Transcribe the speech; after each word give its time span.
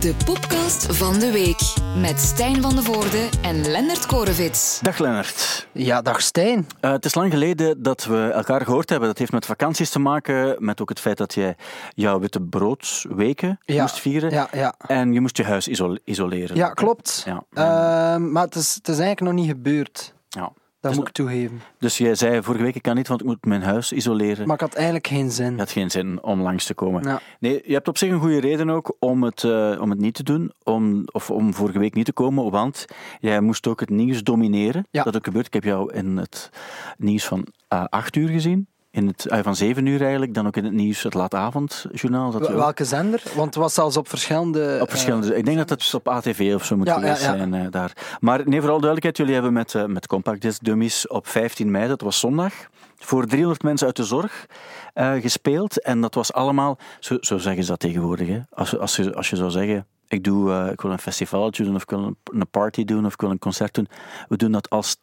De 0.00 0.14
podcast 0.24 0.96
van 0.96 1.18
de 1.18 1.30
week 1.30 1.60
met 2.00 2.20
Stijn 2.20 2.62
van 2.62 2.74
de 2.76 2.82
Voorde 2.82 3.28
en 3.42 3.70
Lennart 3.70 4.06
Korevits. 4.06 4.78
Dag 4.82 4.98
Lennart. 4.98 5.68
Ja, 5.72 6.02
dag 6.02 6.20
Stijn. 6.22 6.66
Uh, 6.80 6.90
het 6.90 7.04
is 7.04 7.14
lang 7.14 7.32
geleden 7.32 7.82
dat 7.82 8.04
we 8.04 8.30
elkaar 8.34 8.60
gehoord 8.64 8.88
hebben. 8.88 9.08
Dat 9.08 9.18
heeft 9.18 9.32
met 9.32 9.46
vakanties 9.46 9.90
te 9.90 9.98
maken, 9.98 10.56
met 10.58 10.80
ook 10.80 10.88
het 10.88 11.00
feit 11.00 11.16
dat 11.16 11.34
jij 11.34 11.56
jouw 11.94 12.18
witte 12.20 12.40
broodweken 12.40 13.58
Ja, 13.64 13.80
moest 13.82 14.00
vieren. 14.00 14.30
Ja, 14.30 14.48
ja. 14.52 14.74
En 14.86 15.12
je 15.12 15.20
moest 15.20 15.36
je 15.36 15.44
huis 15.44 15.68
iso- 15.68 15.96
isoleren. 16.04 16.56
ja 16.56 16.68
klopt. 16.68 17.26
Ja. 17.26 17.42
Ehm, 17.52 18.32
maar 18.32 18.44
het 18.44 18.54
is, 18.54 18.74
het 18.74 18.88
is 18.88 18.98
eigenlijk 18.98 19.20
nog 19.20 19.44
niet 19.44 19.50
gebeurd. 19.54 20.14
Ja. 20.28 20.52
Dat 20.82 20.90
Dus- 20.90 21.00
moet 21.00 21.08
ik 21.08 21.14
toegeven. 21.14 21.60
Dus 21.78 21.98
jij 21.98 22.14
zei 22.14 22.42
vorige 22.42 22.64
week, 22.64 22.74
ik 22.74 22.82
kan 22.82 22.96
niet, 22.96 23.08
want 23.08 23.20
ik 23.20 23.26
moet 23.26 23.44
mijn 23.44 23.62
huis 23.62 23.92
isoleren. 23.92 24.46
Maar 24.46 24.54
ik 24.54 24.60
had 24.60 24.74
eigenlijk 24.74 25.06
geen 25.06 25.30
zin. 25.30 25.52
Je 25.52 25.58
had 25.58 25.70
geen 25.70 25.90
zin 25.90 26.22
om 26.22 26.40
langs 26.40 26.64
te 26.64 26.74
komen. 26.74 27.02
Ja. 27.02 27.20
Nee, 27.40 27.62
je 27.64 27.72
hebt 27.72 27.88
op 27.88 27.98
zich 27.98 28.10
een 28.10 28.20
goede 28.20 28.40
reden 28.40 28.70
ook 28.70 28.96
om 28.98 29.22
het, 29.22 29.44
eh, 29.44 29.78
om 29.80 29.90
het 29.90 29.98
niet 29.98 30.14
te 30.14 30.22
doen. 30.22 30.52
Om, 30.64 31.02
of 31.12 31.30
om 31.30 31.54
vorige 31.54 31.78
week 31.78 31.94
niet 31.94 32.04
te 32.04 32.12
komen, 32.12 32.50
want 32.50 32.84
jij 33.20 33.40
moest 33.40 33.66
ook 33.66 33.80
het 33.80 33.90
nieuws 33.90 34.22
domineren. 34.22 34.86
Ja. 34.90 35.02
Dat 35.02 35.16
ook 35.16 35.24
gebeurt. 35.24 35.46
Ik 35.46 35.52
heb 35.52 35.64
jou 35.64 35.92
in 35.92 36.16
het 36.16 36.50
nieuws 36.98 37.24
van 37.24 37.46
eh, 37.68 37.84
acht 37.84 38.16
uur 38.16 38.28
gezien. 38.28 38.66
In 38.92 39.06
het, 39.06 39.26
eh, 39.26 39.38
van 39.42 39.56
zeven 39.56 39.86
uur 39.86 40.00
eigenlijk. 40.00 40.34
Dan 40.34 40.46
ook 40.46 40.56
in 40.56 40.64
het 40.64 40.72
nieuws, 40.72 41.02
het 41.02 41.14
laatavondjournaal. 41.14 42.30
Dat 42.30 42.48
Wel- 42.48 42.56
Welke 42.56 42.84
zender? 42.84 43.22
Want 43.34 43.46
het 43.46 43.54
was 43.54 43.74
zelfs 43.74 43.96
op 43.96 44.08
verschillende... 44.08 44.78
op 44.80 44.90
verschillende. 44.90 45.36
ik 45.36 45.44
denk 45.44 45.56
dat 45.56 45.70
het 45.70 45.94
op 45.94 46.08
ATV 46.08 46.52
of 46.54 46.64
zo 46.64 46.76
moet 46.76 46.86
Ja, 46.86 46.94
geweest 46.94 47.22
ja, 47.22 47.30
ja. 47.32 47.36
zijn 47.36 47.54
eh, 47.54 47.70
daar. 47.70 47.92
Maar 48.20 48.38
nee, 48.38 48.58
vooral 48.60 48.80
duidelijkheid, 48.80 49.16
jullie 49.16 49.32
hebben 49.32 49.52
met, 49.52 49.74
eh, 49.74 49.84
met 49.84 50.06
Compact 50.06 50.40
Disc 50.42 50.62
Dummies 50.62 51.06
op 51.06 51.26
15 51.26 51.70
mei, 51.70 51.88
dat 51.88 52.00
was 52.00 52.18
zondag, 52.18 52.52
voor 52.96 53.26
300 53.26 53.62
mensen 53.62 53.86
uit 53.86 53.96
de 53.96 54.04
zorg 54.04 54.46
eh, 54.94 55.12
gespeeld. 55.12 55.82
En 55.82 56.00
dat 56.00 56.14
was 56.14 56.32
allemaal, 56.32 56.78
zo, 57.00 57.16
zo 57.20 57.38
zeggen 57.38 57.62
ze 57.64 57.70
dat 57.70 57.80
tegenwoordig, 57.80 58.28
hè? 58.28 58.40
Als, 58.50 58.78
als, 58.78 58.96
je, 58.96 59.14
als 59.14 59.30
je 59.30 59.36
zou 59.36 59.50
zeggen, 59.50 59.86
ik, 60.08 60.24
doe, 60.24 60.52
eh, 60.52 60.72
ik 60.72 60.80
wil 60.80 60.90
een 60.90 60.98
festivaltje 60.98 61.64
doen, 61.64 61.74
of 61.74 61.82
ik 61.82 61.90
wil 61.90 62.02
een, 62.04 62.16
een 62.24 62.48
party 62.50 62.84
doen, 62.84 63.06
of 63.06 63.12
ik 63.12 63.20
wil 63.20 63.30
een 63.30 63.38
concert 63.38 63.74
doen. 63.74 63.88
We 64.28 64.36
doen 64.36 64.52
dat 64.52 64.70
als... 64.70 64.96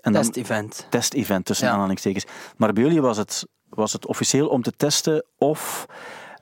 En 0.00 0.12
dan- 0.12 0.22
test-event. 0.22 0.86
test-event 0.90 1.44
tussen 1.44 1.66
Ja. 1.66 1.72
aanhalingstekens. 1.72 2.24
Maar 2.56 2.72
bij 2.72 2.82
jullie 2.82 3.00
was 3.00 3.16
het, 3.16 3.46
was 3.68 3.92
het 3.92 4.06
officieel 4.06 4.48
om 4.48 4.62
te 4.62 4.72
testen 4.76 5.24
of, 5.38 5.86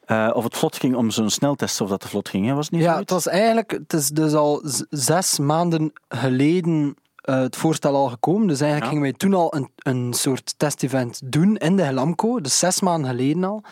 eh, 0.04 0.30
of 0.34 0.44
het 0.44 0.56
vlot 0.56 0.76
ging 0.76 0.94
om 0.96 1.10
zo'n 1.10 1.30
sneltest, 1.30 1.80
of 1.80 1.88
dat 1.88 2.00
te 2.00 2.08
vlot 2.08 2.28
ging. 2.28 2.46
Hè? 2.46 2.54
Was 2.54 2.64
het 2.64 2.74
niet 2.74 2.82
Ja, 2.82 2.98
het 2.98 3.10
was 3.10 3.26
eigenlijk... 3.26 3.70
Het 3.70 3.92
is 3.92 4.08
dus 4.08 4.34
al 4.34 4.60
zes 4.90 5.38
maanden 5.38 5.92
geleden 6.08 6.94
eh, 7.16 7.38
het 7.40 7.56
voorstel 7.56 7.94
al 7.94 8.08
gekomen. 8.08 8.46
Dus 8.48 8.60
eigenlijk 8.60 8.92
Ja. 8.92 8.98
gingen 8.98 9.02
wij 9.02 9.12
toen 9.28 9.34
al 9.40 9.54
een, 9.56 9.70
een 9.76 10.12
soort 10.12 10.54
test-event 10.56 11.20
doen 11.24 11.56
in 11.56 11.76
de 11.76 11.82
Helamco. 11.82 12.40
Dus 12.40 12.58
zes 12.58 12.80
maanden 12.80 13.10
geleden 13.10 13.44
al. 13.44 13.62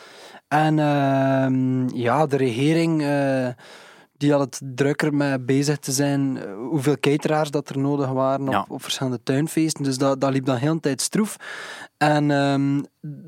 En 0.48 0.78
ehm, 0.78 1.88
ja, 1.96 2.26
de 2.26 2.36
regering... 2.36 3.02
die 4.22 4.32
had 4.32 4.40
het 4.40 4.60
drukker 4.74 5.14
met 5.14 5.46
bezig 5.46 5.78
te 5.78 5.92
zijn 5.92 6.36
eh, 6.38 6.44
hoeveel 6.70 6.98
cateraars 7.00 7.50
dat 7.50 7.68
er 7.68 7.78
nodig 7.78 8.08
waren 8.10 8.46
op, 8.46 8.52
Ja. 8.52 8.64
op 8.68 8.82
verschillende 8.82 9.20
tuinfeesten. 9.22 9.84
Dus 9.84 9.98
dat, 9.98 10.20
dat 10.20 10.32
liep 10.32 10.44
dan 10.44 10.56
heel 10.56 10.70
een 10.70 10.80
tijd 10.80 11.00
stroef. 11.00 11.36
En 11.96 12.30
ehm, 12.30 12.76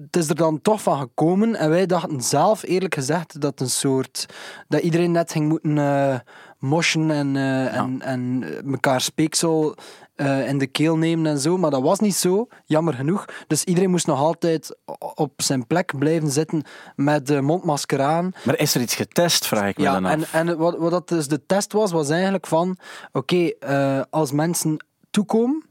het 0.05 0.17
is 0.17 0.29
er 0.29 0.35
dan 0.35 0.63
toch 0.63 0.83
van 0.83 0.99
gekomen. 0.99 1.55
En 1.55 1.71
wij 1.71 1.87
dachten 1.87 2.21
zelf, 2.21 2.63
eerlijk 2.63 2.95
gezegd, 2.95 3.41
dat 3.41 3.61
een 3.61 3.71
soort... 3.71 4.27
Dat 4.69 4.81
iedereen 4.83 5.13
net 5.13 5.33
ging 5.33 5.49
moeten 5.49 5.79
moshen 6.59 7.11
en, 7.11 7.37
eh, 7.37 7.77
en, 7.77 8.03
en 8.03 8.45
elkaar 8.71 9.01
speeksel 9.01 9.75
eh, 10.15 10.49
in 10.49 10.59
de 10.59 10.67
keel 10.67 10.97
nemen 10.97 11.27
en 11.27 11.39
zo. 11.39 11.57
Maar 11.59 11.71
dat 11.71 11.83
was 11.83 11.99
niet 11.99 12.15
zo, 12.15 12.47
jammer 12.65 12.95
genoeg. 12.95 13.25
Dus 13.47 13.65
iedereen 13.65 13.91
moest 13.91 14.07
nog 14.07 14.19
altijd 14.19 14.77
op 15.15 15.33
zijn 15.37 15.67
plek 15.67 15.99
blijven 15.99 16.31
zitten 16.31 16.63
met 16.97 17.27
de 17.27 17.41
mondmasker 17.41 18.01
aan. 18.03 18.33
Maar 18.45 18.59
is 18.59 18.75
er 18.75 18.81
iets 18.81 18.95
getest, 18.95 19.47
vraag 19.47 19.69
ik 19.69 19.77
me 19.77 19.83
Ja, 19.83 19.93
dan 19.93 20.05
af. 20.05 20.13
en, 20.13 20.49
en 20.49 20.57
wat, 20.59 20.77
wat 20.77 20.91
dat 20.91 21.09
dus 21.09 21.29
de 21.29 21.47
test 21.47 21.73
was, 21.73 21.93
was 21.93 22.11
eigenlijk 22.11 22.47
van... 22.47 22.77
Oké, 23.13 23.37
eh, 23.49 24.01
als 24.11 24.33
mensen 24.33 24.85
toekomen, 25.11 25.65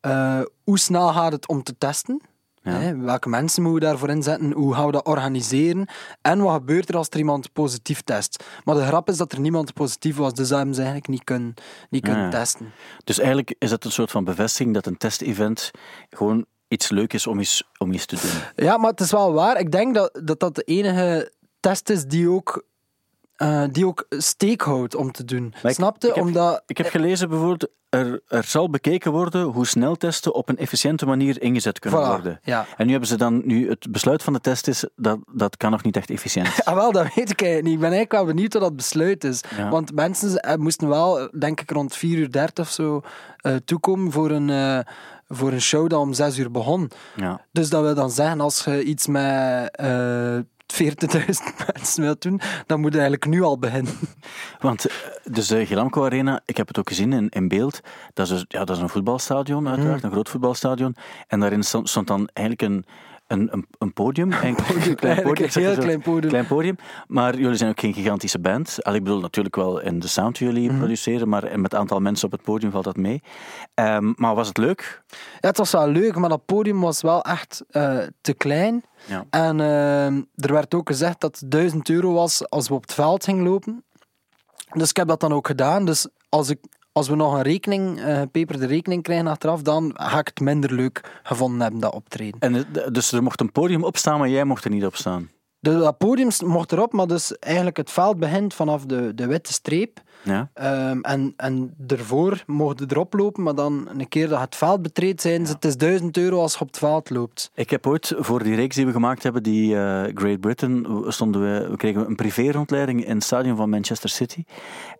eh, 0.00 0.40
hoe 0.64 0.78
snel 0.78 1.08
gaat 1.08 1.32
het 1.32 1.48
om 1.48 1.62
te 1.62 1.78
testen? 1.78 2.20
Ja. 2.62 2.72
Hè, 2.72 2.96
welke 2.96 3.28
mensen 3.28 3.62
moeten 3.62 3.80
we 3.80 3.86
daarvoor 3.86 4.08
inzetten? 4.08 4.52
Hoe 4.52 4.74
gaan 4.74 4.86
we 4.86 4.92
dat 4.92 5.06
organiseren? 5.06 5.88
En 6.22 6.42
wat 6.42 6.54
gebeurt 6.54 6.88
er 6.88 6.96
als 6.96 7.08
er 7.10 7.18
iemand 7.18 7.52
positief 7.52 8.00
test? 8.02 8.44
Maar 8.64 8.74
de 8.74 8.86
grap 8.86 9.08
is 9.08 9.16
dat 9.16 9.32
er 9.32 9.40
niemand 9.40 9.72
positief 9.74 10.16
was, 10.16 10.34
dus 10.34 10.48
dat 10.48 10.56
hebben 10.56 10.74
ze 10.74 10.80
eigenlijk 10.82 11.10
niet 11.10 11.24
kunnen, 11.24 11.54
niet 11.90 12.02
kunnen 12.02 12.24
Ja. 12.24 12.30
testen. 12.30 12.72
Dus 13.04 13.18
eigenlijk 13.18 13.54
is 13.58 13.70
het 13.70 13.84
een 13.84 13.92
soort 13.92 14.10
van 14.10 14.24
bevestiging 14.24 14.74
dat 14.74 14.86
een 14.86 14.96
test-event 14.96 15.70
gewoon 16.10 16.44
iets 16.68 16.88
leuk 16.88 17.12
is 17.12 17.26
om 17.26 17.38
eens, 17.38 17.62
om 17.78 17.92
eens 17.92 18.06
te 18.06 18.16
doen. 18.22 18.64
Ja, 18.66 18.76
maar 18.76 18.90
het 18.90 19.00
is 19.00 19.10
wel 19.10 19.32
waar. 19.32 19.58
Ik 19.60 19.72
denk 19.72 19.94
dat 19.94 20.20
dat, 20.24 20.40
dat 20.40 20.54
de 20.54 20.62
enige 20.62 21.32
test 21.60 21.90
is 21.90 22.04
die 22.04 22.28
ook, 22.30 22.64
eh, 23.40 23.64
die 23.72 23.86
ook 23.86 24.06
steek 24.08 24.60
houdt 24.62 24.94
om 24.94 25.12
te 25.12 25.24
doen. 25.24 25.54
Maar 25.62 25.72
Snapte? 25.72 26.08
ik 26.08 26.14
heb- 26.14 26.24
Omdat... 26.24 26.62
Ik 26.66 26.76
heb 26.78 26.86
gelezen 26.88 27.28
bijvoorbeeld, 27.28 27.68
er, 27.88 28.20
er 28.28 28.44
zal 28.44 28.70
bekeken 28.70 29.12
worden 29.12 29.42
hoe 29.42 29.66
sneltesten 29.66 30.34
op 30.34 30.48
een 30.48 30.56
efficiënte 30.56 31.06
manier 31.06 31.42
ingezet 31.42 31.78
kunnen 31.78 32.00
Voilà, 32.00 32.06
worden. 32.06 32.40
ja. 32.42 32.66
En 32.76 32.84
nu 32.84 32.90
hebben 32.90 33.08
ze 33.08 33.16
dan, 33.16 33.42
nu 33.44 33.68
het 33.68 33.86
besluit 33.90 34.22
van 34.22 34.32
de 34.32 34.40
test 34.40 34.68
is, 34.68 34.84
dat, 34.96 35.18
dat 35.32 35.56
kan 35.56 35.70
nog 35.70 35.82
niet 35.82 35.96
echt 35.96 36.10
efficiënt. 36.10 36.48
Ah, 36.64 36.74
wel, 36.74 36.92
dat 36.92 37.14
weet 37.14 37.30
ik 37.30 37.40
eigenlijk 37.42 37.62
niet. 37.62 37.74
Ik 37.74 37.80
ben 37.80 37.90
eigenlijk 37.92 38.12
wel 38.12 38.24
benieuwd 38.34 38.52
wat 38.52 38.62
dat 38.62 38.76
besluit 38.76 39.24
is. 39.24 39.40
Ja. 39.56 39.68
Want 39.68 39.94
mensen 39.94 40.36
eh, 40.40 40.56
moesten 40.56 40.88
wel, 40.88 41.28
denk 41.38 41.60
ik, 41.60 41.70
rond 41.70 41.96
4 41.96 42.18
uur 42.18 42.30
30 42.32 42.64
of 42.64 42.70
zo 42.72 43.00
eh, 43.36 43.54
toekomen 43.64 44.12
voor 44.12 44.30
een, 44.30 44.84
voor 45.28 45.52
een 45.52 45.60
show 45.60 45.88
dat 45.88 46.00
om 46.00 46.12
6 46.12 46.38
uur 46.38 46.50
begon. 46.50 46.90
ja. 47.16 47.40
Dus 47.52 47.70
dat 47.70 47.82
wil 47.82 47.94
dan 47.94 48.10
zeggen, 48.10 48.40
als 48.40 48.64
je 48.64 48.82
iets 48.82 49.06
met 49.06 49.76
40.000 50.72 50.76
mensen 51.74 52.02
wilt 52.02 52.22
doen, 52.22 52.40
dan 52.66 52.80
moet 52.80 52.92
je 52.92 53.00
eigenlijk 53.00 53.30
nu 53.30 53.42
al 53.42 53.58
beginnen. 53.58 53.92
Want 54.60 54.86
eh, 54.86 54.94
dus 55.24 55.46
de 55.46 55.66
Gelamco 55.66 56.04
Arena, 56.04 56.40
ik 56.44 56.56
heb 56.56 56.68
het 56.68 56.78
ook 56.78 56.88
gezien 56.88 57.12
in, 57.12 57.28
in 57.28 57.48
beeld, 57.48 57.80
dat 58.14 58.26
is, 58.26 58.32
dus- 58.32 58.44
ja, 58.48 58.64
dat 58.64 58.76
is 58.76 58.82
een 58.82 58.88
voetbalstadion 58.88 59.68
uiteraard, 59.68 60.02
een 60.02 60.10
groot 60.10 60.28
voetbalstadion. 60.28 60.96
En 61.26 61.40
daarin 61.40 61.62
stond, 61.62 61.88
stond 61.88 62.06
dan 62.06 62.28
eigenlijk 62.32 62.72
een, 62.72 62.84
een, 63.30 63.48
een, 63.52 63.66
een 63.78 63.92
podium. 63.92 64.32
Een 64.42 64.54
klein 64.94 65.26
een 65.26 65.50
zeg 65.50 65.64
heel 65.64 65.76
klein 65.76 66.00
podium. 66.00 66.30
klein 66.30 66.46
podium. 66.46 66.76
Maar 67.06 67.36
jullie 67.36 67.56
zijn 67.56 67.70
ook 67.70 67.80
geen 67.80 67.94
gigantische 67.94 68.38
band. 68.38 68.84
Al, 68.84 68.94
ik 68.94 69.04
bedoel 69.04 69.20
natuurlijk 69.20 69.56
wel 69.56 69.80
in 69.80 69.98
de 69.98 70.08
sound 70.08 70.38
die 70.38 70.46
jullie 70.46 70.76
produceren, 70.76 71.28
maar 71.28 71.42
met 71.42 71.72
het 71.72 71.74
aantal 71.74 72.00
mensen 72.00 72.26
op 72.26 72.32
het 72.32 72.42
podium 72.42 72.70
valt 72.70 72.84
dat 72.84 72.96
mee. 72.96 73.22
Ehm, 73.74 74.12
maar 74.16 74.34
was 74.34 74.48
het 74.48 74.58
leuk? 74.58 75.02
Ja, 75.40 75.48
het 75.48 75.56
was 75.56 75.70
wel 75.70 75.88
leuk, 75.88 76.16
maar 76.16 76.28
dat 76.28 76.44
podium 76.44 76.80
was 76.80 77.02
wel 77.02 77.22
echt 77.22 77.64
eh, 77.68 77.98
te 78.20 78.34
klein. 78.34 78.84
Ja. 79.06 79.24
En 79.30 79.60
eh, 79.60 80.06
er 80.16 80.52
werd 80.52 80.74
ook 80.74 80.88
gezegd 80.88 81.20
dat 81.20 81.38
het 81.38 81.50
1000 81.50 81.88
euro 81.88 82.12
was 82.12 82.48
als 82.48 82.68
we 82.68 82.74
op 82.74 82.82
het 82.82 82.94
veld 82.94 83.24
gingen 83.24 83.44
lopen. 83.44 83.84
Dus 84.72 84.90
ik 84.90 84.96
heb 84.96 85.08
dat 85.08 85.20
dan 85.20 85.32
ook 85.32 85.46
gedaan. 85.46 85.84
Dus 85.84 86.08
als, 86.28 86.50
ik, 86.50 86.58
als 86.92 87.08
we 87.08 87.14
nog 87.14 87.34
een 87.34 87.42
rekening, 87.42 88.00
eh 88.00 88.22
peperde 88.32 88.66
rekening 88.66 89.02
krijgen 89.02 89.26
achteraf, 89.26 89.62
dan 89.62 89.92
ga 89.94 90.18
ik 90.18 90.26
het 90.26 90.40
minder 90.40 90.72
leuk 90.74 91.20
gevonden 91.22 91.60
hebben, 91.60 91.80
dat 91.80 91.94
optreden. 91.94 92.40
En, 92.40 92.54
eh, 92.54 92.86
dus 92.92 93.12
er 93.12 93.22
mocht 93.22 93.40
een 93.40 93.52
podium 93.52 93.84
opstaan, 93.84 94.18
maar 94.18 94.28
jij 94.28 94.44
mocht 94.44 94.64
er 94.64 94.70
niet 94.70 94.84
op 94.84 94.96
staan. 94.96 95.30
De, 95.60 95.78
dat 95.78 95.98
podium 95.98 96.28
mocht 96.44 96.72
erop, 96.72 96.92
maar 96.92 97.06
dus 97.06 97.38
eigenlijk 97.38 97.76
het 97.76 97.90
veld 97.90 98.18
begint 98.18 98.54
vanaf 98.54 98.84
de, 98.84 99.14
de 99.14 99.26
witte 99.26 99.52
streep. 99.52 100.00
Ja? 100.22 100.50
Ehm, 100.54 101.00
en, 101.00 101.32
en 101.36 101.74
daarvoor 101.76 102.42
mocht 102.46 102.78
je 102.78 102.86
erop 102.88 103.14
lopen, 103.14 103.42
maar 103.42 103.54
dan 103.54 103.88
een 103.98 104.08
keer 104.08 104.28
dat 104.28 104.40
het 104.40 104.56
veld 104.56 104.82
betreedt, 104.82 105.20
zijn 105.20 105.46
ze, 105.46 105.52
het 105.52 105.64
is 105.64 105.76
1000 105.76 106.16
euro 106.16 106.40
als 106.40 106.52
je 106.52 106.60
op 106.60 106.66
het 106.66 106.78
veld 106.78 107.10
loopt. 107.10 107.50
Ik 107.54 107.70
heb 107.70 107.86
ooit 107.86 108.14
voor 108.18 108.42
die 108.42 108.54
reeks 108.54 108.76
die 108.76 108.86
we 108.86 108.92
gemaakt 108.92 109.22
hebben, 109.22 109.42
die 109.42 109.76
eh, 109.76 110.02
Great 110.14 110.40
Britain, 110.40 111.04
stonden 111.08 111.42
we, 111.42 111.68
we 111.70 111.76
kregen 111.76 112.06
een 112.06 112.16
privé-rondleiding 112.16 113.04
in 113.04 113.14
het 113.14 113.24
stadion 113.24 113.56
van 113.56 113.70
Manchester 113.70 114.10
City. 114.10 114.44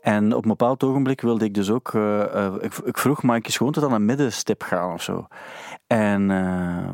En 0.00 0.34
op 0.34 0.42
een 0.42 0.48
bepaald 0.48 0.84
ogenblik 0.84 1.20
wilde 1.20 1.44
ik 1.44 1.54
dus 1.54 1.70
ook, 1.70 1.94
eh, 1.94 2.22
eh, 2.22 2.54
ik, 2.60 2.74
ik 2.84 2.98
vroeg, 2.98 3.20
gewoon 3.20 3.72
tot 3.72 3.84
aan 3.84 3.92
een 3.92 4.04
middenstip 4.04 4.62
gaan 4.62 4.92
of 4.92 5.02
zo? 5.02 5.26
En 5.86 6.30
eh, 6.30 6.88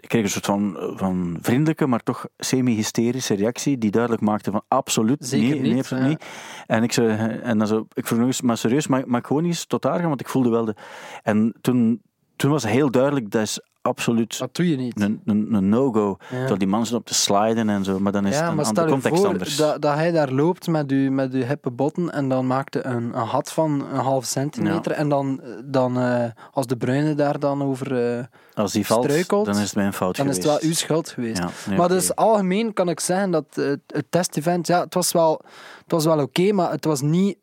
ik 0.00 0.08
kreeg 0.08 0.22
een 0.22 0.30
soort 0.30 0.46
van, 0.46 0.92
van 0.96 1.38
vriendelijke, 1.40 1.86
maar 1.86 2.02
toch 2.02 2.26
semi-hysterische 2.38 3.34
reactie, 3.34 3.78
die 3.78 3.90
duidelijk 3.90 4.22
maakte 4.22 4.50
van 4.50 4.62
absoluut 4.68 5.26
Zeker 5.26 5.48
nee, 5.48 5.60
nee, 5.60 5.70
niet, 5.70 5.78
absoluut 5.78 6.02
ja. 6.02 6.08
niet. 6.08 6.24
En 6.66 6.82
ik, 6.82 6.92
zei, 6.92 7.38
en 7.42 7.58
dan 7.58 7.66
zo, 7.66 7.86
ik 7.92 8.06
vroeg 8.06 8.18
nog 8.18 8.26
eens, 8.26 8.40
maar 8.40 8.56
serieus, 8.56 8.86
mag, 8.86 9.04
mag 9.04 9.20
ik 9.20 9.26
gewoon 9.26 9.44
eens 9.44 9.64
tot 9.64 9.82
daar 9.82 9.98
gaan? 9.98 10.08
Want 10.08 10.20
ik 10.20 10.28
voelde 10.28 10.50
wel 10.50 10.64
de... 10.64 10.74
En 11.22 11.54
toen, 11.60 12.02
toen 12.36 12.50
was 12.50 12.62
het 12.62 12.72
heel 12.72 12.90
duidelijk, 12.90 13.30
dat 13.30 13.42
is 13.42 13.60
absoluut 13.88 14.38
Dat 14.38 14.54
doe 14.54 14.68
je 14.70 14.76
niet. 14.76 15.00
een, 15.00 15.20
een, 15.24 15.48
een 15.54 15.68
no-go. 15.68 16.16
Ja. 16.30 16.46
Door 16.46 16.58
die 16.58 16.68
mensen 16.68 16.96
op 16.96 17.06
te 17.06 17.14
sliden 17.14 17.68
en 17.68 17.84
zo. 17.84 17.98
Maar 17.98 18.12
dan 18.12 18.26
is 18.26 18.34
Ja, 18.34 18.50
het 18.50 18.58
een 18.58 18.64
andere 18.64 18.88
context 18.88 19.18
voor 19.20 19.28
anders. 19.28 19.56
dat, 19.56 19.82
dat 19.82 19.94
hij 19.94 20.10
daar 20.10 20.30
loopt 20.32 20.66
met 20.66 20.90
je, 20.90 21.10
met 21.10 21.32
uw 21.32 21.42
hippe 21.42 21.70
botten 21.70 22.12
en 22.12 22.28
dan 22.28 22.46
maakt 22.46 22.74
hij 22.74 22.84
een, 22.84 23.18
een 23.18 23.28
gat 23.28 23.52
van 23.52 23.70
een 23.92 24.00
half 24.00 24.24
centimeter. 24.24 24.92
En 24.92 25.08
dan, 25.08 25.40
dan 25.64 25.98
eh, 25.98 26.24
als 26.52 26.66
de 26.66 26.76
bruine 26.76 27.14
daar 27.14 27.38
dan 27.38 27.62
over... 27.62 28.16
eh, 28.18 28.24
Als 28.54 28.72
die 28.72 28.86
valt, 28.86 29.04
struikelt, 29.04 29.46
dan 29.46 29.56
is 29.56 29.62
het 29.62 29.74
mijn 29.74 29.92
fout 29.92 30.16
dan 30.16 30.28
is 30.28 30.36
het 30.36 30.44
wel 30.44 30.58
uw 30.60 30.72
schuld 30.72 31.08
geweest. 31.08 31.42
Maar 31.76 31.88
dus 31.88 32.14
algemeen 32.14 32.72
kan 32.72 32.88
ik 32.88 33.00
zeggen 33.00 33.30
dat 33.30 33.44
het 33.86 34.04
test-event, 34.10 34.66
ja, 34.66 34.80
het 34.80 34.94
was 34.94 35.12
wel, 35.12 35.40
het 35.82 35.92
was 35.92 36.04
wel 36.04 36.20
oké, 36.20 36.52
maar 36.52 36.70
het 36.70 36.84
was 36.84 37.00
niet... 37.00 37.36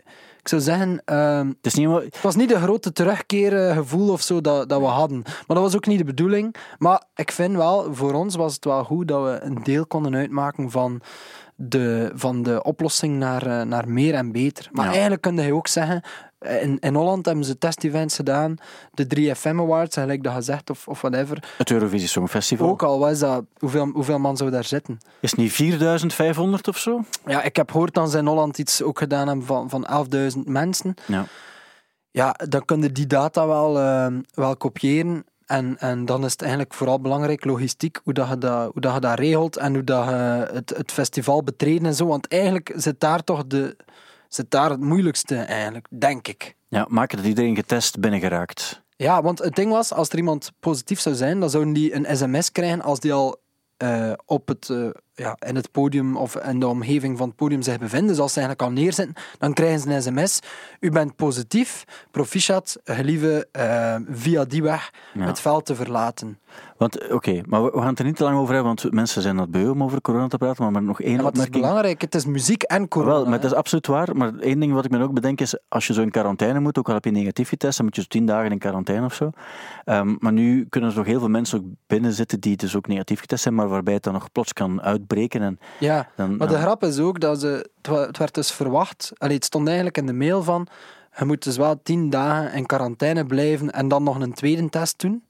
Ik 0.45 0.51
zou 0.51 0.61
zeggen, 0.61 1.01
ehm, 1.05 1.47
Het 1.47 1.65
is 1.65 1.73
niet 1.73 1.85
helemaal- 1.85 2.05
het 2.05 2.21
was 2.21 2.35
niet 2.35 2.49
de 2.49 2.59
grote 2.59 2.91
terugkeergevoel 2.91 4.11
of 4.11 4.21
zo 4.21 4.41
dat, 4.41 4.69
dat 4.69 4.79
we 4.79 4.85
hadden. 4.85 5.21
Maar 5.23 5.43
dat 5.47 5.59
was 5.59 5.75
ook 5.75 5.85
niet 5.87 5.97
de 5.97 6.03
bedoeling. 6.03 6.55
Maar 6.77 7.03
ik 7.15 7.31
vind 7.31 7.55
wel, 7.55 7.93
voor 7.93 8.13
ons 8.13 8.35
was 8.35 8.55
het 8.55 8.65
wel 8.65 8.83
goed 8.83 9.07
dat 9.07 9.23
we 9.23 9.39
een 9.41 9.59
deel 9.63 9.85
konden 9.85 10.15
uitmaken 10.15 10.71
van 10.71 11.01
de, 11.55 12.11
van 12.15 12.43
de 12.43 12.63
oplossing 12.63 13.17
naar, 13.17 13.45
eh, 13.47 13.61
naar 13.61 13.89
meer 13.89 14.13
en 14.13 14.31
beter. 14.31 14.69
Maar 14.71 14.85
Ja. 14.85 14.91
eigenlijk 14.91 15.21
kun 15.21 15.35
je 15.35 15.53
ook 15.53 15.67
zeggen, 15.67 16.03
in, 16.45 16.79
in 16.79 16.95
Holland 16.95 17.25
hebben 17.25 17.45
ze 17.45 17.57
test-events 17.57 18.15
gedaan, 18.15 18.55
de 18.93 19.35
3FM 19.35 19.55
Awards, 19.55 19.95
gelijk 19.95 20.23
dat 20.23 20.33
gezegd, 20.33 20.69
of, 20.69 20.87
of 20.87 21.01
whatever. 21.01 21.43
het 21.57 21.71
Eurovisie 21.71 22.07
Songfestival. 22.07 22.69
Ook 22.69 22.83
al, 22.83 22.99
wat 22.99 23.11
is 23.11 23.19
dat, 23.19 23.43
hoeveel, 23.57 23.89
hoeveel 23.93 24.19
man 24.19 24.37
zou 24.37 24.51
daar 24.51 24.63
zitten? 24.63 24.97
Is 25.19 25.31
het 25.31 25.39
niet 25.39 25.51
4500 25.51 26.67
of 26.67 26.77
zo? 26.77 27.03
Ja, 27.25 27.41
ik 27.41 27.55
heb 27.55 27.71
gehoord 27.71 27.93
dat 27.93 28.11
ze 28.11 28.17
in 28.17 28.25
Holland 28.25 28.57
iets 28.57 28.81
ook 28.81 28.97
gedaan 28.97 29.27
hebben 29.27 29.45
van, 29.45 29.69
van 29.69 30.07
11.000 30.35 30.39
mensen. 30.45 30.93
Ja. 31.05 31.25
Ja, 32.11 32.35
dan 32.49 32.65
kun 32.65 32.81
je 32.81 32.91
die 32.91 33.07
data 33.07 33.47
wel, 33.47 33.79
eh, 33.79 34.07
wel 34.33 34.57
kopiëren. 34.57 35.25
En, 35.45 35.77
en 35.79 36.05
dan 36.05 36.25
is 36.25 36.31
het 36.31 36.41
eigenlijk 36.41 36.73
vooral 36.73 36.99
belangrijk, 36.99 37.45
logistiek, 37.45 37.99
hoe, 38.03 38.13
dat 38.13 38.29
je, 38.29 38.37
dat, 38.37 38.71
hoe 38.71 38.81
dat 38.81 38.93
je 38.93 38.99
dat 38.99 39.19
regelt 39.19 39.57
en 39.57 39.73
hoe 39.73 39.83
dat 39.83 40.05
je 40.05 40.49
het, 40.53 40.73
het 40.77 40.91
festival 40.91 41.43
betreden 41.43 41.85
en 41.85 41.93
zo. 41.93 42.05
Want 42.05 42.27
eigenlijk 42.27 42.73
zit 42.75 42.99
daar 42.99 43.23
toch 43.23 43.47
de, 43.47 43.75
zit 44.35 44.51
daar 44.51 44.69
het 44.69 44.79
moeilijkste, 44.79 45.35
eigenlijk, 45.35 45.87
denk 45.89 46.27
ik. 46.27 46.55
Ja, 46.67 46.85
maken 46.89 47.17
dat 47.17 47.25
iedereen 47.25 47.55
getest 47.55 47.99
binnengeraakt. 47.99 48.83
Ja, 48.97 49.21
want 49.21 49.39
het 49.39 49.55
ding 49.55 49.71
was, 49.71 49.93
als 49.93 50.09
er 50.09 50.17
iemand 50.17 50.51
positief 50.59 50.99
zou 50.99 51.15
zijn, 51.15 51.39
dan 51.39 51.49
zouden 51.49 51.73
die 51.73 51.95
een 51.95 52.17
sms 52.17 52.51
krijgen 52.51 52.81
als 52.81 52.99
die 52.99 53.13
al 53.13 53.41
eh, 53.77 54.11
op 54.25 54.47
het, 54.47 54.69
eh, 54.69 54.89
ja, 55.15 55.37
in 55.47 55.55
het 55.55 55.71
podium 55.71 56.17
of 56.17 56.35
in 56.35 56.59
de 56.59 56.67
omgeving 56.67 57.17
van 57.17 57.27
het 57.27 57.35
podium 57.35 57.61
zich 57.61 57.79
bevinden. 57.79 58.07
Dus 58.07 58.19
als 58.19 58.33
ze 58.33 58.39
eigenlijk 58.39 58.69
al 58.69 58.75
neerzitten, 58.81 59.15
dan 59.37 59.53
krijgen 59.53 59.79
ze 59.79 59.89
een 59.89 60.01
sms. 60.01 60.39
U 60.79 60.89
bent 60.91 61.15
positief, 61.15 61.83
proficiat, 62.11 62.77
gelieve 62.83 63.47
eh, 63.51 63.95
via 64.09 64.45
die 64.45 64.63
weg 64.63 64.91
Ja. 65.13 65.25
het 65.25 65.39
veld 65.39 65.65
te 65.65 65.75
verlaten. 65.75 66.39
Want, 66.77 67.11
oké, 67.11 67.41
maar 67.45 67.63
we, 67.63 67.69
we 67.73 67.77
gaan 67.77 67.87
het 67.87 67.99
er 67.99 68.05
niet 68.05 68.15
te 68.15 68.23
lang 68.23 68.37
over 68.37 68.53
hebben, 68.53 68.75
want 68.75 68.93
mensen 68.93 69.21
zijn 69.21 69.35
dat 69.35 69.51
beu 69.51 69.69
om 69.69 69.83
over 69.83 70.01
corona 70.01 70.27
te 70.27 70.37
praten, 70.37 70.63
maar, 70.63 70.71
maar 70.71 70.83
nog 70.83 71.01
één 71.01 71.15
Ja, 71.15 71.21
maar 71.21 71.31
het 71.31 71.41
is 71.41 71.49
belangrijk, 71.49 72.01
het 72.01 72.15
is 72.15 72.25
muziek 72.25 72.63
en 72.63 72.87
corona. 72.87 73.13
Wel, 73.13 73.25
maar 73.25 73.43
is 73.43 73.53
absoluut 73.53 73.87
waar. 73.87 74.15
Maar 74.15 74.35
één 74.35 74.59
ding 74.59 74.73
wat 74.73 74.85
ik 74.85 74.91
me 74.91 75.03
ook 75.03 75.13
bedenk 75.13 75.41
is, 75.41 75.57
als 75.69 75.87
je 75.87 75.93
zo 75.93 76.01
in 76.01 76.11
quarantaine 76.11 76.59
moet, 76.59 76.77
ook 76.77 76.87
al 76.87 76.93
heb 76.93 77.05
je 77.05 77.11
negatief 77.11 77.49
getest, 77.49 77.77
dan 77.77 77.85
moet 77.85 77.95
je 77.95 78.01
zo 78.01 78.07
tien 78.09 78.25
dagen 78.25 78.51
in 78.51 78.57
quarantaine 78.59 79.05
of 79.05 79.13
zo. 79.13 79.29
Ehm, 79.83 80.15
maar 80.19 80.33
nu 80.33 80.65
kunnen 80.69 80.89
er 80.89 80.95
nog 80.95 81.05
heel 81.05 81.19
veel 81.19 81.29
mensen 81.29 81.59
ook 81.59 81.65
binnen 81.87 82.13
zitten 82.13 82.39
die 82.39 82.55
dus 82.55 82.75
ook 82.75 82.87
negatief 82.87 83.19
getest 83.19 83.41
zijn, 83.43 83.55
maar 83.55 83.67
waarbij 83.67 83.93
het 83.93 84.03
dan 84.03 84.13
nog 84.13 84.31
plots 84.31 84.53
kan 84.53 84.81
uitbreken. 84.81 85.03
En 85.07 85.59
Ja, 85.79 86.07
dan, 86.15 86.37
maar 86.37 86.47
de 86.47 86.57
grap 86.57 86.83
is 86.83 86.99
ook 86.99 87.19
dat 87.19 87.39
ze, 87.39 87.69
het 87.81 88.17
werd 88.17 88.33
dus 88.33 88.51
verwacht, 88.51 89.11
allee, 89.17 89.35
het 89.35 89.45
stond 89.45 89.65
eigenlijk 89.67 89.97
in 89.97 90.05
de 90.05 90.13
mail 90.13 90.43
van, 90.43 90.67
je 91.17 91.25
moet 91.25 91.43
dus 91.43 91.57
wel 91.57 91.79
tien 91.83 92.09
dagen 92.09 92.53
in 92.53 92.65
quarantaine 92.65 93.25
blijven 93.25 93.71
en 93.71 93.87
dan 93.87 94.03
nog 94.03 94.19
een 94.19 94.33
tweede 94.33 94.69
test 94.69 94.99
doen. 94.99 95.23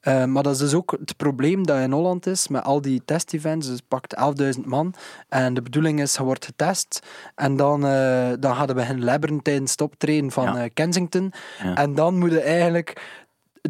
Eh, 0.00 0.24
maar 0.24 0.42
dat 0.42 0.52
is 0.52 0.58
dus 0.58 0.74
ook 0.74 0.90
het 1.00 1.16
probleem 1.16 1.66
dat 1.66 1.78
in 1.80 1.92
Holland 1.92 2.26
is 2.26 2.48
met 2.48 2.64
al 2.64 2.80
die 2.80 3.02
test-events. 3.04 3.66
Dus 3.66 3.80
pakt 3.88 4.14
11.000 4.58 4.64
man 4.64 4.94
en 5.28 5.54
de 5.54 5.62
bedoeling 5.62 6.00
is, 6.00 6.16
je 6.16 6.22
wordt 6.22 6.44
getest 6.44 7.06
en 7.34 7.56
dan, 7.56 7.86
eh 7.86 8.28
dan 8.40 8.54
gaan 8.54 8.66
we 8.66 8.74
beginnen 8.74 9.04
labberen 9.04 9.42
tijdens 9.42 9.70
het 9.70 9.80
optreden 9.80 10.30
van 10.30 10.44
Ja. 10.44 10.56
eh, 10.64 10.70
Kensington. 10.74 11.32
Ja. 11.62 11.74
En 11.74 11.94
dan 11.94 12.18
moet 12.18 12.30
je 12.30 12.40
eigenlijk 12.40 13.02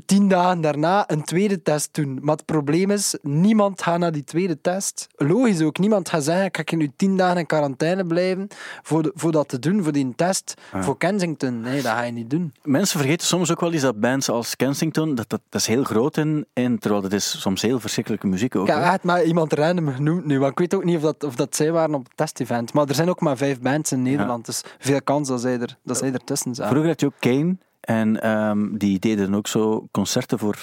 tien 0.06 0.28
dagen 0.28 0.60
daarna 0.60 1.10
een 1.10 1.22
tweede 1.22 1.62
test 1.62 1.88
doen. 1.94 2.18
Maar 2.22 2.36
het 2.36 2.44
probleem 2.44 2.90
is, 2.90 3.16
niemand 3.22 3.82
gaat 3.82 3.98
naar 3.98 4.12
die 4.12 4.24
tweede 4.24 4.60
test. 4.60 5.06
Logisch 5.16 5.62
ook, 5.62 5.78
niemand 5.78 6.08
gaat 6.08 6.24
zeggen, 6.24 6.44
ik 6.44 6.62
ga 6.70 6.76
nu 6.76 6.90
tien 6.96 7.16
dagen 7.16 7.36
in 7.36 7.46
quarantaine 7.46 8.06
blijven 8.06 8.48
voor, 8.82 9.02
de- 9.02 9.12
voor 9.14 9.32
dat 9.32 9.48
te 9.48 9.58
doen, 9.58 9.82
voor 9.82 9.92
die 9.92 10.12
test, 10.16 10.54
voor 10.80 10.96
Kensington. 10.98 11.60
Nee, 11.60 11.82
dat 11.82 11.92
ga 11.92 12.02
je 12.02 12.12
niet 12.12 12.30
doen. 12.30 12.52
Mensen 12.62 12.98
vergeten 13.00 13.26
soms 13.26 13.50
ook 13.50 13.60
wel 13.60 13.72
eens 13.72 13.82
dat 13.82 14.00
bands 14.00 14.28
als 14.28 14.56
Kensington, 14.56 15.14
dat, 15.14 15.28
dat, 15.28 15.40
dat 15.48 15.60
is 15.60 15.66
heel 15.66 15.84
groot 15.84 16.16
in, 16.16 16.46
in, 16.52 16.78
terwijl 16.78 17.02
het 17.02 17.12
is 17.12 17.40
soms 17.40 17.62
heel 17.62 17.80
verschrikkelijke 17.80 18.26
muziek 18.26 18.56
ook. 18.56 18.66
Hè. 18.66 18.80
echt 18.80 19.02
maar 19.02 19.24
iemand 19.24 19.52
random 19.52 19.88
genoemd 19.94 20.24
nu, 20.24 20.38
want 20.38 20.52
ik 20.52 20.58
weet 20.58 20.74
ook 20.74 20.84
niet 20.84 20.96
of 20.96 21.02
dat, 21.02 21.24
of 21.24 21.34
dat 21.36 21.56
zij 21.56 21.72
waren 21.72 21.94
op 21.94 22.04
het 22.04 22.16
testevent. 22.16 22.72
Maar 22.72 22.88
er 22.88 22.94
zijn 22.94 23.08
ook 23.08 23.20
maar 23.20 23.36
vijf 23.36 23.60
bands 23.60 23.92
in 23.92 24.02
Nederland, 24.02 24.46
dus 24.46 24.62
veel 24.78 25.02
kans 25.02 25.28
dat 25.28 25.40
zij, 25.40 25.58
er, 25.60 25.76
dat 25.84 25.96
zij 25.98 26.12
ertussen 26.12 26.54
zijn. 26.54 26.68
Vroeger 26.68 26.88
had 26.90 27.00
je 27.00 27.06
ook 27.06 27.12
Kane. 27.18 27.56
En 27.88 28.20
ehm, 28.22 28.76
die 28.76 28.98
deden 28.98 29.34
ook 29.34 29.46
zo 29.46 29.88
concerten 29.90 30.38
voor 30.38 30.56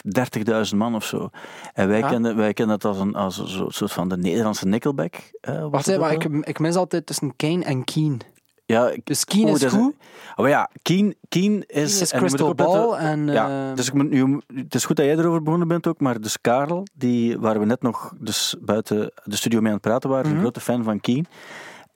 30.000 0.70 0.76
man 0.76 0.96
of 0.96 1.06
zo. 1.06 1.30
En 1.74 1.88
wij, 1.88 2.00
Ja. 2.00 2.08
kenden, 2.10 2.36
wij 2.36 2.54
kenden 2.54 2.80
dat 2.80 2.92
als 2.92 3.00
een, 3.02 3.16
als 3.16 3.38
een 3.38 3.72
soort- 3.72 3.92
van 3.92 4.10
de 4.10 4.18
Nederlandse 4.18 4.68
Nickelback. 4.68 5.16
was 5.42 5.70
Wacht, 5.70 5.98
maar 5.98 6.12
ik, 6.12 6.24
ik 6.24 6.60
mis 6.60 6.76
altijd 6.76 7.06
tussen 7.06 7.36
Kane 7.36 7.64
en 7.64 7.84
Keen. 7.84 8.22
Ja, 8.66 8.92
Dus 9.04 9.26
Keen 9.26 9.46
oh, 9.48 9.56
is 9.56 9.64
goed, 9.66 9.94
Oh 10.36 10.48
ja, 10.48 10.70
Keen, 10.82 11.16
Keen 11.30 11.54
is... 11.68 11.94
Keen 11.94 12.02
is 12.02 12.12
en 12.12 12.20
Crystal 12.20 12.54
Ball 12.56 12.94
en... 12.94 13.28
Ja, 13.28 13.70
eh, 13.70 13.76
dus 13.76 13.88
ik 13.88 13.94
moet, 13.94 14.10
nu, 14.10 14.42
het 14.56 14.76
is 14.76 14.86
goed 14.86 14.96
dat 14.96 15.06
jij 15.06 15.18
erover 15.18 15.42
begonnen 15.44 15.68
bent 15.68 15.88
ook, 15.88 16.00
maar 16.00 16.22
dus 16.22 16.42
Karel, 16.42 16.84
die, 16.94 17.40
waar 17.40 17.60
we 17.60 17.66
net 17.66 17.82
nog 17.82 18.14
dus 18.20 18.56
buiten 18.62 19.12
de 19.24 19.36
studio 19.36 19.60
mee 19.60 19.68
aan 19.68 19.74
het 19.78 19.86
praten 19.88 20.10
waren, 20.10 20.26
is 20.26 20.30
Mhm. 20.32 20.38
een 20.38 20.44
grote 20.46 20.60
fan 20.66 20.84
van 20.84 21.00
Keen. 21.00 21.26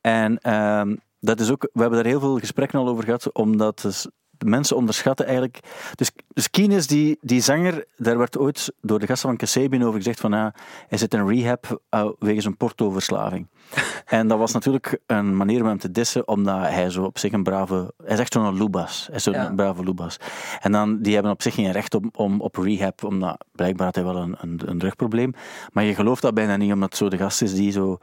En 0.02 0.38
ehm, 0.38 0.96
dat 1.20 1.40
is 1.40 1.52
ook, 1.52 1.70
we 1.74 1.82
hebben 1.82 2.00
daar 2.04 2.12
heel 2.12 2.20
veel 2.20 2.38
gesprekken 2.40 2.80
al 2.80 2.88
over 2.88 3.04
gehad, 3.04 3.34
omdat 3.34 3.82
dus 3.82 4.08
de 4.40 4.46
mensen 4.46 4.76
onderschatten 4.76 5.26
eigenlijk... 5.26 5.60
Dus, 5.96 6.12
dus 6.34 6.50
Keen 6.50 6.72
is 6.72 6.88
die, 6.88 7.18
die 7.22 7.42
zanger, 7.42 7.86
daar 7.98 8.18
werd 8.18 8.38
ooit 8.38 8.72
door 8.82 9.00
de 9.00 9.06
gasten 9.06 9.30
van 9.30 9.38
Kasabian 9.38 9.84
over 9.84 9.98
gezegd 9.98 10.20
van 10.20 10.34
ah, 10.34 10.54
hij 10.88 10.98
zit 10.98 11.14
in 11.14 11.28
rehab 11.28 11.82
uh, 11.92 12.10
wegens 12.20 12.46
een 12.46 12.58
portoverslaving. 12.58 13.48
en 14.06 14.28
dat 14.28 14.38
was 14.38 14.52
natuurlijk 14.54 15.00
een 15.06 15.38
manier 15.38 15.62
om 15.62 15.68
hem 15.68 15.78
te 15.78 15.92
dissen, 15.92 16.28
omdat 16.28 16.62
hij 16.62 16.90
zo 16.90 17.04
op 17.04 17.18
zich 17.18 17.32
een 17.32 17.44
brave... 17.44 17.94
Hij 18.04 18.14
is 18.14 18.20
echt 18.20 18.34
zo'n 18.34 18.58
loebas. 18.58 19.06
Hij 19.08 19.16
is 19.16 19.24
zo'n 19.24 19.34
Ja. 19.34 19.54
brave 19.56 19.84
loebas. 19.84 20.18
En 20.60 20.72
dan, 20.72 21.02
die 21.02 21.14
hebben 21.14 21.32
op 21.32 21.42
zich 21.42 21.54
geen 21.54 21.72
recht 21.72 21.96
om, 21.96 22.10
om 22.16 22.42
op 22.42 22.56
rehab, 22.56 23.04
omdat 23.04 23.46
blijkbaar 23.52 23.86
had 23.86 23.96
hij 23.96 24.04
wel 24.04 24.16
een, 24.16 24.36
een, 24.40 24.60
een 24.66 24.78
drugprobleem. 24.80 25.34
Maar 25.74 25.84
je 25.84 25.96
gelooft 25.96 26.22
dat 26.22 26.34
bijna 26.34 26.56
niet, 26.56 26.74
omdat 26.74 26.90
het 26.90 26.98
zo 26.98 27.10
de 27.10 27.18
gast 27.18 27.42
is 27.42 27.54
die 27.54 27.72
zo... 27.72 27.98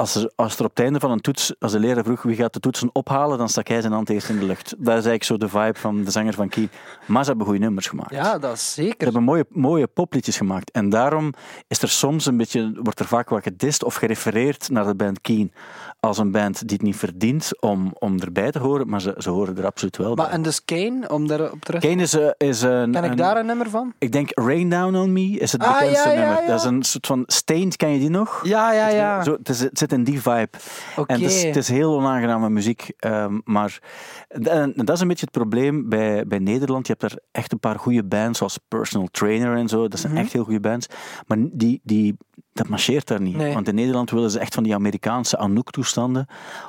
Als 0.00 0.14
er, 0.14 0.32
als 0.34 0.58
er 0.58 0.64
op 0.64 0.70
het 0.70 0.80
einde 0.84 1.00
van 1.00 1.10
een 1.10 1.20
toets, 1.20 1.54
als 1.58 1.72
de 1.72 1.78
leraar 1.78 2.04
vroeg 2.04 2.22
wie 2.22 2.36
gaat 2.36 2.52
de 2.52 2.60
toetsen 2.60 2.90
ophalen, 2.92 3.38
dan 3.38 3.48
stak 3.48 3.68
hij 3.68 3.80
zijn 3.80 3.92
hand 3.92 4.10
eerst 4.10 4.28
in 4.28 4.38
de 4.38 4.44
lucht. 4.44 4.70
Dat 4.70 4.78
is 4.80 4.88
eigenlijk 5.06 5.24
zo 5.24 5.36
de 5.36 5.48
vibe 5.48 5.78
van 5.78 6.04
de 6.04 6.10
zanger 6.10 6.32
van 6.34 6.48
Keen. 6.48 6.70
Maar 7.06 7.22
ze 7.22 7.28
hebben 7.28 7.46
goede 7.46 7.60
nummers 7.64 7.86
gemaakt. 7.86 8.10
ja, 8.10 8.38
dat 8.38 8.54
is 8.54 8.74
Ze 8.74 8.82
zeker. 8.82 9.04
hebben 9.04 9.22
mooie, 9.22 9.44
mooie 9.48 9.86
popliedjes 9.86 10.36
gemaakt. 10.36 10.70
En 10.70 10.88
daarom 10.88 11.32
is 11.68 11.82
er 11.82 11.88
soms 11.88 12.26
een 12.26 12.36
beetje, 12.36 12.72
wordt 12.82 13.00
er 13.00 13.06
vaak 13.06 13.28
wat 13.28 13.42
gedist 13.42 13.84
of 13.84 13.94
gerefereerd 13.94 14.68
naar 14.70 14.86
de 14.86 14.94
band 14.94 15.20
Keen. 15.20 15.52
Als 16.00 16.18
een 16.18 16.30
band 16.30 16.58
die 16.68 16.76
het 16.76 16.82
niet 16.86 16.96
verdient 16.96 17.60
om, 17.60 17.92
om 17.98 18.20
erbij 18.20 18.50
te 18.50 18.58
horen, 18.58 18.88
maar 18.88 19.00
ze, 19.00 19.14
ze 19.18 19.30
horen 19.30 19.56
er 19.58 19.66
absoluut 19.66 19.96
wel 19.96 20.14
Maar 20.14 20.24
bij. 20.26 20.34
en 20.34 20.42
dus 20.42 20.64
Kane, 20.64 21.08
om 21.08 21.26
daarop 21.26 21.60
terug 21.60 21.80
te 21.80 21.88
Kane 21.88 22.02
is, 22.02 22.14
eh, 22.14 22.28
is 22.36 22.62
een... 22.62 22.92
Ken 22.92 23.04
ik 23.04 23.10
een- 23.10 23.16
daar 23.16 23.36
een 23.36 23.46
nummer 23.46 23.70
van? 23.70 23.92
Ik 23.98 24.12
denk 24.12 24.30
Rain 24.34 24.68
Down 24.68 24.94
On 24.96 25.12
Me 25.12 25.20
is 25.30 25.52
het 25.52 25.62
Ah, 25.62 25.72
bekendste 25.78 26.08
ja, 26.08 26.14
ja, 26.14 26.20
nummer. 26.20 26.40
ja. 26.42 26.46
Dat 26.48 26.58
is 26.60 26.64
een 26.64 26.82
soort 26.82 27.06
van 27.06 27.22
Stained, 27.26 27.76
ken 27.76 27.90
je 27.90 27.98
die 27.98 28.08
nog? 28.10 28.40
Ja, 28.46 28.72
ja, 28.72 28.88
ja. 28.88 29.22
Zo, 29.22 29.32
het, 29.32 29.48
is, 29.48 29.60
het 29.60 29.78
zit 29.78 29.92
in 29.92 30.04
die 30.04 30.22
vibe. 30.22 30.48
Oké. 30.96 31.12
En 31.12 31.20
het 31.22 31.30
is, 31.30 31.42
het 31.42 31.56
is 31.56 31.68
heel 31.68 31.94
onaangename 31.96 32.50
muziek. 32.50 32.90
ehm, 32.98 33.38
maar 33.44 33.78
en 34.28 34.72
dat 34.76 34.90
is 34.90 35.00
een 35.00 35.08
beetje 35.08 35.24
het 35.30 35.34
probleem 35.38 35.88
bij, 35.88 36.26
bij 36.26 36.38
Nederland. 36.38 36.86
Je 36.86 36.94
hebt 36.98 37.12
er 37.12 37.18
echt 37.32 37.52
een 37.52 37.60
paar 37.60 37.78
goede 37.78 38.04
bands, 38.04 38.38
zoals 38.38 38.58
Personal 38.68 39.08
Trainer 39.10 39.56
en 39.56 39.68
zo. 39.68 39.88
Dat 39.88 40.00
zijn 40.00 40.12
Mhm. 40.12 40.20
echt 40.22 40.32
heel 40.32 40.44
goede 40.44 40.60
bands. 40.60 40.86
Maar 41.26 41.38
die, 41.52 41.80
die, 41.84 42.16
dat 42.52 42.68
marcheert 42.68 43.06
daar 43.06 43.20
niet. 43.20 43.36
Nee. 43.36 43.54
Want 43.54 43.68
in 43.68 43.74
Nederland 43.74 44.10
willen 44.10 44.30
ze 44.30 44.38
echt 44.38 44.54
van 44.54 44.62
die 44.62 44.74
Amerikaanse 44.74 45.38
Anouk-toestanden. 45.38 46.26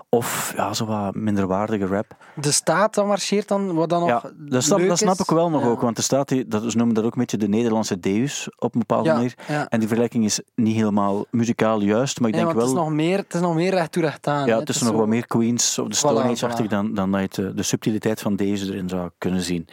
Of 0.10 0.54
ja, 0.56 0.74
zo 0.74 0.86
wat 0.86 1.16
minderwaardige 1.16 1.86
rap. 1.86 2.16
De 2.36 2.52
staat 2.52 2.94
dan 2.94 3.08
marcheert 3.08 3.48
dan, 3.48 3.74
wat 3.74 3.90
dan 3.90 4.00
nog 4.00 4.10
Ja, 4.10 4.22
dat 4.38 4.64
snap, 4.64 4.88
dat 4.88 4.98
snap 4.98 5.20
ik 5.20 5.30
wel 5.30 5.50
nog 5.50 5.62
Ja. 5.62 5.68
ook. 5.68 5.82
Want 5.82 5.98
er 5.98 6.04
staat 6.04 6.28
die, 6.28 6.48
dat, 6.48 6.72
ze 6.72 6.78
noemen 6.78 6.96
dat 6.96 7.04
ook 7.04 7.14
een 7.14 7.20
beetje 7.20 7.38
de 7.38 7.48
Nederlandse 7.48 8.00
Deus 8.00 8.50
op 8.58 8.74
een 8.74 8.80
bepaalde 8.80 9.10
Ja, 9.10 9.16
manier. 9.16 9.34
En 9.70 9.80
die 9.80 9.88
vergelijking 9.88 10.26
is 10.26 10.42
niet 10.56 10.76
helemaal 10.76 11.26
muzikaal 11.32 11.82
juist, 11.82 12.20
maar 12.20 12.30
ik 12.30 12.36
Nee, 12.36 12.44
denk 12.44 12.56
wel... 12.56 12.66
het 12.68 12.76
is 12.76 12.82
nog 12.82 12.92
meer, 12.94 13.18
het 13.18 13.34
is 13.34 13.42
nog 13.42 13.56
meer 13.56 13.72
recht 13.72 13.92
toe 13.92 14.04
recht 14.04 14.28
aan. 14.28 14.46
Ja, 14.46 14.54
hè. 14.54 14.60
het 14.60 14.70
is 14.70 14.76
is 14.76 14.82
nog 14.82 14.92
zo- 14.92 14.98
wat 14.98 15.08
meer 15.08 15.28
Queens 15.28 15.80
of 15.80 15.88
de 15.88 15.96
Stone 15.96 16.22
Voilà, 16.24 16.26
Age-achtig 16.32 16.66
voilà. 16.66 16.70
dan, 16.70 16.94
dan 16.94 17.12
dat 17.12 17.36
je 17.36 17.48
eh, 17.48 17.56
de 17.56 17.64
subtiliteit 17.64 18.22
van 18.22 18.36
deze 18.36 18.66
erin 18.72 18.90
zou 18.90 19.10
kunnen 19.18 19.42
zien. 19.42 19.68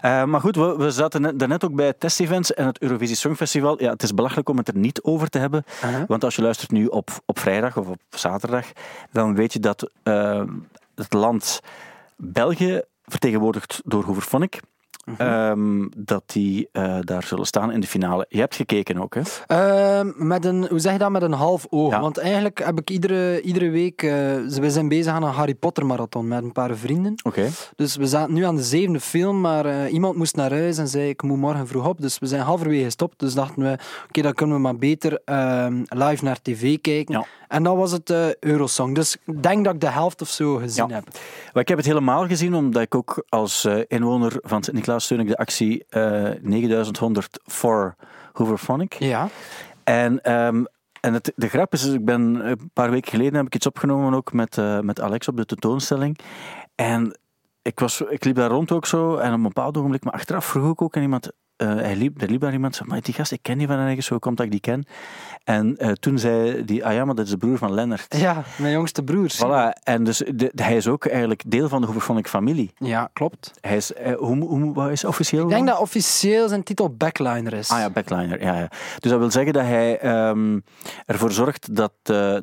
Eh, 0.00 0.24
maar 0.24 0.40
goed, 0.40 0.56
we, 0.56 0.74
we 0.76 0.90
zaten 0.90 1.20
net, 1.22 1.38
daarnet 1.38 1.64
ook 1.64 1.74
bij 1.74 1.86
het 1.86 2.00
testevents 2.00 2.54
en 2.54 2.66
het 2.66 2.78
Eurovisie 2.82 3.16
Songfestival. 3.16 3.82
Ja, 3.82 3.90
het 3.90 4.02
is 4.02 4.14
belachelijk 4.14 4.48
om 4.48 4.56
het 4.56 4.68
er 4.68 4.76
niet 4.76 5.02
over 5.02 5.29
te 5.30 5.38
hebben, 5.38 5.64
want 6.06 6.24
als 6.24 6.36
je 6.36 6.42
luistert 6.42 6.70
nu 6.70 6.86
op, 6.86 7.10
op 7.24 7.38
vrijdag 7.38 7.76
of 7.76 7.86
op 7.86 8.00
zaterdag, 8.08 8.66
dan 9.12 9.34
weet 9.34 9.52
je 9.52 9.60
dat 9.60 9.90
eh, 10.02 10.42
het 10.94 11.12
land 11.12 11.60
België, 12.16 12.82
vertegenwoordigd 13.04 13.80
door 13.84 14.04
Hooverphonic, 14.04 14.60
Mhm. 15.04 15.20
ehm, 15.22 15.86
dat 15.96 16.22
die 16.26 16.68
eh, 16.72 16.96
daar 17.00 17.22
zullen 17.22 17.46
staan 17.46 17.72
in 17.72 17.80
de 17.80 17.86
finale. 17.86 18.26
Je 18.28 18.38
hebt 18.38 18.56
gekeken 18.56 18.98
ook, 19.02 19.14
hè? 19.14 19.20
Ehm, 19.46 20.10
met 20.16 20.44
een, 20.44 20.66
hoe 20.68 20.78
zeg 20.78 20.92
je 20.92 20.98
dat, 20.98 21.10
met 21.10 21.22
een 21.22 21.32
half 21.32 21.66
oog. 21.70 21.92
Ja. 21.92 22.00
Want 22.00 22.18
eigenlijk 22.18 22.64
heb 22.64 22.78
ik 22.80 22.90
iedere, 22.90 23.40
iedere 23.40 23.70
week... 23.70 24.02
eh, 24.02 24.10
we 24.60 24.70
zijn 24.70 24.88
bezig 24.88 25.12
aan 25.12 25.22
een 25.22 25.32
Harry 25.32 25.54
Potter 25.54 25.86
marathon 25.86 26.28
met 26.28 26.42
een 26.42 26.52
paar 26.52 26.76
vrienden. 26.76 27.14
Oké. 27.22 27.48
Dus 27.76 27.96
we 27.96 28.06
zaten 28.06 28.34
nu 28.34 28.44
aan 28.44 28.56
de 28.56 28.62
zevende 28.62 29.00
film, 29.00 29.40
maar 29.40 29.66
eh, 29.66 29.92
iemand 29.92 30.16
moest 30.16 30.36
naar 30.36 30.50
huis 30.50 30.78
en 30.78 30.88
zei 30.88 31.08
ik 31.08 31.22
moet 31.22 31.38
morgen 31.38 31.66
vroeg 31.66 31.86
op. 31.88 32.00
Dus 32.00 32.18
we 32.18 32.26
zijn 32.26 32.42
halverwege 32.42 32.84
gestopt. 32.84 33.18
Dus 33.18 33.34
dachten 33.34 33.62
we, 33.62 33.78
oké, 34.08 34.22
dan 34.22 34.32
kunnen 34.34 34.56
we 34.56 34.62
maar 34.62 34.76
beter 34.76 35.20
ehm, 35.24 35.82
live 35.88 36.24
naar 36.24 36.42
tv 36.42 36.80
kijken. 36.80 37.14
Ja. 37.14 37.24
En 37.50 37.62
dat 37.62 37.76
was 37.76 37.92
het 37.92 38.10
eh, 38.10 38.34
Eurosong. 38.34 38.94
Dus 38.94 39.16
ik 39.24 39.42
denk 39.42 39.64
dat 39.64 39.74
ik 39.74 39.80
de 39.80 39.90
helft 39.90 40.22
of 40.22 40.28
zo 40.28 40.56
gezien 40.56 40.88
Ja. 40.88 40.94
heb. 40.94 41.04
Maar 41.52 41.62
ik 41.62 41.68
heb 41.68 41.76
het 41.76 41.86
helemaal 41.86 42.26
gezien, 42.26 42.54
omdat 42.54 42.82
ik 42.82 42.94
ook 42.94 43.24
als 43.28 43.64
eh, 43.64 43.78
inwoner 43.86 44.32
van 44.40 44.62
Sint-Niklaas 44.62 45.04
steun 45.04 45.20
ik 45.20 45.28
de 45.28 45.36
actie 45.36 45.84
eh 45.88 46.30
9100 46.42 47.40
voor 47.44 47.94
Hooverphonic. 48.32 48.92
Ja. 48.94 49.28
En, 49.84 50.20
ehm, 50.22 50.64
en 51.00 51.12
het, 51.14 51.32
de 51.36 51.48
grap 51.48 51.72
is, 51.72 51.82
dus 51.82 51.92
ik 51.94 52.04
ben 52.04 52.46
een 52.46 52.70
paar 52.72 52.90
weken 52.90 53.10
geleden 53.10 53.34
heb 53.34 53.46
ik 53.46 53.54
iets 53.54 53.66
opgenomen 53.66 54.14
ook 54.14 54.32
met, 54.32 54.56
met 54.82 55.00
Alex 55.00 55.28
op 55.28 55.36
de 55.36 55.46
tentoonstelling. 55.46 56.18
En 56.74 57.18
ik, 57.62 57.80
was, 57.80 58.00
ik 58.00 58.24
liep 58.24 58.36
daar 58.36 58.50
rond 58.50 58.72
ook 58.72 58.86
zo 58.86 59.16
en 59.16 59.28
op 59.28 59.36
een 59.36 59.42
bepaald 59.42 59.76
ogenblik, 59.76 60.04
maar 60.04 60.12
achteraf 60.12 60.44
vroeg 60.44 60.72
ik 60.72 60.82
ook 60.82 60.96
aan 60.96 61.02
iemand, 61.02 61.30
eh, 61.60 61.74
hij 61.74 61.96
liep, 61.96 62.22
er 62.22 62.30
liep 62.30 62.40
daar 62.40 62.52
iemand, 62.52 62.76
zei, 62.76 62.88
maar 62.88 63.00
die 63.00 63.14
gast, 63.14 63.32
ik 63.32 63.38
ken 63.42 63.58
die 63.58 63.66
van 63.66 63.78
ergens, 63.78 64.08
hoe 64.08 64.18
komt 64.18 64.36
dat 64.36 64.46
ik 64.46 64.52
die 64.52 64.60
ken? 64.60 64.84
En 65.44 65.76
eh, 65.76 65.92
toen 65.92 66.18
zei 66.18 66.64
die, 66.64 66.84
ah 66.84 66.92
ja, 66.92 67.04
maar 67.04 67.14
dat 67.14 67.24
is 67.24 67.30
de 67.30 67.36
broer 67.36 67.58
van 67.58 67.74
Lennart. 67.74 68.16
Ja, 68.16 68.42
mijn 68.58 68.72
jongste 68.72 69.02
broer. 69.02 69.30
Voilà, 69.30 69.82
en 69.82 70.04
dus 70.04 70.22
de, 70.34 70.52
hij 70.54 70.76
is 70.76 70.88
ook 70.88 71.06
eigenlijk 71.06 71.42
deel 71.46 71.68
van 71.68 71.80
de 71.80 71.86
Hooverphonic 71.86 72.28
familie. 72.28 72.72
Ja, 72.76 73.10
klopt. 73.12 73.52
Hij 73.60 73.76
is, 73.76 73.92
eh, 73.92 74.14
hoe, 74.14 74.44
hoe, 74.44 74.74
wat 74.74 74.90
is 74.90 75.04
officieel? 75.04 75.42
Ik 75.42 75.48
denk 75.48 75.66
dat 75.66 75.78
officieel 75.78 76.48
zijn 76.48 76.62
titel 76.62 76.94
backliner 76.94 77.52
is. 77.52 77.70
Ah 77.70 77.78
ja, 77.78 77.90
backliner. 77.90 78.42
Ja, 78.42 78.58
ja. 78.58 78.68
Dus 78.98 79.10
dat 79.10 79.18
wil 79.18 79.30
zeggen 79.30 79.52
dat 79.52 79.64
hij 79.64 79.98
ehm, 79.98 80.58
ervoor 81.06 81.32
zorgt 81.32 81.76
dat 81.76 81.92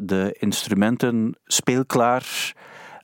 de 0.02 0.36
instrumenten 0.40 1.38
speelklaar 1.46 2.54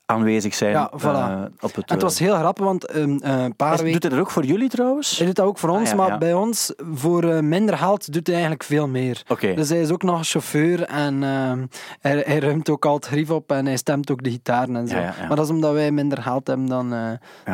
aanwezig 0.06 0.54
zijn 0.54 0.72
Ja, 0.72 0.92
voilà. 0.98 1.04
eh, 1.04 1.42
op 1.62 1.76
het. 1.76 1.88
En 1.90 1.94
het 1.94 2.02
was 2.02 2.20
eh, 2.20 2.28
heel 2.28 2.36
grappig, 2.36 2.66
want 2.66 2.86
ehm, 2.86 3.18
eh, 3.18 3.44
een 3.44 3.56
paar 3.56 3.78
weken... 3.78 3.92
Doet 3.92 4.02
hij 4.04 4.12
dat 4.12 4.20
ook 4.20 4.32
voor 4.32 4.46
jullie 4.46 4.70
trouwens? 4.70 5.18
Hij 5.18 5.26
doet 5.26 5.36
dat 5.36 5.46
ook 5.46 5.58
voor 5.58 5.70
ons, 5.70 5.82
Ah, 5.82 5.88
ja, 5.90 5.96
maar 5.96 6.08
ja. 6.08 6.18
bij 6.18 6.34
ons, 6.34 6.74
voor 6.94 7.44
minder 7.44 7.78
geld, 7.78 8.14
doet 8.14 8.26
hij 8.28 8.36
eigenlijk 8.36 8.64
veel 8.64 8.88
meer. 8.88 9.24
Dus 9.56 9.70
hij 9.70 9.82
is 9.82 9.90
ook 9.92 10.04
nog 10.04 10.28
chauffeur 10.28 10.84
en 10.84 11.24
ehm, 11.24 11.66
hij, 12.00 12.24
hij 12.26 12.40
ruimt 12.40 12.70
ook 12.70 12.86
al 12.86 12.94
het 12.96 13.06
grief 13.06 13.30
op 13.30 13.52
en 13.52 13.66
hij 13.66 13.78
stemt 13.78 14.12
ook 14.12 14.24
de 14.24 14.30
gitaren 14.30 14.76
en 14.76 14.88
zo. 14.88 14.96
Maar 15.28 15.36
dat 15.36 15.46
is 15.46 15.50
omdat 15.52 15.74
wij 15.74 15.92
minder 15.92 16.22
geld 16.22 16.48
hebben 16.48 16.66
dan, 16.68 16.90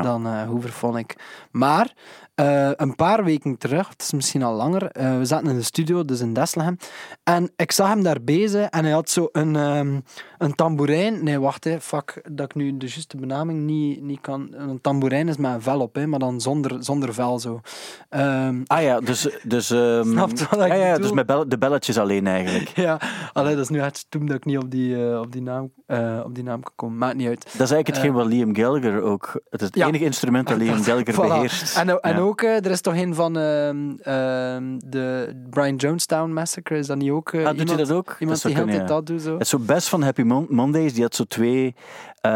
dan 0.01 0.27
eh 0.27 0.43
Hooverphonic. 0.47 1.15
Maar 1.51 1.93
eh, 2.39 2.69
een 2.75 2.95
paar 2.95 3.23
weken 3.23 3.57
terug, 3.57 3.89
het 3.89 4.01
is 4.01 4.13
misschien 4.13 4.43
al 4.43 4.53
langer, 4.55 4.85
eh, 4.91 5.17
we 5.17 5.25
zaten 5.25 5.47
in 5.47 5.55
de 5.55 5.61
studio, 5.63 6.05
dus 6.05 6.19
in 6.19 6.33
Desselhem, 6.33 6.77
en 7.23 7.51
ik 7.55 7.71
zag 7.71 7.87
hem 7.87 8.03
daar 8.03 8.21
bezig 8.21 8.65
en 8.69 8.83
hij 8.83 8.93
had 8.93 9.09
zo 9.09 9.29
een, 9.31 9.55
ehm, 9.55 9.99
een 10.37 10.55
tamboerijn. 10.55 11.23
Nee, 11.23 11.39
wacht, 11.39 11.63
hè, 11.63 11.79
fuck, 11.81 12.21
dat 12.31 12.45
ik 12.45 12.55
nu 12.55 12.77
de 12.77 12.85
juiste 12.87 13.17
benaming 13.17 13.59
niet, 13.65 14.01
niet 14.01 14.21
kan. 14.21 14.47
Een 14.51 14.81
tamboerijn 14.81 15.27
is 15.27 15.37
met 15.37 15.53
een 15.53 15.61
vel 15.61 15.79
op, 15.79 15.95
hè, 15.95 16.07
maar 16.07 16.19
dan 16.19 16.41
zonder, 16.41 16.83
zonder 16.83 17.13
vel 17.13 17.39
zo. 17.39 17.59
Ehm, 18.09 18.61
Ah 18.67 18.81
ja, 18.81 18.99
dus. 18.99 19.27
dus 19.43 19.69
ehm, 19.71 20.03
Snapt 20.11 20.49
wat 20.49 20.61
ik 20.65 20.67
ja, 20.67 20.73
ja, 20.73 20.97
dus 20.97 21.11
met 21.11 21.25
bell- 21.25 21.45
de 21.47 21.57
belletjes 21.57 21.97
alleen 21.97 22.27
eigenlijk. 22.27 22.67
Ja, 22.89 22.99
allee, 23.33 23.53
dat 23.55 23.63
is 23.63 23.69
nu 23.69 23.79
echt 23.79 23.97
stoem 23.97 24.25
dat 24.27 24.35
ik 24.35 24.45
niet 24.45 24.57
op 24.57 24.71
die, 24.71 25.07
eh, 25.09 25.19
op 25.19 25.31
die, 25.31 25.41
naam, 25.41 25.71
op 26.23 26.35
die 26.35 26.43
naam 26.43 26.61
kan 26.63 26.73
komen. 26.75 26.97
Maakt 26.97 27.15
niet 27.15 27.27
uit. 27.27 27.43
Dat 27.43 27.51
is 27.53 27.57
eigenlijk 27.57 27.87
hetgeen 27.87 28.13
wat 28.13 28.25
Liam 28.25 28.55
Gallagher 28.55 29.01
ook. 29.01 29.41
Het 29.49 29.61
is 29.61 29.67
het 29.67 29.75
Ja. 29.75 29.87
enige 29.87 30.03
instrument 30.03 30.47
dat 30.47 30.57
Liam 30.57 30.83
Gallagher 30.87 31.15
beheerst. 31.15 31.77
En, 31.77 32.01
en 32.01 32.13
Ja. 32.15 32.19
ook, 32.19 32.28
eh, 32.37 32.65
er 32.65 32.71
is 32.71 32.81
toch 32.81 32.95
een 32.95 33.15
van 33.15 33.37
ehm, 33.37 33.91
ehm, 34.01 34.77
de 34.85 35.33
Brian 35.49 35.75
Jonestown 35.75 36.31
Massacre, 36.31 36.77
is 36.77 36.87
dat 36.87 36.97
niet 36.97 37.09
ook 37.11 37.33
eh, 37.33 37.39
Ah, 37.39 37.45
doet 37.47 37.55
hij 37.57 37.65
iemand, 37.67 37.87
dat 37.87 37.97
ook? 37.97 38.15
iemand 38.19 38.41
die 38.41 38.53
heel 38.55 38.63
tijd 38.65 38.75
kunnen, 38.75 38.87
ja. 38.89 38.95
dat 38.95 39.05
doet? 39.05 39.21
Zo? 39.21 39.31
Het 39.33 39.41
is 39.41 39.49
zo 39.49 39.59
best 39.59 39.89
van 39.89 40.01
Happy 40.03 40.21
Mon- 40.21 40.47
Mondays, 40.49 40.93
die 40.93 41.03
had 41.03 41.15
zo 41.15 41.23
twee 41.23 41.75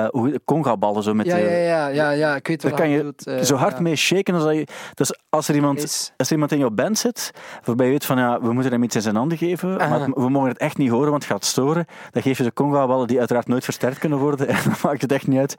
hoe- 0.10 0.42
conga-ballen 0.46 1.04
zo 1.04 1.14
met 1.14 1.26
Ja, 1.26 1.36
de- 1.36 1.42
ja, 1.42 1.48
ja, 1.50 1.88
ja, 1.88 2.10
ja, 2.10 2.36
ik 2.36 2.48
weet 2.48 2.64
wat 2.64 2.74
kan 2.74 2.90
je 2.90 3.14
eh, 3.24 3.40
zo 3.42 3.56
hard 3.56 3.76
ja. 3.76 3.82
mee 3.82 3.96
shaken 3.96 4.34
als 4.34 4.44
dat 4.44 4.54
je... 4.54 4.68
Dus 4.94 5.16
als 5.30 5.48
er 5.48 5.56
iemand, 5.56 5.84
Is- 5.84 6.12
als 6.18 6.28
er 6.28 6.34
iemand 6.34 6.52
in 6.52 6.58
jouw 6.58 6.70
band 6.70 6.98
zit, 6.98 7.32
waarbij 7.64 7.86
je 7.86 7.92
weet 7.92 8.06
van 8.06 8.18
ja, 8.18 8.42
we 8.42 8.54
moeten 8.54 8.72
hem 8.72 8.84
iets 8.84 8.96
in 8.96 9.02
zijn 9.02 9.16
handen 9.16 9.38
geven, 9.38 9.80
Aha. 9.80 9.90
maar 9.90 10.00
het- 10.00 10.16
we 10.16 10.30
mogen 10.30 10.50
het 10.50 10.58
echt 10.58 10.78
niet 10.78 10.90
horen, 10.90 11.10
want 11.10 11.24
het 11.24 11.32
gaat 11.32 11.46
storen, 11.46 11.86
dan 12.12 12.22
geef 12.22 12.38
je 12.38 12.44
de 12.44 12.54
conga-ballen 12.54 13.08
die 13.08 13.20
uiteraard 13.20 13.48
nooit 13.48 13.64
versterkt 13.64 14.00
kunnen 14.00 14.18
worden 14.20 14.48
en 14.54 14.58
dan 14.64 14.74
maakt 14.84 15.02
het 15.02 15.12
echt 15.12 15.28
niet 15.28 15.40
uit. 15.40 15.56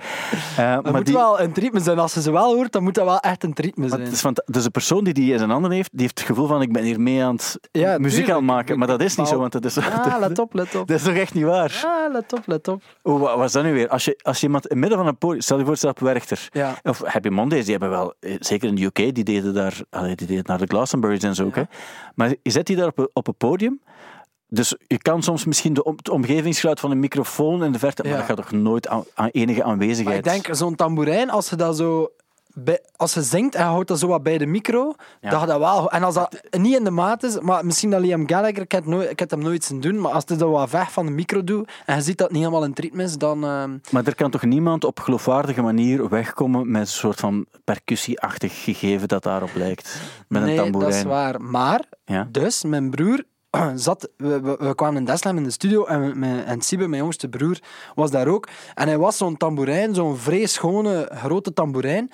Eh, 0.57 0.75
Dat 0.75 0.83
maar 0.85 0.93
moet 0.93 1.07
die, 1.07 1.15
wel 1.15 1.41
een 1.41 1.53
ritme 1.55 1.81
zijn. 1.81 1.99
Als 1.99 2.15
je 2.15 2.23
ze 2.23 2.31
wel 2.33 2.55
hoort, 2.55 2.73
dan 2.73 2.83
moet 2.83 2.95
dat 2.95 3.05
wel 3.05 3.19
echt 3.21 3.43
een 3.45 3.53
ritme 3.55 3.89
zijn. 3.89 4.01
is 4.01 4.21
van, 4.21 4.37
dus 4.47 4.63
de 4.63 4.71
persoon 4.71 5.05
die 5.05 5.15
die 5.15 5.33
in 5.33 5.39
zijn 5.39 5.51
handen 5.51 5.71
heeft, 5.71 5.91
die 5.93 6.01
heeft 6.01 6.19
het 6.19 6.29
gevoel 6.29 6.47
van 6.47 6.63
ik 6.63 6.73
ben 6.73 6.83
hier 6.83 7.01
mee 7.01 7.23
aan 7.25 7.35
het 7.35 7.59
Ja, 7.73 7.99
muziek 7.99 8.11
tuurlijk. 8.11 8.29
aan 8.31 8.37
het 8.37 8.47
maken, 8.47 8.79
maar 8.79 8.89
dat 8.89 9.01
is 9.03 9.17
niet 9.17 9.29
zo, 9.29 9.39
want 9.39 9.53
dat 9.53 9.65
is, 9.65 9.79
Ah, 9.79 10.17
let 10.21 10.39
op, 10.39 10.55
let 10.55 10.75
op. 10.75 10.87
dat 10.89 10.97
is 10.97 11.03
toch 11.03 11.15
echt 11.15 11.35
niet 11.35 11.45
waar? 11.45 11.83
Ah, 11.85 12.13
let 12.13 12.33
op, 12.33 12.43
let 12.47 12.69
op. 12.69 12.83
Oh, 13.03 13.21
wat 13.21 13.37
was 13.37 13.53
dat 13.53 13.63
nu 13.65 13.73
weer? 13.73 13.89
Als 13.89 14.05
je, 14.05 14.14
als 14.23 14.41
je 14.41 14.47
iemand 14.47 14.65
in 14.67 14.71
het 14.71 14.79
midden 14.81 14.99
van 14.99 15.07
een 15.09 15.19
podium, 15.19 15.41
stel 15.41 15.59
je 15.59 15.65
voor, 15.65 15.91
op 15.91 15.99
Werchter, 15.99 16.49
Ja. 16.53 16.75
Of 16.83 17.03
Happy 17.05 17.29
Mondays, 17.29 17.63
die 17.63 17.71
hebben 17.71 17.91
wel, 17.91 18.15
eh, 18.21 18.37
zeker 18.41 18.69
in 18.69 18.75
de 18.75 18.85
UK, 18.85 19.15
die 19.15 19.25
deden 19.25 19.55
daar, 19.55 19.81
allee, 19.91 20.15
die 20.17 20.27
deden 20.27 20.45
naar 20.47 20.59
de 20.59 20.67
Glastonbury's 20.67 21.23
en 21.23 21.35
zo. 21.35 21.51
Hè. 21.53 21.63
Maar 22.15 22.35
je 22.43 22.51
zet 22.51 22.67
die 22.67 22.77
daar 22.77 22.87
op, 22.87 23.11
op 23.13 23.27
een 23.29 23.37
podium. 23.37 23.81
Dus 24.49 24.77
je 24.87 24.99
kan 24.99 25.23
soms 25.23 25.45
misschien 25.45 25.75
de 25.75 25.85
om- 25.85 25.97
het 25.97 26.09
omgevingsgeluid 26.09 26.81
van 26.81 26.91
een 26.91 27.01
microfoon 27.01 27.65
in 27.65 27.73
de 27.73 27.79
verte, 27.79 28.03
maar 28.03 28.11
Ja. 28.13 28.17
dat 28.19 28.27
gaat 28.27 28.37
toch 28.37 28.51
nooit 28.53 28.89
aan, 28.89 29.05
aan 29.15 29.29
enige 29.29 29.59
Maar 29.61 29.69
aanwezigheid. 29.69 30.19
ik 30.27 30.33
denk, 30.33 30.49
zo'n 30.57 30.75
tamboerijn, 30.75 31.31
als 31.31 31.51
je 31.51 31.57
dat 31.57 31.77
zo... 31.77 32.09
Bij, 32.57 32.81
als 32.97 33.15
je 33.15 33.23
zingt 33.23 33.55
en 33.55 33.63
je 33.65 33.69
houdt 33.71 33.89
dat 33.89 33.99
zo 33.99 34.07
wat 34.07 34.23
bij 34.23 34.39
de 34.39 34.47
micro, 34.47 34.95
Ja. 35.21 35.31
dat 35.31 35.41
je 35.41 35.47
dat 35.47 35.59
wel... 35.59 35.91
En 35.91 36.03
als 36.03 36.15
dat 36.15 36.41
niet 36.51 36.77
in 36.79 36.85
de 36.85 36.91
maat 36.91 37.23
is, 37.23 37.41
maar 37.41 37.65
misschien 37.67 37.91
dat 37.91 38.01
Liam 38.01 38.29
Gallagher, 38.29 38.61
ik 38.61 38.73
heb, 38.73 38.87
nooit, 38.87 39.11
ik 39.11 39.19
heb 39.19 39.31
hem 39.31 39.43
nooit 39.43 39.65
zien 39.65 39.81
doen, 39.81 40.01
maar 40.01 40.13
als 40.13 40.25
hij 40.27 40.37
dat 40.37 40.51
wat 40.51 40.71
weg 40.71 40.93
van 40.93 41.07
de 41.07 41.13
micro 41.13 41.45
doet 41.45 41.71
en 41.87 41.97
je 41.97 42.03
ziet 42.03 42.19
dat 42.19 42.27
het 42.27 42.37
niet 42.37 42.45
helemaal 42.47 42.65
in 42.65 42.71
het 42.71 42.79
ritme 42.79 43.03
is, 43.03 43.19
dan... 43.19 43.45
ehm, 43.45 43.77
Maar 43.91 44.07
er 44.07 44.15
kan 44.15 44.31
toch 44.31 44.43
niemand 44.43 44.85
op 44.85 45.01
geloofwaardige 45.01 45.63
manier 45.63 46.09
wegkomen 46.09 46.71
met 46.71 46.81
een 46.81 46.87
soort 46.87 47.21
van 47.21 47.47
percussieachtig 47.65 48.63
gegeven 48.65 49.09
dat 49.09 49.23
daarop 49.23 49.51
lijkt. 49.55 50.01
Met 50.29 50.43
nee, 50.43 50.51
een 50.57 50.63
tamboerijn. 50.63 50.91
dat 50.91 51.01
is 51.01 51.07
waar. 51.07 51.41
Maar, 51.43 51.81
Ja. 52.05 52.29
dus, 52.31 52.63
mijn 52.65 52.91
broer 52.91 53.23
zat... 53.75 54.09
We, 54.17 54.41
we, 54.59 54.75
kwamen 54.75 54.97
in 54.97 55.05
Deslam 55.05 55.37
in 55.37 55.45
de 55.45 55.51
studio 55.51 55.85
en, 55.85 56.23
en 56.47 56.61
Sibe, 56.61 56.89
mijn 56.89 57.03
jongste 57.03 57.29
broer, 57.29 57.59
was 57.95 58.11
daar 58.11 58.29
ook. 58.29 58.49
En 58.75 58.87
hij 58.87 58.99
was 58.99 59.17
zo'n 59.17 59.37
tamboerijn, 59.37 59.95
zo'n 59.95 60.17
vrij 60.17 60.47
schone, 60.47 61.11
grote 61.15 61.53
tamboerijn. 61.53 62.11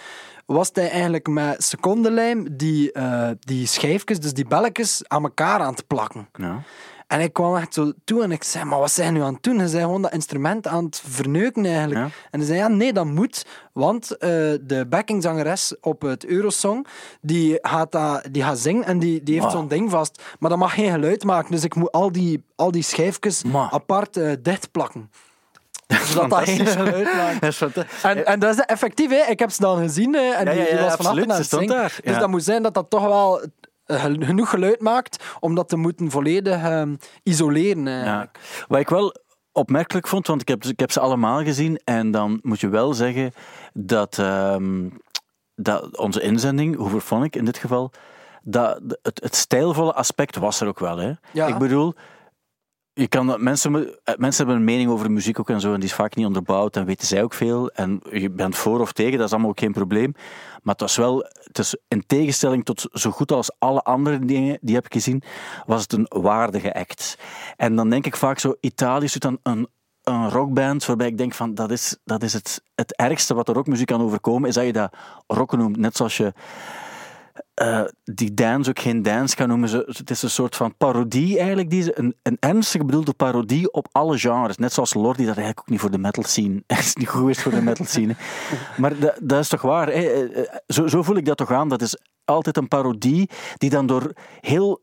Was 0.46 0.70
hij 0.72 0.90
eigenlijk 0.90 1.28
met 1.28 1.64
secondenlijm 1.64 2.56
die, 2.56 2.92
eh, 2.92 3.30
die 3.40 3.66
schijfjes, 3.66 4.20
dus 4.20 4.32
die 4.32 4.46
belletjes, 4.46 5.02
aan 5.08 5.22
elkaar 5.22 5.60
aan 5.60 5.72
het 5.72 5.86
plakken. 5.86 6.28
Ja. 6.32 6.62
En 7.10 7.20
ik 7.20 7.32
kwam 7.32 7.56
echt 7.56 7.74
zo 7.74 7.92
toe 8.04 8.22
en 8.22 8.32
ik 8.32 8.44
zei, 8.44 8.64
maar 8.64 8.78
wat 8.78 8.90
zijn 8.90 9.12
je 9.12 9.18
nu 9.18 9.24
aan 9.24 9.34
het 9.34 9.42
doen? 9.42 9.58
Hij 9.58 9.66
zei 9.68 9.82
gewoon 9.82 10.02
dat 10.02 10.12
instrument 10.12 10.66
aan 10.66 10.84
het 10.84 11.02
verneuken 11.08 11.64
eigenlijk. 11.66 12.00
Ja. 12.00 12.04
En 12.30 12.38
hij 12.38 12.44
zei, 12.48 12.58
ja, 12.58 12.68
nee, 12.68 12.92
dat 12.92 13.04
moet. 13.04 13.46
Want 13.72 14.10
eh, 14.16 14.28
de 14.60 14.86
backingzangeres 14.88 15.74
op 15.80 16.02
het 16.02 16.24
Eurosong, 16.26 16.86
die 17.20 17.58
gaat, 17.62 17.92
dat, 17.92 18.28
die 18.30 18.42
gaat 18.42 18.58
zingen 18.58 18.84
en 18.84 18.98
die, 18.98 19.22
die 19.22 19.34
heeft 19.34 19.46
Wow. 19.46 19.56
zo'n 19.56 19.68
ding 19.68 19.90
vast. 19.90 20.22
Maar 20.38 20.50
dat 20.50 20.58
mag 20.58 20.74
geen 20.74 20.90
geluid 20.90 21.24
maken, 21.24 21.50
dus 21.50 21.64
ik 21.64 21.74
moet 21.74 21.92
al 21.92 22.12
die, 22.12 22.44
al 22.56 22.70
die 22.70 22.82
schijfjes 22.82 23.42
Maar. 23.44 23.70
apart 23.70 24.16
eh, 24.16 24.32
dichtplakken. 24.42 25.10
Zodat 26.04 26.30
dat 26.30 26.42
geen 26.48 26.66
geluid 26.66 27.14
maakt. 27.14 27.62
En, 28.02 28.26
en 28.26 28.38
dat 28.40 28.54
is 28.58 28.64
effectief, 28.64 29.10
hè. 29.10 29.30
ik 29.30 29.38
heb 29.38 29.50
ze 29.50 29.60
dan 29.60 29.78
gezien 29.78 30.14
hè, 30.14 30.30
en 30.30 30.44
Ja, 30.44 30.50
die, 30.52 30.60
ja, 30.60 30.66
die 30.68 30.74
ja, 30.78 30.82
was 30.84 30.94
van 30.94 31.06
absoluut, 31.06 31.30
achter 31.30 31.36
aan 31.38 31.44
ze 31.44 31.56
het 31.56 31.68
zingen. 31.68 31.90
Dus 32.04 32.18
dat 32.18 32.28
moet 32.28 32.44
zijn 32.44 32.62
dat 32.62 32.74
dat 32.74 32.90
toch 32.90 33.02
wel 33.06 33.40
genoeg 33.98 34.50
geluid 34.50 34.80
maakt 34.80 35.24
om 35.40 35.54
dat 35.54 35.68
te 35.68 35.76
moeten 35.76 36.10
volledig 36.10 36.62
ehm, 36.62 36.96
isoleren. 37.22 38.04
Ja. 38.04 38.30
Wat 38.68 38.80
ik 38.80 38.88
wel 38.88 39.14
opmerkelijk 39.52 40.08
vond, 40.08 40.26
want 40.26 40.40
ik 40.40 40.48
heb, 40.48 40.64
ik 40.64 40.80
heb 40.80 40.90
ze 40.90 41.00
allemaal 41.00 41.42
gezien, 41.42 41.80
en 41.84 42.10
dan 42.10 42.38
moet 42.42 42.60
je 42.60 42.68
wel 42.68 42.94
zeggen 42.94 43.32
dat, 43.72 44.18
ehm, 44.18 44.88
dat 45.54 45.98
onze 45.98 46.20
inzending, 46.20 46.76
Hooverphonic 46.76 47.36
in 47.36 47.44
dit 47.44 47.58
geval, 47.58 47.92
dat 48.42 48.80
het, 49.02 49.20
het 49.22 49.36
stijlvolle 49.36 49.92
aspect 49.92 50.36
was 50.36 50.60
er 50.60 50.68
ook 50.68 50.78
wel. 50.78 50.96
Hè? 50.96 51.12
Ja. 51.32 51.46
Ik 51.46 51.58
bedoel, 51.58 51.94
je 53.00 53.08
kan, 53.08 53.36
mensen, 53.38 53.74
eh, 54.04 54.14
mensen 54.16 54.46
hebben 54.46 54.56
een 54.56 54.72
mening 54.72 54.90
over 54.90 55.10
muziek 55.10 55.38
ook 55.38 55.50
en 55.50 55.60
zo, 55.60 55.72
en 55.72 55.80
die 55.80 55.88
is 55.88 55.94
vaak 55.94 56.14
niet 56.14 56.26
onderbouwd, 56.26 56.76
en 56.76 56.84
weten 56.84 57.06
zij 57.06 57.22
ook 57.22 57.34
veel, 57.34 57.70
en 57.70 58.00
je 58.10 58.30
bent 58.30 58.56
voor 58.56 58.80
of 58.80 58.92
tegen, 58.92 59.18
dat 59.18 59.26
is 59.26 59.32
allemaal 59.32 59.50
ook 59.50 59.60
geen 59.60 59.72
probleem. 59.72 60.12
Maar 60.62 60.74
het 60.74 60.80
was 60.80 60.96
wel, 60.96 61.24
het 61.42 61.58
is 61.58 61.76
in 61.88 62.06
tegenstelling 62.06 62.64
tot 62.64 62.88
zo 62.92 63.10
goed 63.10 63.32
als 63.32 63.50
alle 63.58 63.82
andere 63.82 64.24
dingen 64.24 64.58
die 64.60 64.74
heb 64.74 64.84
ik 64.84 64.92
gezien, 64.92 65.22
was 65.66 65.82
het 65.82 65.92
een 65.92 66.06
waardige 66.08 66.74
act. 66.74 67.18
En 67.56 67.76
dan 67.76 67.90
denk 67.90 68.06
ik 68.06 68.16
vaak 68.16 68.38
zo, 68.38 68.54
Italië 68.60 69.04
is 69.04 69.12
dan 69.12 69.38
een, 69.42 69.68
een 70.02 70.30
rockband 70.30 70.86
waarbij 70.86 71.06
ik 71.06 71.18
denk 71.18 71.34
van, 71.34 71.54
dat 71.54 71.70
is, 71.70 71.96
dat 72.04 72.22
is 72.22 72.32
het, 72.32 72.62
het 72.74 72.96
ergste 72.96 73.34
wat 73.34 73.48
er 73.48 73.54
rockmuziek 73.54 73.86
kan 73.86 74.02
overkomen, 74.02 74.48
is 74.48 74.54
dat 74.54 74.64
je 74.64 74.72
dat 74.72 74.94
rock 75.26 75.56
noemt. 75.56 75.76
Net 75.76 75.96
zoals 75.96 76.16
je 76.16 76.32
eh, 77.60 77.84
die 78.04 78.34
dance 78.34 78.70
ook 78.70 78.78
geen 78.78 79.02
dance 79.02 79.36
kan 79.36 79.48
noemen. 79.48 79.70
Het 79.70 80.10
is 80.10 80.22
een 80.22 80.30
soort 80.30 80.56
van 80.56 80.76
parodie 80.76 81.38
eigenlijk, 81.38 81.70
die 81.70 81.82
ze, 81.82 81.98
een, 81.98 82.16
een 82.22 82.36
ernstig 82.40 82.84
bedoelde 82.84 83.12
parodie 83.12 83.72
op 83.72 83.88
alle 83.92 84.18
genres. 84.18 84.56
Net 84.56 84.72
zoals 84.72 84.94
Lordi 84.94 85.24
dat 85.24 85.36
eigenlijk 85.36 85.60
ook 85.60 85.68
niet 85.68 85.80
voor 85.80 85.90
de 85.90 85.98
metal 85.98 86.22
scene. 86.22 86.62
Het 86.66 86.78
is 86.86 86.94
niet 86.94 87.08
goed 87.08 87.30
is 87.30 87.42
voor 87.42 87.52
de 87.52 87.62
metal 87.62 87.86
scene. 87.86 88.16
Maar 88.76 88.92
dat, 89.20 89.38
is 89.40 89.48
toch 89.48 89.62
waar. 89.62 89.88
Eh, 89.88 90.38
eh, 90.38 90.46
Zo, 90.66 90.86
zo 90.86 91.02
voel 91.02 91.16
ik 91.16 91.24
dat 91.24 91.36
toch 91.36 91.52
aan. 91.52 91.68
Dat 91.68 91.82
is 91.82 91.98
altijd 92.24 92.56
een 92.56 92.68
parodie 92.68 93.30
die 93.56 93.70
dan 93.70 93.86
door 93.86 94.12
heel 94.40 94.82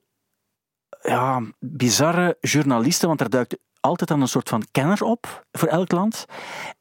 ja, 1.01 1.41
bizarre 1.59 2.37
journalisten, 2.39 3.07
want 3.07 3.21
er 3.21 3.29
duikt 3.29 3.57
altijd 3.87 4.09
dan 4.09 4.21
een 4.21 4.27
soort 4.27 4.49
van 4.49 4.63
kenner 4.71 5.03
op 5.03 5.45
voor 5.51 5.67
elk 5.67 5.91
land. 5.91 6.25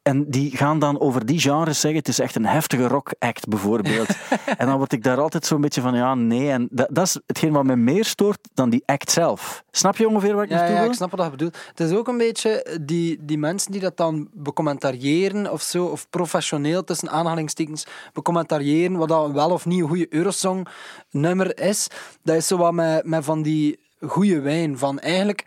En 0.01 0.29
die 0.29 0.57
gaan 0.57 0.79
dan 0.79 0.99
over 0.99 1.25
die 1.25 1.39
genres 1.39 1.79
zeggen, 1.79 1.99
het 1.99 2.07
is 2.07 2.19
echt 2.19 2.35
een 2.35 2.45
heftige 2.45 2.87
rock 2.87 3.13
act 3.19 3.47
bijvoorbeeld. 3.47 4.07
en 4.57 4.67
dan 4.67 4.77
word 4.77 4.93
ik 4.93 5.03
daar 5.03 5.19
altijd 5.19 5.45
zo'n 5.45 5.61
beetje 5.61 5.81
van, 5.81 5.95
ja, 5.95 6.15
nee. 6.15 6.51
En 6.51 6.67
dat, 6.71 6.87
dat 6.91 7.05
is 7.05 7.19
hetgeen 7.25 7.51
wat 7.51 7.63
me 7.63 7.75
meer 7.75 8.05
stoort 8.05 8.39
dan 8.53 8.69
die 8.69 8.83
act 8.85 9.11
zelf. 9.11 9.63
Snap 9.71 9.97
je 9.97 10.07
ongeveer 10.07 10.35
wat 10.35 10.43
ik 10.43 10.49
Ja, 10.49 10.55
naartoe 10.55 10.75
ja, 10.75 10.81
wil? 10.81 10.89
ik 10.89 10.95
snap 10.95 11.11
wat 11.11 11.25
je 11.25 11.31
bedoelt. 11.31 11.57
Het 11.67 11.79
is 11.79 11.91
ook 11.91 12.07
een 12.07 12.17
beetje 12.17 12.79
die, 12.81 13.25
die 13.25 13.37
mensen 13.37 13.71
die 13.71 13.81
dat 13.81 13.97
dan 13.97 14.29
becommentariëren 14.33 15.51
of 15.51 15.61
zo, 15.61 15.85
of 15.85 16.09
professioneel 16.09 16.83
tussen 16.83 17.09
aanhalingstekens 17.09 17.85
becommentariëren, 18.13 18.97
wat 18.97 19.07
dat 19.07 19.31
wel 19.31 19.51
of 19.51 19.65
niet 19.65 19.81
een 19.81 19.87
goede 19.87 20.13
Eurosong 20.13 20.67
nummer 21.11 21.59
is. 21.59 21.87
Dat 22.23 22.35
is 22.35 22.47
zo 22.47 22.57
wat 22.57 22.73
met, 22.73 23.05
met 23.05 23.25
van 23.25 23.41
die 23.41 23.79
goede 24.01 24.41
wijn. 24.41 24.77
Van 24.77 24.99
eigenlijk, 24.99 25.43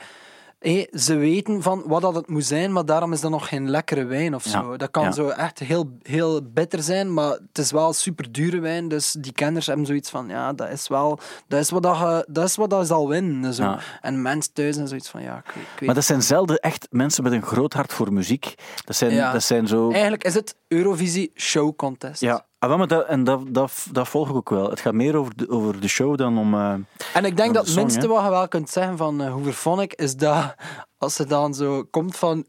hé, 0.61 0.87
ze 0.93 1.17
weten 1.17 1.63
van 1.63 1.83
wat 1.87 2.03
dat 2.03 2.15
het 2.15 2.29
moet 2.29 2.45
zijn, 2.45 2.73
maar 2.73 2.85
daarom 2.85 3.13
is 3.13 3.21
dat 3.21 3.31
nog 3.31 3.49
geen 3.49 3.71
lekkere 3.71 4.05
wijn 4.05 4.35
of 4.35 4.43
zo. 4.43 4.71
Ja, 4.71 4.77
Dat 4.77 4.91
kan 4.91 5.03
ja. 5.05 5.13
zo 5.13 5.29
echt 5.29 5.59
heel, 5.59 5.91
heel 6.03 6.41
bitter 6.53 6.83
zijn, 6.83 7.15
maar 7.15 7.31
het 7.31 7.59
is 7.59 7.71
wel 7.71 7.93
super 7.93 8.33
dure 8.33 8.61
wijn. 8.61 8.89
Dus 8.89 9.13
die 9.19 9.33
kenners 9.33 9.67
hebben 9.67 9.87
zoiets 9.87 10.11
van, 10.11 10.29
ja, 10.29 10.53
dat 10.53 10.69
is 10.71 10.89
wel, 10.89 11.19
dat 11.49 11.61
is 11.61 11.71
wat 11.71 11.83
dat, 11.83 12.25
dat, 12.29 12.45
is 12.45 12.57
wat 12.57 12.71
dat 12.71 12.87
zal 12.87 13.09
winnen. 13.09 13.55
Zo. 13.55 13.63
Ja. 13.63 13.79
En 14.01 14.23
mensen 14.23 14.53
thuis 14.53 14.77
en 14.77 14.89
zoiets 14.89 15.09
van, 15.09 15.23
ja, 15.23 15.37
ik, 15.39 15.45
weet- 15.45 15.55
ik 15.63 15.69
weet 15.79 15.87
Maar 15.87 15.95
dat 15.95 16.05
zijn 16.05 16.23
zelden 16.23 16.59
echt 16.59 16.87
mensen 16.91 17.23
met 17.23 17.33
een 17.33 17.43
groot 17.43 17.73
hart 17.73 17.93
voor 17.93 18.13
muziek. 18.13 18.55
Dat 18.85 18.97
zijn, 18.97 19.33
dat 19.33 19.43
zijn 19.43 19.67
zo... 19.67 19.91
Eigenlijk 19.91 20.25
is 20.25 20.35
het 20.35 20.55
Eurovisie 20.73 21.31
Show 21.35 21.77
Contest. 21.77 22.21
Ja, 22.21 22.47
ah, 22.59 22.69
wel, 22.69 22.79
maar 22.79 22.87
dat, 22.87 23.07
en 23.07 23.25
dat, 23.25 23.43
dat, 23.49 23.87
dat 23.93 24.09
volg 24.09 24.29
ik 24.29 24.35
ook 24.35 24.51
wel. 24.51 24.71
Het 24.71 24.81
gaat 24.81 24.93
meer 24.95 25.17
over 25.17 25.37
de, 25.37 25.49
over 25.49 25.81
de 25.81 25.89
show 25.89 26.17
dan 26.17 26.39
om... 26.39 26.55
eh, 26.55 26.75
En 27.15 27.25
ik 27.25 27.37
denk 27.37 27.55
dat 27.55 27.67
het 27.67 27.77
minste 27.77 28.07
wat 28.09 28.25
je 28.25 28.31
wel 28.31 28.49
kunt 28.49 28.71
zeggen 28.71 28.97
van 28.97 29.23
uh, 29.23 29.33
Hoover 29.33 29.53
Phonic 29.53 29.95
is 29.95 30.17
dat 30.17 30.55
als 30.99 31.15
ze 31.15 31.27
dan 31.27 31.55
zo 31.55 31.85
komt 31.91 32.17
van 32.17 32.47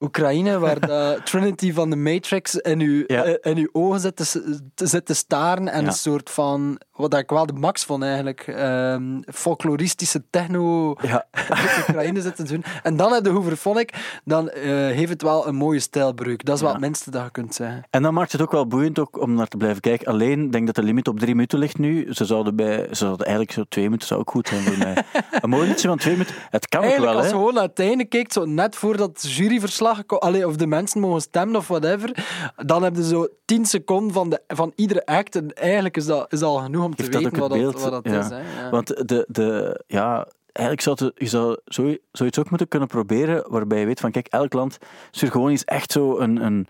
Oekraïne, 0.00 0.58
waar 0.58 0.80
de 0.86 1.20
Trinity 1.24 1.72
van 1.72 1.90
de 1.90 1.96
Matrix 1.96 2.54
in 2.54 2.80
uw, 2.80 3.04
Ja. 3.06 3.24
eh, 3.24 3.50
in 3.52 3.58
uw 3.58 3.68
ogen 3.72 4.00
zit 4.00 4.16
te, 4.16 4.86
zit 4.86 5.10
staren 5.16 5.68
en 5.68 5.80
Ja. 5.80 5.86
een 5.86 5.92
soort 5.92 6.30
van, 6.30 6.80
wat 6.92 7.14
ik 7.14 7.30
wel 7.30 7.46
de 7.46 7.52
max 7.52 7.84
vond 7.84 8.02
eigenlijk, 8.02 8.40
ehm, 8.46 9.20
folkloristische 9.34 10.24
techno 10.30 10.94
ja. 11.02 11.26
Oekraïne 11.88 12.20
zit 12.20 12.36
te 12.36 12.42
doen. 12.42 12.64
En 12.82 12.96
dan 12.96 13.12
heb 13.12 13.24
de 13.24 13.30
Hoover 13.30 13.56
Phonic, 13.56 14.20
dan 14.24 14.48
eh, 14.50 14.62
heeft 14.72 15.08
het 15.08 15.22
wel 15.22 15.46
een 15.46 15.54
mooie 15.54 15.80
stijlbreuk. 15.80 16.44
Dat 16.44 16.54
is 16.54 16.60
wel 16.60 16.70
Ja. 16.70 16.76
het 16.76 16.84
minste 16.84 17.10
dat 17.10 17.24
je 17.24 17.30
kunt 17.30 17.54
zeggen. 17.54 17.82
En 17.90 18.02
dan 18.02 18.14
maakt 18.14 18.32
het 18.32 18.40
ook 18.40 18.52
wel 18.52 18.66
boeiend 18.66 18.98
ook 18.98 19.20
om 19.20 19.34
naar 19.34 19.48
te 19.48 19.56
blijven 19.56 19.80
kijken. 19.80 20.06
Alleen, 20.06 20.44
ik 20.44 20.52
denk 20.52 20.66
dat 20.66 20.74
de 20.74 20.82
limiet 20.82 21.08
op 21.08 21.18
drie 21.18 21.34
minuten 21.34 21.58
ligt 21.58 21.78
nu. 21.78 22.12
Ze 22.14 22.24
zouden, 22.24 22.56
bij, 22.56 22.86
ze 22.88 22.94
zouden 22.94 23.26
eigenlijk 23.26 23.56
zo 23.56 23.64
twee 23.68 23.84
minuten 23.84 24.06
zou 24.06 24.20
ook 24.20 24.30
goed 24.30 24.48
zijn 24.48 24.62
voor 24.62 24.78
mij. 24.78 25.04
een 25.40 25.48
mooi 25.50 25.68
liedje 25.68 25.88
van 25.88 25.98
twee 25.98 26.12
minuten. 26.12 26.34
Het 26.50 26.68
kan 26.68 26.84
ook 26.84 26.96
wel, 26.96 27.16
als 27.16 27.24
je 27.26 27.30
gewoon 27.32 27.54
naar 27.54 27.62
het 27.62 27.78
einde 27.78 28.04
kijkt, 28.04 28.32
zo 28.32 28.44
net 28.44 28.76
voordat 28.76 29.08
het 29.22 29.32
juryverslag 29.36 29.86
allee, 30.06 30.46
of 30.46 30.56
de 30.56 30.66
mensen 30.66 31.00
mogen 31.00 31.20
stemmen 31.20 31.56
of 31.56 31.68
whatever, 31.68 32.26
dan 32.56 32.82
heb 32.82 32.96
je 32.96 33.04
zo 33.04 33.28
10 33.44 33.64
seconden 33.66 34.12
van, 34.12 34.30
de, 34.30 34.42
van 34.46 34.72
iedere 34.74 35.06
act. 35.06 35.36
En 35.36 35.52
eigenlijk 35.54 35.96
is 35.96 36.06
dat, 36.06 36.32
is 36.32 36.38
dat 36.38 36.48
al 36.48 36.58
genoeg 36.58 36.84
om 36.84 36.94
te 36.94 37.02
weten 37.02 37.22
wat 37.22 37.32
het 37.32 37.40
dat, 37.40 37.48
beeld? 37.58 37.80
wat 37.80 37.90
dat 38.04 38.12
Ja. 38.12 38.18
is. 38.20 38.28
Hè. 38.28 38.62
Ja. 38.62 38.70
Want 38.70 39.08
de, 39.08 39.24
de, 39.28 39.80
ja, 39.86 40.26
eigenlijk 40.52 40.80
zou 40.86 41.04
het, 41.04 41.12
je 41.20 41.26
zou 41.26 41.56
zo- 41.66 41.96
zoiets 42.12 42.38
ook 42.38 42.48
moeten 42.50 42.68
kunnen 42.68 42.88
proberen, 42.88 43.44
waarbij 43.48 43.80
je 43.80 43.86
weet 43.86 44.00
van, 44.00 44.10
kijk, 44.10 44.26
elk 44.26 44.52
land 44.52 44.78
stuurt 45.10 45.32
gewoon 45.32 45.50
eens 45.50 45.64
echt 45.64 45.92
zo 45.92 46.18
een... 46.18 46.44
een 46.44 46.66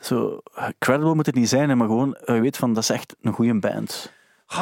zo, 0.00 0.40
credible 0.78 1.14
moet 1.14 1.26
het 1.26 1.34
niet 1.34 1.48
zijn, 1.48 1.76
maar 1.78 1.86
gewoon, 1.86 2.16
je 2.26 2.40
weet 2.40 2.56
van, 2.56 2.72
dat 2.72 2.82
is 2.82 2.90
echt 2.90 3.16
een 3.22 3.32
goede 3.32 3.58
band. 3.58 4.12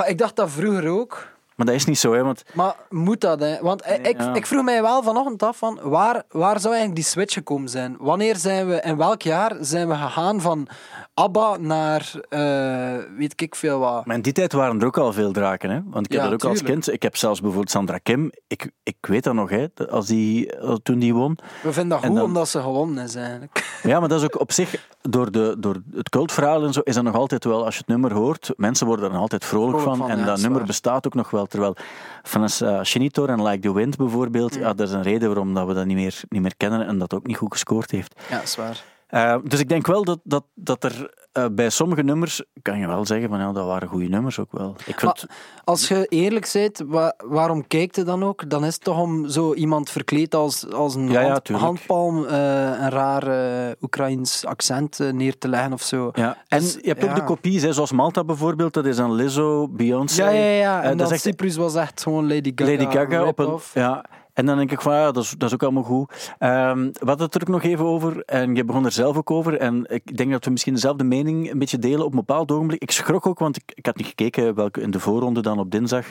Ik 0.06 0.18
dacht 0.18 0.36
dat 0.36 0.50
vroeger 0.50 0.88
ook. 0.88 1.28
Maar 1.56 1.66
dat 1.66 1.74
is 1.74 1.84
niet 1.84 1.98
zo, 1.98 2.12
hè, 2.12 2.22
want 2.22 2.42
Maar 2.52 2.76
moet 2.90 3.20
dat, 3.20 3.40
hè? 3.40 3.56
Want 3.60 3.82
eh, 3.82 4.04
ik, 4.10 4.20
ja. 4.20 4.34
ik 4.34 4.46
vroeg 4.46 4.64
mij 4.64 4.82
wel 4.82 5.02
vanochtend 5.02 5.42
af 5.42 5.56
van 5.56 5.78
waar, 5.82 6.22
waar 6.28 6.60
zou 6.60 6.74
eigenlijk 6.74 6.94
die 6.94 7.04
switch 7.04 7.34
gekomen 7.34 7.68
zijn? 7.68 7.96
Wanneer 7.98 8.36
zijn 8.36 8.66
we, 8.68 8.80
in 8.80 8.96
welk 8.96 9.22
jaar 9.22 9.56
zijn 9.60 9.88
we 9.88 9.94
gegaan 9.94 10.40
van 10.40 10.66
ABBA 11.14 11.56
naar 11.60 12.12
eh, 12.28 12.94
weet 13.16 13.40
ik 13.42 13.54
veel 13.54 13.78
wat? 13.78 14.06
Maar 14.06 14.16
in 14.16 14.22
die 14.22 14.32
tijd 14.32 14.52
waren 14.52 14.80
er 14.80 14.86
ook 14.86 14.98
al 14.98 15.12
veel 15.12 15.32
draken, 15.32 15.70
hè? 15.70 15.80
Want 15.90 16.06
ik 16.06 16.12
heb 16.12 16.20
Ja, 16.22 16.28
dat 16.28 16.44
ook 16.44 16.50
als 16.50 16.62
kind. 16.62 16.92
Ik 16.92 17.02
heb 17.02 17.16
zelfs 17.16 17.40
bijvoorbeeld 17.40 17.70
Sandra 17.70 17.98
Kim. 17.98 18.30
Ik, 18.46 18.70
ik 18.82 18.96
weet 19.00 19.24
dat 19.24 19.34
nog, 19.34 19.50
hè? 19.50 19.66
Als 19.90 20.06
die, 20.06 20.56
eh, 20.56 20.74
toen 20.82 20.98
die 20.98 21.14
won. 21.14 21.38
We 21.62 21.72
vinden 21.72 21.88
dat 22.00 22.06
goed 22.08 22.16
dan- 22.16 22.24
omdat 22.24 22.48
ze 22.48 22.60
gewonnen 22.60 23.04
is 23.04 23.14
eigenlijk. 23.14 23.62
Ja, 23.82 24.00
maar 24.00 24.08
dat 24.08 24.18
is 24.18 24.24
ook 24.24 24.40
op 24.40 24.52
zich, 24.52 24.86
door, 25.00 25.30
de, 25.30 25.56
door 25.58 25.76
het 25.94 26.08
cultverhaal 26.08 26.62
en 26.64 26.72
zo, 26.72 26.80
is 26.80 26.94
dat 26.94 27.04
nog 27.04 27.14
altijd 27.14 27.44
wel, 27.44 27.64
als 27.64 27.74
je 27.74 27.80
het 27.80 27.88
nummer 27.88 28.12
hoort, 28.12 28.50
mensen 28.56 28.86
worden 28.86 29.04
er 29.04 29.10
nog 29.12 29.20
altijd 29.20 29.44
vrolijk, 29.44 29.78
Vrolijk 29.78 29.98
van. 29.98 30.06
van, 30.08 30.16
En 30.16 30.18
ja, 30.22 30.24
dat 30.30 30.38
nummer 30.40 30.58
waar. 30.58 30.66
bestaat 30.66 31.06
ook 31.06 31.14
nog 31.14 31.30
wel. 31.30 31.43
Terwijl 31.46 31.76
Vanessa 32.22 32.84
Chinitor 32.84 33.28
en 33.28 33.42
Like 33.42 33.60
the 33.60 33.74
Wind 33.74 33.96
bijvoorbeeld, 33.96 34.54
ja. 34.54 34.72
dat 34.74 34.88
is 34.88 34.94
een 34.94 35.02
reden 35.02 35.28
waarom 35.28 35.54
dat 35.54 35.66
we 35.66 35.74
dat 35.74 35.86
niet 35.86 35.96
meer, 35.96 36.20
niet 36.28 36.42
meer 36.42 36.56
kennen 36.56 36.86
en 36.86 36.98
dat 36.98 37.14
ook 37.14 37.26
niet 37.26 37.36
goed 37.36 37.52
gescoord 37.52 37.90
heeft. 37.90 38.14
Ja, 38.30 38.46
zwaar. 38.46 38.84
Eh, 39.14 39.36
dus 39.44 39.60
ik 39.60 39.68
denk 39.68 39.86
wel 39.86 40.04
dat, 40.04 40.18
dat, 40.24 40.44
dat 40.54 40.84
er 40.84 41.14
eh, 41.32 41.44
bij 41.52 41.70
sommige 41.70 42.02
nummers, 42.02 42.42
kan 42.62 42.78
je 42.78 42.86
wel 42.86 43.06
zeggen 43.06 43.28
van 43.28 43.38
ja, 43.38 43.52
dat 43.52 43.66
waren 43.66 43.88
goede 43.88 44.08
nummers 44.08 44.38
ook 44.38 44.52
wel. 44.52 44.74
Ik 44.86 45.00
vind, 45.00 45.26
Als 45.64 45.88
je 45.88 46.06
eerlijk 46.08 46.50
bent, 46.52 46.82
wa- 46.86 47.14
waarom 47.24 47.66
kijkt 47.66 47.96
je 47.96 48.02
dan 48.02 48.24
ook? 48.24 48.50
Dan 48.50 48.64
is 48.64 48.74
het 48.74 48.84
toch 48.84 49.00
om 49.00 49.28
zo 49.28 49.54
iemand 49.54 49.90
verkleed 49.90 50.34
als, 50.34 50.72
als 50.72 50.94
een 50.94 51.10
Ja, 51.10 51.22
hand- 51.30 51.48
handpalm 51.48 52.24
eh, 52.26 52.34
een 52.80 52.90
raar 52.90 53.26
eh, 53.68 53.72
Oekraïns 53.80 54.44
accent 54.46 54.98
neer 55.12 55.38
te 55.38 55.48
leggen 55.48 55.72
of 55.72 55.82
zo. 55.82 56.10
Ja, 56.14 56.36
en 56.48 56.58
Dus, 56.60 56.72
je 56.74 56.88
hebt 56.88 57.04
ook 57.04 57.14
de 57.14 57.24
kopies, 57.24 57.62
hè, 57.62 57.72
zoals 57.72 57.92
Malta 57.92 58.24
bijvoorbeeld, 58.24 58.74
dat 58.74 58.86
is 58.86 58.98
een 58.98 59.12
Lizzo, 59.14 59.68
Beyoncé. 59.68 60.24
Ja, 60.24 60.30
ja, 60.30 60.50
ja. 60.50 60.82
En 60.82 60.96
dat 60.96 61.10
echt 61.10 61.20
Cyprus 61.20 61.56
was 61.56 61.74
echt 61.74 62.02
gewoon 62.02 62.28
Lady 62.28 62.52
Gaga. 62.54 62.70
Lady 62.70 62.96
Gaga 62.96 63.24
op 63.24 63.38
een. 63.38 63.58
Ja. 63.74 64.04
En 64.34 64.46
dan 64.46 64.56
denk 64.56 64.70
ik 64.72 64.80
van 64.80 64.94
ja, 64.94 65.12
dat 65.12 65.22
is, 65.22 65.30
dat 65.30 65.48
is 65.48 65.54
ook 65.54 65.62
allemaal 65.62 65.82
goed. 65.82 66.34
Ehm 66.38 66.78
we 66.92 67.06
hadden 67.06 67.26
het 67.26 67.34
er 67.34 67.40
ook 67.40 67.48
nog 67.48 67.62
even 67.62 67.84
over 67.84 68.22
en 68.24 68.54
je 68.54 68.64
begon 68.64 68.84
er 68.84 68.92
zelf 68.92 69.16
ook 69.16 69.30
over. 69.30 69.58
En 69.58 69.84
ik 69.88 70.16
denk 70.16 70.30
dat 70.30 70.44
we 70.44 70.50
misschien 70.50 70.74
dezelfde 70.74 71.04
mening 71.04 71.50
een 71.50 71.58
beetje 71.58 71.78
delen 71.78 72.04
op 72.04 72.10
een 72.10 72.18
bepaald 72.18 72.52
ogenblik. 72.52 72.82
Ik 72.82 72.90
schrok 72.90 73.26
ook, 73.26 73.38
want 73.38 73.56
ik, 73.56 73.72
ik 73.74 73.86
had 73.86 73.96
niet 73.96 74.06
gekeken 74.06 74.54
welke 74.54 74.80
in 74.80 74.90
de 74.90 75.00
voorronde 75.00 75.42
dan 75.42 75.58
op 75.58 75.70
dinsdag 75.70 76.06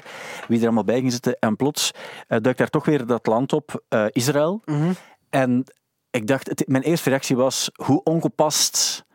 wie 0.48 0.58
er 0.58 0.66
allemaal 0.66 0.84
bij 0.84 1.00
ging 1.00 1.12
zitten. 1.12 1.38
En 1.40 1.56
plots 1.56 1.92
uh, 1.94 2.38
duikt 2.42 2.58
daar 2.58 2.70
toch 2.70 2.86
weer 2.86 3.06
dat 3.06 3.26
land 3.26 3.54
op, 3.54 3.84
uh, 3.90 4.06
Israël. 4.10 4.62
Mhm. 4.66 4.92
En 5.30 5.64
ik 6.12 6.28
dacht, 6.28 6.50
het, 6.50 6.68
mijn 6.68 6.84
eerste 6.84 7.10
reactie 7.10 7.36
was 7.36 7.70
hoe 7.76 8.04
ongepast 8.04 9.06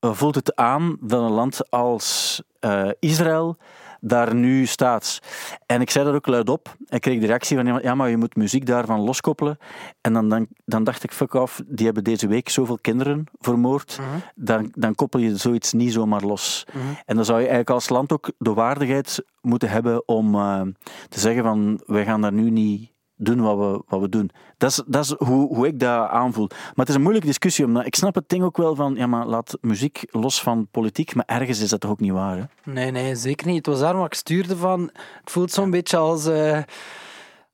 voelt 0.00 0.34
het 0.34 0.56
aan 0.56 0.96
dat 1.00 1.22
een 1.22 1.30
land 1.30 1.70
als 1.70 2.42
uh, 2.60 2.90
Israël 2.98 3.56
daar 4.00 4.34
nu 4.34 4.66
staat. 4.66 5.18
En 5.66 5.80
ik 5.80 5.90
zei 5.90 6.04
dat 6.04 6.14
ook 6.14 6.26
luidop. 6.26 6.76
En 6.86 7.00
kreeg 7.00 7.20
de 7.20 7.26
reactie 7.26 7.56
van, 7.56 7.80
ja, 7.82 7.94
maar 7.94 8.10
je 8.10 8.16
moet 8.16 8.36
muziek 8.36 8.66
daarvan 8.66 9.00
loskoppelen. 9.00 9.58
En 10.00 10.12
dan, 10.12 10.28
dan, 10.28 10.46
dan 10.64 10.84
dacht 10.84 11.02
ik, 11.02 11.12
fuck 11.12 11.34
off, 11.34 11.62
die 11.66 11.84
hebben 11.84 12.04
deze 12.04 12.26
week 12.26 12.48
zoveel 12.48 12.78
kinderen 12.80 13.24
vermoord. 13.38 13.98
Mhm. 13.98 14.08
Dan, 14.34 14.72
dan 14.74 14.94
koppel 14.94 15.20
je 15.20 15.36
zoiets 15.36 15.72
niet 15.72 15.92
zomaar 15.92 16.22
los. 16.22 16.66
En 17.04 17.16
dan 17.16 17.24
zou 17.24 17.38
je 17.38 17.46
eigenlijk 17.46 17.70
als 17.70 17.88
land 17.88 18.12
ook 18.12 18.32
de 18.38 18.52
waardigheid 18.52 19.24
moeten 19.40 19.70
hebben 19.70 20.08
om 20.08 20.34
uh, 20.34 20.60
te 21.08 21.20
zeggen 21.20 21.42
van, 21.42 21.80
wij 21.86 22.04
gaan 22.04 22.20
daar 22.20 22.32
nu 22.32 22.50
niet 22.50 22.90
doen 23.18 23.40
wat 23.40 23.56
we, 23.58 23.82
wat 23.86 24.00
we 24.00 24.08
doen. 24.08 24.30
Dat 24.56 24.70
is, 24.70 24.82
dat 24.86 25.04
is 25.04 25.14
hoe, 25.18 25.54
hoe 25.54 25.66
ik 25.66 25.78
dat 25.78 26.08
aanvoel. 26.08 26.46
Maar 26.48 26.72
het 26.74 26.88
is 26.88 26.94
een 26.94 27.00
moeilijke 27.00 27.28
discussie, 27.28 27.64
omdat 27.64 27.86
ik 27.86 27.94
snap 27.94 28.14
het 28.14 28.28
ding 28.28 28.42
ook 28.42 28.56
wel 28.56 28.74
van, 28.74 28.94
ja, 28.94 29.06
maar 29.06 29.26
laat 29.26 29.58
muziek 29.60 30.04
los 30.10 30.42
van 30.42 30.68
politiek, 30.70 31.14
maar 31.14 31.24
ergens 31.26 31.60
is 31.60 31.68
dat 31.68 31.80
toch 31.80 31.90
ook 31.90 32.00
niet 32.00 32.12
waar, 32.12 32.36
hè? 32.36 32.72
Nee, 32.72 32.90
nee, 32.90 33.14
zeker 33.14 33.46
niet. 33.46 33.56
Het 33.56 33.66
was 33.66 33.80
daarom 33.80 34.00
dat 34.00 34.12
ik 34.12 34.18
stuurde 34.18 34.56
van... 34.56 34.80
Het 35.20 35.30
voelt 35.30 35.50
zo'n 35.50 35.70
beetje 35.70 35.96
als... 35.96 36.26
Uh, 36.26 36.58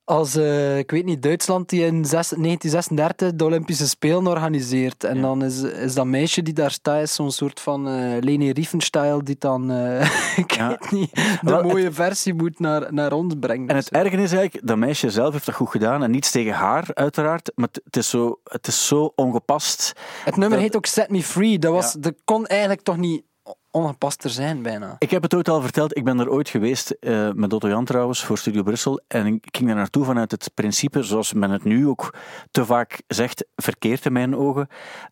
als, 0.05 0.37
uh, 0.37 0.79
ik 0.79 0.91
weet 0.91 1.05
niet, 1.05 1.23
Duitsland 1.23 1.69
die 1.69 1.81
in 1.81 2.03
1936 2.03 3.35
de 3.35 3.45
Olympische 3.45 3.89
Spelen 3.89 4.27
organiseert. 4.27 5.05
En 5.05 5.17
ja. 5.17 5.23
dan 5.23 5.45
is, 5.45 5.63
is 5.63 5.95
dat 5.95 6.07
meisje 6.07 6.43
die 6.43 6.55
daar 6.55 6.71
staat, 6.71 7.03
is 7.03 7.15
zo'n 7.15 7.31
soort 7.31 7.61
van 7.61 7.89
uh, 7.89 8.17
Leni 8.21 8.51
Riefenstahl 8.51 9.25
die 9.25 9.37
dan, 9.39 9.73
uh, 9.73 10.37
ik 10.37 10.53
ja. 10.53 10.69
weet 10.69 10.91
niet, 10.91 11.15
de 11.15 11.39
Wel, 11.41 11.63
mooie 11.63 11.85
het, 11.85 11.95
versie 11.95 12.35
moet 12.35 12.59
naar, 12.59 12.93
naar 12.95 13.13
ons 13.13 13.35
brengen. 13.41 13.69
En 13.69 13.77
het 13.77 13.91
erge 13.91 14.17
is 14.17 14.33
eigenlijk, 14.33 14.67
dat 14.67 14.77
meisje 14.77 15.11
zelf 15.11 15.33
heeft 15.33 15.47
dat 15.47 15.55
goed 15.55 15.71
gedaan. 15.71 16.03
En 16.03 16.11
niets 16.11 16.31
tegen 16.31 16.53
haar, 16.53 16.91
uiteraard. 16.95 17.53
Maar 17.55 17.69
het 17.85 17.97
is 17.97 18.11
zo, 18.11 18.41
het 18.45 18.67
is 18.67 18.87
zo 18.87 19.13
ongepast. 19.15 19.93
Het 20.25 20.37
nummer 20.37 20.59
dat... 20.59 20.67
heet 20.67 20.77
ook 20.77 20.87
Set 20.87 21.11
Me 21.11 21.23
Free. 21.23 21.59
Dat, 21.59 21.73
was, 21.73 21.93
ja. 21.93 22.01
dat 22.01 22.15
kon 22.25 22.47
eigenlijk 22.47 22.83
toch 22.83 22.97
niet 22.97 23.23
ongepaster 23.71 24.31
zijn, 24.31 24.63
bijna. 24.63 24.97
Ik 24.99 25.11
heb 25.11 25.23
het 25.23 25.35
ooit 25.35 25.49
al 25.49 25.61
verteld. 25.61 25.97
Ik 25.97 26.05
ben 26.05 26.19
er 26.19 26.31
ooit 26.31 26.49
geweest, 26.49 26.97
uh, 27.01 27.31
met 27.33 27.53
Otto 27.53 27.69
Jan 27.69 27.85
trouwens, 27.85 28.25
voor 28.25 28.39
Studio 28.39 28.63
Brussel. 28.63 29.01
En 29.09 29.27
ik 29.27 29.49
ging 29.51 29.67
daar 29.67 29.77
naartoe 29.77 30.05
vanuit 30.05 30.31
het 30.31 30.51
principe, 30.55 31.03
zoals 31.03 31.33
men 31.33 31.51
het 31.51 31.65
nu 31.65 31.89
ook 31.89 32.15
te 32.51 32.65
vaak 32.65 33.03
zegt, 33.07 33.47
verkeerd 33.57 34.07
in 34.07 34.13
mijn 34.13 34.37
ogen. 34.37 34.69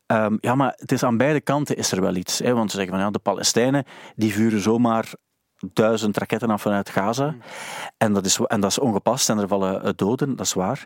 Um, 0.07 0.39
ja, 0.41 0.55
maar 0.55 0.75
het 0.77 0.93
is 0.93 1.03
aan 1.03 1.17
beide 1.17 1.41
kanten 1.41 1.77
is 1.77 1.93
er 1.93 2.01
wel 2.01 2.15
iets. 2.15 2.39
Hè? 2.39 2.55
Want 2.55 2.71
ze 2.71 2.77
zeggen 2.77 2.95
van 2.95 3.05
ja, 3.05 3.11
de 3.11 3.19
Palestijnen, 3.19 3.85
die 4.17 4.33
vuren 4.33 4.61
zomaar 4.61 5.13
duizend 5.73 6.17
raketten 6.17 6.51
af 6.51 6.63
vanuit 6.63 6.91
Gaza. 6.91 7.31
Mm. 7.31 7.41
En, 7.97 8.13
dat 8.13 8.25
is, 8.25 8.39
en 8.39 8.61
dat 8.61 8.71
is 8.71 8.79
ongepast 8.79 9.29
en 9.29 9.39
er 9.39 9.49
vallen 9.49 9.97
doden, 9.97 10.37
dat 10.37 10.47
is 10.47 10.53
waar. 10.53 10.85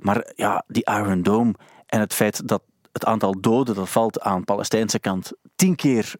Maar 0.00 0.32
ja, 0.34 0.64
die 0.66 0.90
Iron 0.90 1.22
Dome 1.22 1.54
en 1.86 2.00
het 2.00 2.14
feit 2.14 2.48
dat 2.48 2.62
het 2.92 3.04
aantal 3.04 3.40
doden 3.40 3.74
dat 3.74 3.88
valt 3.88 4.20
aan 4.20 4.38
de 4.38 4.44
Palestijnse 4.44 4.98
kant 4.98 5.32
tien 5.56 5.76
keer 5.76 6.14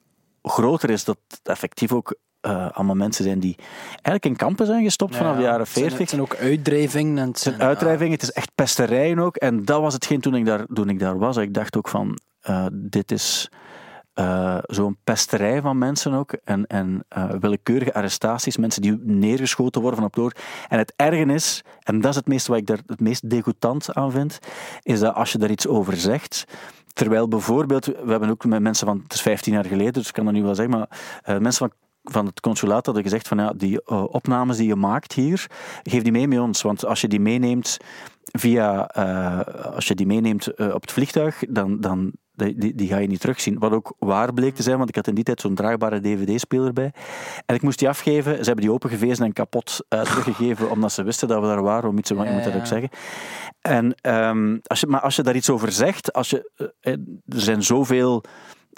groter 0.51 0.91
is, 0.91 1.05
dat 1.05 1.19
het 1.29 1.41
effectief 1.43 1.93
ook 1.93 2.15
eh, 2.41 2.71
allemaal 2.71 2.95
mensen 2.95 3.25
zijn 3.25 3.39
die 3.41 3.57
eigenlijk 3.93 4.25
in 4.25 4.37
kampen 4.37 4.67
zijn 4.67 4.83
gestopt 4.85 5.17
vanaf 5.17 5.37
de 5.37 5.43
jaren 5.43 5.59
Het 5.61 5.69
zijn- 5.69 5.81
40. 5.85 5.99
Het 5.99 6.09
zijn 6.09 6.21
ook 6.23 6.37
uitdrijvingen. 6.37 7.19
En 7.19 7.29
het 7.29 7.39
zijn 7.39 7.63
uitdrijvingen, 7.63 8.13
het 8.13 8.23
is 8.23 8.33
echt 8.33 8.51
pesterijen 8.55 9.19
ook. 9.19 9.37
En 9.37 9.65
dat 9.65 9.81
was 9.81 9.95
hetgeen 9.95 10.21
toen 10.21 10.35
ik 10.35 10.45
daar, 10.45 10.67
toen 10.75 10.89
ik 10.89 10.99
daar 10.99 11.19
was. 11.19 11.37
Ik 11.37 11.55
dacht 11.55 11.77
ook 11.77 11.89
van, 11.89 12.19
eh, 12.41 12.67
dit 12.73 13.13
is 13.13 13.49
eh, 14.15 14.59
zo'n 14.63 14.97
pesterij 15.05 15.61
van 15.61 15.79
mensen 15.79 16.13
ook. 16.13 16.33
En, 16.33 16.67
en 16.67 17.05
willekeurige 17.41 17.95
arrestaties, 17.95 18.57
mensen 18.57 18.83
die 18.83 18.99
neergeschoten 19.03 19.81
worden 19.81 19.99
van 19.99 20.09
op 20.09 20.15
door. 20.15 20.33
En 20.69 20.79
het 20.79 20.93
erge 20.97 21.33
is, 21.33 21.63
en 21.83 22.01
dat 22.01 22.11
is 22.11 22.17
het 22.17 22.27
meeste 22.27 22.51
wat 22.51 22.61
ik 22.61 22.67
daar 22.67 22.81
het 22.87 23.01
meest 23.01 23.31
degoutant 23.31 23.95
aan 23.95 24.11
vind, 24.11 24.39
is 24.83 25.01
dat 25.01 25.15
als 25.15 25.33
je 25.33 25.39
daar 25.39 25.51
iets 25.51 25.67
over 25.67 25.97
zegt... 25.97 26.45
Terwijl 26.95 27.29
bijvoorbeeld, 27.29 27.87
we 27.87 28.11
hebben 28.11 28.31
ook 28.31 28.45
met 28.45 28.63
mensen 28.63 28.87
van, 28.87 29.01
het 29.03 29.13
is 29.13 29.23
15 29.23 29.53
jaar 29.53 29.65
geleden, 29.65 29.93
dus 29.93 30.09
ik 30.09 30.13
kan 30.13 30.25
dat 30.25 30.35
nu 30.35 30.43
wel 30.43 30.55
zeggen, 30.55 30.79
maar 30.79 30.89
eh, 31.23 31.39
mensen 31.39 31.69
van 31.69 31.73
van 32.05 32.27
het 32.27 32.41
consulaat 32.41 32.87
hadden 32.87 33.05
gezegd 33.05 33.29
van 33.29 33.39
ja, 33.39 33.53
die 33.57 33.83
eh, 33.85 34.05
opnames 34.05 34.57
die 34.57 34.67
je 34.67 34.77
maakt 34.77 35.13
hier, 35.13 35.47
geef 35.83 36.03
die 36.03 36.13
mee 36.13 36.29
met 36.29 36.39
ons. 36.39 36.63
Want 36.63 36.85
als 36.85 37.01
je 37.01 37.09
die 37.09 37.21
meeneemt 37.21 37.77
via, 38.25 38.89
eh, 38.89 39.75
als 39.75 39.89
je 39.89 39.95
die 39.95 40.07
meeneemt 40.07 40.47
eh, 40.47 40.75
op 40.75 40.81
het 40.81 40.93
vliegtuig, 40.93 41.43
dan, 41.49 41.81
dan 41.81 42.13
die, 42.35 42.59
die, 42.59 42.75
die 42.75 42.89
ga 42.89 42.99
je 42.99 43.07
niet 43.07 43.21
terugzien. 43.21 43.59
Wat 43.59 43.73
ook 43.73 43.95
waar 43.99 44.35
bleek 44.35 44.55
te 44.55 44.63
zijn, 44.63 44.77
want 44.77 44.89
ik 44.89 44.95
had 44.95 45.07
in 45.07 45.15
die 45.15 45.25
tijd 45.25 45.41
zo'n 45.41 45.55
draagbare 45.55 46.01
dvd-speler 46.01 46.73
bij. 46.73 46.93
En 47.47 47.55
ik 47.55 47.63
moest 47.63 47.79
die 47.79 47.89
afgeven. 47.89 48.37
Ze 48.37 48.45
hebben 48.45 48.65
die 48.65 48.73
opengevezen 48.73 49.25
en 49.25 49.33
kapot 49.33 49.85
eh, 49.89 50.01
teruggegeven, 50.01 50.71
omdat 50.71 50.93
ze 50.93 51.03
wisten 51.03 51.29
dat 51.29 51.41
we 51.41 51.47
daar 51.47 51.63
waren, 51.63 51.89
om 51.89 51.99
iets 51.99 52.09
te 52.09 52.15
je 52.15 52.31
moet 52.31 52.45
dat 52.45 52.55
ook 52.55 52.67
zeggen. 52.67 52.89
En, 53.61 53.95
ehm, 54.01 54.59
als 54.63 54.81
je, 54.81 54.87
maar 54.87 55.01
als 55.01 55.17
je 55.17 55.23
daar 55.23 55.37
iets 55.37 55.51
over 55.51 55.73
zegt, 55.73 56.13
als 56.13 56.31
je, 56.31 56.51
eh, 56.81 56.93
er 57.27 57.41
zijn 57.41 57.63
zoveel 57.63 58.25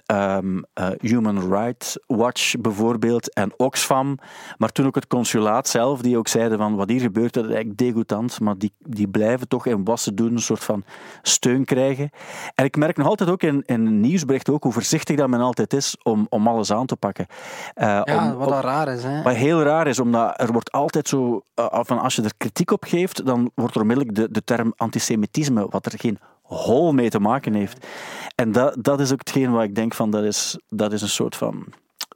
ehm, 0.06 0.62
eh, 0.74 0.88
Human 1.00 1.52
Rights 1.52 1.98
Watch 2.06 2.54
bijvoorbeeld 2.60 3.34
en 3.34 3.52
Oxfam, 3.56 4.18
maar 4.56 4.72
toen 4.72 4.86
ook 4.86 4.94
het 4.94 5.06
consulaat 5.06 5.68
zelf, 5.68 6.00
die 6.00 6.18
ook 6.18 6.28
zeiden 6.28 6.58
van 6.58 6.76
wat 6.76 6.88
hier 6.88 7.00
gebeurt, 7.00 7.32
dat 7.32 7.44
is 7.44 7.50
eigenlijk 7.50 7.78
degoutant, 7.78 8.40
maar 8.40 8.58
die, 8.58 8.72
die 8.78 9.08
blijven 9.08 9.48
toch 9.48 9.66
in 9.66 9.84
wat 9.84 10.00
ze 10.00 10.14
doen 10.14 10.32
een 10.32 10.38
soort 10.38 10.64
van 10.64 10.84
steun 11.22 11.64
krijgen. 11.64 12.10
En 12.54 12.64
ik 12.64 12.76
merk 12.76 12.96
nog 12.96 13.06
altijd 13.06 13.30
ook 13.30 13.42
in, 13.42 13.62
in 13.66 14.00
nieuwsberichten 14.00 14.52
ook 14.54 14.62
hoe 14.62 14.72
voorzichtig 14.72 15.16
dat 15.16 15.28
men 15.28 15.40
altijd 15.40 15.72
is 15.72 15.96
om, 16.02 16.26
om 16.28 16.46
alles 16.48 16.72
aan 16.72 16.86
te 16.86 16.96
pakken. 16.96 17.26
Eh, 17.74 18.00
ja, 18.04 18.30
om- 18.30 18.36
wat 18.36 18.48
dat 18.48 18.64
raar 18.64 18.88
is. 18.88 19.02
Hè. 19.02 19.22
wat 19.22 19.34
heel 19.34 19.62
raar 19.62 19.86
is, 19.86 19.98
omdat 20.00 20.40
er 20.40 20.52
wordt 20.52 20.72
altijd 20.72 21.08
zo, 21.08 21.42
eh, 21.54 21.66
van 21.70 21.98
als 21.98 22.16
je 22.16 22.22
er 22.22 22.32
kritiek 22.36 22.70
op 22.70 22.84
geeft, 22.84 23.26
dan 23.26 23.50
wordt 23.54 23.74
er 23.74 23.80
onmiddellijk 23.80 24.14
de, 24.16 24.28
de 24.30 24.44
term 24.44 24.72
antisemitisme, 24.76 25.66
wat 25.70 25.86
er 25.86 25.98
geen 25.98 26.18
hol 26.46 26.92
mee 26.92 27.10
te 27.10 27.20
maken 27.20 27.54
heeft. 27.54 27.86
En 28.34 28.52
dat, 28.52 28.76
dat 28.78 29.00
is 29.00 29.12
ook 29.12 29.18
hetgeen 29.18 29.52
wat 29.52 29.62
ik 29.62 29.74
denk 29.74 29.94
van, 29.94 30.10
dat 30.10 30.24
is, 30.24 30.58
dat 30.68 30.92
is 30.92 31.02
een 31.02 31.08
soort 31.08 31.36
van 31.36 31.66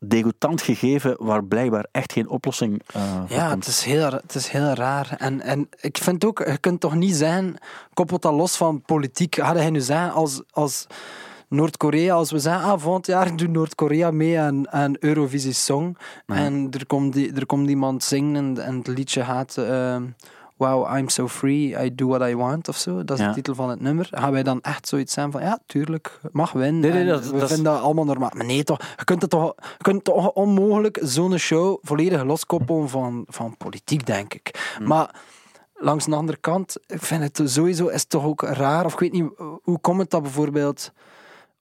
degoutant 0.00 0.62
gegeven 0.62 1.16
waar 1.18 1.44
blijkbaar 1.44 1.86
echt 1.92 2.12
geen 2.12 2.28
oplossing 2.28 2.82
eh 2.86 3.02
voor 3.26 3.36
Ja, 3.36 3.48
komt. 3.50 3.64
het 3.64 3.74
is 3.74 3.82
heel, 3.82 4.10
het 4.10 4.34
is 4.34 4.48
heel 4.48 4.72
raar. 4.72 5.14
En, 5.18 5.40
en 5.40 5.68
ik 5.80 5.98
vind 5.98 6.24
ook, 6.24 6.38
je 6.38 6.58
kunt 6.58 6.80
toch 6.80 6.94
niet 6.94 7.14
zijn, 7.14 7.56
koppelt 7.94 8.22
dat 8.22 8.32
los 8.32 8.56
van 8.56 8.82
politiek. 8.82 9.38
Hadden 9.38 9.62
hij 9.62 9.70
nu 9.70 9.80
zeggen, 9.80 10.12
als, 10.12 10.42
als 10.50 10.86
Noord-Korea, 11.48 12.14
als 12.14 12.30
we 12.30 12.38
zeggen, 12.38 12.62
ah, 12.70 12.80
volgend 12.80 13.06
jaar 13.06 13.36
doet 13.36 13.50
Noord-Korea 13.50 14.10
mee 14.10 14.38
aan, 14.40 14.70
aan 14.70 14.96
Eurovisie 14.98 15.52
Song. 15.52 15.96
En 16.26 16.68
er 16.70 16.86
komt, 16.86 17.12
die, 17.12 17.32
er 17.32 17.46
komt 17.46 17.68
iemand 17.68 18.04
zingen 18.04 18.36
en, 18.36 18.64
en 18.64 18.76
het 18.76 18.86
liedje 18.86 19.24
gaat... 19.24 19.56
ehm, 19.56 20.02
Wow, 20.60 20.96
I'm 20.98 21.08
so 21.08 21.28
free, 21.28 21.84
I 21.84 21.94
do 21.94 22.06
what 22.06 22.28
I 22.28 22.34
want 22.36 22.68
of 22.68 22.76
zo. 22.76 23.04
Dat 23.04 23.18
is 23.18 23.22
Ja. 23.24 23.28
de 23.28 23.34
titel 23.34 23.54
van 23.54 23.70
het 23.70 23.80
nummer. 23.80 24.08
Gaan 24.10 24.32
wij 24.32 24.42
dan 24.42 24.60
echt 24.60 24.88
zoiets 24.88 25.12
zijn 25.12 25.30
van, 25.30 25.40
ja, 25.42 25.58
tuurlijk, 25.66 26.20
mag 26.32 26.52
winnen. 26.52 26.80
Nee, 26.80 26.90
nee, 26.92 27.04
dat- 27.06 27.24
we 27.26 27.32
dat 27.32 27.42
is- 27.42 27.54
vinden 27.54 27.72
dat 27.72 27.82
allemaal 27.82 28.04
normaal. 28.04 28.30
Maar 28.34 28.46
nee, 28.46 28.64
toch, 28.64 28.78
je 28.96 29.04
kunt 29.04 29.20
het 29.22 29.30
toch, 29.30 29.54
je 29.56 29.82
kunt 29.82 30.04
toch 30.04 30.32
onmogelijk 30.32 30.98
zo'n 31.02 31.38
show 31.38 31.78
volledig 31.82 32.22
loskoppelen 32.24 32.88
van, 32.88 33.24
van 33.28 33.56
politiek, 33.56 34.06
denk 34.06 34.34
ik. 34.34 34.74
Hm. 34.78 34.86
Maar 34.86 35.14
langs 35.74 36.04
de 36.04 36.14
andere 36.14 36.38
kant, 36.38 36.76
ik 36.86 37.02
vind 37.02 37.22
het 37.38 37.50
sowieso 37.50 37.86
is 37.86 38.00
het 38.00 38.10
toch 38.10 38.24
ook 38.24 38.42
raar. 38.42 38.84
Of 38.84 38.92
ik 38.92 38.98
weet 38.98 39.12
niet, 39.12 39.30
hoe 39.62 39.78
komt 39.80 40.00
het 40.00 40.10
dat 40.10 40.22
bijvoorbeeld 40.22 40.92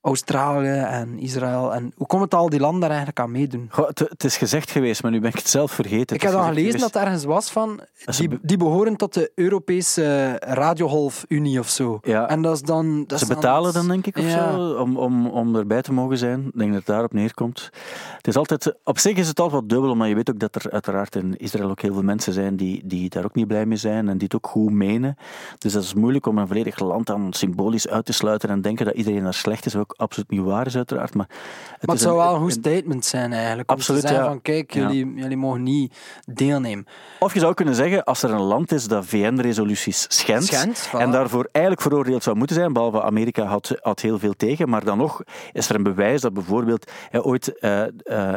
Australië 0.02 0.80
en 0.80 1.20
Israël 1.20 1.74
en 1.74 1.92
hoe 1.96 2.08
komt 2.08 2.22
het 2.22 2.34
al 2.34 2.50
die 2.50 2.60
landen 2.60 2.80
daar 2.80 2.90
eigenlijk 2.90 3.20
aan 3.20 3.32
meedoen? 3.32 3.68
Goh, 3.72 3.88
het, 3.88 4.00
het 4.00 4.24
is 4.24 4.38
gezegd 4.38 4.72
geweest, 4.72 5.02
maar 5.04 5.12
nu 5.12 5.20
ben 5.20 5.30
ik 5.30 5.36
het 5.36 5.50
zelf 5.50 5.72
vergeten. 5.72 6.16
Ik 6.16 6.22
heb 6.22 6.32
gezegd 6.32 6.48
gelezen 6.48 6.80
dat 6.80 6.96
er 6.96 7.02
ergens 7.02 7.24
was 7.24 7.52
van, 7.52 7.80
die, 8.18 8.30
die 8.42 8.58
behoren 8.58 8.96
tot 8.96 9.14
de 9.14 9.32
Europese 9.36 10.36
Radiogolf-Unie 10.40 11.60
of 11.60 11.70
zo. 11.70 12.00
Ja. 12.02 12.30
En 12.30 12.42
dat 12.42 12.56
is 12.56 12.62
dan... 12.62 13.04
Dat 13.08 13.20
Ze 13.20 13.24
is 13.26 13.30
dan 13.30 13.40
betalen 13.40 13.74
dan, 13.74 13.88
denk 13.88 14.06
ik, 14.08 14.18
of 14.18 14.24
Ja. 14.24 14.52
zo, 14.52 14.74
om, 14.74 14.98
om, 14.98 15.28
om 15.28 15.56
erbij 15.56 15.82
te 15.82 15.94
mogen 15.94 16.18
zijn. 16.18 16.46
Ik 16.46 16.58
denk 16.58 16.70
dat 16.70 16.78
het 16.78 16.88
daarop 16.88 17.14
neerkomt. 17.14 17.70
Het 18.18 18.28
is 18.28 18.36
altijd, 18.36 18.76
op 18.84 19.00
zich 19.00 19.18
is 19.18 19.28
het 19.28 19.40
altijd 19.40 19.62
wat 19.62 19.70
dubbel, 19.70 19.96
maar 19.96 20.08
je 20.08 20.16
weet 20.16 20.30
ook 20.30 20.40
dat 20.40 20.56
er 20.56 20.72
uiteraard 20.72 21.16
in 21.16 21.38
Israël 21.38 21.70
ook 21.70 21.82
heel 21.82 21.94
veel 21.94 22.04
mensen 22.04 22.34
zijn 22.34 22.56
die, 22.56 22.82
die 22.86 23.10
daar 23.10 23.24
ook 23.26 23.36
niet 23.36 23.48
blij 23.48 23.66
mee 23.66 23.78
zijn 23.78 24.10
en 24.10 24.18
die 24.18 24.28
het 24.32 24.36
ook 24.36 24.48
goed 24.48 24.72
menen. 24.72 25.18
Dus 25.58 25.74
dat 25.74 25.84
is 25.84 25.94
moeilijk 25.94 26.26
om 26.26 26.38
een 26.38 26.48
volledig 26.48 26.80
land 26.80 27.08
dan 27.08 27.34
symbolisch 27.34 27.88
uit 27.88 28.06
te 28.06 28.14
sluiten 28.14 28.50
en 28.50 28.62
denken 28.62 28.86
dat 28.86 28.96
iedereen 28.96 29.24
daar 29.24 29.34
slecht 29.34 29.66
is, 29.66 29.76
ook 29.90 29.94
absoluut 29.98 30.30
niet 30.30 30.42
waar 30.42 30.66
is, 30.66 30.76
uiteraard. 30.76 31.14
Maar 31.14 31.28
het, 31.30 31.86
Maar 31.86 31.96
het 31.96 32.04
zou 32.04 32.18
een- 32.18 32.24
wel 32.26 32.34
een 32.36 32.42
goed 32.42 32.52
statement 32.52 33.06
zijn 33.06 33.34
eigenlijk. 33.34 33.70
Absoluut, 33.70 34.02
om 34.02 34.08
te 34.08 34.14
zeggen 34.14 34.26
ja. 34.28 34.34
van 34.34 34.42
kijk, 34.42 34.74
jullie, 34.74 35.14
jullie 35.16 35.38
mogen 35.38 35.64
niet 35.64 35.94
deelnemen. 36.26 36.86
Of 37.20 37.34
je 37.34 37.40
zou 37.40 37.54
kunnen 37.54 37.76
zeggen, 37.76 38.04
als 38.04 38.24
er 38.24 38.32
een 38.32 38.42
land 38.42 38.72
is 38.72 38.88
dat 38.88 39.06
VN-resoluties 39.06 40.06
schendt, 40.08 40.90
en 40.94 41.12
daarvoor 41.12 41.50
eigenlijk 41.52 41.86
veroordeeld 41.86 42.24
zou 42.24 42.36
moeten 42.36 42.56
zijn, 42.56 42.74
behalve 42.74 43.02
Amerika 43.02 43.44
had, 43.44 43.76
had 43.82 44.00
heel 44.00 44.20
veel 44.20 44.34
tegen, 44.34 44.70
maar 44.70 44.84
dan 44.84 44.98
nog 44.98 45.22
is 45.52 45.70
er 45.70 45.76
een 45.76 45.84
bewijs 45.84 46.22
dat 46.22 46.34
bijvoorbeeld 46.34 46.92
eh, 47.12 47.26
ooit 47.26 47.60
eh, 47.60 47.82
eh, 47.82 47.90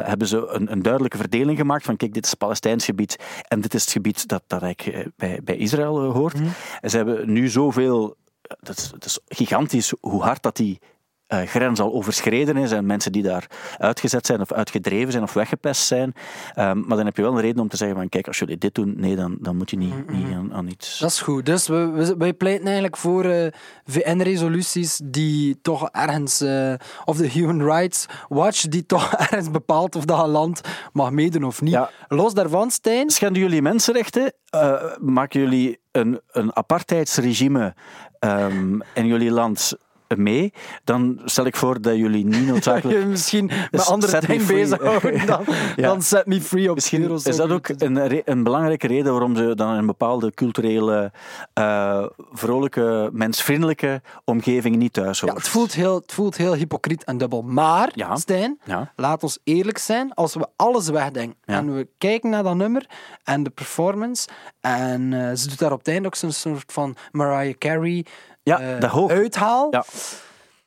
hebben 0.07 0.27
ze 0.27 0.47
een, 0.47 0.71
een 0.71 0.81
duidelijke 0.81 1.17
verdeling 1.17 1.57
gemaakt 1.57 1.83
van 1.85 1.97
kijk, 1.97 2.13
dit 2.13 2.25
is 2.25 2.33
Palestijns 2.33 2.85
gebied 2.85 3.19
en 3.47 3.61
dit 3.61 3.73
is 3.73 3.81
het 3.81 3.91
gebied 3.91 4.27
dat, 4.27 4.43
dat 4.47 4.61
eigenlijk 4.61 4.97
eh, 4.97 5.07
bij, 5.15 5.39
bij 5.43 5.57
Israël 5.57 5.99
hoort. 6.11 6.33
Mhm. 6.33 6.47
En 6.81 6.89
ze 6.89 6.97
hebben 6.97 7.31
nu 7.33 7.47
zoveel... 7.47 8.15
Dat 8.59 8.77
is, 8.77 8.91
het 8.93 9.05
is 9.05 9.19
gigantisch 9.27 9.93
hoe 9.99 10.21
hard 10.21 10.43
dat 10.43 10.55
die 10.55 10.79
grens 11.27 11.79
al 11.79 11.93
overschreden 11.93 12.57
is 12.57 12.71
en 12.71 12.85
mensen 12.85 13.11
die 13.11 13.23
daar 13.23 13.47
uitgezet 13.77 14.25
zijn 14.25 14.41
of 14.41 14.51
uitgedreven 14.51 15.11
zijn 15.11 15.23
of 15.23 15.33
weggepest 15.33 15.85
zijn. 15.85 16.13
Ehm, 16.53 16.79
maar 16.79 16.97
dan 16.97 17.05
heb 17.05 17.15
je 17.15 17.21
wel 17.21 17.31
een 17.31 17.41
reden 17.41 17.61
om 17.61 17.67
te 17.67 17.77
zeggen 17.77 17.97
van 17.97 18.09
kijk, 18.09 18.27
als 18.27 18.39
jullie 18.39 18.57
dit 18.57 18.75
doen, 18.75 18.93
nee, 18.97 19.15
dan, 19.15 19.37
dan 19.39 19.57
moet 19.57 19.69
je 19.69 19.77
niet, 19.77 20.09
niet 20.11 20.33
aan, 20.33 20.53
aan 20.53 20.67
iets... 20.67 20.99
Dat 20.99 21.09
is 21.09 21.21
goed. 21.21 21.45
Dus 21.45 21.67
we, 21.67 21.89
we, 21.89 22.15
wij 22.17 22.33
pleiten 22.33 22.65
eigenlijk 22.65 22.97
voor 22.97 23.25
eh, 23.25 23.47
VN-resoluties 23.85 25.01
die 25.03 25.61
toch 25.61 25.89
ergens, 25.89 26.41
eh, 26.41 26.73
of 27.05 27.17
de 27.17 27.27
Human 27.27 27.63
Rights 27.63 28.05
Watch, 28.29 28.61
die 28.61 28.85
toch 28.85 29.13
ergens 29.29 29.51
bepaalt 29.51 29.95
of 29.95 30.05
dat 30.05 30.23
een 30.23 30.29
land 30.29 30.61
mag 30.93 31.11
meedoen 31.11 31.43
of 31.43 31.61
niet. 31.61 31.73
Ja. 31.73 31.89
Los 32.07 32.33
daarvan, 32.33 32.71
Stijn, 32.71 33.09
Schenden 33.09 33.41
jullie 33.41 33.61
mensenrechten? 33.61 34.33
Eh, 34.49 34.97
maken 34.99 35.39
jullie 35.39 35.79
een, 35.91 36.21
een 36.31 36.55
apartheidsregime 36.55 37.75
ehm, 38.19 38.79
in 38.93 39.07
jullie 39.07 39.31
land 39.31 39.73
mee? 40.17 40.53
Dan 40.83 41.21
stel 41.25 41.45
ik 41.45 41.55
voor 41.55 41.81
dat 41.81 41.95
jullie 41.95 42.25
niet 42.25 42.45
noodzakelijk... 42.47 42.99
je 42.99 43.05
misschien 43.05 43.45
met 43.45 43.67
Dus 43.71 43.87
andere 43.87 44.11
set 44.11 44.21
me 44.21 44.27
dingen 44.27 44.47
bezighouden 44.47 45.25
dan, 45.25 45.43
Ja. 45.75 45.87
dan 45.87 46.01
Set 46.01 46.25
Me 46.25 46.41
Free 46.41 46.69
op 46.69 46.75
Misschien 46.75 47.11
is 47.11 47.23
dat 47.35 47.49
ook 47.51 47.67
een, 47.77 48.21
een 48.31 48.43
belangrijke 48.43 48.87
reden 48.87 49.11
waarom 49.11 49.35
ze 49.35 49.55
dan 49.55 49.69
een 49.69 49.85
bepaalde 49.85 50.31
culturele, 50.33 51.11
eh, 51.53 52.05
vrolijke, 52.31 53.09
mensvriendelijke 53.13 54.01
omgeving 54.25 54.75
niet 54.75 54.93
thuis 54.93 55.19
Ja, 55.19 55.25
hoort. 55.27 55.37
het 55.37 55.47
voelt, 55.47 55.73
heel, 55.73 55.95
het 55.95 56.11
voelt 56.13 56.37
heel 56.37 56.53
hypocriet 56.53 57.03
en 57.03 57.17
dubbel. 57.17 57.41
Maar, 57.41 57.89
Ja. 57.93 58.15
Stijn, 58.15 58.59
Ja. 58.63 58.91
laat 58.95 59.23
ons 59.23 59.39
eerlijk 59.43 59.77
zijn. 59.77 60.13
Als 60.13 60.33
we 60.33 60.47
alles 60.55 60.89
wegdenken 60.89 61.37
Ja. 61.45 61.57
en 61.57 61.75
we 61.75 61.87
kijken 61.97 62.29
naar 62.29 62.43
dat 62.43 62.55
nummer 62.55 62.85
en 63.23 63.43
de 63.43 63.49
performance, 63.49 64.27
en 64.61 65.13
eh, 65.13 65.35
ze 65.35 65.47
doet 65.47 65.59
daar 65.59 65.71
op 65.71 65.77
het 65.77 65.87
einde 65.87 66.07
ook 66.07 66.15
zo'n 66.15 66.31
soort 66.31 66.71
van 66.71 66.95
Mariah 67.11 67.57
Carey 67.57 68.05
Ja, 68.43 68.59
eh, 68.59 68.79
dat 68.79 68.89
hoog. 68.89 69.11
uithaal. 69.11 69.67
Ja. 69.71 69.83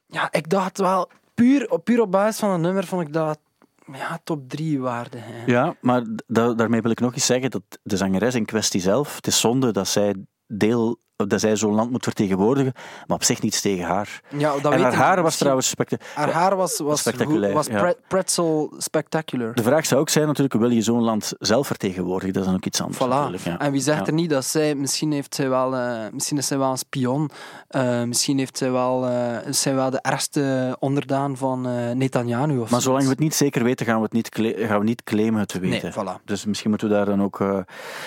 Ja, 0.07 0.29
ik 0.33 0.49
dacht 0.49 0.79
wel, 0.79 1.11
puur, 1.35 1.71
op- 1.71 1.85
puur 1.85 2.01
op 2.01 2.11
basis 2.11 2.39
van 2.41 2.51
het 2.51 2.61
nummer 2.61 2.85
vond 2.87 3.03
ik 3.07 3.13
dat 3.13 3.39
ja, 3.93 4.19
top 4.25 4.49
3 4.49 4.81
waarde. 4.81 5.19
hè. 5.21 5.45
Ja, 5.47 5.75
maar 5.81 6.03
da- 6.27 6.55
daarmee 6.55 6.83
wil 6.83 6.91
ik 6.91 7.01
nog 7.01 7.15
eens 7.15 7.27
zeggen 7.27 7.51
dat 7.51 7.63
de 7.83 7.97
zangeres 7.97 8.35
in 8.35 8.45
kwestie 8.45 8.81
zelf, 8.81 9.17
het 9.17 9.27
is 9.27 9.41
zonde 9.41 9.73
dat 9.73 9.89
zij 9.89 10.15
deel 10.47 10.99
dat 11.17 11.41
zij 11.41 11.57
zo'n 11.57 11.75
land 11.75 11.91
moet 11.91 12.05
vertegenwoordigen, 12.05 12.73
maar 13.07 13.17
op 13.17 13.25
zich 13.25 13.43
niets 13.43 13.61
tegen 13.61 13.85
haar. 13.85 14.21
Ja, 14.37 14.53
dat 14.61 14.73
en 14.73 14.79
weet 14.79 14.81
haar 14.81 14.95
haar 14.95 15.23
was 15.23 15.37
trouwens 15.37 15.69
specta- 15.69 15.97
Haar 16.15 16.31
haar 16.31 16.57
was, 16.57 16.79
was, 16.79 17.01
Spectaculair, 17.01 17.53
was 17.55 17.67
ja. 17.67 17.95
pretzel 18.09 18.75
spectacular. 18.79 19.55
De 19.55 19.63
vraag 19.63 19.87
zou 19.87 20.01
ook 20.01 20.09
zijn 20.09 20.27
natuurlijk, 20.27 20.55
wil 20.55 20.71
je 20.71 20.83
zo'n 20.83 21.03
land 21.03 21.33
zelf 21.39 21.67
vertegenwoordigen? 21.67 22.33
Dat 22.33 22.43
is 22.43 22.49
dan 22.49 22.57
ook 22.59 22.65
iets 22.65 22.81
anders 22.81 23.05
Voilà. 23.05 23.45
Ja. 23.45 23.59
En 23.59 23.73
wie 23.73 23.81
zegt 23.81 23.99
Ja. 24.01 24.07
er 24.07 24.13
niet 24.13 24.31
dat 24.31 24.45
zij, 24.45 24.75
misschien 24.75 25.13
heeft 25.13 25.35
zij 25.35 25.49
wel, 25.49 25.77
eh, 25.77 25.99
misschien 26.13 26.39
is 26.39 26.47
zij 26.47 26.59
wel 26.59 26.71
een 26.71 26.79
spion, 26.79 27.31
eh, 27.69 28.03
misschien 28.03 28.39
heeft 28.39 28.59
zij 28.59 28.71
wel, 28.73 29.07
eh, 29.07 29.47
is 29.47 29.61
zij 29.61 29.75
wel 29.75 29.91
de 29.91 30.01
ergste 30.01 30.77
onderdaan 30.79 31.37
van 31.37 31.61
Netanyahu 31.99 32.59
of 32.59 32.71
Maar 32.71 32.81
zolang 32.81 33.03
we 33.05 33.11
het 33.11 33.19
niet 33.19 33.35
zeker 33.35 33.65
weten, 33.65 33.87
gaan 33.87 33.97
we 33.97 34.03
het 34.03 34.13
niet, 34.13 34.29
gaan 34.67 34.79
we 34.79 34.85
niet 34.85 35.03
claimen 35.05 35.41
het 35.41 35.49
te 35.49 35.59
Nee, 35.61 35.71
weten. 35.71 35.93
voilà. 35.93 36.25
Dus 36.25 36.45
misschien 36.45 36.71
moeten 36.71 36.89
we 36.89 36.95
daar 36.95 37.05
dan 37.07 37.23
ook... 37.23 37.37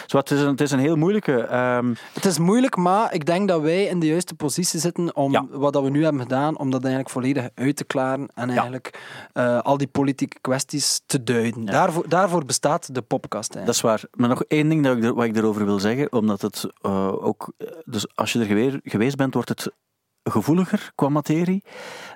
Zo, 0.05 0.17
het, 0.17 0.31
is 0.31 0.41
een, 0.41 0.47
het 0.47 0.61
is 0.61 0.71
een 0.71 0.79
heel 0.79 0.95
moeilijke... 0.95 1.41
ehm, 1.41 1.93
Het 2.13 2.25
is 2.25 2.37
moeilijk, 2.37 2.75
maar 2.75 2.97
Maar 2.99 3.13
ik 3.13 3.25
denk 3.25 3.47
dat 3.47 3.61
wij 3.61 3.83
in 3.85 3.99
de 3.99 4.05
juiste 4.07 4.35
positie 4.35 4.79
zitten 4.79 5.15
om 5.15 5.31
Ja. 5.31 5.45
wat 5.49 5.73
dat 5.73 5.83
we 5.83 5.89
nu 5.89 6.03
hebben 6.03 6.21
gedaan, 6.21 6.57
om 6.57 6.69
dat 6.71 6.81
eigenlijk 6.81 7.13
volledig 7.13 7.49
uit 7.55 7.75
te 7.75 7.83
klaren 7.83 8.29
en 8.35 8.49
eigenlijk 8.49 8.99
eh, 9.33 9.59
al 9.59 9.77
die 9.77 9.87
politieke 9.87 10.37
kwesties 10.41 11.01
te 11.05 11.23
duiden. 11.23 11.65
Daarvoor, 11.65 12.09
daarvoor 12.09 12.45
bestaat 12.45 12.95
de 12.95 13.01
podcast. 13.01 13.53
Dat 13.53 13.67
is 13.67 13.81
waar. 13.81 14.03
Maar 14.11 14.29
nog 14.29 14.43
één 14.43 14.69
ding 14.69 14.83
dat 14.83 14.97
ik 14.97 15.03
wat 15.03 15.25
ik 15.25 15.35
erover 15.37 15.65
wil 15.65 15.79
zeggen, 15.79 16.11
omdat 16.11 16.41
het 16.41 16.65
eh, 16.81 17.23
ook... 17.25 17.53
eh, 17.57 17.67
Dus 17.85 18.15
als 18.15 18.33
je 18.33 18.39
er 18.39 18.79
geweest 18.83 19.15
bent, 19.15 19.33
wordt 19.33 19.49
het 19.49 19.71
gevoeliger 20.23 20.91
qua 20.95 21.09
materie. 21.09 21.63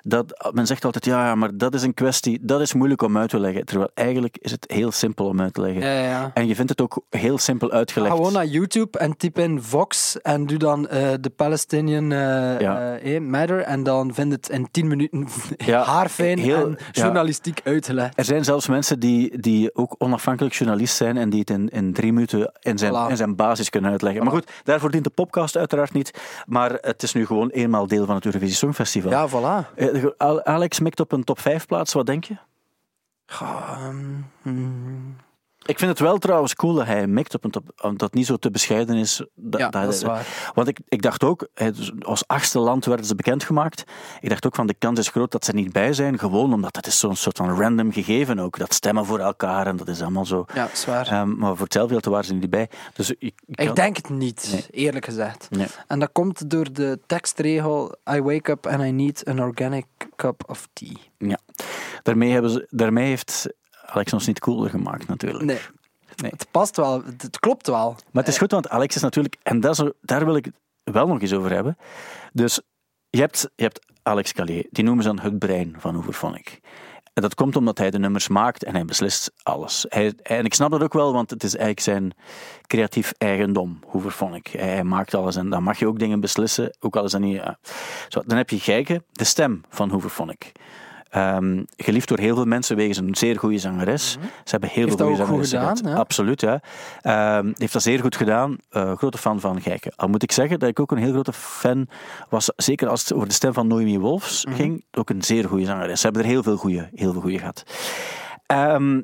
Dat, 0.06 0.50
men 0.52 0.66
zegt 0.66 0.84
altijd, 0.84 1.04
ja, 1.04 1.34
maar 1.34 1.56
dat 1.56 1.74
is 1.74 1.82
een 1.82 1.94
kwestie, 1.94 2.38
dat 2.42 2.60
is 2.60 2.74
moeilijk 2.74 3.02
om 3.02 3.18
uit 3.18 3.28
te 3.28 3.38
leggen. 3.38 3.64
Terwijl 3.64 3.90
eigenlijk 3.94 4.36
is 4.40 4.50
het 4.50 4.64
heel 4.72 4.92
simpel 4.92 5.26
om 5.26 5.40
uit 5.40 5.54
te 5.54 5.60
leggen. 5.60 5.82
Ja, 5.82 5.92
ja, 5.92 6.08
ja. 6.08 6.30
En 6.34 6.46
je 6.46 6.54
vindt 6.54 6.70
het 6.70 6.80
ook 6.80 7.02
heel 7.10 7.38
simpel 7.38 7.70
uitgelegd. 7.70 8.14
Gewoon 8.14 8.32
naar 8.32 8.46
YouTube 8.46 8.98
en 8.98 9.16
typ 9.16 9.38
in 9.38 9.62
Vox 9.62 10.20
en 10.20 10.46
doe 10.46 10.58
dan 10.58 10.88
eh, 10.88 11.08
de 11.20 11.30
Palestinian 11.30 12.10
Ja. 12.10 12.96
eh, 12.96 13.16
eh, 13.16 13.22
Matter 13.22 13.60
en 13.60 13.82
dan 13.82 14.14
vind 14.14 14.32
het 14.32 14.48
in 14.48 14.68
10 14.70 14.86
minuten 14.88 15.26
haarfijn 15.84 16.38
heel- 16.38 16.66
en 16.66 16.78
journalistiek 16.92 17.60
uitgelegd. 17.64 18.18
Er 18.18 18.24
zijn 18.24 18.44
zelfs 18.44 18.68
mensen 18.68 19.00
die, 19.00 19.38
die 19.40 19.74
ook 19.74 19.94
onafhankelijk 19.98 20.54
journalist 20.54 20.96
zijn 20.96 21.16
en 21.16 21.30
die 21.30 21.40
het 21.40 21.50
in, 21.50 21.68
in 21.68 21.92
drie 21.92 22.12
minuten 22.12 22.52
in 22.60 22.78
zijn, 22.78 22.92
Voilà. 22.92 23.10
in 23.10 23.16
zijn 23.16 23.36
basis 23.36 23.70
kunnen 23.70 23.90
uitleggen. 23.90 24.22
Maar 24.24 24.32
goed, 24.32 24.50
daarvoor 24.64 24.90
dient 24.90 25.04
de 25.04 25.10
podcast 25.10 25.56
uiteraard 25.56 25.92
niet. 25.92 26.10
Maar 26.46 26.78
het 26.80 27.02
is 27.02 27.12
nu 27.12 27.26
gewoon 27.26 27.48
eenmaal 27.50 27.86
deel 27.86 28.06
van 28.06 28.14
het 28.14 28.24
Eurovisie 28.24 28.56
Songfestival. 28.56 29.10
Ja, 29.10 29.28
voilà. 29.28 29.74
Al- 30.16 30.44
Alex 30.44 30.80
mikt 30.80 31.00
op 31.00 31.12
een 31.12 31.24
top 31.24 31.38
5 31.40 31.66
plaats, 31.66 31.92
wat 31.92 32.06
denk 32.06 32.24
je? 32.24 32.36
Goh, 33.26 33.70
ehm, 33.70 34.20
hmm. 34.42 35.16
Ik 35.66 35.78
vind 35.78 35.90
het 35.90 35.98
wel 36.00 36.18
trouwens 36.18 36.54
cool 36.54 36.74
dat 36.74 36.86
hij 36.86 37.06
mikt 37.06 37.34
op 37.34 37.44
omdat 37.82 38.00
het 38.00 38.14
niet 38.14 38.26
zo 38.26 38.36
te 38.36 38.50
bescheiden 38.50 38.96
is. 38.96 39.24
Da- 39.34 39.58
Ja, 39.58 39.68
dat 39.70 39.92
is 39.94 40.02
waar. 40.02 40.26
Want 40.54 40.68
ik, 40.68 40.78
ik 40.88 41.02
dacht 41.02 41.24
ook, 41.24 41.48
dus 41.54 41.92
als 42.00 42.26
achtste 42.26 42.58
land 42.58 42.84
werden 42.84 43.06
ze 43.06 43.14
bekendgemaakt. 43.14 43.84
Ik 44.20 44.28
dacht 44.28 44.46
ook 44.46 44.54
van 44.54 44.66
de 44.66 44.74
kans 44.74 44.98
is 44.98 45.08
groot 45.08 45.30
dat 45.32 45.44
ze 45.44 45.50
er 45.50 45.56
niet 45.56 45.72
bij 45.72 45.92
zijn, 45.92 46.18
gewoon 46.18 46.52
omdat 46.52 46.76
het 46.76 46.86
is 46.86 46.98
zo'n 46.98 47.16
soort 47.16 47.36
van 47.36 47.60
random 47.60 47.92
gegeven 47.92 48.38
ook. 48.38 48.58
Dat 48.58 48.74
stemmen 48.74 49.04
voor 49.06 49.18
elkaar 49.18 49.66
en 49.66 49.76
dat 49.76 49.88
is 49.88 50.00
allemaal 50.02 50.26
zo. 50.26 50.44
Ja, 50.54 50.68
zwaar. 50.72 51.06
Ehm, 51.06 51.36
maar 51.36 51.50
voor 51.56 51.64
hetzelfde 51.64 52.10
waren 52.10 52.24
ze 52.24 52.34
niet 52.34 52.50
bij. 52.50 52.68
Dus 52.94 53.10
ik, 53.18 53.34
ik, 53.46 53.74
denk 53.76 53.96
het 53.96 54.08
niet, 54.08 54.48
Nee. 54.52 54.84
eerlijk 54.84 55.04
gezegd. 55.04 55.46
Nee. 55.50 55.66
En 55.86 55.98
dat 55.98 56.08
komt 56.12 56.50
door 56.50 56.72
de 56.72 56.98
tekstregel 57.06 57.94
I 58.10 58.20
wake 58.22 58.50
up 58.50 58.66
and 58.66 58.82
I 58.82 58.90
need 58.90 59.24
an 59.24 59.40
organic 59.40 59.86
cup 60.16 60.42
of 60.46 60.68
tea. 60.72 60.96
Ja. 61.18 61.38
Daarmee, 62.02 62.32
hebben 62.32 62.50
ze, 62.50 62.66
daarmee 62.70 63.06
heeft 63.06 63.46
Alex 63.86 64.12
ons 64.12 64.26
niet 64.26 64.40
cooler 64.40 64.70
gemaakt, 64.70 65.06
natuurlijk. 65.06 65.44
Nee, 65.44 65.60
Nee. 66.16 66.30
het 66.30 66.46
past 66.50 66.76
wel, 66.76 67.02
het, 67.04 67.38
klopt 67.40 67.66
wel. 67.66 67.96
Maar 68.12 68.22
het 68.22 68.32
is 68.32 68.38
goed, 68.38 68.50
want 68.50 68.68
Alex 68.68 68.96
is 68.96 69.02
natuurlijk... 69.02 69.36
En 69.42 69.60
dat 69.60 69.92
daar 70.00 70.24
wil 70.24 70.36
ik 70.36 70.44
het 70.44 70.54
wel 70.94 71.06
nog 71.06 71.20
eens 71.20 71.32
over 71.32 71.52
hebben. 71.52 71.76
Dus 72.32 72.60
je 73.10 73.20
hebt, 73.20 73.50
je 73.54 73.62
hebt 73.62 73.86
Alex 74.02 74.32
Callier. 74.32 74.66
Die 74.70 74.84
noemen 74.84 75.02
ze 75.02 75.14
dan 75.14 75.20
het 75.20 75.38
brein 75.38 75.74
van 75.78 75.94
Hooverphonic. 75.94 76.60
En 77.12 77.22
dat 77.22 77.34
komt 77.34 77.56
omdat 77.56 77.78
hij 77.78 77.90
de 77.90 77.98
nummers 77.98 78.28
maakt 78.28 78.64
en 78.64 78.74
hij 78.74 78.84
beslist 78.84 79.32
alles. 79.42 79.86
Hij, 79.88 80.14
en 80.22 80.44
ik 80.44 80.54
snap 80.54 80.70
dat 80.70 80.82
ook 80.82 80.92
wel, 80.92 81.12
want 81.12 81.30
het 81.30 81.42
is 81.42 81.52
eigenlijk 81.56 81.80
zijn 81.80 82.12
creatief 82.66 83.12
eigendom, 83.18 83.80
Hooverphonic. 83.86 84.46
Hij, 84.46 84.68
hij 84.68 84.84
maakt 84.84 85.14
alles 85.14 85.36
en 85.36 85.50
dan 85.50 85.62
mag 85.62 85.78
je 85.78 85.86
ook 85.86 85.98
dingen 85.98 86.20
beslissen, 86.20 86.76
ook 86.80 86.96
al 86.96 87.04
is 87.04 87.10
dat 87.10 87.20
niet... 87.20 87.34
ja. 87.34 87.58
Zo, 88.08 88.22
dan 88.26 88.36
heb 88.36 88.50
je 88.50 88.58
Gijke, 88.58 89.02
de 89.12 89.24
stem 89.24 89.62
van 89.68 89.90
Hooverphonic. 89.90 90.52
Ehm, 91.14 91.62
geliefd 91.76 92.08
door 92.08 92.18
heel 92.18 92.34
veel 92.34 92.44
mensen 92.44 92.76
wegens 92.76 92.98
een 92.98 93.14
zeer 93.14 93.38
goede 93.38 93.58
zangeres. 93.58 94.10
Ze 94.12 94.18
hebben 94.44 94.68
heel 94.68 94.84
Heeft 94.84 94.96
veel 94.96 95.06
goede 95.06 95.24
zangeressen 95.24 95.58
gedaan, 95.58 95.76
gehad. 95.76 95.92
ja? 95.94 96.00
Absoluut, 96.00 96.40
ja. 96.40 96.60
Ehm, 97.02 97.52
heeft 97.56 97.72
dat 97.72 97.82
zeer 97.82 98.00
goed 98.00 98.16
gedaan. 98.16 98.56
Eh, 98.70 98.96
grote 98.96 99.18
fan 99.18 99.40
van 99.40 99.60
Gijke. 99.60 99.92
Al 99.96 100.08
moet 100.08 100.22
ik 100.22 100.32
zeggen 100.32 100.58
dat 100.58 100.68
ik 100.68 100.80
ook 100.80 100.90
een 100.92 100.98
heel 100.98 101.12
grote 101.12 101.32
fan 101.32 101.88
was, 102.28 102.50
zeker 102.56 102.88
als 102.88 103.00
het 103.00 103.12
over 103.12 103.28
de 103.28 103.34
stem 103.34 103.52
van 103.52 103.66
Noemi 103.66 103.98
Wolfs 103.98 104.44
Mhm. 104.46 104.54
ging, 104.54 104.84
ook 104.92 105.10
een 105.10 105.22
zeer 105.22 105.48
goede 105.48 105.64
zangeres. 105.64 105.98
Ze 106.00 106.04
hebben 106.06 106.22
er 106.24 106.28
heel 106.28 106.42
veel 106.42 106.56
goede, 106.56 106.88
heel 106.94 107.12
veel 107.12 107.20
goede 107.20 107.38
gehad. 107.38 107.64
Ehm, 108.46 109.00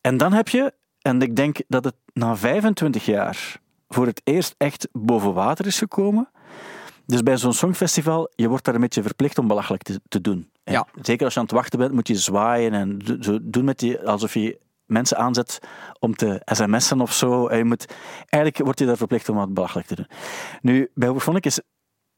en 0.00 0.16
dan 0.16 0.32
heb 0.32 0.48
je, 0.48 0.72
en 1.02 1.22
ik 1.22 1.36
denk 1.36 1.56
dat 1.68 1.84
het 1.84 1.94
na 2.12 2.36
25 2.36 3.04
jaar 3.04 3.60
voor 3.88 4.06
het 4.06 4.20
eerst 4.24 4.54
echt 4.58 4.88
boven 4.92 5.34
water 5.34 5.66
is 5.66 5.78
gekomen. 5.78 6.28
Dus 7.06 7.22
bij 7.22 7.36
zo'n 7.36 7.52
songfestival, 7.52 8.30
je 8.34 8.48
wordt 8.48 8.64
daar 8.64 8.74
een 8.74 8.80
beetje 8.80 9.02
verplicht 9.02 9.38
om 9.38 9.46
belachelijk 9.48 9.82
te, 9.82 10.00
te 10.08 10.20
doen. 10.20 10.50
Ja. 10.70 10.86
Zeker 11.00 11.24
als 11.24 11.34
je 11.34 11.40
aan 11.40 11.46
het 11.46 11.54
wachten 11.54 11.78
bent, 11.78 11.92
moet 11.92 12.08
je 12.08 12.14
zwaaien 12.14 12.72
en 12.72 12.98
doen 13.42 13.64
met 13.64 13.80
je, 13.80 14.04
alsof 14.04 14.34
je 14.34 14.58
mensen 14.86 15.16
aanzet 15.16 15.58
om 15.98 16.14
te 16.14 16.42
sms'en 16.44 17.00
of 17.00 17.12
zo. 17.12 17.46
En 17.46 17.58
je 17.58 17.64
moet, 17.64 17.86
eigenlijk 18.28 18.64
word 18.64 18.78
je 18.78 18.86
daar 18.86 18.96
verplicht 18.96 19.28
om 19.28 19.36
wat 19.36 19.54
belachelijk 19.54 19.88
te 19.88 19.94
doen. 19.94 20.06
Nu, 20.62 20.90
bij 20.94 21.08
Hoeverphonic 21.08 21.46
is 21.46 21.60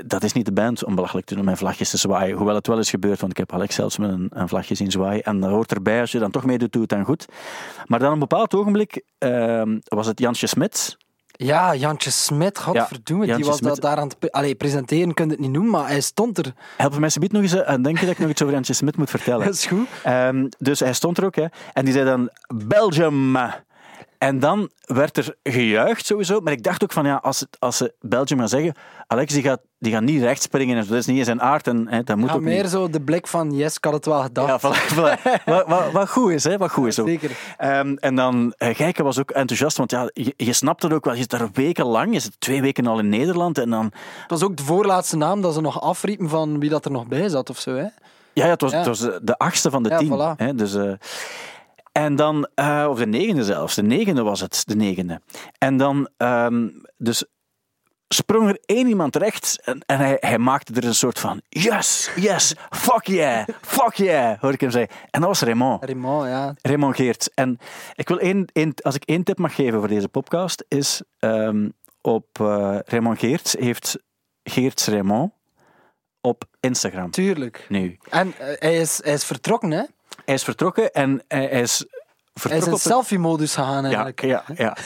dat 0.07 0.23
is 0.23 0.33
niet 0.33 0.45
de 0.45 0.53
band 0.53 0.85
om 0.85 0.95
belachelijk 0.95 1.27
te 1.27 1.35
doen 1.35 1.45
met 1.45 1.59
vlagjes 1.59 1.91
te 1.91 1.97
zwaaien. 1.97 2.37
Hoewel 2.37 2.55
het 2.55 2.67
wel 2.67 2.79
is 2.79 2.91
gebeurd, 2.91 3.21
want 3.21 3.33
ik 3.33 3.39
heb 3.39 3.53
Alex 3.53 3.75
zelfs 3.75 3.99
met 3.99 4.11
een, 4.11 4.31
een 4.31 4.49
vlagje 4.49 4.75
zien 4.75 4.91
zwaaien. 4.91 5.23
En 5.23 5.41
dat 5.41 5.51
hoort 5.51 5.73
erbij, 5.73 6.01
als 6.01 6.13
je 6.13 6.19
dan 6.19 6.31
toch 6.31 6.45
meedoet, 6.45 6.73
doe 6.73 6.81
het 6.81 6.91
dan 6.91 7.05
goed. 7.05 7.27
Maar 7.87 7.99
dan 7.99 8.09
op 8.09 8.15
een 8.15 8.21
bepaald 8.21 8.55
ogenblik 8.55 9.05
ehm, 9.19 9.79
was 9.85 10.07
het 10.07 10.19
Jansje 10.19 10.47
Smit. 10.47 10.97
Ja, 11.43 11.75
Jantje 11.75 12.11
Smit, 12.11 12.59
godverdomme, 12.59 13.25
die 13.25 13.33
Jantje 13.33 13.51
was 13.51 13.59
Smit. 13.59 13.81
daar 13.81 13.97
aan 13.97 14.09
het... 14.19 14.33
Allee, 14.33 14.55
presenteren 14.55 15.15
kun 15.15 15.25
je 15.25 15.31
het 15.31 15.41
niet 15.41 15.51
noemen, 15.51 15.71
maar 15.71 15.89
hij 15.89 16.01
stond 16.01 16.39
er. 16.39 16.53
Help 16.77 16.99
me 16.99 17.05
alsjeblieft 17.05 17.33
nog 17.33 17.43
eens 17.43 17.55
eh, 17.55 17.73
en 17.73 17.83
denk 17.83 17.99
je 17.99 18.07
dat 18.07 18.15
ik 18.15 18.21
nog 18.21 18.31
iets 18.31 18.43
over 18.43 18.55
Jansje 18.55 18.73
Smit 18.73 18.97
moet 18.97 19.11
vertellen? 19.11 19.45
Dat 19.47 19.55
is 19.55 19.67
goed. 19.67 19.87
Ehm, 20.03 20.49
dus 20.59 20.81
hij 20.81 20.93
stond 20.93 21.19
er 21.19 21.25
ook, 21.25 21.35
hè. 21.35 21.45
En 21.73 21.85
die 21.85 21.95
zei 21.95 22.05
dan, 22.05 22.31
Belgium. 22.55 23.37
En 24.23 24.39
dan 24.39 24.71
werd 24.81 25.17
er 25.17 25.37
gejuicht 25.43 26.07
sowieso. 26.07 26.41
Maar 26.41 26.53
ik 26.53 26.63
dacht 26.63 26.83
ook 26.83 26.93
van, 26.93 27.05
ja, 27.05 27.17
als, 27.23 27.41
het, 27.41 27.57
als 27.59 27.77
ze 27.77 27.95
Belgium 28.01 28.39
gaan 28.39 28.49
zeggen, 28.49 28.75
Alex 29.07 29.33
die 29.33 29.43
gaat, 29.43 29.61
die 29.79 29.93
gaat 29.93 30.03
niet 30.03 30.23
recht 30.23 30.43
springen. 30.43 30.77
En 30.77 30.85
zo. 30.85 30.91
Dat 30.91 30.99
is 30.99 31.07
niet 31.07 31.19
in 31.19 31.25
zijn 31.25 31.43
aard. 31.43 31.67
En 31.67 31.87
hè, 31.89 32.03
dat 32.03 32.17
moet 32.17 32.29
Ja, 32.29 32.35
ook 32.35 32.41
meer 32.41 32.63
niet. 32.63 32.71
zo 32.71 32.91
de 32.91 33.01
blik 33.01 33.27
van, 33.27 33.53
yes, 33.53 33.77
ik 33.77 33.85
had 33.85 33.93
het 33.93 34.05
wel 34.07 34.23
gedaan. 34.23 34.47
Ja, 34.47 34.59
voilà, 34.61 34.93
voilà. 34.95 35.23
wat, 35.45 35.67
wat, 35.67 35.93
wat 35.93 36.09
goed 36.11 36.31
is, 36.31 36.45
hè. 36.45 36.57
Wat 36.59 36.71
goed 36.71 36.87
is 36.87 36.99
ook. 36.99 37.07
Zeker. 37.09 37.31
Ehm, 37.57 37.95
en 37.97 38.15
dan, 38.15 38.55
uh, 38.59 38.75
Gijke 38.75 39.03
was 39.03 39.19
ook 39.19 39.31
enthousiast, 39.31 39.77
want 39.77 39.91
ja, 39.91 40.11
je, 40.13 40.35
je 40.37 40.53
snapt 40.53 40.83
het 40.83 40.93
ook 40.93 41.05
wel. 41.05 41.15
Je 41.15 41.21
zit 41.21 41.31
daar 41.31 41.49
wekenlang, 41.53 42.13
je 42.13 42.21
zit 42.21 42.41
twee 42.41 42.61
weken 42.61 42.87
al 42.87 42.99
in 42.99 43.09
Nederland. 43.09 43.59
En 43.59 43.71
dan, 43.71 43.85
Het 43.85 44.31
was 44.31 44.43
ook 44.43 44.57
de 44.57 44.63
voorlaatste 44.65 45.17
naam 45.17 45.41
dat 45.41 45.55
ze 45.55 45.61
nog 45.61 45.81
afriepen 45.81 46.29
van 46.29 46.61
wie 46.61 46.71
dat 46.71 46.85
er 46.85 46.91
nog 46.91 47.07
bij 47.07 47.29
zat 47.29 47.51
of 47.51 47.59
zo. 47.59 47.75
Hè? 47.75 47.87
Ja, 48.35 48.45
ja, 48.45 48.51
het, 48.51 48.61
was, 48.61 48.71
Ja. 48.71 48.77
het 48.79 48.87
was 48.87 49.01
eh, 49.03 49.15
de 49.23 49.39
achtste 49.39 49.71
van 49.71 49.83
de 49.83 49.89
Ja, 49.89 49.97
tien. 49.99 50.11
voilà. 50.13 50.37
Hè, 50.37 50.55
dus, 50.55 50.75
eh, 50.75 50.93
en 51.93 52.17
dan, 52.17 52.49
eh, 52.55 52.87
of 52.89 52.99
de 52.99 53.07
negende 53.07 53.45
zelfs, 53.45 53.75
de 53.75 53.83
negende 53.83 54.23
was 54.23 54.41
het, 54.41 54.63
de 54.67 54.77
negende. 54.77 55.21
En 55.59 55.77
dan, 55.77 56.09
ehm, 56.17 56.69
dus 56.97 57.25
sprong 58.09 58.49
er 58.49 58.59
één 58.65 58.87
iemand 58.87 59.17
rechts 59.17 59.59
en, 59.61 59.83
en 59.87 59.99
hij, 59.99 60.17
hij 60.21 60.39
maakte 60.39 60.73
er 60.73 60.85
een 60.85 60.95
soort 60.95 61.19
van 61.19 61.41
yes, 61.49 62.11
yes, 62.17 62.55
fuck 62.71 63.07
yeah, 63.07 63.49
fuck 63.61 63.95
yeah, 63.95 64.41
hoor 64.41 64.53
ik 64.53 64.61
hem 64.61 64.71
zeggen. 64.71 64.97
En 65.11 65.21
dat 65.21 65.29
was 65.29 65.41
Raymond. 65.41 65.85
Raymond, 65.85 66.29
ja. 66.29 66.55
Raymond 66.63 66.97
Geerts. 66.97 67.31
En 67.35 67.59
ik 67.95 68.09
wil 68.09 68.19
één, 68.19 68.47
één, 68.53 68.75
als 68.83 68.95
ik 68.95 69.05
één 69.05 69.23
tip 69.23 69.39
mag 69.39 69.55
geven 69.55 69.79
voor 69.79 69.89
deze 69.89 70.09
podcast, 70.09 70.65
is 70.69 71.03
ehm, 71.19 71.69
op 72.01 72.27
eh, 72.41 72.79
Raymond 72.85 73.19
Geerts 73.19 73.53
heeft 73.59 73.99
Geerts 74.45 74.87
Raymond 74.87 75.33
op 76.21 76.45
Instagram. 76.61 77.11
Tuurlijk. 77.11 77.67
Nu. 77.69 77.99
En 78.11 78.35
eh, 78.39 78.47
hij, 78.59 78.77
is, 78.77 79.01
hij 79.05 79.13
is 79.13 79.25
vertrokken, 79.25 79.71
hè? 79.71 79.83
Hij 80.25 80.35
is 80.35 80.45
vertrokken 80.45 80.93
en 80.93 81.23
hij 81.29 81.49
is 81.49 81.87
Hij 82.49 82.57
is 82.57 82.67
in 82.67 82.79
selfie-modus 82.79 83.55
gegaan, 83.55 83.85
eigenlijk. 83.85 84.23
ja, 84.23 84.45
ja. 84.57 84.77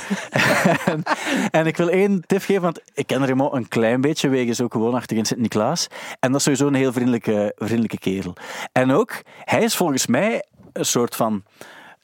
en, 0.92 1.03
en 1.51 1.66
ik 1.66 1.77
wil 1.77 1.88
één 1.88 2.22
tip 2.27 2.42
geven, 2.42 2.62
want 2.62 2.81
ik 2.94 3.07
ken 3.07 3.27
Raymond 3.27 3.53
een 3.55 3.68
klein 3.68 4.01
beetje, 4.01 4.29
wegens 4.29 4.61
ook 4.61 4.72
woonachtig 4.75 5.16
in 5.16 5.25
Sint-Niklaas. 5.27 5.87
En 6.20 6.29
dat 6.31 6.37
is 6.38 6.42
sowieso 6.42 6.66
een 6.66 6.75
heel 6.75 6.92
vriendelijke, 6.92 7.53
vriendelijke 7.57 7.99
kerel. 7.99 8.37
En 8.72 8.90
ook, 8.92 9.22
hij 9.44 9.62
is 9.62 9.77
volgens 9.77 10.07
mij 10.07 10.44
een 10.72 10.85
soort 10.87 11.16
van... 11.16 11.44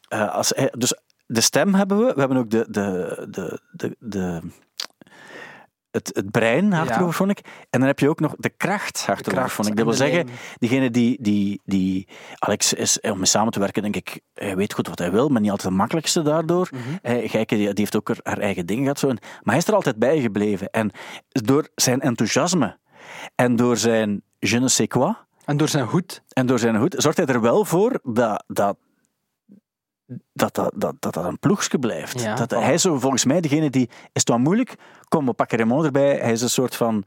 eh, 0.09 0.35
als 0.35 0.53
hij, 0.57 0.73
dus 0.79 0.95
de 1.27 1.40
stem 1.40 1.75
hebben 1.75 1.99
we, 1.99 2.12
we 2.14 2.18
hebben 2.21 2.38
ook 2.38 2.51
de... 2.51 2.66
de, 2.68 3.27
de, 3.31 3.61
de, 3.73 3.97
de 3.99 4.40
het, 5.92 6.11
het 6.12 6.31
brein, 6.31 6.72
hartelijke 6.72 7.24
Ja. 7.26 7.26
En 7.70 7.78
dan 7.78 7.83
heb 7.88 7.98
je 7.98 8.09
ook 8.09 8.20
nog 8.20 8.35
de 8.38 8.48
kracht, 8.48 9.02
kracht 9.07 9.57
Dat 9.57 9.85
wil 9.85 9.92
zeggen, 9.92 10.28
diegene 10.59 10.90
die, 10.90 11.18
die, 11.20 11.61
die... 11.64 12.09
Alex 12.38 12.72
is, 12.72 13.00
om 13.00 13.16
mee 13.16 13.26
samen 13.26 13.52
te 13.52 13.59
werken, 13.61 13.83
denk 13.83 13.96
ik, 13.96 14.20
hij 14.35 14.57
weet 14.57 14.72
goed 14.74 14.88
wat 14.88 14.98
hij 14.98 15.11
wil, 15.11 15.28
maar 15.28 15.40
niet 15.40 15.50
altijd 15.50 15.68
de 15.68 15.74
makkelijkste 15.76 16.22
daardoor. 16.22 16.68
Mhm. 16.72 16.81
Eh, 17.02 17.31
Gijke, 17.31 17.57
die, 17.57 17.66
die 17.66 17.74
heeft 17.74 17.96
ook 17.96 18.11
haar, 18.22 18.38
eigen 18.38 18.66
ding 18.66 18.81
gehad. 18.81 18.98
Zo. 18.98 19.09
En- 19.09 19.18
Maar 19.20 19.55
hij 19.55 19.57
is 19.57 19.68
er 19.68 19.74
altijd 19.74 19.96
bij 19.96 20.20
gebleven. 20.20 20.70
En 20.70 20.90
door 21.28 21.68
zijn 21.74 22.00
enthousiasme 22.00 22.78
en 23.35 23.57
door 23.57 23.76
zijn 23.76 24.22
je 24.38 24.59
ne 24.59 24.68
sais 24.68 24.88
quoi, 24.88 25.14
En 25.44 25.57
door 25.57 25.68
zijn 25.68 25.85
hoed. 25.85 26.22
en 26.33 26.46
door 26.46 26.59
zijn 26.59 26.76
hoed, 26.76 26.94
zorgt 26.98 27.16
hij 27.16 27.26
er 27.26 27.40
wel 27.40 27.64
voor 27.64 28.00
dat, 28.02 28.44
dat 28.46 28.76
dat 30.33 30.55
dat, 30.55 30.73
dat, 30.77 30.95
dat, 30.99 31.15
dat 31.15 31.25
een 31.25 31.38
ploegje 31.38 31.79
blijft. 31.79 32.21
Ja, 32.21 32.35
dat. 32.35 32.51
Hij 32.51 32.75
is 32.75 32.83
zo 32.83 32.99
volgens 32.99 33.25
mij 33.25 33.41
degene 33.41 33.71
die... 33.71 33.88
Is 33.88 33.97
het 34.12 34.29
wel 34.29 34.38
moeilijk? 34.38 34.75
Kom, 35.09 35.27
we 35.27 35.33
pakken 35.33 35.59
Raymond 35.59 35.85
erbij. 35.85 36.17
Hij 36.17 36.33
is 36.33 36.43
een 36.43 36.51
soort 36.51 36.77
van, 36.77 37.05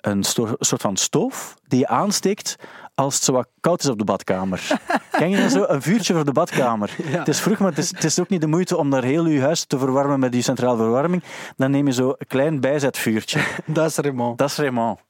een 0.00 0.22
sto- 0.22 0.56
soort 0.58 0.80
van 0.80 0.96
stoof 0.96 1.54
die 1.66 1.78
je 1.78 1.86
aansteekt 1.86 2.56
als 2.94 3.14
het 3.14 3.24
zo 3.24 3.32
wat 3.32 3.48
koud 3.60 3.82
is 3.82 3.88
op 3.88 3.98
de 3.98 4.04
badkamer. 4.04 4.80
Ken 5.10 5.30
je 5.30 5.36
dat 5.36 5.50
zo? 5.50 5.64
Een 5.68 5.82
vuurtje 5.82 6.14
voor 6.14 6.24
de 6.24 6.32
badkamer. 6.32 6.94
Ja. 7.04 7.18
Het 7.18 7.28
is 7.28 7.40
vroeg, 7.40 7.58
maar 7.58 7.68
het 7.68 7.78
is, 7.78 7.90
het 7.90 8.04
is 8.04 8.20
ook 8.20 8.28
niet 8.28 8.40
de 8.40 8.46
moeite 8.46 8.76
om 8.76 8.90
daar 8.90 9.04
heel 9.04 9.26
je 9.26 9.40
huis 9.40 9.64
te 9.64 9.78
verwarmen 9.78 10.20
met 10.20 10.32
die 10.32 10.42
centrale 10.42 10.76
verwarming. 10.76 11.22
Dan 11.56 11.70
neem 11.70 11.86
je 11.86 11.92
zo 11.92 12.08
een 12.08 12.26
klein 12.26 12.60
bijzetvuurtje. 12.60 13.40
Dat 13.66 13.86
is 13.90 13.96
Raymond. 13.96 14.38
Dat 14.38 14.48
is 14.48 14.56
Raymond. 14.56 15.00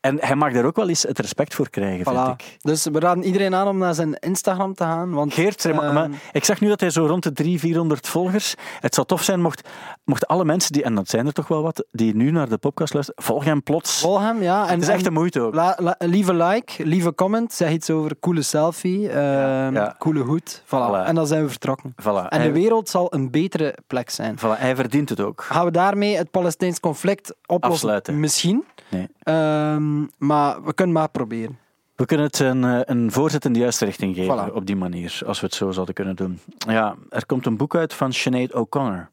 En 0.00 0.16
hij 0.20 0.34
mag 0.36 0.52
daar 0.52 0.64
ook 0.64 0.76
wel 0.76 0.88
eens 0.88 1.02
het 1.02 1.18
respect 1.18 1.54
voor 1.54 1.70
krijgen, 1.70 2.04
vind 2.04 2.28
ik. 2.28 2.56
Dus 2.60 2.84
we 2.84 2.98
raden 3.00 3.24
iedereen 3.24 3.54
aan 3.54 3.68
om 3.68 3.78
naar 3.78 3.94
zijn 3.94 4.14
Instagram 4.14 4.74
te 4.74 4.84
gaan. 4.84 5.10
Want, 5.10 5.32
Geert, 5.34 5.64
ehm, 5.64 5.92
maar 5.94 6.08
ik 6.32 6.44
zag 6.44 6.60
nu 6.60 6.68
dat 6.68 6.80
hij 6.80 6.90
zo 6.90 7.06
rond 7.06 7.22
de 7.22 7.32
300, 7.32 7.66
400 7.66 8.08
volgers. 8.08 8.54
Het 8.80 8.94
zou 8.94 9.06
tof 9.06 9.22
zijn 9.22 9.40
mocht, 9.40 9.68
mocht 10.04 10.26
alle 10.26 10.44
mensen 10.44 10.72
die, 10.72 10.82
en 10.82 10.94
dat 10.94 11.08
zijn 11.08 11.26
er 11.26 11.32
toch 11.32 11.48
wel 11.48 11.62
wat, 11.62 11.84
die 11.90 12.14
nu 12.16 12.30
naar 12.30 12.48
de 12.48 12.58
podcast 12.58 12.92
luisteren, 12.94 13.24
volg 13.24 13.44
hem 13.44 13.62
plots. 13.62 14.00
Volg 14.00 14.20
hem, 14.20 14.42
ja. 14.42 14.66
En, 14.66 14.72
het 14.74 14.82
is 14.82 14.88
echt 14.88 15.04
de 15.04 15.10
moeite 15.10 15.40
ook. 15.40 15.54
la- 15.54 15.76
la- 15.80 15.96
lieve 15.98 16.34
like, 16.34 16.84
lieve 16.84 17.14
comment, 17.14 17.52
zeg 17.52 17.70
iets 17.70 17.90
over 17.90 18.18
coole 18.20 18.42
selfie, 18.42 19.00
ja. 19.00 19.94
coole 19.98 20.20
hoed. 20.20 20.62
Voilà. 20.64 20.68
Voilà. 20.68 21.06
En 21.06 21.14
dan 21.14 21.26
zijn 21.26 21.42
we 21.42 21.48
vertrokken. 21.48 21.94
Voilà. 22.02 22.28
En 22.28 22.42
de 22.42 22.52
wereld 22.52 22.88
zal 22.88 23.14
een 23.14 23.30
betere 23.30 23.76
plek 23.86 24.10
zijn. 24.10 24.36
voilà, 24.38 24.58
hij 24.58 24.76
verdient 24.76 25.08
het 25.08 25.20
ook. 25.20 25.42
Gaan 25.42 25.64
we 25.64 25.70
daarmee 25.70 26.16
het 26.16 26.30
Palestijns 26.30 26.80
conflict 26.80 27.34
oplossen? 27.46 27.70
Afsluiten. 27.72 28.20
Misschien. 28.20 28.64
Nee. 28.90 29.08
Ehm, 29.22 30.06
maar 30.18 30.62
we 30.62 30.74
kunnen 30.74 30.94
maar 30.94 31.08
proberen. 31.08 31.58
We 31.96 32.06
kunnen 32.06 32.26
het 32.26 32.38
een, 32.38 32.64
eh, 32.64 32.80
een 32.84 33.12
voorzet 33.12 33.44
in 33.44 33.52
de 33.52 33.58
juiste 33.58 33.84
richting 33.84 34.14
geven 34.16 34.48
Voilà. 34.48 34.52
op 34.52 34.66
die 34.66 34.76
manier, 34.76 35.20
als 35.26 35.40
we 35.40 35.46
het 35.46 35.54
zo 35.54 35.70
zouden 35.70 35.94
kunnen 35.94 36.16
doen. 36.16 36.38
Ja, 36.58 36.96
er 37.10 37.26
komt 37.26 37.46
een 37.46 37.56
boek 37.56 37.74
uit 37.74 37.94
van 37.94 38.12
Sinead 38.12 38.54
O'Connor. 38.54 39.10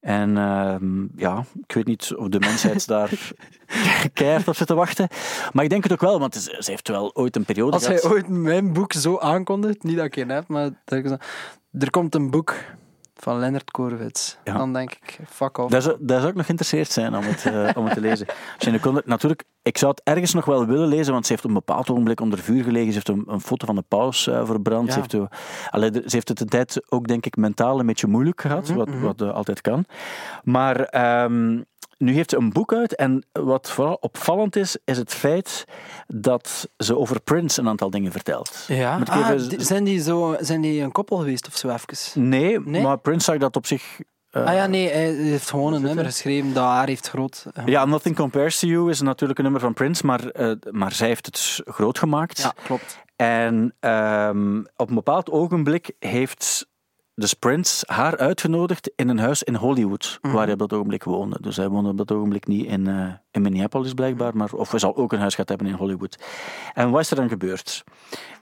En 0.00 0.36
ehm, 0.36 1.06
ja, 1.16 1.44
ik 1.66 1.72
weet 1.72 1.86
niet 1.86 2.14
of 2.16 2.28
de 2.28 2.38
mensheid 2.38 2.86
daar 2.94 3.32
keihard 4.12 4.48
op 4.48 4.56
zit 4.56 4.66
te 4.66 4.74
wachten. 4.74 5.08
Maar 5.52 5.64
ik 5.64 5.70
denk 5.70 5.82
het 5.82 5.92
ook 5.92 6.00
wel, 6.00 6.18
want 6.18 6.34
ze 6.34 6.70
heeft 6.70 6.88
wel 6.88 7.14
ooit 7.14 7.36
een 7.36 7.44
periode 7.44 7.72
Als 7.72 7.86
gehad. 7.86 8.02
hij 8.02 8.10
ooit 8.10 8.28
mijn 8.28 8.72
boek 8.72 8.92
zo 8.92 9.18
aankondigt, 9.18 9.82
niet 9.82 9.96
dat 9.96 10.04
ik 10.04 10.16
een 10.16 10.28
heb, 10.28 10.48
maar 10.48 10.70
er 11.72 11.90
komt 11.90 12.14
een 12.14 12.30
boek 12.30 12.54
van 13.22 13.38
Leonard 13.38 13.70
Korwitz. 13.70 14.36
Ja. 14.44 14.56
Dan 14.56 14.72
denk 14.72 14.92
ik, 14.92 15.18
fuck 15.28 15.58
off. 15.58 15.70
Daar 15.70 15.82
zou, 15.82 15.96
daar 16.00 16.18
zou 16.18 16.30
ik 16.30 16.36
nog 16.36 16.44
geïnteresseerd 16.44 16.90
zijn 16.92 17.16
om 17.16 17.22
het, 17.24 17.46
eh, 17.46 17.68
om 17.76 17.84
het 17.84 17.94
te 17.94 18.00
lezen. 18.00 18.26
Natuurlijk, 19.04 19.44
ik 19.62 19.78
zou 19.78 19.90
het 19.90 20.00
ergens 20.04 20.34
nog 20.34 20.44
wel 20.44 20.66
willen 20.66 20.88
lezen, 20.88 21.12
want 21.12 21.26
ze 21.26 21.32
heeft 21.32 21.44
op 21.44 21.50
een 21.50 21.56
bepaald 21.56 21.90
ogenblik 21.90 22.20
onder 22.20 22.38
vuur 22.38 22.62
gelegen. 22.64 22.88
Ze 22.92 22.94
heeft 22.94 23.08
een, 23.08 23.24
een 23.26 23.40
foto 23.40 23.66
van 23.66 23.74
de 23.74 23.84
paus 23.88 24.26
eh, 24.26 24.46
verbrand. 24.46 24.86
Ja. 24.86 24.92
Ze, 24.92 25.00
heeft, 25.00 25.32
allee, 25.70 25.90
de- 25.90 26.02
ze 26.06 26.14
heeft 26.14 26.28
het 26.28 26.40
een 26.40 26.48
tijd 26.48 26.82
ook, 26.88 27.06
denk 27.06 27.26
ik, 27.26 27.36
mentaal 27.36 27.80
een 27.80 27.86
beetje 27.86 28.06
moeilijk 28.06 28.40
gehad, 28.40 28.68
wat, 28.68 28.88
wat 29.00 29.20
eh, 29.20 29.32
altijd 29.32 29.60
kan. 29.60 29.84
Maar 30.44 30.80
ehm, 30.80 31.62
nu 31.98 32.12
heeft 32.14 32.30
ze 32.30 32.36
een 32.36 32.52
boek 32.52 32.72
uit 32.72 32.94
en 32.96 33.26
wat 33.32 33.70
vooral 33.70 33.94
opvallend 33.94 34.56
is, 34.56 34.76
is 34.84 34.96
het 34.98 35.14
feit 35.14 35.64
dat 36.06 36.68
ze 36.76 36.96
over 36.98 37.20
Prince 37.20 37.60
een 37.60 37.68
aantal 37.68 37.90
dingen 37.90 38.12
vertelt. 38.12 38.64
ja. 38.68 39.00
Ah, 39.04 39.28
even- 39.30 39.64
zijn, 39.64 39.84
die 39.84 40.02
zo, 40.02 40.36
zijn 40.40 40.60
die 40.60 40.82
een 40.82 40.92
koppel 40.92 41.16
geweest 41.16 41.46
of 41.46 41.56
zo 41.56 41.68
even? 41.68 42.28
Nee, 42.28 42.60
Nee? 42.60 42.82
maar 42.82 42.98
Prince 42.98 43.24
zag 43.24 43.36
dat 43.38 43.56
op 43.56 43.66
zich... 43.66 44.00
eh, 44.30 44.44
ah 44.44 44.54
ja, 44.54 44.66
nee, 44.66 44.88
hij 44.90 45.12
heeft 45.12 45.50
gewoon 45.50 45.72
een 45.72 45.82
nummer 45.82 46.04
er? 46.04 46.10
geschreven 46.10 46.52
dat 46.52 46.64
haar 46.64 46.86
heeft 46.86 47.08
groot. 47.08 47.46
gemaakt. 47.52 47.70
Ja, 47.70 47.84
Nothing 47.84 48.16
Compares 48.16 48.58
to 48.58 48.66
You 48.66 48.90
is 48.90 49.00
natuurlijk 49.00 49.38
een 49.38 49.44
nummer 49.44 49.62
van 49.62 49.74
Prince, 49.74 50.06
maar, 50.06 50.26
eh, 50.28 50.52
maar 50.70 50.92
zij 50.92 51.08
heeft 51.08 51.26
het 51.26 51.60
groot 51.64 51.98
gemaakt. 51.98 52.38
ja 52.38 52.54
klopt. 52.64 52.98
En 53.16 53.74
ehm, 53.80 54.58
op 54.76 54.88
een 54.88 54.94
bepaald 54.94 55.30
ogenblik 55.30 55.92
heeft 55.98 56.66
dus 57.18 57.34
Prince 57.34 57.84
haar 57.92 58.16
uitgenodigd 58.16 58.90
in 58.96 59.08
een 59.08 59.18
huis 59.18 59.42
in 59.42 59.54
Hollywood, 59.54 60.18
waar 60.20 60.44
hij 60.44 60.52
op 60.52 60.58
dat 60.58 60.72
ogenblik 60.72 61.04
woonde. 61.04 61.38
Dus 61.40 61.56
hij 61.56 61.68
woonde 61.68 61.90
op 61.90 61.96
dat 61.96 62.12
ogenblik 62.12 62.46
niet 62.46 62.66
in, 62.66 62.86
eh, 62.86 63.12
in 63.30 63.42
Minneapolis 63.42 63.92
blijkbaar, 63.92 64.36
maar, 64.36 64.52
of 64.52 64.70
hij 64.70 64.78
zal 64.80 64.96
ook 64.96 65.12
een 65.12 65.18
huis 65.18 65.34
gehad 65.34 65.48
hebben 65.48 65.66
in 65.66 65.72
Hollywood. 65.74 66.18
En 66.74 66.90
wat 66.90 67.00
is 67.00 67.10
er 67.10 67.16
dan 67.16 67.28
gebeurd? 67.28 67.84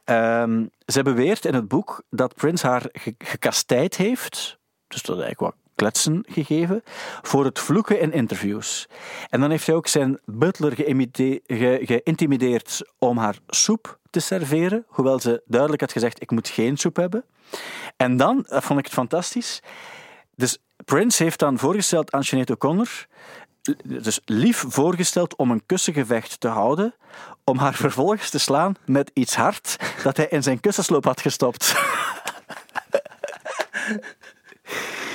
Ehm 0.05 0.65
zij 0.85 1.03
beweert 1.03 1.45
in 1.45 1.55
het 1.55 1.69
boek 1.69 2.03
dat 2.11 2.35
Prince 2.35 2.67
haar 2.67 2.83
ge- 2.93 3.15
gekastijd 3.19 3.97
heeft, 3.97 4.59
dus 4.89 5.03
dat 5.03 5.21
eigenlijk 5.21 5.41
wat 5.41 5.65
kletsen 5.75 6.25
gegeven, 6.29 6.83
voor 7.23 7.45
het 7.45 7.59
vloeken 7.59 8.01
in 8.01 8.13
interviews. 8.13 8.89
En 9.29 9.41
dan 9.41 9.51
heeft 9.51 9.67
hij 9.67 9.75
ook 9.75 9.87
zijn 9.87 10.19
butler 10.25 10.73
geïntimideerd 11.87 12.83
om 12.99 13.19
haar 13.19 13.39
soep 13.47 13.99
te 14.17 14.23
serveren, 14.23 14.85
hoewel 14.89 15.21
ze 15.21 15.43
duidelijk 15.47 15.81
had 15.81 15.93
gezegd, 15.93 16.23
ik 16.23 16.31
moet 16.31 16.49
geen 16.49 16.77
soep 16.77 16.97
hebben. 16.97 17.25
En 17.97 18.17
dan, 18.17 18.45
dat 18.49 18.65
vond 18.65 18.79
ik 18.79 18.85
het 18.85 18.95
fantastisch, 18.95 19.61
dus 20.35 20.59
Prince 20.85 21.23
heeft 21.23 21.39
dan 21.39 21.59
voorgesteld 21.59 22.13
aan 22.13 22.25
Sinead 22.25 22.51
O'Connor, 22.51 23.07
dus 23.85 24.21
lief 24.25 24.65
voorgesteld 24.69 25.37
om 25.37 25.51
een 25.51 25.67
kussengevecht 25.67 26.41
te 26.41 26.49
houden, 26.49 26.95
om 27.45 27.59
haar 27.59 27.75
vervolgens 27.85 28.31
te 28.31 28.39
slaan 28.39 28.75
met 28.87 29.11
iets 29.15 29.35
hard 29.35 29.77
dat 30.03 30.17
hij 30.17 30.27
in 30.29 30.43
zijn 30.43 30.61
kussensloop 30.61 31.05
had 31.05 31.21
gestopt. 31.21 31.75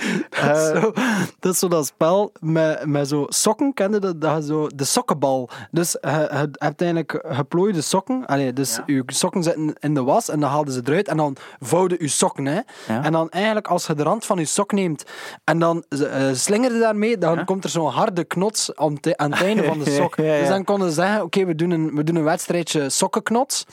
Zo, 0.74 0.92
dat 1.40 1.54
is 1.54 1.60
zo 1.60 1.68
dat 1.68 1.86
spel 1.86 2.32
met, 2.40 2.86
met 2.86 3.08
zo 3.08 3.26
sokken, 3.30 3.74
kende 3.74 4.00
dat? 4.00 4.22
dat 4.22 4.44
zo, 4.44 4.68
de 4.76 4.84
sokkenbal. 4.84 5.50
Dus 5.72 5.92
je, 5.92 6.08
je 6.10 6.48
hebt 6.58 6.82
eigenlijk 6.82 7.24
geplooide 7.28 7.82
sokken. 7.82 8.26
Allee, 8.26 8.54
dus 8.54 8.76
Ja. 8.76 8.84
je 8.86 9.04
sokken 9.06 9.44
zitten 9.44 9.74
in 9.80 9.94
de 9.94 10.04
was 10.04 10.30
en 10.30 10.40
dan 10.40 10.50
haalden 10.50 10.74
ze 10.74 10.82
eruit 10.84 11.08
en 11.08 11.18
dan 11.18 11.36
vouwden 11.60 11.98
je 12.02 12.08
sokken. 12.08 12.46
Hè. 12.46 12.60
Ja. 12.88 13.04
En 13.04 13.12
dan 13.12 13.30
eigenlijk 13.30 13.68
als 13.68 13.88
je 13.88 13.96
de 13.96 14.04
rand 14.04 14.26
van 14.26 14.38
je 14.38 14.46
sok 14.46 14.72
neemt 14.72 15.04
en 15.44 15.60
dan 15.60 15.84
eh, 15.90 16.00
slingerde 16.34 16.80
daarmee, 16.80 17.18
dan 17.18 17.36
Ja. 17.38 17.44
komt 17.44 17.64
er 17.64 17.70
zo'n 17.70 17.90
harde 17.90 18.24
knots 18.24 18.76
aan, 18.76 19.00
te- 19.00 19.18
aan 19.18 19.32
het 19.32 19.42
einde 19.42 19.64
van 19.64 19.80
de 19.80 19.90
sok. 20.00 20.16
Dus 20.16 20.48
dan 20.48 20.64
konden 20.64 20.88
ze 20.90 20.94
zeggen, 20.94 21.24
oké, 21.24 21.46
we, 21.46 21.56
doen 21.56 21.72
een, 21.72 21.96
we 21.96 22.04
doen 22.04 22.16
een 22.16 22.24
wedstrijdje 22.24 22.90
sokkenknots. 22.90 23.66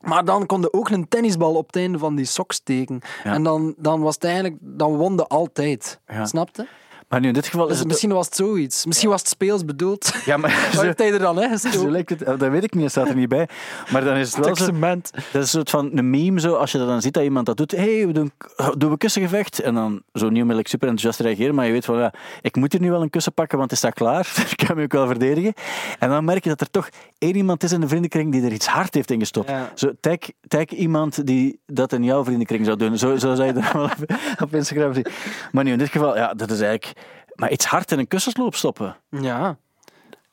Maar 0.00 0.24
dan 0.24 0.46
kon 0.46 0.60
je 0.60 0.72
ook 0.72 0.88
een 0.88 1.08
tennisbal 1.08 1.54
op 1.54 1.66
het 1.66 1.76
einde 1.76 1.98
van 1.98 2.14
die 2.14 2.24
sok 2.24 2.52
steken. 2.52 3.00
Ja. 3.24 3.32
En 3.32 3.42
dan, 3.42 3.74
dan 3.76 4.00
was 4.00 4.14
het 4.14 4.24
eigenlijk, 4.24 4.56
dan 4.60 4.96
won 4.96 5.16
je 5.16 5.26
altijd. 5.26 6.00
Ja. 6.06 6.26
Snapte? 6.26 6.66
Maar 7.08 7.20
nu 7.20 7.28
in 7.28 7.34
dit 7.34 7.46
geval 7.46 7.64
is 7.64 7.68
Dus 7.68 7.78
het... 7.78 7.88
misschien 7.88 8.10
was 8.12 8.26
het 8.26 8.36
zoiets. 8.36 8.86
Misschien 8.86 9.08
was 9.08 9.20
het 9.20 9.28
speels 9.28 9.64
bedoeld. 9.64 10.12
Ja, 10.24 10.36
maar 10.36 10.68
Wat 10.74 10.82
heeft 10.82 10.98
hij 10.98 11.12
er 11.12 11.18
dan, 11.18 11.36
hè? 11.36 11.56
zo 11.56 11.68
gestoken? 11.68 11.90
lijkt 11.90 12.10
het, 12.10 12.22
eh, 12.22 12.38
dat 12.38 12.50
weet 12.50 12.64
ik 12.64 12.74
niet, 12.74 12.82
dat 12.82 12.90
staat 12.90 13.08
er 13.08 13.14
niet 13.14 13.28
bij. 13.28 13.48
Maar 13.92 14.04
dan 14.04 14.16
is 14.16 14.34
het 14.34 14.44
wel 14.44 14.56
zo... 14.56 14.72
Dat 14.72 15.12
is 15.12 15.32
een 15.32 15.46
soort 15.46 15.70
van 15.70 15.90
een 15.94 16.10
meme, 16.10 16.40
zo, 16.40 16.54
als 16.54 16.72
je 16.72 16.78
dat 16.78 16.86
dan 16.86 17.02
ziet 17.02 17.14
dat 17.14 17.22
iemand 17.22 17.46
dat 17.46 17.56
doet. 17.56 17.70
Hé, 17.70 17.96
hey, 17.96 18.06
we 18.06 18.12
doen, 18.12 18.32
doen 18.76 18.90
we 18.90 18.96
kussengevecht? 18.96 19.60
En 19.60 19.74
dan 19.74 20.02
zo 20.12 20.24
niet 20.24 20.32
onmiddellijk 20.32 20.68
super 20.68 20.88
enthousiast 20.88 21.20
reageren, 21.20 21.54
maar 21.54 21.66
je 21.66 21.72
weet 21.72 21.84
van, 21.84 21.98
ja, 21.98 22.12
ik 22.40 22.56
moet 22.56 22.72
hier 22.72 22.80
nu 22.80 22.90
wel 22.90 23.02
een 23.02 23.10
kussen 23.10 23.32
pakken, 23.32 23.58
want 23.58 23.70
het 23.70 23.78
staat 23.78 23.94
klaar. 23.94 24.32
ik 24.56 24.66
kan 24.66 24.76
me 24.76 24.82
ook 24.82 24.92
wel 24.92 25.06
verdedigen. 25.06 25.52
En 25.98 26.08
dan 26.08 26.24
merk 26.24 26.42
je 26.42 26.50
dat 26.50 26.60
er 26.60 26.70
toch 26.70 26.88
één 27.18 27.36
iemand 27.36 27.62
is 27.62 27.72
in 27.72 27.80
de 27.80 27.88
vriendenkring 27.88 28.32
die 28.32 28.42
er 28.42 28.52
iets 28.52 28.66
hard 28.66 28.94
heeft 28.94 29.10
in 29.10 29.18
gestopt. 29.18 29.48
Ja. 29.48 29.72
Zo, 29.74 29.92
tag, 30.00 30.18
tag 30.48 30.64
iemand 30.64 31.26
die 31.26 31.60
dat 31.66 31.92
in 31.92 32.04
jouw 32.04 32.24
vriendenkring 32.24 32.64
zou 32.64 32.76
doen. 32.76 32.98
Zo, 32.98 33.16
zo 33.16 33.34
zou 33.34 33.46
je 33.46 33.52
dat 33.52 33.72
wel 33.72 33.82
op, 33.82 33.96
op 34.42 34.54
Instagram 34.54 34.94
zien. 34.94 35.06
Maar 35.52 35.64
nu 35.64 35.72
in 35.72 35.78
dit 35.78 35.90
geval, 35.90 36.16
ja, 36.16 36.34
dat 36.34 36.50
is 36.50 36.60
eigenlijk... 36.60 36.94
Maar 37.36 37.50
iets 37.50 37.64
hard 37.66 37.92
in 37.92 37.98
een 37.98 38.08
kussensloop 38.08 38.54
stoppen. 38.54 38.96
Ja. 39.10 39.56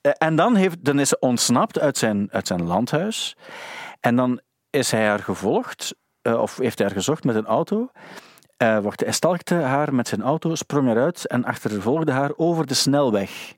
Eh, 0.02 0.12
En 0.18 0.36
dan, 0.36 0.56
heeft, 0.56 0.86
dan 0.86 1.00
is 1.00 1.10
ze 1.10 1.18
ontsnapt 1.20 1.80
uit 1.80 1.98
zijn, 1.98 2.28
uit 2.32 2.48
zijn 2.48 2.64
landhuis. 2.64 3.36
En 4.00 4.16
dan 4.16 4.40
is 4.70 4.92
hij 4.92 5.08
haar 5.08 5.20
gevolgd, 5.20 5.96
eh, 6.22 6.42
of 6.42 6.58
heeft 6.58 6.78
hij 6.78 6.88
haar 6.88 6.96
gezocht 6.96 7.24
met 7.24 7.36
een 7.36 7.46
auto. 7.46 7.92
Eh, 8.58 8.80
wacht, 8.80 9.00
hij 9.00 9.12
stalkte 9.12 9.56
haar 9.56 9.94
met 9.94 10.08
zijn 10.08 10.22
auto, 10.22 10.56
sprong 10.56 10.90
eruit 10.90 11.28
en 11.28 11.46
achtervolgde 11.46 12.12
haar 12.12 12.32
over 12.36 12.68
de 12.68 12.74
snelweg. 12.74 13.54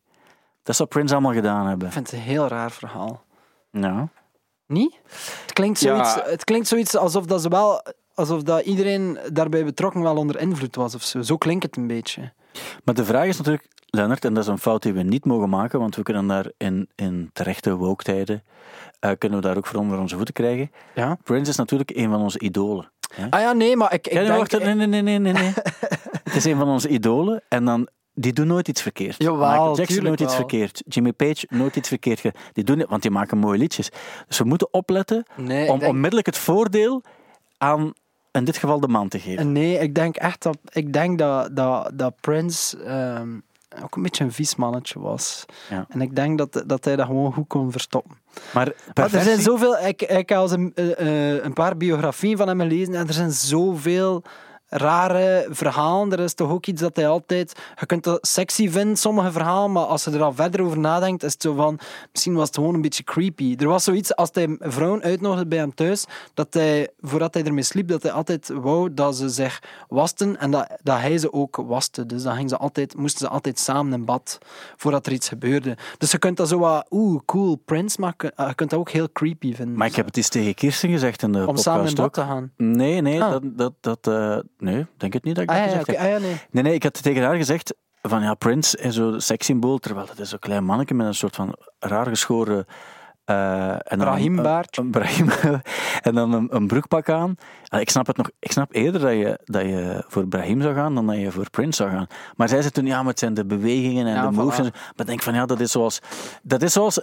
Dat 0.63 0.75
zou 0.75 0.89
Prince 0.89 1.13
allemaal 1.13 1.34
gedaan 1.34 1.67
hebben. 1.67 1.88
Ik 1.88 1.93
vind 1.93 2.12
het 2.12 2.19
een 2.19 2.25
heel 2.25 2.47
raar 2.47 2.71
verhaal. 2.71 3.23
Ja. 3.71 4.08
Niet? 4.67 4.99
Het 5.41 5.53
klinkt 5.53 5.79
Ja. 5.79 6.03
zoiets, 6.03 6.29
het 6.31 6.43
klinkt 6.43 6.67
zoiets 6.67 6.95
alsof 6.95 7.25
dat 7.25 7.41
ze 7.41 7.49
wel... 7.49 7.81
Alsof 8.13 8.41
dat 8.43 8.62
iedereen 8.65 9.19
daarbij 9.31 9.63
betrokken 9.65 10.01
wel 10.01 10.17
onder 10.17 10.39
invloed 10.39 10.75
was 10.75 10.95
of 10.95 11.03
zo. 11.03 11.21
Zo 11.21 11.38
klinkt 11.38 11.63
het 11.63 11.77
een 11.77 11.88
beetje. 11.88 12.34
Maar 12.83 12.95
de 12.95 13.05
vraag 13.05 13.25
is 13.25 13.37
natuurlijk, 13.37 13.67
Lennart, 13.85 14.25
en 14.25 14.33
dat 14.33 14.43
is 14.43 14.49
een 14.49 14.57
fout 14.59 14.81
die 14.83 14.93
we 14.93 15.01
niet 15.01 15.25
mogen 15.25 15.49
maken, 15.49 15.79
want 15.79 15.95
we 15.95 16.03
kunnen 16.03 16.27
daar 16.27 16.51
in, 16.57 16.89
in 16.95 17.29
terechte 17.33 17.75
woke-tijden, 17.75 18.43
eh, 18.99 19.11
kunnen 19.17 19.39
we 19.39 19.45
daar 19.47 19.57
ook 19.57 19.65
voor 19.67 19.79
onder 19.79 19.99
onze 19.99 20.15
voeten 20.15 20.33
krijgen. 20.33 20.71
Ja. 20.95 21.17
Prince 21.23 21.49
is 21.51 21.57
natuurlijk 21.57 21.91
een 21.95 22.09
van 22.09 22.21
onze 22.21 22.39
idolen. 22.39 22.91
Ah 23.29 23.39
ja, 23.41 23.53
nee, 23.53 23.75
maar 23.75 23.93
ik, 23.93 24.07
ik 24.07 24.13
Ja, 24.13 24.23
denk... 24.23 24.35
wacht, 24.37 24.63
nee, 24.63 24.73
nee, 24.75 24.87
nee, 24.87 25.01
nee, 25.01 25.19
nee. 25.19 25.33
nee. 25.33 25.53
het 26.23 26.35
is 26.35 26.45
een 26.45 26.57
van 26.57 26.67
onze 26.67 26.87
idolen 26.89 27.41
en 27.47 27.65
dan, 27.65 27.87
die 28.13 28.33
doen 28.33 28.47
nooit 28.47 28.67
iets 28.67 28.81
verkeerd. 28.81 29.15
Jawel, 29.17 29.49
Michael 29.49 29.77
Jackson 29.77 30.03
nooit 30.03 30.19
iets 30.19 30.35
verkeerd. 30.35 30.83
Jimmy 30.87 31.13
Page 31.13 31.45
nooit 31.49 31.75
iets 31.75 31.87
verkeerd. 31.89 32.21
Die 32.53 32.63
doen 32.63 32.79
het, 32.79 32.89
want 32.89 33.01
die 33.01 33.11
maken 33.11 33.37
mooie 33.37 33.57
liedjes. 33.57 33.89
Dus 34.27 34.37
we 34.37 34.43
moeten 34.43 34.73
opletten 34.73 35.25
Nee, 35.35 35.71
om 35.71 35.79
denk- 35.79 35.91
onmiddellijk 35.91 36.25
het 36.27 36.37
voordeel 36.37 37.03
aan, 37.57 37.93
in 38.36 38.45
dit 38.45 38.58
geval, 38.58 38.80
de 38.80 38.88
man 38.88 39.08
te 39.08 39.19
geven. 39.19 39.52
Nee, 39.52 39.80
ik 39.80 39.95
denk 39.95 40.15
echt 40.15 40.43
dat, 40.43 40.58
ik 40.71 40.93
denk 40.93 41.17
dat, 41.17 41.56
dat, 41.56 41.91
dat 41.93 42.15
Prince 42.21 42.84
ehm, 42.84 43.30
ook 43.84 43.95
een 43.95 44.02
beetje 44.02 44.24
een 44.24 44.32
vies 44.32 44.56
mannetje 44.56 45.00
was. 45.00 45.45
Ja. 45.69 45.86
En 45.89 46.02
ik 46.02 46.15
denk 46.15 46.38
dat, 46.38 46.63
dat 46.65 46.86
hij 46.86 46.95
dat 46.95 47.06
gewoon 47.06 47.34
goed 47.34 47.48
kon 47.48 47.71
verstoppen. 47.71 48.17
Maar 48.54 48.74
Maar 48.93 49.13
er 49.13 49.21
zijn 49.21 49.41
zoveel... 49.41 49.78
Ik, 49.78 50.02
ik 50.02 50.30
heb 50.30 50.32
al 50.32 50.52
een, 50.52 50.71
eh, 50.76 51.36
eh, 51.36 51.43
een 51.43 51.54
paar 51.54 51.78
biografieën 51.78 52.38
van 52.38 52.48
hem 52.48 52.60
gelezen 52.60 52.95
en 52.95 53.08
er 53.08 53.13
zijn 53.13 53.32
zoveel 53.32 54.24
rare 54.67 55.47
verhalen. 55.49 56.12
Er 56.12 56.19
is 56.19 56.34
toch 56.34 56.49
ook 56.51 56.65
iets 56.65 56.82
dat 56.82 56.95
hij 56.95 57.08
altijd... 57.08 57.54
Je 57.80 57.86
kunt 57.86 58.04
dat 58.04 58.28
sexy 58.28 58.69
vinden, 58.69 58.97
sommige 58.97 59.32
verhalen, 59.32 59.71
maar 59.71 59.84
als 59.86 60.04
je 60.04 60.12
er 60.12 60.23
al 60.23 60.34
verder 60.34 60.62
over 60.62 60.80
nadenkt, 60.80 61.23
is 61.23 61.34
het 61.34 61.41
zo 61.41 61.54
van... 61.54 61.80
Misschien 62.12 62.34
was 62.34 62.47
het 62.47 62.56
gewoon 62.56 62.73
een 62.73 62.82
beetje 62.82 63.04
creepy. 63.04 63.56
Er 63.60 63.67
was 63.67 63.84
zoiets, 63.84 64.15
als 64.15 64.30
hij 64.34 64.56
vrouwen 64.60 65.01
uitnodigde 65.01 65.45
bij 65.47 65.58
hem 65.58 65.73
thuis, 65.75 66.06
dat 66.34 66.54
hij, 66.54 66.89
voordat 67.01 67.34
hij 67.34 67.43
ermee 67.43 67.63
sliep, 67.63 67.88
dat 67.88 68.04
hij 68.04 68.12
altijd 68.12 68.49
wou 68.54 68.93
dat 68.93 69.15
ze 69.15 69.30
zich 69.30 69.62
wasten 69.88 70.39
en 70.39 70.51
dat, 70.51 70.67
dat 70.84 70.97
hij 70.99 71.17
ze 71.17 71.34
ook 71.34 71.56
waste. 71.56 72.06
Dus 72.06 72.23
dan 72.23 72.36
ging 72.36 72.49
ze 72.49 72.58
altijd, 72.58 72.97
moesten 72.97 73.19
ze 73.28 73.30
altijd 73.34 73.60
samen 73.60 73.94
in 73.94 74.06
bad, 74.06 74.37
voordat 74.77 75.06
er 75.06 75.12
iets 75.12 75.27
gebeurde. 75.27 75.77
Dus 75.98 76.12
je 76.12 76.17
kunt 76.17 76.37
dat 76.37 76.48
zo 76.48 76.60
wat, 76.60 76.85
oeh, 76.89 77.21
cool, 77.25 77.56
Prince, 77.65 78.00
maar 78.02 78.13
je 78.17 78.54
kunt 78.56 78.69
dat 78.69 78.79
ook 78.79 78.89
heel 78.89 79.12
creepy 79.12 79.54
vinden. 79.56 79.75
Maar 79.77 79.87
ik 79.87 79.96
heb 79.96 80.06
het 80.06 80.17
eens 80.17 80.29
tegen 80.29 80.54
Kirsten 80.54 80.89
gezegd 80.89 81.21
in 81.21 81.31
de 81.31 81.37
Om 81.39 81.46
podcast 81.46 81.63
samen 81.63 81.87
in 81.87 81.96
bad 81.96 82.06
ook. 82.06 82.13
te 82.13 82.21
gaan. 82.21 82.52
Nee, 82.58 83.02
nee, 83.02 83.23
Ah. 83.23 83.31
dat, 83.31 83.42
dat, 83.58 83.73
dat, 83.81 84.08
eh, 84.08 84.37
nee, 84.65 84.85
denk 84.97 85.13
het 85.13 85.23
niet 85.23 85.35
dat 85.35 85.43
ik 85.43 85.49
dat 85.49 85.57
Ah 85.57 85.63
ja, 85.63 85.69
gezegd 85.69 85.87
heb. 85.87 85.97
ah, 85.97 86.09
ja, 86.09 86.17
nee. 86.17 86.35
Nee, 86.51 86.63
nee, 86.63 86.73
ik 86.73 86.83
had 86.83 87.03
tegen 87.03 87.23
haar 87.23 87.35
gezegd 87.35 87.73
van 88.01 88.21
ja, 88.21 88.33
Prince 88.33 88.77
is 88.77 88.95
zo'n 88.95 89.21
sekssymbool, 89.21 89.77
terwijl 89.77 90.07
het 90.07 90.19
is 90.19 90.29
zo'n 90.29 90.39
klein 90.39 90.63
manneke 90.63 90.93
met 90.93 91.07
een 91.07 91.13
soort 91.13 91.35
van 91.35 91.55
raar 91.79 92.05
geschoren... 92.05 92.65
eh, 93.25 93.91
en 93.91 93.97
Brahimbaard. 93.97 94.77
Een, 94.77 94.83
een 94.83 94.91
Brahim, 94.91 95.29
en 96.07 96.15
dan 96.15 96.33
een, 96.33 96.55
een 96.55 96.67
broekpak 96.67 97.09
aan. 97.09 97.35
Ik 97.79 97.89
snap 97.89 98.07
het 98.07 98.17
nog. 98.17 98.29
Ik 98.39 98.51
snap 98.51 98.73
eerder 98.73 99.01
dat 99.01 99.11
je, 99.11 99.39
dat 99.43 99.61
je 99.61 100.03
voor 100.07 100.27
Brahim 100.27 100.61
zou 100.61 100.75
gaan 100.75 100.95
dan 100.95 101.07
dat 101.07 101.17
je 101.17 101.31
voor 101.31 101.49
Prince 101.49 101.83
zou 101.83 101.89
gaan. 101.95 102.07
Maar 102.35 102.49
zij 102.49 102.59
zei 102.61 102.71
toen, 102.71 102.85
ja, 102.85 102.97
maar 102.97 103.09
het 103.09 103.19
zijn 103.19 103.33
de 103.33 103.45
bewegingen 103.45 104.07
en 104.07 104.13
Ja, 104.13 104.27
de 104.29 104.35
moves. 104.35 104.57
En, 104.57 104.63
zo. 104.65 104.71
maar 104.71 104.91
ik 104.95 105.05
denk 105.05 105.21
van 105.21 105.33
ja, 105.33 105.45
dat 105.45 105.59
is 105.59 105.71
zoals... 105.71 105.99
Dat 106.43 106.61
is 106.61 106.73
zoals... 106.73 107.01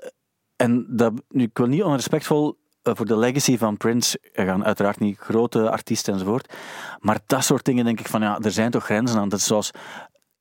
En 0.57 0.87
dat, 0.89 1.13
nu, 1.29 1.43
ik 1.45 1.59
wil 1.59 1.67
niet 1.67 1.83
onrespectvol 1.83 2.57
voor 2.83 3.07
de 3.07 3.17
legacy 3.17 3.59
van 3.59 3.77
Prince 3.77 4.19
gaan. 4.33 4.65
Uiteraard 4.65 5.01
niet 5.01 5.19
grote 5.19 5.71
artiesten 5.71 6.13
enzovoort. 6.13 6.55
Maar 6.99 7.19
dat 7.27 7.45
soort 7.45 7.65
dingen 7.65 7.85
denk 7.85 8.01
ik 8.01 8.09
van 8.09 8.21
ja, 8.21 8.39
er 8.39 8.53
zijn 8.53 8.71
toch 8.71 8.85
grenzen 8.85 9.21
aan. 9.21 9.29
Dat 9.29 9.39
is 9.39 9.47
zoals... 9.47 9.71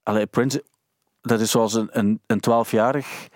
Allee, 0.04 0.26
Prince, 0.26 0.64
dat 1.22 1.40
is 1.40 1.52
zoals 1.52 1.74
een, 1.74 1.90
een, 1.92 2.22
een 2.26 2.44
12-jarig 2.50 3.28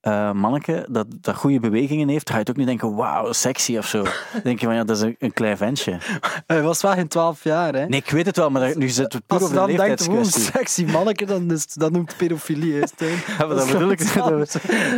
eh 0.00 0.32
manneke 0.32 0.86
dat, 0.90 1.06
dat 1.20 1.34
goede 1.34 1.60
bewegingen 1.60 2.08
heeft. 2.08 2.30
Ga 2.30 2.38
je 2.38 2.44
ook 2.48 2.56
niet 2.56 2.66
denken, 2.66 2.94
wauw, 2.94 3.32
sexy 3.32 3.76
of 3.76 3.86
zo. 3.86 4.02
Dan 4.02 4.12
denk 4.42 4.60
je 4.60 4.66
van 4.66 4.74
ja, 4.74 4.84
dat 4.84 4.96
is 4.96 5.02
een, 5.02 5.16
een 5.18 5.32
klein 5.32 5.56
ventje. 5.56 5.98
Hij 6.46 6.62
was 6.62 6.82
wel 6.82 6.92
geen 6.92 7.08
12 7.08 7.44
jaar, 7.44 7.74
hè? 7.74 7.86
Nee, 7.86 8.00
ik 8.00 8.10
weet 8.10 8.26
het 8.26 8.36
wel, 8.36 8.50
maar 8.50 8.66
dat- 8.68 8.76
nu 8.76 8.88
zit 8.88 9.12
het 9.12 9.26
puur 9.26 9.38
Als 9.40 9.50
je 9.50 9.58
over 9.58 9.66
de 9.70 9.76
dan 9.76 9.86
denkt, 9.86 10.00
leeftijdskwestie. 10.08 10.52
sexy 10.52 10.84
manneke, 10.92 11.24
dan 11.24 11.50
is 11.50 11.66
dat 11.74 11.92
noemt 11.92 12.16
pedofilie, 12.16 12.72
hè. 12.74 12.78
Ja, 13.38 13.46
maar 13.46 13.56
dat 13.56 13.66
bedoel 13.72 13.90
ik. 13.90 14.14
Dat 14.14 14.40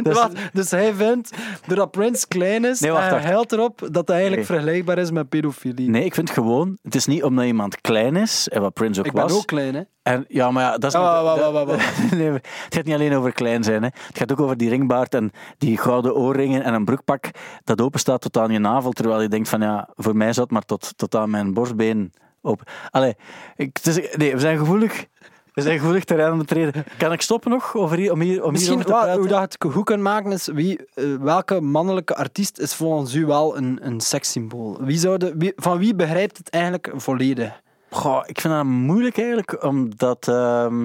is- 0.07 0.13
Wat? 0.15 0.31
Dus 0.53 0.71
hij 0.71 0.95
vindt, 0.95 1.31
doordat 1.67 1.91
Prince 1.91 2.27
klein 2.29 2.65
is, 2.65 2.81
Nee, 2.81 2.91
wacht, 2.91 3.11
hij 3.11 3.23
huilt 3.23 3.53
erop 3.53 3.89
dat 3.91 4.09
hij 4.09 4.17
eigenlijk 4.17 4.49
Nee. 4.49 4.59
vergelijkbaar 4.59 4.99
is 4.99 5.11
met 5.11 5.29
pedofilie. 5.29 5.89
Nee, 5.91 6.05
ik 6.05 6.15
vind 6.15 6.31
gewoon, 6.31 6.79
het 6.83 6.95
is 6.95 7.07
niet 7.07 7.23
omdat 7.23 7.45
iemand 7.45 7.81
klein 7.81 8.17
is, 8.17 8.49
en 8.49 8.61
wat 8.61 8.73
Prince 8.73 9.01
ook 9.01 9.07
ik 9.07 9.13
ben 9.13 9.23
was. 9.23 9.33
ook 9.33 9.47
klein, 9.47 9.75
hè? 9.75 9.83
En, 10.03 10.25
ja, 10.29 10.51
maar 10.51 10.63
ja, 10.63 10.71
dat 10.79 10.95
is... 10.95 11.01
Wa- 11.01 11.35
dat- 11.65 11.79
nee, 12.15 12.31
het 12.31 12.47
gaat 12.69 12.85
niet 12.85 12.95
alleen 12.95 13.15
over 13.15 13.33
klein 13.33 13.65
zijn. 13.65 13.83
Hè. 13.83 13.89
Het 14.07 14.19
gaat 14.19 14.33
ook 14.33 14.41
over 14.41 14.57
die 14.57 14.71
en 15.15 15.31
die 15.59 15.79
gouden 15.79 16.15
oorringen 16.15 16.63
en 16.63 16.75
een 16.75 16.85
broekpak 16.85 17.31
dat 17.65 17.81
open 17.81 18.01
staat 18.01 18.21
tot 18.21 18.37
aan 18.37 18.51
je 18.53 18.59
navel, 18.59 18.91
terwijl 18.93 19.21
je 19.23 19.29
denkt 19.29 19.49
van 19.49 19.61
ja, 19.61 19.89
voor 19.95 20.17
mij 20.17 20.33
zat 20.33 20.51
maar 20.51 20.65
tot, 20.65 20.93
tot 20.97 21.15
aan 21.15 21.31
mijn 21.31 21.55
borstbeen 21.55 22.13
open. 22.43 22.67
Allee, 22.91 23.17
ik, 23.57 23.71
het 23.83 23.87
is- 23.87 24.17
nee, 24.17 24.33
we 24.33 24.41
zijn 24.41 24.59
gevoelig. 24.59 25.07
We 25.53 25.63
zijn 25.63 25.79
gevoelig 25.79 26.05
terrein 26.05 26.33
aan 26.33 26.39
het 26.39 26.47
treden. 26.49 26.85
Kan 26.99 27.13
ik 27.13 27.21
stoppen 27.21 27.51
nog 27.51 27.75
over 27.75 27.97
hier, 27.97 28.13
om, 28.13 28.21
hier, 28.21 28.45
om 28.45 28.53
Misschien 28.53 28.79
te 28.79 28.85
praten? 28.85 29.19
hoe 29.19 29.27
dat 29.29 29.41
het 29.41 29.73
goed 29.73 29.85
kunt 29.85 30.03
maken 30.03 30.33
is, 30.33 30.47
wie, 30.47 30.79
eh, 30.95 31.15
welke 31.21 31.61
mannelijke 31.61 32.15
artiest 32.17 32.59
is 32.59 32.75
volgens 32.75 33.15
u 33.15 33.27
wel 33.27 33.57
een, 33.57 33.79
een 33.83 34.01
sekssymbool? 34.01 34.79
Wie 34.81 35.01
wie, 35.37 35.53
van 35.57 35.79
wie 35.79 35.95
begrijpt 35.95 36.37
het 36.39 36.51
eigenlijk 36.51 36.91
volledig? 36.95 37.61
Goh, 37.91 38.23
ik 38.27 38.41
vind 38.41 38.55
dat 38.55 38.65
moeilijk 38.65 39.19
eigenlijk, 39.19 39.65
omdat... 39.65 40.29
ehm, 40.29 40.85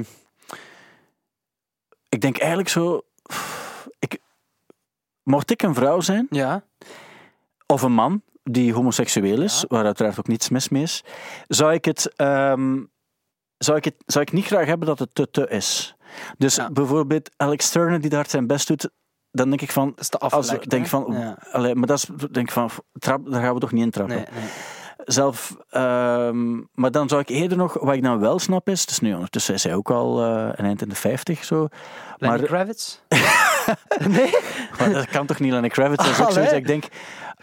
ik 2.10 2.22
denk 2.22 2.38
eigenlijk 2.38 2.70
zo... 2.70 3.02
Ik, 5.26 5.32
mocht 5.32 5.52
ik 5.52 5.62
een 5.62 5.74
vrouw 5.76 6.00
zijn, 6.00 6.28
Ja. 6.30 6.64
of 7.66 7.82
een 7.82 7.92
man 7.94 8.22
die 8.44 8.74
homoseksueel 8.74 9.42
is, 9.42 9.60
Ja. 9.62 9.66
waar 9.76 9.86
uiteraard 9.86 10.20
ook 10.20 10.28
niets 10.28 10.50
mis 10.50 10.70
mee 10.70 10.82
is, 10.84 11.04
zou 11.48 11.74
ik 11.74 11.86
het, 11.86 12.14
ehm, 12.16 12.84
zou 13.58 13.78
ik 13.78 13.84
het 13.86 13.96
zou 14.06 14.26
ik 14.26 14.32
niet 14.32 14.46
graag 14.46 14.66
hebben 14.66 14.88
dat 14.88 15.00
het 15.00 15.16
te 15.16 15.30
te 15.32 15.48
is. 15.48 15.96
Dus 16.38 16.56
Ja. 16.56 16.70
bijvoorbeeld 16.72 17.30
Alex 17.38 17.70
Turner 17.70 18.02
die 18.02 18.10
daar 18.10 18.30
zijn 18.30 18.48
best 18.48 18.68
doet, 18.68 18.90
dan 19.32 19.50
denk 19.50 19.62
ik 19.62 19.72
van, 19.72 19.90
Dat 19.90 20.00
is 20.00 20.10
te 20.10 20.18
als 20.18 20.34
afgelekt. 20.34 20.70
denk 20.70 20.88
van, 20.88 21.06
Ja. 21.10 21.38
allee, 21.52 21.76
maar 21.76 21.88
dat 21.88 21.98
is 21.98 22.06
denk 22.32 22.48
ik 22.48 22.52
van, 22.52 22.70
trap, 23.00 23.32
daar 23.32 23.42
gaan 23.42 23.54
we 23.54 23.60
toch 23.60 23.72
niet 23.72 23.84
in 23.84 23.92
trappen. 23.92 24.16
Nee, 24.16 24.26
nee. 24.34 24.50
Zelf, 24.98 25.56
ehm, 25.70 26.62
maar 26.74 26.92
dan 26.92 27.10
zou 27.10 27.22
ik 27.22 27.30
eerder 27.30 27.58
nog, 27.58 27.74
wat 27.74 27.96
ik 27.96 28.04
dan 28.04 28.20
wel 28.20 28.40
snap 28.40 28.70
is, 28.70 28.86
dus 28.86 29.00
nu 29.00 29.14
ondertussen 29.14 29.54
is 29.54 29.64
hij 29.64 29.76
ook 29.76 29.90
al 29.92 30.24
eh, 30.24 30.50
een 30.56 30.66
eind 30.66 30.82
in 30.82 30.90
de 30.90 30.96
50 30.96 31.44
zo, 31.44 31.68
Lenny 32.18 32.38
maar 32.38 32.46
Kravitz? 32.48 33.00
nee? 34.18 34.36
Maar 34.80 34.94
dat 34.94 35.08
kan 35.08 35.26
toch 35.26 35.40
niet 35.40 35.52
Lenny 35.52 35.70
Kravitz? 35.70 36.04
Is 36.04 36.22
ook 36.22 36.32
zoiets 36.32 36.52
dat 36.52 36.60
ik 36.60 36.68
denk, 36.68 36.84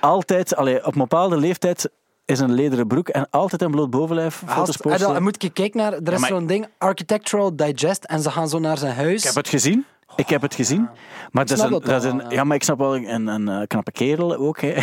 altijd, 0.01 0.57
allee, 0.57 0.87
op 0.87 0.93
een 0.93 1.01
bepaalde 1.01 1.37
leeftijd 1.37 1.91
is 2.25 2.41
een 2.41 2.53
lederen 2.53 2.87
broek 2.87 3.09
en 3.09 3.27
altijd 3.31 3.62
een 3.62 3.70
bloot 3.70 3.91
bovenlijf 3.91 4.35
foto's 4.35 4.57
Als, 4.57 4.77
en 4.77 4.91
posten. 4.91 5.12
dan 5.12 5.23
moet 5.23 5.43
je 5.43 5.51
kijken 5.51 5.81
naar, 5.81 5.93
er 5.93 6.12
is 6.12 6.27
zo'n 6.27 6.47
ding, 6.47 6.66
Architectural 6.79 7.57
Digest, 7.57 8.05
en 8.05 8.20
ze 8.20 8.31
gaan 8.31 8.49
zo 8.49 8.59
naar 8.59 8.79
zijn 8.79 8.95
huis. 8.95 9.18
Ik 9.18 9.25
heb 9.25 9.35
het 9.35 9.49
gezien. 9.49 9.87
Ik 10.16 10.29
heb 10.29 10.43
het 10.43 10.55
gezien. 10.55 10.89
Maar 11.31 11.47
dat 11.47 11.59
is 11.59 11.64
een, 11.64 11.70
dat 11.70 11.85
dat 11.85 12.05
is 12.05 12.11
wel, 12.11 12.20
een, 12.20 12.31
ja. 12.31 12.45
maar 12.45 12.57
ik 12.57 12.62
snap 12.62 12.79
wel 12.79 12.97
een, 12.97 13.27
een, 13.27 13.49
eh, 13.49 13.66
knappe 13.66 13.93
kerel 13.93 14.37
ook. 14.37 14.61
Hè. 14.61 14.75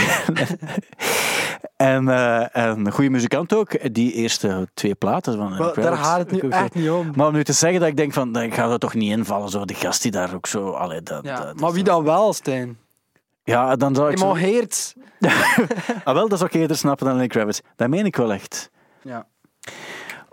en, 1.75 2.07
eh, 2.09 2.55
en 2.57 2.85
een 2.85 2.91
goede 2.91 3.09
muzikant 3.09 3.53
ook. 3.53 3.93
Die 3.93 4.13
eerste 4.13 4.67
twee 4.73 4.95
platen 4.95 5.37
van 5.37 5.71
daar 5.75 5.97
gaat 5.97 6.17
het 6.17 6.31
nu 6.31 6.39
zo. 6.39 6.47
echt 6.47 6.73
niet 6.75 6.89
om. 6.89 7.11
Maar 7.15 7.27
om 7.27 7.33
nu 7.33 7.43
te 7.43 7.53
zeggen 7.53 7.79
dat 7.79 7.89
ik 7.89 7.97
denk 7.97 8.13
van, 8.13 8.31
dan 8.31 8.51
gaat 8.51 8.71
er 8.71 8.79
toch 8.79 8.93
niet 8.93 9.11
invallen. 9.11 9.49
Zo, 9.49 9.65
die 9.65 9.75
gast 9.75 10.01
die 10.01 10.11
daar 10.11 10.33
ook 10.35 10.47
zo... 10.47 10.69
Allee, 10.71 11.01
dat, 11.01 11.23
Ja, 11.25 11.43
dat- 11.43 11.59
maar 11.59 11.71
wie 11.71 11.83
dan 11.83 12.03
wel, 12.03 12.33
Stijn? 12.33 12.77
Ja, 13.43 13.75
dan 13.75 13.95
zou 13.95 14.11
ik... 14.11 14.17
Zo, 14.17 14.23
Iemand 14.23 14.41
Heerts. 14.45 14.93
ah, 16.03 16.13
wel, 16.13 16.27
dat 16.29 16.37
zou 16.39 16.49
ik 16.53 16.59
eerder 16.61 16.77
snappen 16.77 17.05
dan 17.05 17.15
Lenny 17.15 17.29
Kravitz. 17.29 17.59
Dat 17.75 17.89
meen 17.89 18.05
ik 18.05 18.15
wel 18.15 18.33
echt. 18.33 18.69
Ja. 19.01 19.27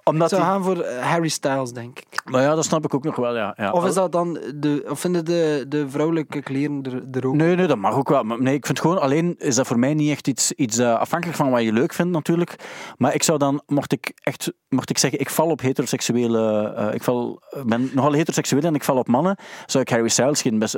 Omdat 0.09 0.33
Ik 0.33 0.39
zou 0.39 0.43
die- 0.43 0.51
gaan 0.51 0.65
voor 0.65 0.85
eh, 0.85 1.07
Harry 1.11 1.29
Styles, 1.29 1.73
denk 1.73 1.99
ik. 1.99 2.21
Maar 2.25 2.43
ja, 2.43 2.55
dat 2.55 2.65
snap 2.65 2.85
ik 2.85 2.95
ook 2.95 3.05
nog 3.05 3.17
wel, 3.17 3.37
ja. 3.37 3.55
ja. 3.57 3.71
Of 3.73 3.87
is 3.87 3.95
dat 3.95 4.13
dan 4.13 4.39
de, 4.55 4.87
of 4.89 5.01
vinden 5.01 5.25
de, 5.25 5.65
de 5.69 5.89
vrouwelijke 5.91 6.43
kleren 6.43 6.83
er, 6.83 7.19
er 7.21 7.27
ook? 7.27 7.35
Nee, 7.35 7.57
nee, 7.57 7.67
dat 7.67 7.77
mag 7.77 7.95
ook 7.97 8.09
wel. 8.09 8.23
Maar 8.23 8.43
nee, 8.43 8.55
ik 8.55 8.67
vind 8.67 8.81
gewoon, 8.81 9.01
alleen 9.01 9.35
is 9.39 9.55
dat 9.55 9.67
voor 9.67 9.79
mij 9.79 9.95
niet 9.95 10.11
echt 10.11 10.29
iets, 10.29 10.53
iets 10.53 10.79
eh, 10.79 10.99
afhankelijk 10.99 11.39
van 11.39 11.51
wat 11.51 11.63
je 11.63 11.73
leuk 11.73 11.93
vindt 11.93 12.13
natuurlijk. 12.13 12.57
Maar 12.97 13.15
ik 13.15 13.23
zou 13.23 13.39
dan, 13.39 13.63
mocht 13.67 13.93
ik 13.93 14.13
echt, 14.23 14.53
mocht 14.69 14.91
ik 14.91 14.99
zeggen, 14.99 15.21
ik 15.21 15.31
val 15.31 15.51
op 15.51 15.61
heteroseksuele, 15.61 16.73
eh, 16.77 16.95
ik 16.95 17.03
val, 17.03 17.43
ben 17.65 17.91
nogal 17.95 18.13
heteroseksueel 18.13 18.63
en 18.63 18.75
ik 18.75 18.85
val 18.85 18.97
op 18.97 19.09
mannen, 19.09 19.37
zou 19.67 19.85
ik 19.85 19.91
Harry 19.91 20.09
Styles 20.09 20.43
geen 20.43 20.59
best, 20.59 20.73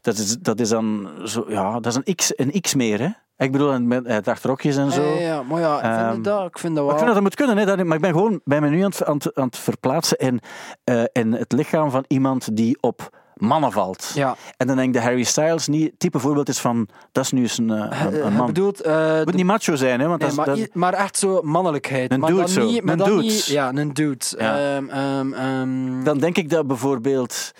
dat 0.00 0.16
is, 0.18 0.36
dat 0.38 0.60
is 0.60 0.68
dan 0.68 1.08
zo, 1.24 1.44
ja, 1.48 1.80
dat 1.80 1.86
is 1.86 2.00
een 2.04 2.14
X, 2.14 2.32
een 2.36 2.60
X 2.60 2.74
meer, 2.74 3.00
hè. 3.00 3.08
Ik 3.38 3.52
bedoel, 3.52 3.72
en 3.72 3.86
met- 3.86 4.06
hij 4.06 4.20
draagt 4.20 4.44
rokjes 4.44 4.76
en 4.76 4.90
zo. 4.92 5.02
Ja, 5.02 5.08
ja, 5.14 5.20
ja, 5.20 5.42
maar 5.42 5.60
ja, 5.60 5.74
ik 5.74 5.80
vind, 5.84 5.94
Ehm, 5.94 6.10
het 6.14 6.24
dat, 6.24 6.46
ik 6.46 6.58
vind 6.58 6.74
dat 6.76 6.84
Maar 6.86 6.94
ik 6.94 6.98
wel... 7.00 7.06
vind 7.06 7.06
dat 7.06 7.14
dat 7.14 7.22
moet 7.22 7.34
kunnen, 7.34 7.56
hè. 7.56 7.64
Dat, 7.76 7.86
maar 7.86 7.96
ik 7.96 8.02
ben 8.02 8.12
gewoon 8.12 8.40
bij 8.44 8.60
me 8.60 8.68
nu 8.68 8.80
aan 8.82 8.90
het, 8.90 9.04
aan 9.04 9.14
het, 9.16 9.34
aan 9.34 9.46
het 9.46 9.58
verplaatsen 9.58 10.16
in, 10.18 10.40
eh, 10.84 11.02
in 11.12 11.32
het 11.32 11.52
lichaam 11.52 11.90
van 11.90 12.04
iemand 12.08 12.56
die 12.56 12.78
op 12.80 13.24
mannen 13.34 13.72
valt. 13.72 14.10
Ja, 14.14 14.36
En 14.56 14.66
dan 14.66 14.76
denk 14.76 14.88
ik 14.88 14.94
de 14.94 15.00
Harry 15.00 15.22
Styles 15.22 15.66
niet 15.66 15.92
type 15.98 16.18
voorbeeld 16.18 16.48
is 16.48 16.58
van 16.58 16.88
dat 17.12 17.24
is 17.24 17.32
nu 17.32 17.40
eens 17.42 17.58
een, 17.58 17.70
eh, 17.70 18.04
een, 18.24 18.32
man. 18.32 18.46
bedoelt... 18.46 18.80
eh, 18.80 19.14
Het 19.14 19.24
moet 19.24 19.34
niet 19.34 19.44
macho 19.46 19.74
zijn, 19.76 20.00
hè, 20.00 20.06
want 20.06 20.20
nee, 20.20 20.28
dat, 20.28 20.46
maar, 20.46 20.56
dat, 20.56 20.68
maar 20.74 20.92
echt 20.94 21.18
zo 21.18 21.42
mannelijkheid. 21.42 22.12
Een 22.12 22.20
maar 22.20 22.28
dude 22.28 22.40
dan 22.42 22.50
zo, 22.50 22.64
Niet, 22.64 22.82
maar 22.82 22.92
een 22.92 22.98
dan 22.98 23.08
dude. 23.08 23.22
Niet, 23.22 23.46
ja, 23.46 23.72
een 23.74 23.92
dude. 23.94 24.24
Ja. 24.38 24.76
Ehm, 24.76 25.32
ehm, 25.32 26.04
dan 26.04 26.18
denk 26.18 26.36
ik 26.36 26.50
dat 26.50 26.66
bijvoorbeeld. 26.66 27.52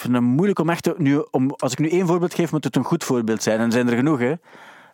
Vind 0.00 0.14
het 0.14 0.22
moeilijk 0.22 0.58
om 0.58 0.70
echt. 0.70 0.82
te- 0.82 0.94
Nu, 0.98 1.24
om, 1.30 1.54
als 1.56 1.72
ik 1.72 1.78
nu 1.78 1.88
één 1.88 2.06
voorbeeld 2.06 2.34
geef, 2.34 2.52
moet 2.52 2.64
het 2.64 2.76
een 2.76 2.84
goed 2.84 3.04
voorbeeld 3.04 3.42
zijn. 3.42 3.58
En 3.58 3.64
er 3.66 3.72
zijn 3.72 3.88
er 3.88 3.96
genoeg, 3.96 4.18
hè? 4.18 4.32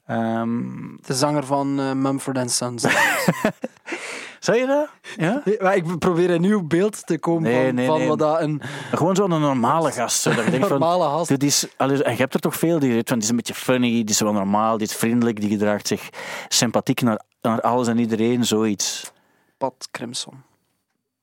Ehm, 0.07 0.61
de 1.01 1.15
zanger 1.15 1.45
van 1.47 1.81
eh, 1.81 1.93
Mumford 1.93 2.51
Sons. 2.51 2.83
zou 4.41 4.59
je 4.59 4.67
dat? 4.67 4.89
Ja? 5.17 5.43
Nee, 5.45 5.57
maar 5.61 5.77
ik 5.77 5.99
probeer 5.99 6.31
een 6.31 6.41
nieuw 6.41 6.63
beeld 6.67 7.07
te 7.07 7.19
komen 7.19 7.43
Nee, 7.43 7.65
van, 7.67 7.75
nee, 7.75 7.87
van 7.87 8.07
wat 8.07 8.19
dat 8.19 8.41
een 8.41 8.63
Gewoon 8.91 9.17
zo'n 9.17 9.29
normale 9.29 9.93
gast. 9.93 10.21
Zo, 10.21 10.35
dat 10.35 10.45
van, 10.45 10.69
normale 10.69 11.05
gast... 11.05 11.29
Dit 11.29 11.43
is, 11.43 11.69
en 11.77 11.91
je 11.91 12.17
hebt 12.17 12.35
er 12.35 12.41
toch 12.41 12.57
veel 12.57 12.79
die, 12.79 12.93
van, 13.05 13.15
die 13.15 13.23
is 13.25 13.29
een 13.29 13.37
beetje 13.37 13.55
funny, 13.55 13.89
die 13.91 14.05
is 14.05 14.21
wel 14.21 14.33
normaal, 14.33 14.79
die 14.79 14.87
is 14.87 14.95
vriendelijk, 14.97 15.41
die 15.41 15.51
gedraagt 15.51 15.87
zich 15.87 16.09
sympathiek 16.49 17.01
naar, 17.01 17.21
naar 17.43 17.61
alles 17.61 17.89
en 17.89 17.99
iedereen, 17.99 18.45
zoiets. 18.45 19.13
Pat 19.59 19.89
Crimson. 19.91 20.43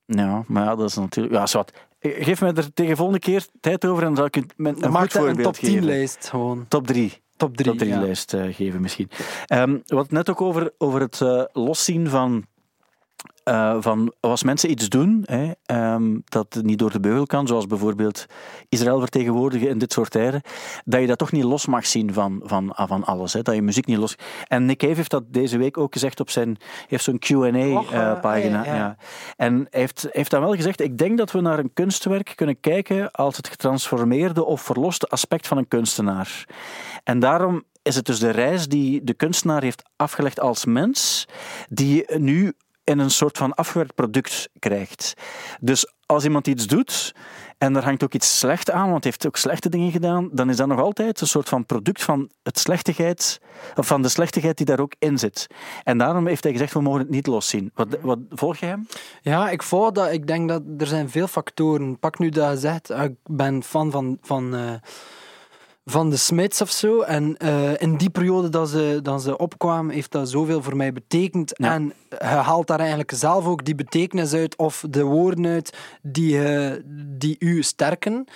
Ja, 0.05 0.43
maar 0.47 0.63
ja, 0.63 0.75
dat 0.75 0.89
is 0.89 0.95
natuurlijk... 0.95 1.35
Ja, 1.35 1.45
zwart. 1.45 1.71
Geef 2.03 2.41
me 2.41 2.53
er 2.53 2.73
tegen 2.73 2.95
volgende 2.97 3.19
keer 3.19 3.45
tijd 3.59 3.85
over 3.85 4.03
en 4.03 4.07
dan 4.07 4.15
zal 4.15 4.25
ik 4.25 4.35
een 4.35 4.91
maak 4.91 5.01
goed 5.01 5.11
je 5.11 5.19
een 5.19 5.25
voorbeeld 5.25 5.43
top 5.43 5.55
10 5.55 5.69
geven. 5.69 5.85
lijst 5.85 6.27
gewoon. 6.29 6.65
Top 6.67 6.87
3. 6.87 7.21
Top 7.37 7.57
3. 7.57 7.69
Top 7.69 7.77
3 7.77 7.91
ja. 7.91 7.99
lijst 7.99 8.33
eh, 8.33 8.43
geven 8.51 8.81
misschien. 8.81 9.09
Ehm 9.45 9.71
we 9.71 9.95
hadden 9.95 9.97
het 9.97 10.11
net 10.11 10.29
ook 10.29 10.41
over, 10.41 10.73
over 10.77 11.01
het 11.01 11.21
eh, 11.21 11.43
loszien 11.51 12.09
van 12.09 12.45
uh, 13.45 13.77
van 13.79 14.13
als 14.19 14.43
mensen 14.43 14.71
iets 14.71 14.89
doen 14.89 15.25
hè, 15.25 15.51
um, 15.93 16.21
dat 16.25 16.59
niet 16.61 16.79
door 16.79 16.91
de 16.91 16.99
beugel 16.99 17.25
kan, 17.25 17.47
zoals 17.47 17.67
bijvoorbeeld 17.67 18.25
Israël 18.69 18.99
vertegenwoordigen 18.99 19.69
in 19.69 19.77
dit 19.77 19.93
soort 19.93 20.11
tijden, 20.11 20.41
dat 20.85 21.01
je 21.01 21.07
dat 21.07 21.17
toch 21.17 21.31
niet 21.31 21.43
los 21.43 21.65
mag 21.65 21.85
zien 21.85 22.13
van, 22.13 22.41
van, 22.43 22.75
ah, 22.75 22.87
van 22.87 23.03
alles. 23.03 23.33
Hè, 23.33 23.41
dat 23.41 23.55
je 23.55 23.61
muziek 23.61 23.85
niet 23.85 23.97
los... 23.97 24.15
En 24.47 24.65
Nick 24.65 24.77
Cave 24.77 24.95
heeft 24.95 25.11
dat 25.11 25.23
deze 25.27 25.57
week 25.57 25.77
ook 25.77 25.93
gezegd 25.93 26.19
op 26.19 26.29
zijn... 26.29 26.57
heeft 26.87 27.03
zo'n 27.03 27.19
Q&A-pagina. 27.19 28.59
Uh, 28.59 28.65
ja. 28.65 28.97
En 29.37 29.67
hij 29.69 29.79
heeft, 29.79 30.07
heeft 30.11 30.31
dan 30.31 30.41
wel 30.41 30.55
gezegd, 30.55 30.81
ik 30.81 30.97
denk 30.97 31.17
dat 31.17 31.31
we 31.31 31.41
naar 31.41 31.59
een 31.59 31.73
kunstwerk 31.73 32.33
kunnen 32.35 32.59
kijken 32.59 33.11
als 33.11 33.37
het 33.37 33.47
getransformeerde 33.47 34.45
of 34.45 34.61
verloste 34.61 35.07
aspect 35.07 35.47
van 35.47 35.57
een 35.57 35.67
kunstenaar. 35.67 36.45
En 37.03 37.19
daarom 37.19 37.63
is 37.83 37.95
het 37.95 38.05
dus 38.05 38.19
de 38.19 38.29
reis 38.29 38.67
die 38.67 39.03
de 39.03 39.13
kunstenaar 39.13 39.61
heeft 39.61 39.83
afgelegd 39.95 40.39
als 40.39 40.65
mens, 40.65 41.27
die 41.69 42.17
nu 42.17 42.53
in 42.83 42.99
een 42.99 43.11
soort 43.11 43.37
van 43.37 43.53
afgewerkt 43.53 43.95
product 43.95 44.49
krijgt. 44.59 45.13
Dus 45.59 45.93
als 46.05 46.23
iemand 46.23 46.47
iets 46.47 46.67
doet 46.67 47.15
en 47.57 47.75
er 47.75 47.83
hangt 47.83 48.03
ook 48.03 48.13
iets 48.13 48.39
slecht 48.39 48.71
aan, 48.71 48.89
want 48.89 49.03
hij 49.03 49.11
heeft 49.11 49.27
ook 49.27 49.37
slechte 49.37 49.69
dingen 49.69 49.91
gedaan, 49.91 50.29
dan 50.31 50.49
is 50.49 50.55
dat 50.55 50.67
nog 50.67 50.79
altijd 50.79 51.21
een 51.21 51.27
soort 51.27 51.49
van 51.49 51.65
product 51.65 52.03
van, 52.03 52.29
het 52.43 52.59
slechtigheid, 52.59 53.41
of 53.75 53.87
van 53.87 54.01
de 54.01 54.09
slechtigheid 54.09 54.57
die 54.57 54.65
daar 54.65 54.79
ook 54.79 54.95
in 54.99 55.17
zit. 55.17 55.47
En 55.83 55.97
daarom 55.97 56.27
heeft 56.27 56.43
hij 56.43 56.51
gezegd, 56.51 56.73
we 56.73 56.81
mogen 56.81 56.99
het 56.99 57.09
niet 57.09 57.27
loszien. 57.27 57.71
Wat, 57.73 57.87
wat 58.01 58.19
volg 58.29 58.57
je 58.57 58.65
hem? 58.65 58.87
Ja, 59.21 59.49
ik 59.49 59.63
volg 59.63 59.91
dat. 59.91 60.11
Ik 60.11 60.27
denk 60.27 60.49
dat 60.49 60.61
er 60.77 60.87
zijn 60.87 61.09
veel 61.09 61.27
factoren. 61.27 61.99
Pak 61.99 62.19
nu 62.19 62.29
dat 62.29 62.51
je 62.51 62.57
zegt, 62.57 62.89
ik 62.89 63.15
ben 63.23 63.63
fan 63.63 63.91
van... 63.91 64.17
van 64.21 64.55
uh 64.55 64.73
van 65.85 66.09
de 66.09 66.17
Smiths 66.17 66.61
of 66.61 66.71
zo. 66.71 67.01
En 67.01 67.35
uh, 67.43 67.81
in 67.81 67.97
die 67.97 68.09
periode 68.09 68.49
dat 68.49 68.69
ze, 68.69 68.99
dat 69.01 69.21
ze 69.21 69.37
opkwamen, 69.37 69.93
heeft 69.93 70.11
dat 70.11 70.29
zoveel 70.29 70.61
voor 70.61 70.75
mij 70.75 70.93
betekend. 70.93 71.57
En 71.57 71.93
je 72.09 72.25
haalt 72.25 72.67
daar 72.67 72.79
eigenlijk 72.79 73.11
zelf 73.11 73.45
ook 73.45 73.65
die 73.65 73.75
betekenis 73.75 74.33
uit, 74.33 74.57
of 74.57 74.85
de 74.89 75.03
woorden 75.03 75.45
uit, 75.45 75.77
die, 76.01 76.35
uh, 76.35 76.71
die 77.17 77.35
u 77.39 77.63
sterken. 77.63 78.27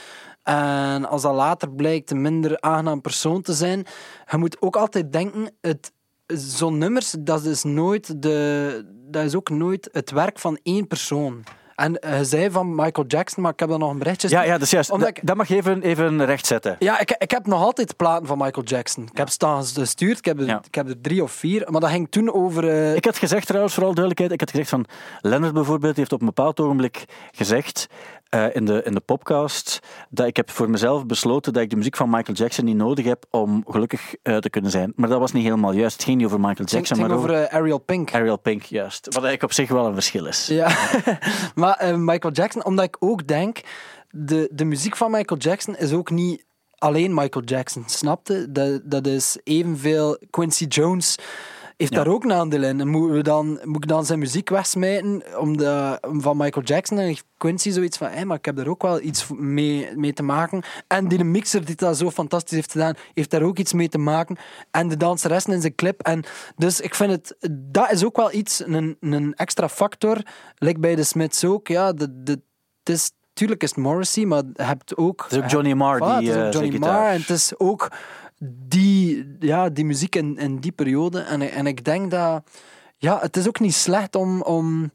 En 0.43 1.05
als 1.05 1.21
dat 1.21 1.33
later 1.33 1.71
blijkt 1.71 2.11
een 2.11 2.21
minder 2.21 2.61
aangenaam 2.61 3.01
persoon 3.01 3.41
te 3.41 3.53
zijn, 3.53 3.85
je 4.31 4.37
moet 4.37 4.61
ook 4.61 4.75
altijd 4.75 5.11
denken, 5.11 5.51
het, 5.61 5.91
zo'n 6.27 6.77
nummers, 6.77 7.15
dat 7.19 7.43
is, 7.45 7.63
nooit 7.63 8.21
de, 8.21 8.85
dat 9.09 9.23
is 9.23 9.35
ook 9.35 9.49
nooit 9.49 9.89
het 9.91 10.11
werk 10.11 10.39
van 10.39 10.59
één 10.63 10.87
persoon. 10.87 11.43
En 11.77 11.97
hij 11.99 12.23
zei 12.23 12.51
van 12.51 12.75
Michael 12.75 13.07
Jackson, 13.07 13.43
maar 13.43 13.51
ik 13.51 13.59
heb 13.59 13.69
dan 13.69 13.79
nog 13.79 13.91
een 13.91 13.97
berichtje. 13.97 14.29
Ja, 14.29 14.41
ja, 14.41 14.51
dat 14.51 14.61
is 14.61 14.71
juist. 14.71 14.91
Dat 15.21 15.35
mag 15.35 15.47
je 15.47 15.55
even, 15.55 15.81
even 15.81 16.25
rechtzetten. 16.25 16.75
Ja, 16.79 16.99
ik, 16.99 17.15
ik 17.17 17.31
heb 17.31 17.47
nog 17.47 17.61
altijd 17.61 17.95
platen 17.95 18.27
van 18.27 18.37
Michael 18.37 18.65
Jackson. 18.65 19.03
Ik 19.11 19.17
heb 19.17 19.29
staan 19.29 19.65
gestuurd, 19.65 20.17
ik 20.17 20.25
heb, 20.25 20.39
er, 20.39 20.59
ik 20.67 20.75
heb 20.75 20.89
er 20.89 21.01
drie 21.01 21.23
of 21.23 21.31
vier, 21.31 21.71
maar 21.71 21.81
dat 21.81 21.89
ging 21.89 22.07
toen 22.09 22.33
over... 22.33 22.63
Uh... 22.63 22.95
Ik 22.95 23.05
had 23.05 23.17
gezegd 23.17 23.47
trouwens, 23.47 23.73
vooral 23.73 23.93
duidelijkheid, 23.93 24.31
ik 24.31 24.39
had 24.39 24.49
gezegd 24.49 24.69
van... 24.69 24.85
Leonard 25.21 25.53
bijvoorbeeld 25.53 25.95
heeft 25.95 26.13
op 26.13 26.19
een 26.19 26.25
bepaald 26.25 26.59
ogenblik 26.59 27.05
gezegd 27.31 27.87
uh, 28.35 28.55
in, 28.55 28.65
de, 28.65 28.83
in 28.83 28.93
de 28.93 28.99
podcast 28.99 29.79
dat 30.09 30.27
ik 30.27 30.35
heb 30.35 30.49
voor 30.49 30.69
mezelf 30.69 31.05
besloten 31.05 31.53
dat 31.53 31.63
ik 31.63 31.69
de 31.69 31.75
muziek 31.75 31.95
van 31.95 32.09
Michael 32.09 32.37
Jackson 32.37 32.65
niet 32.65 32.75
nodig 32.75 33.05
heb 33.05 33.25
om 33.29 33.63
gelukkig 33.67 34.15
uh, 34.23 34.37
te 34.37 34.49
kunnen 34.49 34.71
zijn. 34.71 34.93
Maar 34.95 35.09
dat 35.09 35.19
was 35.19 35.31
niet 35.31 35.43
helemaal 35.43 35.73
juist. 35.73 35.93
Het 35.93 36.03
ging 36.03 36.17
niet 36.17 36.25
over 36.25 36.39
Michael 36.39 36.67
Jackson, 36.67 36.99
het 36.99 37.07
maar 37.07 37.17
over, 37.17 37.29
over 37.29 37.49
Ariel 37.49 37.77
Pink. 37.77 38.13
Ariel 38.13 38.37
Pink, 38.37 38.63
juist. 38.63 39.05
Wat 39.05 39.13
eigenlijk 39.13 39.43
op 39.43 39.53
zich 39.53 39.69
wel 39.69 39.85
een 39.85 39.93
verschil 39.93 40.25
is. 40.25 40.47
Ja, 40.47 40.77
maar 41.55 41.99
Michael 41.99 42.33
Jackson, 42.33 42.65
omdat 42.65 42.85
ik 42.85 42.95
ook 42.99 43.27
denk, 43.27 43.61
de, 44.09 44.49
de 44.51 44.65
muziek 44.65 44.95
van 44.95 45.11
Michael 45.11 45.39
Jackson 45.39 45.75
is 45.75 45.93
ook 45.93 46.09
niet 46.09 46.45
alleen 46.77 47.13
Michael 47.13 47.45
Jackson, 47.45 47.83
snapte? 47.85 48.51
Dat, 48.51 48.81
dat 48.83 49.07
is 49.07 49.37
evenveel 49.43 50.19
Quincy 50.29 50.65
Jones 50.65 51.17
heeft 51.77 51.93
daar 51.93 52.07
ook 52.07 52.23
een 52.23 52.33
aandeel 52.33 52.63
in. 52.63 52.87
Moeten 52.87 53.15
we 53.15 53.23
dan, 53.23 53.59
moet 53.63 53.83
ik 53.83 53.89
dan 53.89 54.05
zijn 54.05 54.19
muziek 54.19 54.49
wegsmijten 54.49 55.23
om 55.39 55.57
de, 55.57 55.99
van 56.01 56.37
Michael 56.37 56.65
Jackson? 56.65 56.99
En 56.99 57.17
Quincy 57.37 57.71
zoiets 57.71 57.97
van, 57.97 58.07
hey, 58.07 58.25
maar 58.25 58.37
ik 58.37 58.45
heb 58.45 58.55
daar 58.55 58.67
ook 58.67 58.81
wel 58.81 59.01
iets 59.01 59.27
mee, 59.35 59.89
mee 59.95 60.13
te 60.13 60.23
maken. 60.23 60.63
En 60.87 61.07
die 61.07 61.23
mixer 61.23 61.65
die 61.65 61.75
dat 61.75 61.97
zo 61.97 62.11
fantastisch 62.11 62.55
heeft 62.55 62.71
gedaan, 62.71 62.95
heeft 63.13 63.29
daar 63.29 63.41
ook 63.41 63.57
iets 63.57 63.73
mee 63.73 63.89
te 63.89 63.97
maken. 63.97 64.37
En 64.71 64.87
de 64.87 64.97
danseressen 64.97 65.53
in 65.53 65.61
zijn 65.61 65.75
clip. 65.75 66.01
En 66.01 66.23
dus 66.55 66.81
ik 66.81 66.95
vind 66.95 67.11
het, 67.11 67.51
dat 67.51 67.91
is 67.91 68.05
ook 68.05 68.15
wel 68.15 68.33
iets, 68.33 68.63
een, 68.65 68.97
een 68.99 69.33
extra 69.35 69.69
factor. 69.69 70.21
Lijkt 70.55 70.79
bij 70.79 70.95
de 70.95 71.03
Smiths 71.03 71.45
ook. 71.45 71.67
Ja, 71.67 71.93
de, 71.93 72.23
de, 72.23 72.41
het 72.83 72.95
is 72.95 73.11
Tuurlijk 73.37 73.63
is 73.63 73.69
het 73.69 73.79
Morrissey, 73.79 74.25
maar 74.25 74.43
je 74.53 74.63
hebt 74.63 74.97
ook... 74.97 75.23
Het 75.23 75.31
is 75.31 75.37
ook 75.37 75.49
Johnny 75.49 75.73
Marr 75.73 75.99
die 75.99 76.31
Het 76.31 76.37
is 76.37 76.45
ook 76.45 76.53
Johnny 76.53 76.77
Marr 76.77 77.11
en 77.11 77.19
het 77.19 77.29
is 77.29 77.53
ook 77.57 77.91
die, 78.39 79.35
ja, 79.39 79.69
die 79.69 79.85
muziek 79.85 80.15
in, 80.15 80.37
in 80.37 80.57
die 80.59 80.71
periode. 80.71 81.19
En, 81.19 81.41
en 81.41 81.67
ik 81.67 81.85
denk 81.85 82.11
dat... 82.11 82.49
Ja, 82.97 83.19
het 83.19 83.37
is 83.37 83.47
ook 83.47 83.59
niet 83.59 83.75
slecht 83.75 84.15
om... 84.15 84.41
om 84.41 84.91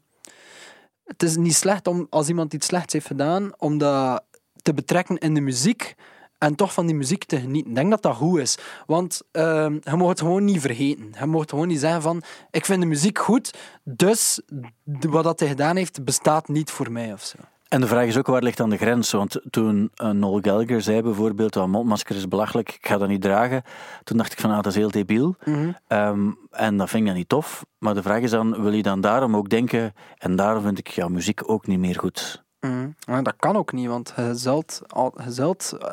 het 1.03 1.23
is 1.23 1.37
niet 1.37 1.55
slecht 1.55 1.87
om, 1.87 2.07
als 2.09 2.27
iemand 2.27 2.53
iets 2.53 2.67
slechts 2.67 2.93
heeft 2.93 3.07
gedaan, 3.07 3.51
om 3.57 3.77
dat 3.77 4.23
te 4.61 4.73
betrekken 4.73 5.17
in 5.17 5.33
de 5.33 5.41
muziek 5.41 5.95
en 6.37 6.55
toch 6.55 6.73
van 6.73 6.85
die 6.85 6.95
muziek 6.95 7.23
te 7.23 7.39
genieten. 7.39 7.69
Ik 7.69 7.75
denk 7.75 7.89
dat 7.89 8.01
dat 8.01 8.15
goed 8.15 8.39
is. 8.39 8.57
Want 8.85 9.21
uh, 9.31 9.43
je 9.81 9.95
mag 9.95 10.07
het 10.07 10.19
gewoon 10.19 10.45
niet 10.45 10.61
vergeten. 10.61 11.13
Je 11.19 11.25
mag 11.25 11.43
gewoon 11.47 11.67
niet 11.67 11.79
zeggen 11.79 12.01
van, 12.01 12.21
ik 12.51 12.65
vind 12.65 12.81
de 12.81 12.87
muziek 12.87 13.19
goed, 13.19 13.53
dus 13.83 14.41
wat 14.85 15.23
dat 15.23 15.39
hij 15.39 15.49
gedaan 15.49 15.75
heeft, 15.75 16.03
bestaat 16.03 16.47
niet 16.47 16.71
voor 16.71 16.91
mij 16.91 17.13
of 17.13 17.23
zo. 17.23 17.37
En 17.73 17.81
de 17.81 17.87
vraag 17.87 18.05
is 18.05 18.17
ook, 18.17 18.27
waar 18.27 18.43
ligt 18.43 18.57
dan 18.57 18.69
de 18.69 18.77
grens? 18.77 19.11
Want 19.11 19.41
toen 19.49 19.91
uh, 20.03 20.09
Noel 20.09 20.39
Gallagher 20.41 20.81
zei 20.81 21.01
bijvoorbeeld, 21.01 21.55
oh, 21.55 21.65
mondmasker 21.65 22.15
is 22.15 22.27
belachelijk, 22.27 22.73
ik 22.73 22.87
ga 22.87 22.97
dat 22.97 23.07
niet 23.07 23.21
dragen. 23.21 23.63
Toen 24.03 24.17
dacht 24.17 24.31
ik 24.31 24.39
van, 24.39 24.49
ah, 24.49 24.55
dat 24.55 24.65
is 24.65 24.75
heel 24.75 24.91
debiel. 24.91 25.35
Mhm. 25.43 25.71
Ehm, 25.87 26.31
en 26.51 26.77
dat 26.77 26.89
vind 26.89 27.01
ik 27.01 27.07
dan 27.07 27.17
niet 27.17 27.29
tof. 27.29 27.65
Maar 27.77 27.93
de 27.93 28.01
vraag 28.01 28.21
is 28.21 28.31
dan, 28.31 28.61
wil 28.61 28.71
je 28.73 28.83
dan 28.83 29.01
daarom 29.01 29.35
ook 29.35 29.49
denken, 29.49 29.93
en 30.17 30.35
daarom 30.35 30.63
vind 30.63 30.77
ik 30.77 30.87
jouw 30.87 31.07
muziek 31.07 31.49
ook 31.49 31.67
niet 31.67 31.79
meer 31.79 31.99
goed? 31.99 32.43
Mm 32.59 32.95
dat 33.05 33.33
kan 33.37 33.55
ook 33.55 33.71
niet, 33.71 33.87
want 33.87 34.13
je 34.15 34.35
zult 34.35 34.81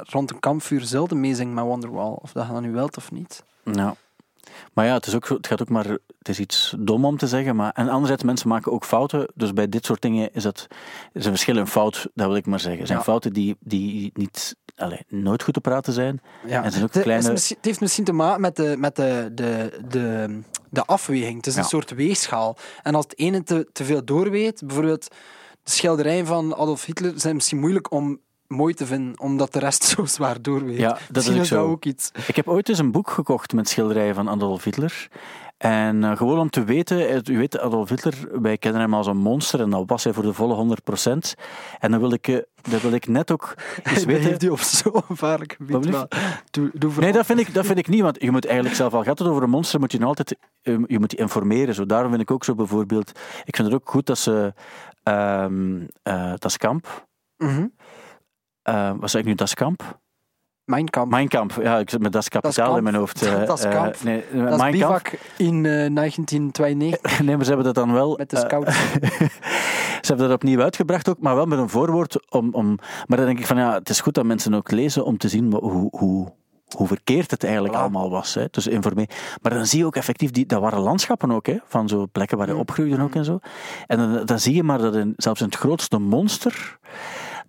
rond 0.03 0.31
een 0.31 0.41
kampvuur 0.41 0.81
zelden 0.81 1.21
meezingen 1.21 1.55
met 1.55 1.65
Wonderwall. 1.65 2.13
Of 2.23 2.33
dat 2.33 2.47
je 2.47 2.53
dat 2.53 2.63
nu 2.63 2.73
wilt 2.73 2.97
of 2.97 3.13
niet. 3.13 3.45
Nou, 3.65 3.95
maar 4.73 4.87
ja, 4.87 4.95
het, 4.95 5.07
is 5.07 5.15
ook, 5.15 5.29
het 5.29 5.47
gaat 5.47 5.61
ook 5.61 5.69
maar. 5.69 5.87
Het 6.19 6.29
is 6.29 6.39
iets 6.39 6.75
dom 6.79 7.05
om 7.05 7.17
te 7.17 7.27
zeggen. 7.27 7.57
Maar, 7.57 7.73
en 7.73 7.89
anderzijds, 7.89 8.23
mensen 8.23 8.49
maken 8.49 8.73
ook 8.73 8.85
fouten. 8.85 9.29
Dus 9.35 9.53
bij 9.53 9.69
dit 9.69 9.85
soort 9.85 10.03
dingen 10.03 10.33
is 10.33 10.45
het 10.45 10.67
is 11.13 11.25
een 11.25 11.31
verschil 11.31 11.57
in 11.57 11.67
fout, 11.67 12.09
dat 12.15 12.27
wil 12.27 12.37
ik 12.37 12.47
maar 12.47 12.61
zeggen. 12.61 12.87
Zijn 12.87 13.03
fouten 13.03 13.33
die, 13.33 13.57
die 13.61 14.11
niet, 14.15 14.57
allez, 14.77 15.01
nooit 15.09 15.43
goed 15.43 15.55
te 15.55 15.61
praten 15.61 15.93
zijn. 15.93 16.21
Ja. 16.47 16.65
En 16.65 16.73
zijn 16.73 16.85
ook 16.85 16.95
het, 16.95 17.03
kleine... 17.03 17.31
het 17.31 17.59
heeft 17.61 17.81
misschien 17.81 18.05
te 18.05 18.13
maken 18.13 18.41
met 18.41 18.57
de, 18.57 18.75
met 18.79 18.97
de, 18.97 19.31
de, 19.33 19.81
de, 19.89 20.41
de 20.71 20.85
afweging. 20.85 21.37
Het 21.37 21.47
is 21.47 21.57
een 21.57 21.65
soort 21.65 21.91
weegschaal. 21.91 22.57
En 22.83 22.95
als 22.95 23.05
het 23.05 23.19
ene 23.19 23.43
te, 23.43 23.69
te 23.73 23.85
veel 23.85 24.05
doorweegt, 24.05 24.67
bijvoorbeeld 24.67 25.09
de 25.63 25.71
schilderijen 25.71 26.27
van 26.27 26.55
Adolf 26.55 26.85
Hitler 26.85 27.13
zijn 27.17 27.35
misschien 27.35 27.59
moeilijk 27.59 27.93
om 27.93 28.21
mooi 28.51 28.75
te 28.75 28.87
vinden, 28.87 29.21
omdat 29.21 29.53
de 29.53 29.59
rest 29.59 29.85
zo 29.97 30.05
zwaar 30.05 30.43
doorweegt. 30.43 30.81
Ja, 30.81 30.99
dat 31.11 31.27
is, 31.27 31.39
ook, 31.39 31.45
zo. 31.45 31.67
ook 31.67 31.85
iets. 31.85 32.11
Ik 32.27 32.37
heb 32.37 32.49
ooit 32.49 32.69
eens 32.69 32.79
een 32.79 32.93
boek 32.93 33.11
gekocht 33.11 33.53
met 33.53 33.69
schilderijen 33.69 34.15
van 34.15 34.29
Adolf 34.29 34.65
Hitler. 34.65 35.09
En 35.57 36.03
uh, 36.03 36.17
gewoon 36.17 36.39
om 36.39 36.51
te 36.51 36.65
weten, 36.65 37.09
eh, 37.09 37.35
u 37.35 37.39
weet, 37.39 37.59
Adolf 37.59 37.89
Hitler, 37.89 38.15
wij 38.43 38.59
kennen 38.59 38.81
hem 38.81 38.95
als 38.95 39.07
een 39.07 39.17
monster 39.17 39.61
en 39.61 39.71
dat 39.71 39.83
was 39.87 40.05
hij 40.05 40.13
voor 40.13 40.23
de 40.23 40.33
volle 40.33 40.77
100%. 41.35 41.41
En 41.79 41.91
dan 41.91 42.01
wil 42.01 42.13
ik, 42.13 42.29
uh, 42.29 42.39
dan 42.71 42.81
wil 42.81 42.93
ik 42.93 43.07
net 43.07 43.31
ook 43.31 43.55
eens 43.83 44.05
weten... 44.05 44.23
heeft 44.23 44.41
hij 44.41 44.51
op 44.51 44.61
zo'n 44.61 45.03
gevaarlijk 45.07 45.55
gebied. 45.57 46.07
Doe, 46.51 46.71
doe 46.75 46.93
nee, 46.99 47.13
dat 47.13 47.27
vind, 47.27 47.41
ik, 47.41 47.55
dat 47.55 47.67
vind 47.67 47.79
ik 47.79 47.89
niet, 47.89 48.01
want 48.01 48.23
je 48.23 48.31
moet 48.31 48.47
eigenlijk 48.47 48.77
zelf, 48.77 48.95
al 48.95 49.03
gaat 49.03 49.19
het 49.19 49.29
over 49.29 49.43
een 49.43 49.51
monster, 49.51 49.81
moet 49.81 49.93
je 49.93 50.05
altijd 50.05 50.37
je 50.63 50.99
moet 50.99 51.11
die 51.11 51.19
informeren. 51.19 51.75
Zo. 51.75 51.87
Daarom 51.87 52.11
vind 52.11 52.23
ik 52.23 52.31
ook 52.31 52.45
zo 52.45 52.55
bijvoorbeeld, 52.55 53.11
ik 53.45 53.57
vind 53.57 53.69
het 53.69 53.77
ook 53.77 53.91
goed 53.91 54.07
dat 54.07 54.19
ze 54.19 54.55
um, 55.05 55.89
das 56.39 56.57
Kamp... 56.57 57.07
Mm 57.37 57.73
uh, 58.65 58.93
wat 58.97 59.11
zeg 59.11 59.21
ik 59.21 59.27
nu, 59.27 59.35
Das 59.35 59.55
Kamp? 59.55 59.99
Mijn 60.71 60.89
kamp. 60.89 61.11
Mijn 61.11 61.29
kamp, 61.29 61.53
ja, 61.63 61.79
ik 61.79 61.91
zit 61.91 62.01
met 62.01 62.13
Das 62.13 62.29
Kapitaal 62.29 62.77
in 62.77 62.83
mijn 62.83 62.95
hoofd. 62.95 63.25
Uh, 63.25 63.45
das 63.47 63.63
eh, 63.63 63.71
kamp. 63.71 63.95
Uh, 63.95 64.03
nee, 64.03 64.25
dat 64.33 64.59
mijn 64.59 64.73
bivak 64.73 65.19
in 65.37 65.63
1992. 65.95 67.21
nee, 67.21 67.37
maar 67.37 67.45
ze 67.45 67.55
hebben 67.55 67.75
dat 67.75 67.85
dan 67.85 67.93
wel... 67.93 68.17
Met 68.17 68.31
de 68.31 68.37
scouts. 68.37 68.77
ze 70.01 70.07
hebben 70.07 70.27
dat 70.27 70.37
opnieuw 70.37 70.61
uitgebracht 70.61 71.09
ook, 71.09 71.21
maar 71.21 71.35
wel 71.35 71.47
met 71.47 71.59
een 71.59 71.69
voorwoord. 71.69 72.31
Om, 72.33 72.55
om, 72.55 72.79
maar 73.07 73.19
dan 73.19 73.27
denk 73.27 73.39
ik 73.39 73.47
van, 73.47 73.57
ja, 73.57 73.75
het 73.75 73.89
is 73.89 74.01
goed 74.01 74.15
dat 74.15 74.25
mensen 74.25 74.55
ook 74.55 74.71
lezen 74.71 75.05
om 75.05 75.19
te 75.19 75.29
zien 75.29 75.53
hoe, 75.53 75.89
hoe, 75.91 76.33
hoe 76.77 76.87
verkeerd 76.87 77.31
het 77.31 77.45
eigenlijk 77.45 77.75
allemaal 77.75 78.11
was. 78.11 78.35
Hè. 78.35 78.45
Dus 78.51 78.67
informeer. 78.67 79.09
Maar 79.43 79.55
dan 79.55 79.67
zie 79.67 79.79
je 79.79 79.87
ook 79.87 79.97
effectief, 79.97 80.31
die, 80.31 80.47
dat 80.47 80.61
waren 80.61 80.81
landschappen 80.81 81.31
ook, 81.31 81.47
hè, 81.47 81.57
van 81.65 81.89
zo 81.89 82.07
plekken 82.13 82.39
waar 82.39 82.47
je 82.47 82.53
mm. 82.53 82.61
opgroeide 82.61 83.03
ook 83.03 83.15
en 83.15 83.25
zo. 83.25 83.39
En 83.87 83.99
dan, 83.99 84.27
dan 84.27 84.39
zie 84.39 84.55
je 84.55 84.63
maar 84.63 84.79
dat 84.79 84.95
in, 84.95 85.13
zelfs 85.17 85.41
in 85.41 85.47
het 85.47 85.57
grootste 85.57 85.99
monster 85.99 86.79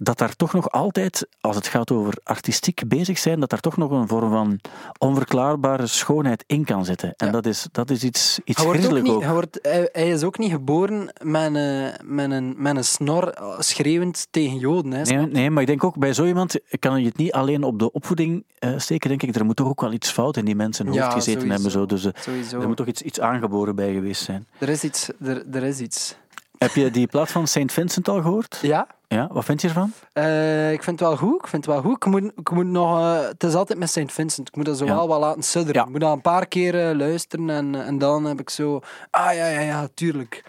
dat 0.03 0.17
daar 0.17 0.35
toch 0.35 0.53
nog 0.53 0.71
altijd, 0.71 1.27
als 1.41 1.55
het 1.55 1.67
gaat 1.67 1.91
over 1.91 2.13
artistiek 2.23 2.81
bezig 2.87 3.17
zijn, 3.17 3.39
dat 3.39 3.49
daar 3.49 3.59
toch 3.59 3.77
nog 3.77 3.91
een 3.91 4.07
vorm 4.07 4.31
van 4.31 4.59
onverklaarbare 4.97 5.87
schoonheid 5.87 6.43
in 6.47 6.65
kan 6.65 6.85
zitten. 6.85 7.13
En 7.17 7.31
dat, 7.31 7.45
is, 7.45 7.67
dat 7.71 7.89
is 7.89 8.03
iets, 8.03 8.39
iets 8.43 8.63
hij 8.63 8.67
ook. 8.67 9.01
Niet, 9.01 9.21
hij, 9.21 9.33
wordt, 9.33 9.59
hij, 9.61 10.09
is 10.09 10.23
ook 10.23 10.37
niet 10.37 10.51
geboren 10.51 11.13
met 11.23 11.55
een, 11.55 11.91
met 12.03 12.31
een, 12.31 12.53
met 12.57 12.75
een 12.75 12.83
snor 12.83 13.37
schreeuwend 13.59 14.27
tegen 14.31 14.57
Joden. 14.57 14.91
Hè, 14.91 15.01
nee, 15.03 15.25
nee, 15.25 15.49
maar 15.49 15.61
ik 15.61 15.67
denk 15.67 15.83
ook 15.83 15.97
bij 15.97 16.13
zo 16.13 16.25
iemand 16.25 16.55
kan 16.79 17.01
je 17.01 17.07
het 17.07 17.17
niet 17.17 17.31
alleen 17.31 17.63
op 17.63 17.79
de 17.79 17.91
opvoeding 17.91 18.43
uh, 18.59 18.73
steken, 18.77 19.09
denk 19.09 19.23
ik. 19.23 19.35
Er 19.35 19.45
moet 19.45 19.55
toch 19.55 19.67
ook 19.67 19.81
wel 19.81 19.93
iets 19.93 20.11
fout 20.11 20.37
in 20.37 20.45
die 20.45 20.55
mensen 20.55 20.85
hoofd 20.85 20.97
ja, 20.97 21.09
gezeten 21.09 21.49
hebben. 21.49 21.71
Zo. 21.71 21.85
Dus 21.85 22.05
uh, 22.05 22.51
er 22.51 22.67
moet 22.67 22.77
toch 22.77 22.87
iets, 22.87 23.01
iets 23.01 23.19
aangeboren 23.19 23.75
bij 23.75 23.93
geweest 23.93 24.23
zijn. 24.23 24.47
Er 24.57 24.69
is 24.69 24.83
iets. 24.83 25.09
Er, 25.19 25.43
er 25.51 25.63
is 25.63 25.79
iets. 25.79 26.15
Heb 26.61 26.73
je 26.73 26.91
die 26.91 27.07
plaat 27.07 27.31
van 27.31 27.47
St. 27.47 27.71
Vincent 27.71 28.07
al 28.07 28.21
gehoord? 28.21 28.59
Ja. 28.61 28.87
Ja, 29.07 29.27
wat 29.31 29.45
vind 29.45 29.61
je 29.61 29.67
ervan? 29.67 29.93
Eh, 30.13 30.71
ik 30.71 30.83
vind 30.83 30.99
het 30.99 31.09
wel 31.09 31.17
goed. 31.17 31.35
Ik 31.41 31.47
vind 31.47 31.65
het 31.65 31.73
wel 31.73 31.83
goed. 31.83 31.95
Ik 31.95 32.05
moet, 32.05 32.31
ik 32.35 32.51
moet 32.51 32.65
nog, 32.65 32.99
eh, 32.99 33.27
het 33.27 33.43
is 33.43 33.53
altijd 33.53 33.79
met 33.79 33.89
St. 33.89 34.11
Vincent. 34.11 34.47
Ik 34.47 34.55
moet 34.55 34.65
dat 34.65 34.77
zo 34.77 34.85
Ja. 34.85 34.95
wel 34.95 35.07
wat 35.07 35.19
laten 35.19 35.43
sudderen. 35.43 35.75
Ja. 35.75 35.83
Ik 35.83 35.89
moet 35.91 35.99
dat 35.99 36.11
een 36.13 36.21
paar 36.21 36.45
keer 36.45 36.87
eh, 36.89 36.95
luisteren 36.95 37.49
en, 37.49 37.85
en 37.85 37.97
dan 37.97 38.25
heb 38.25 38.39
ik 38.39 38.49
zo... 38.49 38.79
Ah 39.09 39.33
ja, 39.33 39.47
ja, 39.47 39.59
ja, 39.59 39.87
tuurlijk. 39.93 40.43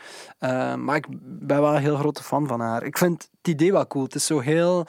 Maar 0.79 0.97
ik 0.97 1.07
ben 1.23 1.61
wel 1.61 1.75
een 1.75 1.81
heel 1.83 1.97
grote 1.97 2.23
fan 2.23 2.47
van 2.47 2.61
haar. 2.61 2.83
Ik 2.83 2.99
vind 2.99 3.29
het 3.39 3.49
idee 3.55 3.73
wel 3.73 3.87
cool. 3.87 4.05
Het 4.05 4.15
is 4.15 4.27
zo 4.27 4.41
heel 4.41 4.87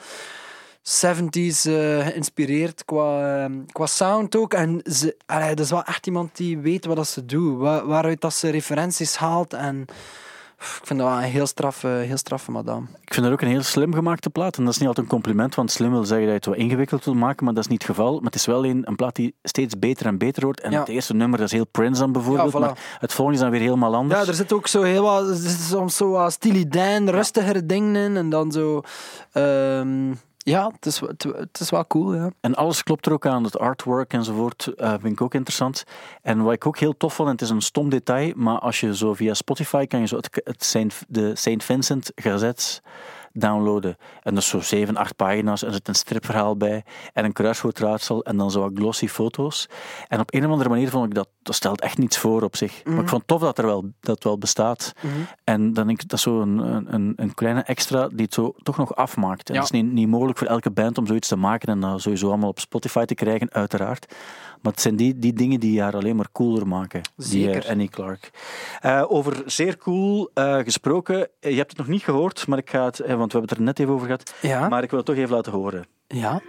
70s 0.82 1.64
eh, 1.64 2.06
geïnspireerd 2.06 2.84
qua, 2.84 3.36
eh, 3.44 3.50
qua 3.72 3.86
sound 3.86 4.36
ook. 4.36 4.54
En 4.54 4.80
ze, 4.84 5.16
allee, 5.26 5.54
dat 5.54 5.64
is 5.64 5.70
wel 5.70 5.82
echt 5.84 6.06
iemand 6.06 6.36
die 6.36 6.58
weet 6.58 6.84
wat 6.86 6.96
dat 6.96 7.08
ze 7.08 7.24
doet. 7.24 7.58
Waar, 7.58 7.86
waaruit 7.86 8.20
dat 8.20 8.34
ze 8.34 8.50
referenties 8.50 9.16
haalt. 9.16 9.52
En 9.54 9.84
ik 10.58 10.80
vind 10.86 10.98
dat 10.98 11.08
wel 11.08 11.16
een 11.18 11.22
heel 11.22 11.46
straffe, 11.46 11.86
heel 11.88 12.16
straffe 12.16 12.50
madame. 12.50 12.86
Ik 13.04 13.14
vind 13.14 13.24
dat 13.26 13.34
ook 13.34 13.40
een 13.40 13.48
heel 13.48 13.62
slim 13.62 13.94
gemaakte 13.94 14.30
plaat. 14.30 14.56
En 14.56 14.64
dat 14.64 14.72
is 14.72 14.78
niet 14.78 14.88
altijd 14.88 15.06
een 15.06 15.12
compliment, 15.12 15.54
want 15.54 15.70
slim 15.70 15.90
wil 15.90 16.04
zeggen 16.04 16.20
dat 16.26 16.28
je 16.28 16.34
het 16.34 16.46
wat 16.46 16.56
ingewikkeld 16.56 17.04
wil 17.04 17.14
maken, 17.14 17.44
maar 17.44 17.54
dat 17.54 17.64
is 17.64 17.70
niet 17.70 17.82
het 17.82 17.90
geval. 17.96 18.14
Maar 18.14 18.24
het 18.24 18.34
is 18.34 18.46
wel 18.46 18.64
een, 18.66 18.82
een 18.88 18.96
plaat 18.96 19.14
die 19.16 19.34
steeds 19.42 19.78
beter 19.78 20.06
en 20.06 20.18
beter 20.18 20.44
wordt. 20.44 20.60
En 20.60 20.70
Ja. 20.70 20.78
het 20.78 20.88
eerste 20.88 21.14
nummer, 21.14 21.38
dat 21.38 21.46
is 21.46 21.52
heel 21.52 21.66
Prince 21.66 22.00
dan 22.00 22.12
bijvoorbeeld, 22.12 22.52
Ja, 22.52 22.58
voilà. 22.58 22.62
maar 22.62 22.96
het 22.98 23.12
volgende 23.12 23.38
is 23.38 23.44
dan 23.44 23.52
weer 23.52 23.60
helemaal 23.60 23.94
anders. 23.94 24.20
Ja, 24.20 24.26
er 24.28 24.34
zit 24.34 24.52
ook 24.52 24.66
zo 24.66 24.82
heel 24.82 25.02
wat, 25.02 25.28
er 25.28 25.34
zit 25.36 25.60
soms 25.60 25.96
zo 25.96 26.10
wat 26.10 26.32
Steely 26.32 26.68
Dan, 26.68 27.08
rustigere 27.10 27.66
dingen 27.66 27.96
in. 27.96 28.16
En 28.16 28.28
dan 28.30 28.52
zo, 28.52 28.80
ehm, 29.32 30.12
ja, 30.44 30.70
het 30.74 30.86
is, 30.86 31.00
het, 31.00 31.60
is 31.60 31.70
wel 31.70 31.86
cool, 31.86 32.14
ja. 32.14 32.30
En 32.40 32.54
alles 32.54 32.82
klopt 32.82 33.06
er 33.06 33.12
ook 33.12 33.26
aan, 33.26 33.44
het 33.44 33.58
artwork 33.58 34.12
enzovoort, 34.12 34.66
eh 34.66 34.90
vind 34.90 35.12
ik 35.12 35.20
ook 35.20 35.34
interessant. 35.34 35.84
En 36.22 36.42
wat 36.42 36.52
ik 36.52 36.66
ook 36.66 36.78
heel 36.78 36.96
tof 36.96 37.14
vond, 37.14 37.28
en 37.28 37.34
het 37.34 37.44
is 37.44 37.50
een 37.50 37.60
stom 37.60 37.88
detail, 37.88 38.32
maar 38.36 38.58
als 38.58 38.80
je 38.80 38.96
zo 38.96 39.14
via 39.14 39.34
Spotify 39.34 39.86
kan 39.86 40.00
je 40.00 40.06
zo 40.06 40.16
het, 40.16 40.40
het 40.44 40.64
Saint, 40.64 41.04
de 41.08 41.36
St. 41.36 41.64
Vincent 41.64 42.12
Gazette 42.14 42.80
downloaden. 43.38 43.96
En 44.22 44.34
dat 44.34 44.42
is 44.42 44.48
zo 44.48 44.60
zeven, 44.60 44.96
acht 44.96 45.16
pagina's, 45.16 45.62
en 45.62 45.68
er 45.68 45.74
zit 45.74 45.88
een 45.88 45.94
stripverhaal 45.94 46.56
bij, 46.56 46.84
en 47.12 47.24
een 47.24 47.32
kruiswoordraadsel, 47.32 48.24
en 48.24 48.36
dan 48.36 48.50
zo 48.50 48.60
wat 48.60 48.70
glossy 48.74 49.08
foto's. 49.08 49.68
En 50.08 50.20
op 50.20 50.34
een 50.34 50.44
of 50.44 50.50
andere 50.50 50.68
manier 50.68 50.88
vond 50.90 51.06
ik 51.06 51.14
dat, 51.14 51.28
dat 51.42 51.54
stelt 51.54 51.80
echt 51.80 51.98
niets 51.98 52.18
voor 52.18 52.42
op 52.42 52.56
zich. 52.56 52.84
Maar 52.84 53.02
ik 53.02 53.08
vond 53.08 53.20
het 53.20 53.26
tof 53.26 53.40
dat 53.40 53.58
er 53.58 53.66
wel, 53.66 53.92
dat 54.00 54.24
wel 54.24 54.38
bestaat. 54.38 54.92
En 55.44 55.72
dan 55.72 55.86
denk 55.86 56.02
ik, 56.02 56.08
dat 56.08 56.18
is 56.18 56.24
zo 56.24 56.40
een, 56.40 56.58
een, 56.94 57.12
een 57.16 57.34
kleine 57.34 57.62
extra 57.62 58.08
die 58.08 58.24
het 58.24 58.34
zo 58.34 58.54
toch 58.62 58.76
nog 58.76 58.94
afmaakt. 58.94 59.48
En 59.48 59.54
Ja. 59.54 59.60
Het 59.60 59.72
is 59.72 59.80
niet, 59.80 59.92
niet 59.92 60.08
mogelijk 60.08 60.38
voor 60.38 60.46
elke 60.46 60.70
band 60.70 60.98
om 60.98 61.06
zoiets 61.06 61.28
te 61.28 61.36
maken 61.36 61.68
en 61.68 61.80
dat 61.80 62.00
sowieso 62.00 62.28
allemaal 62.28 62.48
op 62.48 62.60
Spotify 62.60 63.04
te 63.04 63.14
krijgen, 63.14 63.52
uiteraard. 63.52 64.14
Maar 64.64 64.72
het 64.72 64.82
zijn 64.82 64.96
die, 64.96 65.18
die 65.18 65.32
dingen 65.32 65.60
die 65.60 65.80
haar 65.82 65.94
alleen 65.94 66.16
maar 66.16 66.28
cooler 66.32 66.66
maken. 66.68 67.00
Die, 67.16 67.26
Zeker. 67.26 67.64
eh, 67.64 67.70
Annie 67.70 67.88
Clark. 67.88 68.30
Eh, 68.80 69.04
over 69.08 69.42
zeer 69.46 69.76
cool 69.76 70.30
eh, 70.34 70.58
gesproken. 70.58 71.28
Eh, 71.40 71.50
Je 71.50 71.56
hebt 71.56 71.70
het 71.70 71.78
nog 71.78 71.88
niet 71.88 72.02
gehoord, 72.02 72.46
maar 72.46 72.58
ik 72.58 72.70
ga 72.70 72.84
het, 72.84 73.00
eh, 73.00 73.14
want 73.14 73.32
we 73.32 73.38
hebben 73.38 73.48
het 73.48 73.58
er 73.58 73.64
net 73.64 73.78
even 73.78 73.92
over 73.92 74.06
gehad. 74.06 74.34
Ja, 74.40 74.68
Maar 74.68 74.82
ik 74.82 74.90
wil 74.90 74.98
het 74.98 75.08
toch 75.08 75.16
even 75.16 75.34
laten 75.34 75.52
horen. 75.52 75.84
ja. 76.06 76.40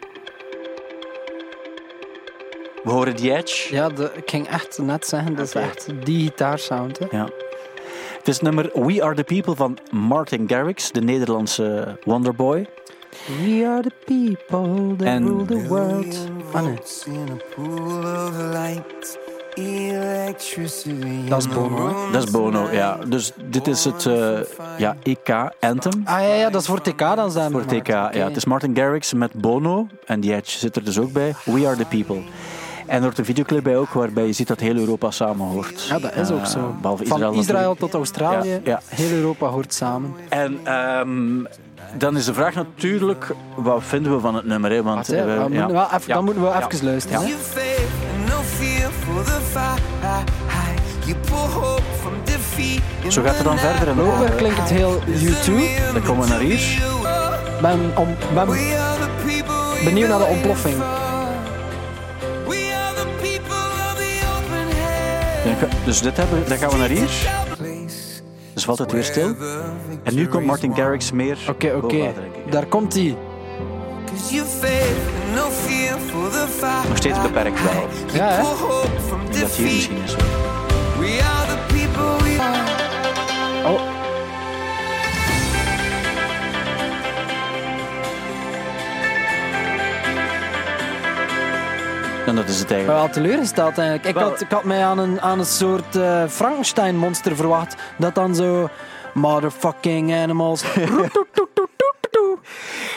We 2.83 2.91
horen 2.91 3.15
The 3.15 3.35
Edge. 3.35 3.73
ja 3.75 3.89
de, 3.89 4.11
ik 4.15 4.29
ging 4.29 4.47
echt 4.47 4.77
net 4.77 5.05
zeggen, 5.07 5.35
dat 5.35 5.45
is 5.45 5.53
echt 5.53 6.05
die 6.05 6.23
gitaarsound. 6.23 6.99
Hè. 6.99 7.05
Ja. 7.11 7.29
Het 8.17 8.27
is 8.27 8.39
nummer 8.39 8.69
We 8.85 9.03
Are 9.03 9.15
The 9.15 9.23
People 9.23 9.55
van 9.55 9.77
Martin 9.91 10.49
Garrix, 10.49 10.91
de 10.91 11.01
Nederlandse 11.01 11.97
Wonderboy. 12.03 12.67
We 13.27 13.65
are 13.67 13.81
the 13.81 13.91
people 14.05 14.95
that 14.97 15.07
En- 15.07 15.27
rule 15.27 15.45
the 15.45 15.67
world. 15.67 16.27
Ah, 16.53 16.61
nee. 16.63 16.77
in 17.05 17.29
a 17.31 17.55
pool 17.55 17.97
of 17.97 18.31
light, 18.37 19.17
electricity. 19.53 21.27
Dat 21.29 21.39
is 21.39 21.49
Bono? 21.49 22.11
Dat 22.11 22.23
is 22.23 22.31
Bono, 22.31 22.69
ja. 22.71 22.97
Dus 23.07 23.31
dit 23.49 23.67
is 23.67 23.85
het 23.85 24.05
eh, 24.05 24.39
ja, 24.77 24.95
EK-anthem. 25.03 26.01
Ah 26.03 26.21
ja, 26.21 26.33
ja, 26.33 26.49
dat 26.49 26.61
is 26.61 26.67
voor 26.67 26.81
TK 26.81 26.99
dan 26.99 27.31
zijn. 27.31 27.51
Voor 27.51 27.65
TK, 27.65 27.87
ja. 27.87 28.11
Het 28.11 28.35
is 28.35 28.45
Martin 28.45 28.75
Garrix 28.75 29.13
met 29.13 29.33
Bono. 29.33 29.87
En 30.05 30.19
die 30.19 30.33
Edge 30.35 30.57
zit 30.57 30.75
er 30.75 30.83
dus 30.83 30.99
ook 30.99 31.11
bij. 31.11 31.33
We 31.43 31.67
Are 31.67 31.75
The 31.75 31.85
People. 31.85 32.21
En 32.87 32.95
er 32.95 33.01
wordt 33.01 33.17
een 33.17 33.25
videoclip 33.25 33.63
bij 33.63 33.77
ook, 33.77 33.89
waarbij 33.89 34.25
je 34.25 34.33
ziet 34.33 34.47
dat 34.47 34.59
heel 34.59 34.75
Europa 34.75 35.11
samen 35.11 35.47
hoort. 35.47 35.85
Ja, 35.89 35.99
dat 35.99 36.15
is 36.15 36.31
ook 36.31 36.39
Eh, 36.39 36.45
zo. 36.45 36.75
behalve 36.81 37.05
Van 37.05 37.33
Israël 37.33 37.75
tot 37.75 37.93
Australië, 37.93 38.49
Ja, 38.49 38.59
ja. 38.63 38.79
heel 38.87 39.11
Europa 39.17 39.47
hoort 39.47 39.73
samen. 39.73 40.13
En 40.29 40.59
ehm, 40.63 41.43
dan 41.93 42.17
is 42.17 42.25
de 42.25 42.33
vraag 42.33 42.53
natuurlijk, 42.55 43.31
wat 43.55 43.83
vinden 43.83 44.15
we 44.15 44.19
van 44.19 44.35
het 44.35 44.45
nummer? 44.45 44.71
Hè? 44.71 44.83
Want, 44.83 45.07
hè, 45.07 45.17
eh, 45.17 45.25
we 45.25 45.31
ja. 45.31 45.47
moeten 45.47 45.71
wel 45.73 45.85
even, 45.85 46.01
Ja. 46.05 46.13
Dan 46.13 46.23
moeten 46.23 46.43
we 46.43 46.49
Ja. 46.49 46.67
even 46.71 46.85
luisteren. 46.85 47.21
Ja. 47.21 47.27
Zo 53.09 53.21
gaat 53.23 53.35
het 53.35 53.43
dan 53.43 53.57
verder. 53.57 53.87
En 53.87 53.93
Blijkbaar 53.95 54.27
dan, 54.27 54.35
klinkt 54.35 54.57
het 54.57 54.69
heel 54.69 55.01
U2. 55.07 55.93
dan 55.93 56.01
komen 56.01 56.23
we 56.23 56.29
naar 56.29 56.39
hier. 56.39 56.81
Ben, 57.61 57.91
om, 57.95 58.15
ben 58.33 58.47
benieuwd 59.83 60.09
naar 60.09 60.19
de 60.19 60.25
ontploffing. 60.25 60.75
Dus 65.85 66.01
dit 66.01 66.17
hebben, 66.17 66.43
dan 66.47 66.57
gaan 66.57 66.69
we 66.69 66.77
naar 66.77 66.89
hier. 66.89 67.44
Dus 68.55 68.63
valt 68.65 68.77
het 68.79 68.91
weer 68.91 69.03
stil. 69.03 69.35
En 70.03 70.15
nu 70.15 70.27
komt 70.27 70.45
Martin 70.45 70.75
Garrix 70.75 71.11
meer 71.11 71.37
Oké, 71.49 71.73
oké. 71.83 72.13
Daar 72.49 72.65
komt 72.65 72.93
hij. 72.93 73.17
Nog 76.87 76.97
steeds 76.97 77.21
beperkt 77.21 77.63
wel. 77.63 77.87
Ja, 78.13 78.29
hè? 78.29 78.41
Dat 79.39 79.51
hier 79.51 79.65
misschien 79.65 79.97
is. 80.03 80.15
Oh, 83.65 83.94
En 92.25 92.35
dat 92.35 92.47
is 92.47 92.59
het 92.59 92.71
eigenlijk. 92.71 93.01
wel 93.01 93.09
teleurgesteld 93.13 93.77
eigenlijk. 93.77 94.07
Ik 94.07 94.13
Wel- 94.13 94.29
had, 94.29 94.41
ik 94.41 94.51
had 94.51 94.63
mij 94.63 94.85
aan 94.85 94.97
een, 94.97 95.21
aan 95.21 95.39
een 95.39 95.45
soort 95.45 95.95
eh, 95.95 96.27
Frankenstein-monster 96.27 97.35
verwacht. 97.35 97.75
Dat 97.97 98.15
dan 98.15 98.35
zo... 98.35 98.69
Motherfucking 99.13 100.13
animals. 100.13 100.63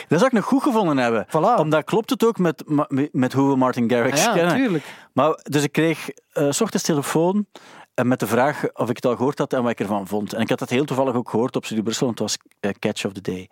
Dat 0.07 0.19
zou 0.19 0.25
ik 0.25 0.31
nog 0.31 0.45
goed 0.45 0.63
gevonden 0.63 0.97
hebben. 0.97 1.27
Voilà. 1.27 1.59
Omdat 1.59 1.83
klopt 1.83 2.09
het 2.09 2.25
ook 2.25 2.37
met, 2.37 2.63
met 3.11 3.33
hoe 3.33 3.49
we 3.49 3.55
Martin 3.55 3.89
Garrix 3.89 4.23
ja, 4.23 4.33
kennen. 4.33 4.53
natuurlijk. 4.53 4.83
Maar, 5.13 5.39
dus 5.43 5.63
ik 5.63 5.71
kreeg 5.71 6.09
eh, 6.31 6.47
s 6.49 6.61
ochtends 6.61 6.85
telefoon 6.85 7.45
eh, 7.93 8.05
met 8.05 8.19
de 8.19 8.27
vraag 8.27 8.63
of 8.73 8.89
ik 8.89 8.95
het 8.95 9.05
al 9.05 9.15
gehoord 9.15 9.37
had 9.37 9.53
en 9.53 9.61
wat 9.61 9.71
ik 9.71 9.79
ervan 9.79 10.07
vond. 10.07 10.33
En 10.33 10.41
ik 10.41 10.49
had 10.49 10.59
het 10.59 10.69
heel 10.69 10.85
toevallig 10.85 11.15
ook 11.15 11.29
gehoord 11.29 11.55
op 11.55 11.65
Studio 11.65 11.83
Brussel, 11.83 12.05
want 12.05 12.19
het 12.19 12.29
was 12.29 12.71
Catch 12.79 13.05
of 13.05 13.11
the 13.11 13.21
Day. 13.21 13.49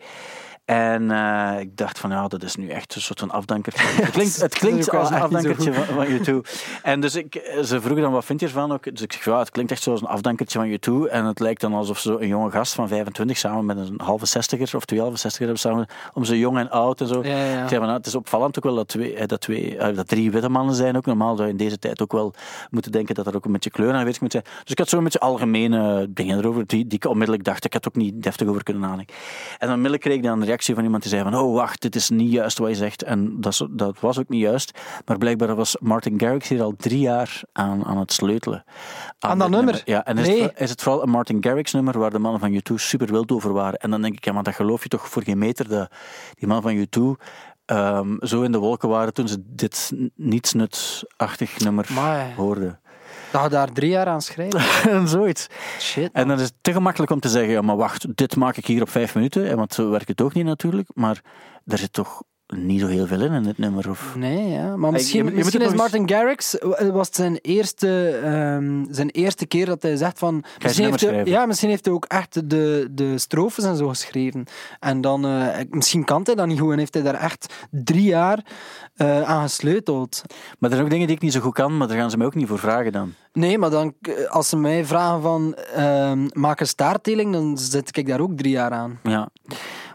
En 0.68 1.11
eh, 1.11 1.59
ik 1.59 1.78
dacht 1.78 1.99
van, 1.99 2.09
ja, 2.09 2.28
dat 2.28 2.43
is 2.43 2.55
nu 2.55 2.70
echt 2.70 2.95
een 2.95 3.01
soort 3.01 3.20
van 3.20 3.32
afdankertje. 3.32 3.88
het 4.03 4.11
klinkt, 4.11 4.41
het 4.41 4.57
klinkt 4.57 4.91
als 4.91 5.09
een 5.09 5.18
zo 5.18 5.24
afdankertje 5.24 5.74
van, 5.74 5.86
van 5.86 6.05
U2. 6.07 6.49
En 6.82 6.99
dus 6.99 7.15
ik, 7.15 7.51
ze 7.63 7.82
vroegen 7.82 8.01
dan, 8.01 8.11
wat 8.11 8.26
vind 8.26 8.39
je 8.39 8.45
ervan? 8.45 8.72
Ook? 8.72 8.84
Dus 8.84 9.01
ik 9.01 9.13
zeg, 9.13 9.26
ja, 9.26 9.39
het 9.39 9.51
klinkt 9.51 9.72
echt 9.72 9.82
zoals 9.82 10.01
een 10.01 10.07
afdankertje 10.07 10.59
van 10.59 10.70
U2. 10.70 11.11
En 11.11 11.26
het 11.26 11.39
lijkt 11.39 11.61
dan 11.61 11.74
alsof 11.74 11.99
ze 11.99 12.18
een 12.20 12.28
jonge 12.28 12.51
gast 12.51 12.74
van 12.74 12.88
25 12.88 13.38
samen 13.38 13.65
met 13.65 13.78
een 13.78 13.93
halve 13.97 14.26
zestiger 14.26 14.76
of 14.76 14.86
twee 14.86 14.99
halve 14.99 15.18
zestiger 15.18 15.45
hebben 15.45 15.61
samen, 15.61 15.88
om 16.13 16.24
ze 16.24 16.39
jong 16.39 16.57
en 16.57 16.70
oud 16.70 17.01
en 17.01 17.07
zo. 17.07 17.24
Ja, 17.24 17.30
ja, 17.30 17.38
ja. 17.38 17.61
Ik 17.61 17.68
zei 17.68 17.70
van, 17.70 17.82
nou, 17.82 17.97
het 17.97 18.05
is 18.05 18.15
opvallend 18.15 18.57
ook 18.57 18.63
wel 18.63 18.76
dat, 18.76 18.88
twee, 18.88 19.15
eh, 19.15 19.28
dat, 19.28 19.41
twee, 19.41 19.78
eh, 19.78 19.95
dat 19.95 20.07
drie 20.07 20.32
witte 20.32 20.49
mannen 20.49 20.76
zijn. 20.76 20.97
Ook 20.97 21.05
normaal 21.05 21.36
zou 21.36 21.47
je 21.47 21.53
in 21.53 21.59
deze 21.59 21.80
tijd 21.80 22.01
ook 22.01 22.11
wel 22.11 22.34
moeten 22.70 22.91
denken 22.91 23.15
dat 23.15 23.28
er 23.28 23.36
ook 23.36 23.45
een 23.45 23.51
beetje 23.51 23.70
kleur 23.72 23.93
aanwezig 23.93 24.22
moet 24.22 24.32
zijn. 24.32 24.43
Dus 24.43 24.72
ik 24.72 24.78
had 24.78 24.89
zo 24.89 24.97
een 24.97 25.03
beetje 25.03 25.20
algemene 25.20 26.07
dingen 26.09 26.38
erover, 26.38 26.68
die, 26.68 26.88
die 26.88 26.97
ik 26.97 27.05
onmiddellijk 27.05 27.43
dacht, 27.43 27.65
ik 27.65 27.74
had 27.74 27.88
ook 27.88 27.95
niet 27.95 28.24
deftig 28.24 28.47
over 28.47 28.63
kunnen 28.63 28.84
nadenken. 28.84 29.15
En 29.57 29.68
onmiddellijk 29.68 30.01
kreeg 30.01 30.15
ik 30.15 30.24
dan 30.24 30.41
een 30.41 30.47
reactie 30.58 30.76
van 30.76 30.84
iemand 30.84 31.03
die 31.03 31.12
zei 31.12 31.24
van, 31.24 31.36
oh 31.36 31.53
wacht, 31.53 31.82
dit 31.82 31.95
is 31.95 32.10
niet 32.10 32.32
juist 32.32 32.58
wat 32.58 32.70
je 32.70 32.76
zegt. 32.76 33.03
En 33.03 33.41
dat, 33.41 33.68
dat 33.70 33.99
was 33.99 34.20
ook 34.20 34.30
niet 34.30 34.41
juist. 34.41 34.80
Maar 35.05 35.18
blijkbaar 35.18 35.55
was 35.55 35.78
Martin 35.80 36.20
Garrix 36.20 36.47
hier 36.49 36.62
al 36.62 36.74
drie 36.78 36.99
jaar 36.99 37.41
aan, 37.53 37.86
aan 37.86 37.97
het 37.97 38.14
sleutelen. 38.14 38.64
Aan 39.20 39.39
dat 39.39 39.49
nummer? 39.49 39.82
Ja, 39.86 40.05
en 40.05 40.18
is, 40.18 40.28
Nee. 40.28 40.41
het, 40.41 40.60
is 40.60 40.70
het 40.70 40.82
vooral 40.82 41.03
een 41.03 41.10
Martin 41.10 41.43
Garrix 41.43 41.74
nummer 41.74 41.99
waar 41.99 42.12
de 42.12 42.20
mannen 42.20 42.39
van 42.39 42.53
U2 42.53 42.76
super 42.76 43.08
wild 43.08 43.32
over 43.32 43.53
waren. 43.53 43.80
En 43.80 43.89
dan 43.91 44.01
denk 44.01 44.14
ik, 44.16 44.26
ja, 44.26 44.32
maar 44.32 44.43
dat 44.43 44.55
geloof 44.55 44.84
je 44.84 44.89
toch 44.89 45.10
voor 45.10 45.24
geen 45.24 45.38
meter, 45.38 45.68
dat 45.68 45.91
die 46.34 46.47
mannen 46.47 46.88
van 46.89 47.16
U2 47.18 47.22
ehm, 47.66 48.16
zo 48.20 48.41
in 48.41 48.51
de 48.51 48.58
wolken 48.58 48.89
waren 48.89 49.14
toen 49.14 49.28
ze 49.28 49.43
dit 49.45 49.91
nietsnutachtig 50.16 51.60
nummer 51.60 51.88
Maar 51.93 52.34
hoorden. 52.36 52.80
Dat 53.42 53.52
je 53.52 53.58
daar 53.58 53.72
drie 53.72 53.90
jaar 53.90 54.08
aan 54.08 54.22
schrijven. 54.22 54.92
en 54.92 55.08
zoiets. 55.18 55.48
Shit. 55.80 56.10
En 56.12 56.28
dan 56.28 56.40
is 56.40 56.44
het 56.44 56.54
te 56.62 56.74
gemakkelijk 56.74 57.12
om 57.12 57.20
te 57.20 57.30
zeggen, 57.30 57.52
ja, 57.52 57.62
maar 57.62 57.78
wacht, 57.78 58.18
dit 58.18 58.36
maak 58.36 58.58
ik 58.58 58.66
hier 58.66 58.82
op 58.82 58.90
vijf 58.90 59.16
minuten. 59.16 59.50
En 59.50 59.58
want 59.58 59.74
zo 59.74 59.90
werkt 59.90 60.08
het 60.08 60.22
ook 60.22 60.34
niet 60.34 60.46
natuurlijk. 60.46 60.90
Maar 60.94 61.22
er 61.66 61.78
zit 61.78 61.94
toch 61.94 62.24
niet 62.56 62.80
zo 62.80 62.88
heel 62.88 63.08
veel 63.08 63.22
in 63.22 63.32
in 63.32 63.43
dit 63.43 63.58
nummer. 63.58 63.89
Of... 63.89 64.16
Nee, 64.16 64.50
ja. 64.50 64.76
Maar 64.76 64.89
je- 64.89 64.95
misschien, 64.95 65.18
je 65.18 65.24
moet 65.24 65.34
misschien 65.34 65.62
het 65.62 65.72
is 65.72 65.78
Martin 65.78 66.10
Garrix 66.10 66.58
eh, 66.60 66.89
was 66.89 67.08
het 67.08 67.16
zijn 67.16 67.39
eerste, 67.41 68.10
ehm, 68.24 68.86
zijn 68.89 69.10
eerste 69.10 69.45
keer 69.45 69.66
dat 69.66 69.82
hij 69.82 69.95
zegt 69.95 70.20
van... 70.20 70.43
Misschien 70.64 70.86
heeft, 70.89 71.02
hij, 71.02 71.26
ja, 71.26 71.45
misschien 71.45 71.70
heeft 71.70 71.86
hij 71.86 71.93
ook 71.93 72.06
echt 72.06 72.50
de, 72.50 72.88
de 72.91 73.18
strofes 73.18 73.64
en 73.64 73.76
zo 73.76 73.88
geschreven. 73.88 74.45
En 74.80 75.02
dan, 75.02 75.26
eh, 75.26 75.48
misschien 75.70 76.04
kan 76.04 76.22
hij 76.24 76.36
dat 76.36 76.48
niet 76.48 76.60
goed 76.60 76.72
en 76.72 76.78
heeft 76.78 76.93
hij 76.93 77.04
daar 77.04 77.14
echt 77.20 77.54
drie 77.70 78.04
jaar 78.04 78.45
eh, 78.95 79.22
aan 79.22 79.41
gesleuteld. 79.41 80.22
Maar 80.60 80.70
er 80.70 80.76
zijn 80.76 80.84
ook 80.84 80.91
dingen 80.91 81.08
die 81.08 81.16
ik 81.16 81.22
niet 81.22 81.34
zo 81.34 81.39
goed 81.39 81.54
kan, 81.54 81.78
maar 81.78 81.88
daar 81.88 81.98
gaan 81.98 82.10
ze 82.12 82.18
mij 82.18 82.26
ook 82.26 82.36
niet 82.36 82.48
voor 82.48 82.60
vragen 82.60 82.91
dan. 82.91 83.14
Nee, 83.34 83.58
maar 83.58 83.70
dan, 83.70 83.93
eh, 84.02 84.26
als 84.30 84.50
ze 84.50 84.58
mij 84.58 84.86
vragen 84.86 85.22
van 85.22 85.56
ehm, 85.56 86.28
maak 86.34 86.60
een 86.60 86.68
staartteling, 86.68 87.34
dan 87.34 87.58
zet 87.58 87.98
ik 87.98 88.08
daar 88.08 88.20
ook 88.20 88.38
drie 88.38 88.52
jaar 88.52 88.72
aan. 88.72 89.00
Ja. 89.04 89.30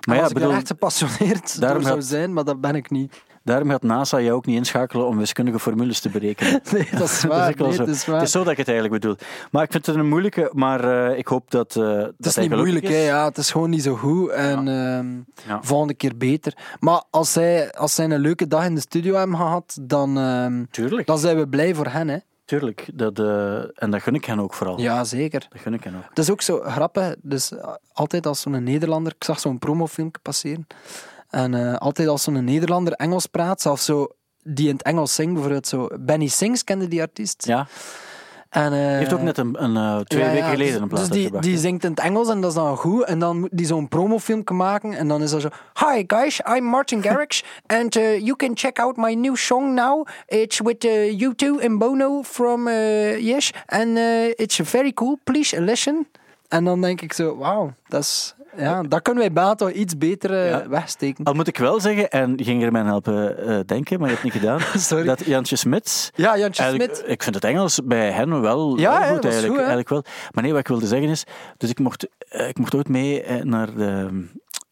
Maar 0.06 0.16
ja, 0.16 0.22
als 0.22 0.30
ik 0.32 0.38
bedoel, 0.38 0.52
echt 0.52 0.66
gepassioneerd 0.66 1.60
daarom 1.60 1.78
door 1.82 1.88
zou 1.90 2.02
zijn, 2.02 2.32
maar 2.32 2.44
dat 2.44 2.60
ben 2.60 2.74
ik 2.74 2.90
niet. 2.90 3.22
daarom 3.44 3.70
gaat 3.70 3.82
NASA 3.82 4.20
jou 4.20 4.32
ook 4.34 4.46
niet 4.46 4.56
inschakelen 4.56 5.06
om 5.06 5.18
wiskundige 5.18 5.58
formules 5.58 6.00
te 6.00 6.08
berekenen. 6.08 6.60
Nee, 6.72 6.88
dat 6.92 7.08
is 7.08 7.20
Dat 7.22 7.30
waar. 7.30 7.46
is 7.48 7.52
ook 7.52 7.58
wel 7.58 7.66
nee, 7.68 7.76
zo. 7.76 7.82
het 7.84 7.94
is 7.94 8.04
waar. 8.06 8.14
Het 8.16 8.24
is 8.26 8.30
zo 8.32 8.42
dat 8.42 8.52
ik 8.52 8.56
het 8.58 8.68
eigenlijk 8.68 9.00
bedoel. 9.00 9.16
Maar 9.50 9.62
ik 9.62 9.70
vind 9.70 9.86
het 9.86 9.96
een 9.96 10.08
moeilijke, 10.08 10.50
maar 10.52 11.10
eh, 11.10 11.18
ik 11.18 11.26
hoop 11.26 11.50
dat. 11.50 11.76
eh 11.76 11.82
Het 11.98 12.26
is 12.26 12.36
niet 12.36 12.50
moeilijk, 12.50 12.88
hè. 12.88 12.96
Ja, 13.06 13.24
het 13.24 13.38
is 13.38 13.50
gewoon 13.50 13.70
niet 13.70 13.82
zo 13.82 13.94
goed. 13.96 14.30
En 14.30 14.68
ehm, 14.68 15.06
Ja. 15.48 15.58
volgende 15.62 15.94
keer 15.94 16.16
beter. 16.16 16.56
Maar 16.80 17.02
als 17.10 17.32
zij, 17.32 17.72
als 17.72 17.94
zij 17.94 18.04
een 18.04 18.18
leuke 18.20 18.46
dag 18.46 18.64
in 18.64 18.74
de 18.74 18.80
studio 18.80 19.14
hebben 19.14 19.36
gehad, 19.36 19.78
dan, 19.82 20.18
ehm, 20.18 20.64
dan 21.04 21.18
zijn 21.18 21.36
we 21.36 21.48
blij 21.48 21.74
voor 21.74 21.86
hen. 21.86 22.08
Hè. 22.08 22.16
Tuurlijk. 22.58 22.88
Dat, 22.94 23.18
eh, 23.18 23.82
en 23.82 23.90
dat 23.90 24.02
gun 24.02 24.14
ik 24.14 24.24
hen 24.24 24.40
ook 24.40 24.54
vooral. 24.54 24.80
Ja, 24.80 25.04
zeker. 25.04 25.46
Dat 25.50 25.60
gun 25.60 25.74
ik 25.74 25.84
hen 25.84 25.96
ook. 25.96 26.04
Het 26.08 26.18
is 26.18 26.30
ook 26.30 26.42
zo 26.42 26.60
grappig. 26.60 27.14
Dus 27.22 27.52
eh, 27.52 27.74
altijd 27.92 28.26
als 28.26 28.40
zo'n 28.40 28.64
Nederlander... 28.64 29.12
Ik 29.12 29.24
zag 29.24 29.40
zo'n 29.40 29.58
promofilmpje 29.58 30.20
passeren. 30.22 30.66
En 31.28 31.54
eh, 31.54 31.76
altijd 31.76 32.08
als 32.08 32.22
zo'n 32.22 32.44
Nederlander 32.44 32.92
Engels 32.92 33.26
praat, 33.26 33.60
zelfs 33.60 33.84
zo... 33.84 34.08
Die 34.44 34.68
in 34.68 34.72
het 34.72 34.82
Engels 34.82 35.14
zingt, 35.14 35.32
bijvoorbeeld 35.32 35.66
zo... 35.66 35.88
Benny 36.00 36.26
Sings, 36.26 36.64
kende 36.64 36.88
die 36.88 37.00
artiest? 37.00 37.46
Ja, 37.46 37.66
En, 38.52 38.72
eh, 38.72 38.78
heeft 38.78 39.12
ook 39.12 39.22
net 39.22 39.38
een, 39.38 39.62
een, 39.62 39.76
eh, 39.76 39.98
twee 39.98 40.22
ja, 40.22 40.26
ja, 40.26 40.32
weken 40.32 40.48
geleden 40.48 40.72
dus- 40.72 40.82
een 40.82 40.88
plaat 40.88 41.00
Dus 41.00 41.08
die, 41.08 41.40
die 41.40 41.58
zingt 41.58 41.84
in 41.84 41.90
het 41.90 42.00
Engels 42.00 42.28
en 42.28 42.40
dat 42.40 42.50
is 42.50 42.56
dan 42.56 42.76
goed. 42.76 43.04
En 43.04 43.18
dan 43.18 43.40
moet 43.40 43.48
die 43.52 43.66
zo'n 43.66 43.88
promofilmpje 43.88 44.54
maken. 44.54 44.92
En 44.92 45.08
dan 45.08 45.22
is 45.22 45.30
dat 45.30 45.40
zo... 45.40 45.48
Hi 45.86 46.04
guys, 46.06 46.40
I'm 46.56 46.64
Martin 46.64 47.02
Garrix. 47.02 47.44
and 47.78 47.96
uh, 47.96 48.18
you 48.18 48.36
can 48.36 48.54
check 48.54 48.78
out 48.78 48.96
my 48.96 49.14
new 49.14 49.36
song 49.36 49.74
now. 49.74 50.06
It's 50.26 50.60
with 50.60 50.84
uh, 50.84 51.20
U2 51.20 51.64
and 51.64 51.78
Bono 51.78 52.22
from 52.22 52.68
Yes. 53.18 53.52
And 53.66 53.98
it's 54.36 54.56
very 54.56 54.92
cool. 54.92 55.18
Please 55.24 55.60
listen. 55.60 56.06
En 56.48 56.64
dan 56.64 56.80
denk 56.80 57.00
ik 57.00 57.12
zo... 57.12 57.36
Wauw, 57.36 57.72
dat 57.88 58.00
is... 58.00 58.34
Ja, 58.56 58.82
dat 58.82 59.02
kunnen 59.02 59.22
wij 59.22 59.32
bijna 59.32 59.54
toch 59.54 59.70
iets 59.70 59.98
beter 59.98 60.46
Ja. 60.46 60.68
wegsteken. 60.68 61.24
Al 61.24 61.34
moet 61.34 61.46
ik 61.48 61.58
wel 61.58 61.80
zeggen, 61.80 62.10
en 62.10 62.32
je 62.36 62.44
ging 62.44 62.62
er 62.62 62.72
mij 62.72 62.82
helpen 62.82 63.38
eh, 63.38 63.58
denken, 63.66 63.98
maar 64.00 64.08
je 64.08 64.14
hebt 64.14 64.24
het 64.24 64.34
niet 64.34 64.42
gedaan, 64.42 64.60
Sorry. 64.80 65.04
dat 65.04 65.24
Jantje 65.24 65.56
Smits 65.56 66.10
Ja, 66.14 66.38
Jantje 66.38 66.62
Smit. 66.74 67.02
Ik 67.06 67.22
vind 67.22 67.34
het 67.34 67.44
Engels 67.44 67.80
bij 67.84 68.10
hen 68.10 68.40
wel, 68.40 68.78
Ja, 68.78 68.92
goed, 68.94 69.24
eigenlijk, 69.24 69.46
goed, 69.46 69.56
eigenlijk 69.56 69.88
wel. 69.88 70.04
Maar 70.32 70.42
nee, 70.42 70.52
wat 70.52 70.60
ik 70.60 70.68
wilde 70.68 70.86
zeggen 70.86 71.08
is... 71.08 71.24
Dus 71.56 71.70
ik 71.70 71.78
mocht, 71.78 72.08
eh, 72.28 72.48
ik 72.48 72.58
mocht 72.58 72.74
ooit 72.74 72.88
mee 72.88 73.22
eh, 73.22 73.42
naar 73.42 73.74
de... 73.74 74.24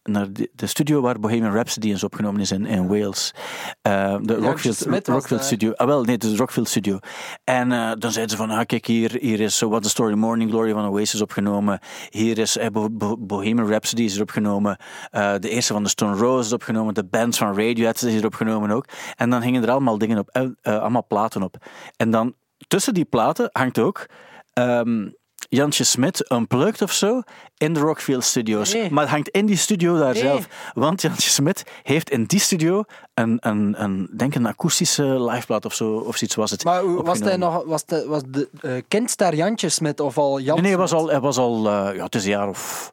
Naar 0.02 0.32
de, 0.32 0.50
de 0.54 0.66
studio 0.66 1.00
waar 1.00 1.18
Bohemian 1.20 1.52
Rhapsody 1.52 1.90
is 1.90 2.04
opgenomen 2.04 2.40
is 2.40 2.50
in, 2.50 2.66
in 2.66 2.88
Wales. 2.88 3.34
Eh, 3.82 4.16
de 4.22 4.34
Rockfield, 4.34 5.06
Rockfield. 5.06 5.44
Studio. 5.44 5.72
Ah, 5.72 5.86
wel, 5.86 6.02
nee, 6.02 6.14
het 6.14 6.24
is 6.24 6.30
de 6.30 6.36
Rockfield 6.36 6.68
Studio. 6.68 6.98
En 7.44 7.72
eh, 7.72 7.90
dan 7.98 8.10
zeiden 8.12 8.30
ze 8.36 8.36
van, 8.36 8.50
ah, 8.50 8.64
kijk, 8.66 8.86
hier, 8.86 9.16
hier 9.20 9.40
is 9.40 9.60
What 9.60 9.82
the 9.82 9.88
Story 9.88 10.14
Morning 10.14 10.50
Glory 10.50 10.72
van 10.72 10.88
Oasis 10.88 11.20
opgenomen. 11.20 11.78
Hier 12.08 12.38
is 12.38 12.56
eh, 12.56 12.66
Bo- 12.68 12.90
Bo- 12.90 13.16
Bohemian 13.18 13.68
Rhapsody 13.68 14.02
is 14.02 14.14
er 14.16 14.22
opgenomen. 14.22 14.76
Eh, 15.10 15.34
de 15.38 15.48
eerste 15.48 15.72
van 15.72 15.82
de 15.82 15.88
Stone 15.88 16.16
Roses 16.16 16.46
is 16.46 16.52
opgenomen. 16.52 16.94
De 16.94 17.04
bands 17.04 17.38
van 17.38 17.48
Radiohead 17.56 18.02
is 18.02 18.12
hier 18.12 18.24
opgenomen 18.26 18.70
ook. 18.70 18.84
En 19.16 19.30
dan 19.30 19.42
hingen 19.42 19.62
er 19.62 19.70
allemaal 19.70 19.98
dingen 19.98 20.18
op, 20.18 20.28
eh, 20.28 20.42
eh, 20.62 20.78
allemaal 20.80 21.06
platen 21.06 21.42
op. 21.42 21.56
En 21.96 22.10
dan 22.10 22.34
tussen 22.68 22.94
die 22.94 23.04
platen 23.04 23.48
hangt 23.52 23.78
ook... 23.78 24.06
ehm, 24.52 25.08
Jantje 25.52 25.84
Smit 25.84 26.30
unplugged 26.32 26.82
of 26.82 26.92
zo 26.92 27.22
in 27.56 27.72
de 27.74 27.80
Rockfield 27.80 28.24
Studios. 28.24 28.72
Nee. 28.72 28.90
Maar 28.90 29.02
het 29.02 29.12
hangt 29.12 29.28
in 29.28 29.46
die 29.46 29.56
studio 29.56 29.98
daar 29.98 30.12
Nee. 30.12 30.22
zelf. 30.22 30.46
Want 30.74 31.02
Jantje 31.02 31.30
Smit 31.30 31.64
heeft 31.82 32.10
in 32.10 32.24
die 32.24 32.40
studio 32.40 32.82
een, 33.14 33.36
een, 33.40 33.82
een, 33.82 34.10
denk 34.16 34.34
een 34.34 34.46
akoestische 34.46 35.22
liveplaat 35.30 35.64
of 35.64 35.74
zo, 35.74 35.92
of 35.96 36.16
zoiets 36.16 36.36
was 36.36 36.50
het. 36.50 36.64
Maar 36.64 37.02
was 37.02 37.18
hij 37.18 37.36
nog... 37.36 37.64
Was 37.64 37.84
de, 37.84 38.04
was 38.08 38.22
de 38.26 38.48
eh, 38.60 38.72
kindster 38.88 39.34
Jantje 39.34 39.68
Smit 39.68 40.00
of 40.00 40.18
al 40.18 40.38
Jan 40.40 40.54
Nee, 40.54 40.62
nee, 40.62 40.70
hij 40.72 40.80
was 40.80 40.92
al, 40.92 41.08
hij 41.08 41.20
was 41.20 41.36
al 41.36 41.56
eh, 41.68 41.94
ja, 41.96 42.04
het 42.04 42.14
is 42.14 42.24
een 42.24 42.30
jaar 42.30 42.48
of 42.48 42.92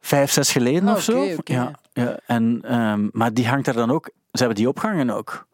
vijf, 0.00 0.30
zes 0.30 0.52
geleden 0.52 0.88
Ah, 0.88 0.94
of 0.94 1.02
zo. 1.02 1.22
oké, 1.22 1.34
oké. 1.38 1.52
Ja, 1.52 1.70
ja, 1.92 2.18
en, 2.26 2.58
ehm, 2.62 3.08
maar 3.12 3.32
die 3.34 3.48
hangt 3.48 3.66
er 3.66 3.74
dan 3.74 3.90
ook, 3.90 4.04
ze 4.06 4.38
hebben 4.38 4.56
die 4.56 4.68
opgehangen 4.68 5.10
ook. 5.10 5.46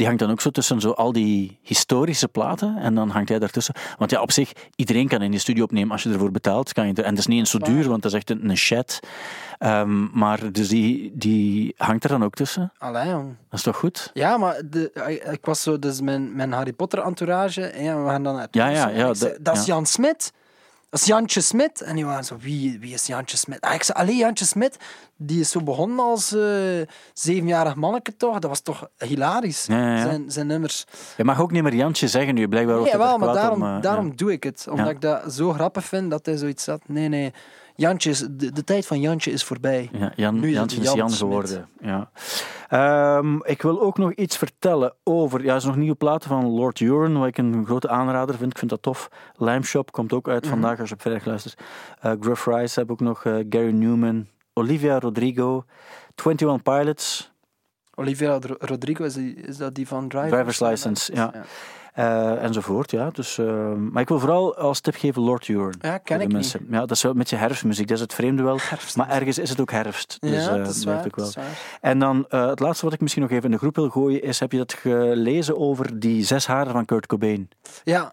Die 0.00 0.08
hangt 0.08 0.24
dan 0.24 0.30
ook 0.34 0.40
zo 0.40 0.50
tussen 0.50 0.80
zo 0.80 0.90
al 0.90 1.12
die 1.12 1.58
historische 1.62 2.28
platen 2.28 2.76
en 2.76 2.94
dan 2.94 3.08
hangt 3.10 3.28
hij 3.28 3.38
daartussen. 3.38 3.74
Want 3.98 4.10
ja, 4.10 4.20
op 4.20 4.32
zich, 4.32 4.52
iedereen 4.76 5.08
kan 5.08 5.22
in 5.22 5.30
die 5.30 5.40
studio 5.40 5.64
opnemen 5.64 5.92
als 5.92 6.02
je 6.02 6.10
ervoor 6.12 6.30
betaalt. 6.30 6.72
Kan 6.72 6.86
je 6.86 6.92
er, 6.94 7.04
en 7.04 7.10
dat 7.10 7.18
is 7.18 7.26
niet 7.26 7.38
eens 7.38 7.50
zo 7.50 7.58
duur, 7.58 7.88
want 7.88 8.02
dat 8.02 8.10
is 8.12 8.16
echt 8.18 8.30
een, 8.30 8.50
een 8.50 8.56
chat. 8.56 9.00
Ehm, 9.58 10.18
maar 10.18 10.52
dus 10.52 10.68
die, 10.68 11.12
die 11.14 11.74
hangt 11.76 12.04
er 12.04 12.10
dan 12.10 12.24
ook 12.24 12.34
tussen. 12.34 12.72
Allee, 12.78 13.08
jong. 13.08 13.26
Dat 13.48 13.58
is 13.58 13.62
toch 13.62 13.76
goed? 13.76 14.10
Ja, 14.14 14.36
maar 14.36 14.62
de, 14.70 14.90
ik- 15.06 15.24
ik 15.32 15.44
was 15.46 15.62
zo, 15.62 15.78
dus 15.78 16.00
mijn, 16.00 16.36
mijn 16.36 16.52
Harry 16.52 16.72
Potter 16.72 16.98
entourage, 17.02 17.62
en 17.66 17.84
ja, 17.84 18.02
we 18.02 18.08
gaan 18.08 18.22
dan 18.22 18.34
naar 18.34 18.42
het 18.42 18.54
Ja, 18.54 18.68
ja, 18.68 18.88
ja, 18.88 19.08
ik 19.08 19.18
de- 19.18 19.38
dat 19.42 19.56
is 19.56 19.64
ja. 19.66 19.74
Jan 19.74 19.86
Smit. 19.86 20.32
Dat 20.90 21.00
is 21.00 21.06
Jantje 21.06 21.40
Smit. 21.40 21.80
En 21.80 21.94
die 21.94 22.04
waren 22.04 22.24
zo, 22.24 22.36
wie, 22.40 22.78
wie 22.80 22.94
is 22.94 23.06
Jantje 23.06 23.36
Smit? 23.36 23.60
Ah, 23.60 23.74
ik 23.74 23.82
zei, 23.82 23.98
allee, 23.98 24.16
Jantje 24.16 24.44
Smit, 24.44 24.76
die 25.16 25.40
is 25.40 25.50
zo 25.50 25.62
begonnen 25.62 25.98
als 25.98 26.34
eh, 26.34 26.42
zevenjarig 27.12 27.74
manneke 27.74 28.16
toch? 28.16 28.38
Dat 28.38 28.50
was 28.50 28.60
toch 28.60 28.88
hilarisch, 28.98 29.66
Ja, 29.66 29.76
ja, 29.76 29.94
ja. 29.94 30.02
Zijn, 30.02 30.30
zijn 30.30 30.46
nummers. 30.46 30.86
Je 31.16 31.24
mag 31.24 31.40
ook 31.40 31.50
niet 31.50 31.62
meer 31.62 31.74
Jantje 31.74 32.08
zeggen 32.08 32.34
nu, 32.34 32.48
blijkbaar 32.48 32.80
Nee, 32.80 32.96
wel, 32.96 33.18
maar 33.18 33.34
daarom, 33.34 33.62
om, 33.62 33.76
eh, 33.76 33.82
daarom 33.82 34.16
doe 34.16 34.32
ik 34.32 34.42
het. 34.42 34.66
Omdat 34.70 34.88
ik 34.88 35.00
dat 35.00 35.32
zo 35.32 35.52
grappig 35.52 35.84
vind, 35.84 36.10
dat 36.10 36.26
hij 36.26 36.36
zoiets 36.36 36.64
zat. 36.64 36.80
Nee, 36.86 37.08
nee, 37.08 37.32
Jantje 37.80 38.10
is, 38.10 38.18
de, 38.30 38.52
de 38.52 38.64
tijd 38.64 38.86
van 38.86 39.00
Jantje 39.00 39.30
is 39.30 39.44
voorbij. 39.44 39.88
Ja, 39.92 40.12
Jan, 40.16 40.40
Nu 40.40 40.48
is 40.48 40.54
Jantje 40.54 40.76
is 40.80 40.84
Jan 40.84 40.96
Jan 40.96 41.10
Smit. 41.10 41.20
geworden. 41.20 41.68
Ja. 41.80 42.10
Ehm, 42.68 43.36
ik 43.42 43.62
wil 43.62 43.80
ook 43.80 43.98
nog 43.98 44.12
iets 44.14 44.36
vertellen 44.36 44.94
over. 45.04 45.42
Ja, 45.44 45.50
er 45.50 45.56
is 45.56 45.64
nog 45.64 45.76
nieuwe 45.76 45.94
platen 45.96 46.28
van 46.28 46.44
Lord 46.46 46.78
Huron, 46.78 47.18
wat 47.18 47.28
ik 47.28 47.38
een 47.38 47.64
grote 47.66 47.88
aanrader 47.88 48.36
vind. 48.36 48.50
Ik 48.52 48.58
vind 48.58 48.70
dat 48.70 48.82
tof. 48.82 49.08
Lime 49.36 49.62
Shop 49.62 49.92
komt 49.92 50.12
ook 50.12 50.24
Mhm. 50.26 50.34
uit 50.34 50.46
vandaag 50.46 50.80
als 50.80 50.88
je 50.88 50.94
op 50.94 51.00
vrijdag 51.00 51.24
luistert. 51.24 51.60
Eh 52.00 52.12
Gruff 52.20 52.46
Rice 52.46 52.78
heb 52.80 52.90
ook 52.90 53.00
nog. 53.00 53.24
eh, 53.24 53.34
Gary 53.48 53.70
Newman, 53.72 54.26
Olivia 54.52 54.98
Rodrigo, 54.98 55.64
21 56.24 56.62
Pilots. 56.62 57.32
Olivia 57.94 58.38
Rodrigo, 58.58 59.04
is, 59.04 59.14
die, 59.14 59.34
is 59.34 59.56
dat 59.56 59.74
die 59.74 59.88
van 59.88 60.08
Drivers, 60.08 60.30
Driver's 60.32 60.60
License, 60.60 61.14
ja. 61.14 61.32
Eh, 61.94 62.42
enzovoort. 62.42 62.90
Ja. 62.90 63.10
Dus, 63.12 63.38
eh, 63.38 63.72
maar 63.72 64.02
ik 64.02 64.08
wil 64.08 64.18
vooral 64.18 64.56
als 64.56 64.80
tip 64.80 64.94
geven 64.94 65.22
Lord 65.22 65.46
Huron. 65.46 65.74
Ja, 65.80 65.98
ken 65.98 66.16
ik 66.20 66.26
niet. 66.26 66.32
mensen. 66.32 66.66
Ja, 66.70 66.80
dat 66.80 66.90
is 66.90 67.02
wel 67.02 67.12
een 67.12 67.18
beetje 67.18 67.36
herfstmuziek. 67.36 67.88
Dat 67.88 67.96
is 67.96 68.02
het 68.02 68.14
vreemde 68.14 68.42
wel. 68.42 68.58
Herfst. 68.60 68.96
Maar 68.96 69.08
ergens 69.08 69.38
is 69.38 69.50
het 69.50 69.60
ook 69.60 69.70
herfst. 69.70 70.16
Dus, 70.20 70.44
ja, 70.44 70.50
eh, 70.50 70.64
dat 70.64 70.74
is 70.74 70.84
waar. 70.84 71.06
wel. 71.14 71.26
is. 71.26 71.36
En 71.80 71.98
dan 71.98 72.26
eh, 72.28 72.46
het 72.46 72.60
laatste 72.60 72.84
wat 72.84 72.94
ik 72.94 73.00
misschien 73.00 73.22
nog 73.22 73.30
even 73.30 73.44
in 73.44 73.50
de 73.50 73.58
groep 73.58 73.76
wil 73.76 73.88
gooien 73.88 74.22
is, 74.22 74.40
heb 74.40 74.52
je 74.52 74.58
dat 74.58 74.72
gelezen 74.72 75.58
over 75.58 76.00
die 76.00 76.24
zes 76.24 76.46
haren 76.46 76.72
van 76.72 76.84
Kurt 76.84 77.06
Cobain? 77.06 77.48
Ja, 77.84 78.12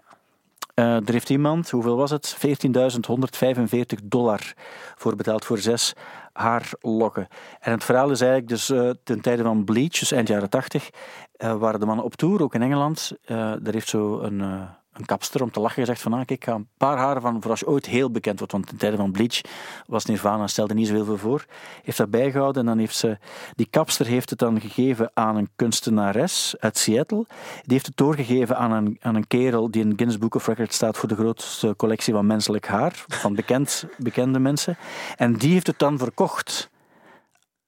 Eh, 0.73 0.95
er 0.95 1.11
heeft 1.11 1.30
iemand, 1.30 1.69
hoeveel 1.69 1.95
was 1.95 2.11
het? 2.11 2.36
14.145 2.38 3.99
dollar 4.03 4.53
voor 4.95 5.15
betaald 5.15 5.45
voor 5.45 5.57
zes 5.57 5.93
haarlokken. 6.34 7.28
En 7.59 7.71
het 7.71 7.84
verhaal 7.84 8.11
is 8.11 8.21
eigenlijk 8.21 8.49
dus 8.49 8.65
ten 9.03 9.21
tijde 9.21 9.43
van 9.43 9.63
Bleach, 9.63 9.99
dus 9.99 10.11
eind 10.11 10.28
jaren 10.28 10.49
80, 10.49 10.89
eh, 10.89 10.91
waren 11.38 11.79
de 11.79 11.85
mannen 11.85 12.05
op 12.05 12.15
tour, 12.15 12.41
ook 12.41 12.53
in 12.53 12.61
Engeland. 12.61 13.11
Eh 13.25 13.35
daar 13.38 13.73
heeft 13.73 13.89
zo 13.89 14.19
een, 14.19 14.41
eh, 14.41 14.61
een 14.93 15.05
kapster 15.05 15.41
om 15.41 15.51
te 15.51 15.59
lachen 15.59 15.79
gezegd 15.79 16.01
van, 16.01 16.13
ah, 16.13 16.17
kijk, 16.17 16.31
ik 16.31 16.43
ga 16.43 16.53
een 16.53 16.67
paar 16.77 16.97
haren 16.97 17.21
van, 17.21 17.41
voor 17.41 17.51
als 17.51 17.59
je 17.59 17.67
ooit 17.67 17.85
heel 17.85 18.11
bekend 18.11 18.38
wordt, 18.38 18.53
want 18.53 18.67
ten 18.67 18.77
tijde 18.77 18.97
van 18.97 19.11
Bleach 19.11 19.41
was 19.88 20.05
Nirvana, 20.05 20.47
stelde 20.47 20.73
niet 20.73 20.88
zoveel 20.88 21.17
voor, 21.17 21.45
heeft 21.83 21.97
dat 21.97 22.09
bijgehouden 22.09 22.61
en 22.61 22.67
dan 22.67 22.77
heeft 22.77 22.95
ze, 22.95 23.17
die 23.55 23.67
kapster 23.69 24.05
heeft 24.05 24.29
het 24.29 24.39
dan 24.39 24.61
gegeven 24.61 25.11
aan 25.13 25.35
een 25.35 25.49
kunstenares 25.55 26.55
uit 26.59 26.77
Seattle, 26.77 27.25
die 27.63 27.73
heeft 27.73 27.85
het 27.85 27.97
doorgegeven 27.97 28.57
aan 28.57 28.71
een, 28.71 28.97
aan 29.01 29.15
een 29.15 29.27
kerel 29.27 29.71
die 29.71 29.81
in 29.81 29.93
Guinness 29.95 30.17
Book 30.17 30.35
of 30.35 30.47
Records 30.47 30.75
staat 30.75 30.97
voor 30.97 31.09
de 31.09 31.15
grootste 31.15 31.73
collectie 31.77 32.13
van 32.13 32.25
menselijk 32.25 32.67
haar, 32.67 33.05
van 33.07 33.35
bekend, 33.35 33.85
bekende 33.97 34.39
mensen, 34.39 34.77
en 35.15 35.33
die 35.33 35.51
heeft 35.51 35.67
het 35.67 35.79
dan 35.79 35.97
verkocht 35.97 36.69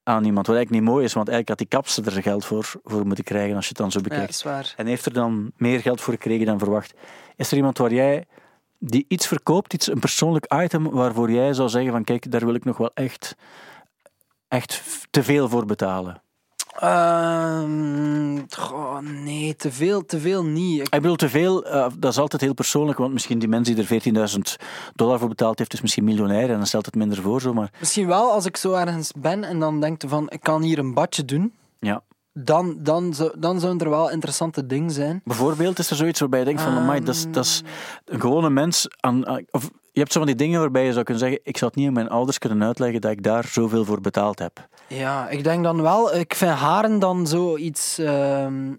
aan 0.10 0.26
iemand, 0.26 0.47
wat 0.47 0.55
eigenlijk 0.55 0.86
niet 0.86 0.93
mooi 0.93 1.05
is, 1.05 1.14
want 1.14 1.28
eigenlijk 1.30 1.60
had 1.60 1.70
die 1.70 1.80
kapster 1.80 2.16
er 2.16 2.22
geld 2.22 2.45
voor, 2.45 2.72
voor 2.84 3.05
moeten 3.05 3.24
krijgen 3.24 3.55
als 3.55 3.64
je 3.64 3.70
het 3.70 3.78
dan 3.78 3.91
zo 3.91 4.01
bekijkt. 4.01 4.26
En 4.78 4.86
heeft 4.86 5.05
er 5.05 5.14
dan 5.14 5.51
meer 5.57 5.80
geld 5.80 6.01
voor 6.01 6.14
gekregen 6.14 6.45
dan 6.45 6.60
verwacht. 6.60 6.93
Is 7.36 7.51
er 7.51 7.57
iemand 7.57 7.78
waar 7.78 7.93
jij 7.93 8.26
die 8.80 9.05
iets 9.07 9.28
verkoopt, 9.28 9.74
iets, 9.74 9.88
een 9.88 9.99
persoonlijk 9.99 10.53
item, 10.53 10.89
waarvoor 10.89 11.32
jij 11.32 11.53
zou 11.53 11.70
zeggen 11.70 11.91
van 11.91 12.03
kijk, 12.03 12.32
daar 12.32 12.45
wil 12.45 12.53
ik 12.53 12.66
nog 12.66 12.78
wel 12.78 12.91
echt, 12.93 13.36
echt 14.47 14.84
te 15.10 15.24
veel 15.24 15.49
voor 15.49 15.66
betalen? 15.66 16.22
Ehm, 16.80 18.38
goh, 18.58 18.98
nee, 19.00 19.56
te 19.56 19.72
veel, 19.72 20.06
te 20.06 20.20
veel 20.20 20.44
niet. 20.46 20.80
Ik- 20.80 20.86
Ik 20.96 21.02
bedoel, 21.02 21.16
te 21.16 21.30
veel, 21.30 21.66
eh, 21.66 21.88
dat 22.00 22.12
is 22.12 22.18
altijd 22.18 22.42
heel 22.42 22.54
persoonlijk, 22.54 22.98
want 22.98 23.14
misschien 23.14 23.40
die 23.40 23.48
mens 23.48 23.68
die 23.68 23.78
er 23.78 23.86
14.000 23.86 24.56
dollar 24.96 25.20
voor 25.20 25.28
betaald 25.28 25.58
heeft, 25.60 25.74
is 25.74 25.82
misschien 25.82 26.04
miljonair 26.04 26.50
en 26.50 26.58
dan 26.58 26.66
stelt 26.68 26.86
het 26.86 26.96
minder 26.96 27.22
voor, 27.22 27.42
zo, 27.42 27.54
maar 27.54 27.72
misschien 27.80 28.08
wel 28.08 28.32
als 28.32 28.46
ik 28.46 28.58
zo 28.58 28.74
ergens 28.74 29.12
ben 29.18 29.44
en 29.44 29.60
dan 29.60 29.80
denk 29.82 30.02
van, 30.08 30.30
ik 30.30 30.40
kan 30.42 30.62
hier 30.62 30.80
een 30.80 30.94
badje 30.94 31.26
doen. 31.26 31.54
ja. 31.80 32.02
Dan, 32.34 32.76
dan, 32.80 33.14
dan 33.38 33.60
zouden 33.60 33.82
er 33.88 33.90
wel 33.90 34.10
interessante 34.12 34.66
dingen 34.66 34.92
zijn. 34.92 35.22
Bijvoorbeeld 35.24 35.80
is 35.80 35.90
er 35.90 35.96
zoiets 35.96 36.20
waarbij 36.20 36.40
je 36.40 36.46
denkt 36.46 36.62
van, 36.62 36.78
amai, 36.78 37.04
dat 37.04 37.16
is, 37.16 37.26
dat 37.32 37.46
is 37.46 37.62
een 38.06 38.20
gewone 38.22 38.50
mens 38.50 38.88
aan- 39.00 39.28
of 39.52 39.70
je 39.92 40.00
hebt 40.00 40.12
zo 40.12 40.18
van 40.20 40.28
die 40.28 40.36
dingen 40.38 40.60
waarbij 40.60 40.86
je 40.86 40.92
zou 40.94 41.04
kunnen 41.04 41.24
zeggen, 41.24 41.40
ik 41.44 41.58
zou 41.58 41.70
het 41.72 41.80
niet 41.80 41.88
aan 41.88 41.94
mijn 41.94 42.10
ouders 42.10 42.38
kunnen 42.38 42.64
uitleggen 42.64 43.02
dat 43.02 43.12
ik 43.12 43.24
daar 43.24 43.46
zoveel 43.48 43.86
voor 43.86 44.02
betaald 44.02 44.40
heb. 44.40 44.68
Ja, 44.90 45.30
ik 45.30 45.44
denk 45.44 45.64
dan 45.64 45.82
wel, 45.82 46.16
ik 46.16 46.36
vind 46.36 46.52
haren 46.52 47.00
dan 47.00 47.28
zoiets. 47.28 47.98
ehm 47.98 48.74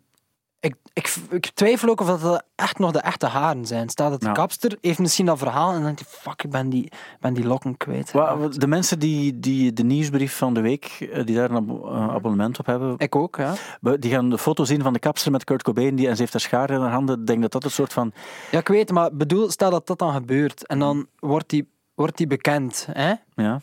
ik, 0.60 0.74
ik, 0.92 1.14
ik 1.30 1.50
twijfel 1.54 1.88
ook 1.88 2.00
of 2.00 2.06
dat 2.06 2.20
dat 2.20 2.44
echt 2.54 2.78
nog 2.78 2.90
de 2.90 3.00
echte 3.00 3.26
haren 3.26 3.66
zijn. 3.66 3.88
Staat 3.88 4.10
het 4.10 4.20
de 4.20 4.26
Ja. 4.26 4.32
kapster, 4.32 4.78
heeft 4.80 4.98
misschien 4.98 5.26
dat 5.26 5.38
verhaal 5.38 5.68
en 5.68 5.74
dan 5.74 5.82
denk 5.84 5.98
je, 5.98 6.04
fuck, 6.08 6.42
ik 6.42 6.50
ben 6.50 6.68
die, 6.68 6.92
ben 7.20 7.34
die 7.34 7.46
lokken 7.46 7.76
kwijt. 7.76 8.12
De 8.60 8.66
mensen 8.66 8.98
die, 8.98 9.40
die 9.40 9.72
de 9.72 9.82
nieuwsbrief 9.82 10.36
van 10.36 10.54
de 10.54 10.60
week, 10.60 11.08
eh, 11.12 11.24
die 11.26 11.36
daar 11.36 11.50
een 11.50 11.68
eh, 11.84 12.08
abonnement 12.08 12.58
op 12.58 12.66
hebben, 12.66 12.94
Ik 12.98 13.16
ook, 13.16 13.36
ja. 13.36 13.54
die 13.96 14.10
gaan 14.10 14.30
de 14.30 14.38
foto 14.38 14.64
zien 14.64 14.82
van 14.82 14.92
de 14.92 14.98
kapster 14.98 15.30
met 15.32 15.44
Kurt 15.44 15.62
Cobain 15.62 15.94
die, 15.94 16.08
en 16.08 16.14
ze 16.14 16.20
heeft 16.20 16.32
haar 16.32 16.42
schaar 16.42 16.70
in 16.70 16.80
haar 16.80 16.92
handen. 16.92 17.20
Ik 17.20 17.26
denk 17.26 17.42
dat 17.42 17.52
dat 17.52 17.64
een 17.64 17.70
soort 17.70 17.92
van... 17.92 18.12
Ja, 18.50 18.58
ik 18.58 18.68
weet, 18.68 18.90
maar 18.90 19.10
bedoel, 19.12 19.50
stel 19.50 19.70
dat 19.70 19.86
dat 19.86 19.98
dan 19.98 20.12
gebeurt 20.12 20.66
en 20.66 20.78
dan 20.78 21.06
wordt 21.18 21.48
die, 21.48 21.70
wordt 21.94 22.16
die 22.16 22.26
bekend. 22.26 22.88
Hè? 22.92 23.12
Ja, 23.34 23.60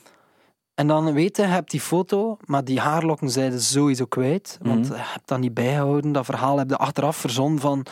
En 0.77 0.87
dan 0.87 1.13
weet 1.13 1.37
je, 1.37 1.41
je 1.43 1.47
hebt 1.47 1.71
die 1.71 1.81
foto, 1.81 2.37
maar 2.45 2.63
die 2.63 2.79
haarlokken 2.79 3.29
zijn 3.29 3.59
sowieso 3.61 4.05
kwijt. 4.05 4.57
Want 4.61 4.83
Mhm. 4.89 4.93
je 4.93 5.01
hebt 5.03 5.27
dat 5.27 5.39
niet 5.39 5.53
bijgehouden. 5.53 6.11
Dat 6.11 6.25
verhaal 6.25 6.57
heb 6.57 6.69
je 6.69 6.77
achteraf 6.77 7.17
verzonnen 7.17 7.59
van... 7.59 7.85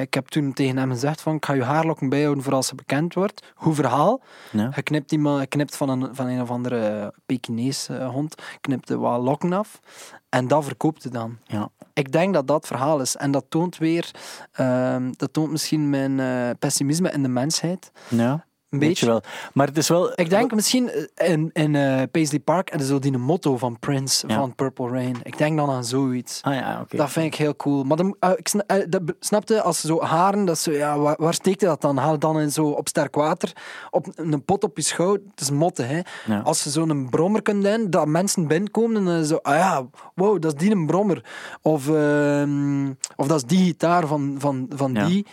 ik 0.00 0.14
heb 0.14 0.26
toen 0.26 0.52
tegen 0.52 0.76
hem 0.76 0.90
gezegd 0.90 1.20
van, 1.20 1.34
ik 1.34 1.44
ga 1.44 1.52
je 1.52 1.62
haarlokken 1.64 2.08
bijhouden 2.08 2.42
voor 2.44 2.52
als 2.54 2.66
ze 2.66 2.74
bekend 2.74 3.14
wordt. 3.14 3.52
Hoe 3.54 3.74
verhaal? 3.74 4.20
ja. 4.52 4.70
Je 4.74 4.82
knipt, 4.82 5.12
iemand, 5.12 5.48
knipt 5.48 5.76
van, 5.76 5.88
een, 5.88 6.08
van 6.14 6.26
een 6.26 6.40
of 6.40 6.50
andere 6.50 7.12
Pekinese 7.26 7.96
eh, 7.96 8.08
hond, 8.08 8.34
knipt 8.60 8.88
wat 8.90 9.20
lokken 9.22 9.52
af. 9.52 9.80
En 10.28 10.48
dat 10.48 10.64
verkoopt 10.64 11.02
je 11.02 11.08
dan. 11.08 11.38
ja. 11.46 11.68
Ik 11.92 12.12
denk 12.12 12.34
dat 12.34 12.46
dat 12.46 12.66
verhaal 12.66 13.00
is. 13.00 13.16
En 13.16 13.30
dat 13.30 13.44
toont 13.48 13.78
weer... 13.78 14.10
ehm, 14.52 15.12
dat 15.16 15.32
toont 15.32 15.50
misschien 15.50 15.90
mijn 15.90 16.20
eh, 16.20 16.50
pessimisme 16.58 17.10
in 17.10 17.22
de 17.22 17.28
mensheid. 17.28 17.90
ja. 18.08 18.46
Een 18.70 18.78
beetje. 18.78 19.06
je 19.06 19.12
wel. 19.12 19.22
Maar 19.52 19.66
het 19.66 19.76
is 19.76 19.88
wel... 19.88 20.12
Ik 20.14 20.30
denk 20.30 20.54
misschien 20.54 20.90
eh, 20.90 21.30
in, 21.30 21.50
in 21.52 21.74
eh, 21.74 22.02
Paisley 22.10 22.40
Park 22.40 22.70
en 22.70 22.80
zo 22.80 22.98
die 22.98 23.18
motto 23.18 23.56
van 23.56 23.78
Prince 23.78 24.26
Ja. 24.26 24.34
van 24.38 24.54
Purple 24.54 24.88
Rain. 24.88 25.16
Ik 25.22 25.38
denk 25.38 25.56
dan 25.56 25.70
aan 25.70 25.84
zoiets. 25.84 26.40
Ah 26.42 26.54
ja, 26.54 26.80
oké. 26.80 26.96
Dat 26.96 27.10
vind 27.10 27.26
ik 27.26 27.34
heel 27.34 27.56
cool. 27.56 27.84
Maar 27.84 27.96
dan, 27.96 28.16
eh, 28.20 28.30
ik 28.36 28.50
dat 28.90 29.02
snapte, 29.20 29.62
als 29.62 29.80
zo 29.80 30.00
haren, 30.02 30.44
dat 30.44 30.58
zo, 30.58 30.70
ja, 30.70 30.98
waar, 30.98 31.16
waar 31.18 31.34
steekt 31.34 31.60
dat 31.60 31.80
dan? 31.80 31.96
Haal 31.96 32.12
het 32.12 32.20
dan 32.20 32.40
in 32.40 32.52
zo 32.52 32.66
op 32.68 32.88
sterk 32.88 33.14
water, 33.14 33.52
op 33.90 34.06
een 34.14 34.44
pot 34.44 34.64
op 34.64 34.76
je 34.76 34.82
schouder. 34.82 35.26
Het 35.30 35.40
is 35.40 35.50
motte, 35.50 35.82
hè. 35.82 36.00
Ja. 36.26 36.40
Als 36.40 36.64
je 36.64 36.70
zo'n 36.70 37.06
brommer 37.10 37.42
kunt 37.42 37.64
doen, 37.64 37.90
dat 37.90 38.06
mensen 38.06 38.46
binnenkomen 38.46 39.08
en 39.08 39.24
zo, 39.24 39.36
ah 39.42 39.54
ja, 39.56 39.86
wow, 40.14 40.40
dat 40.42 40.52
is 40.52 40.58
die 40.58 40.70
een 40.70 40.86
brommer. 40.86 41.24
Of, 41.62 41.88
ehm, 41.88 42.86
of 43.16 43.26
dat 43.26 43.36
is 43.36 43.44
die 43.44 43.64
gitaar 43.64 44.06
van, 44.06 44.34
van, 44.38 44.66
van 44.74 44.92
Ja. 44.94 45.06
die. 45.06 45.26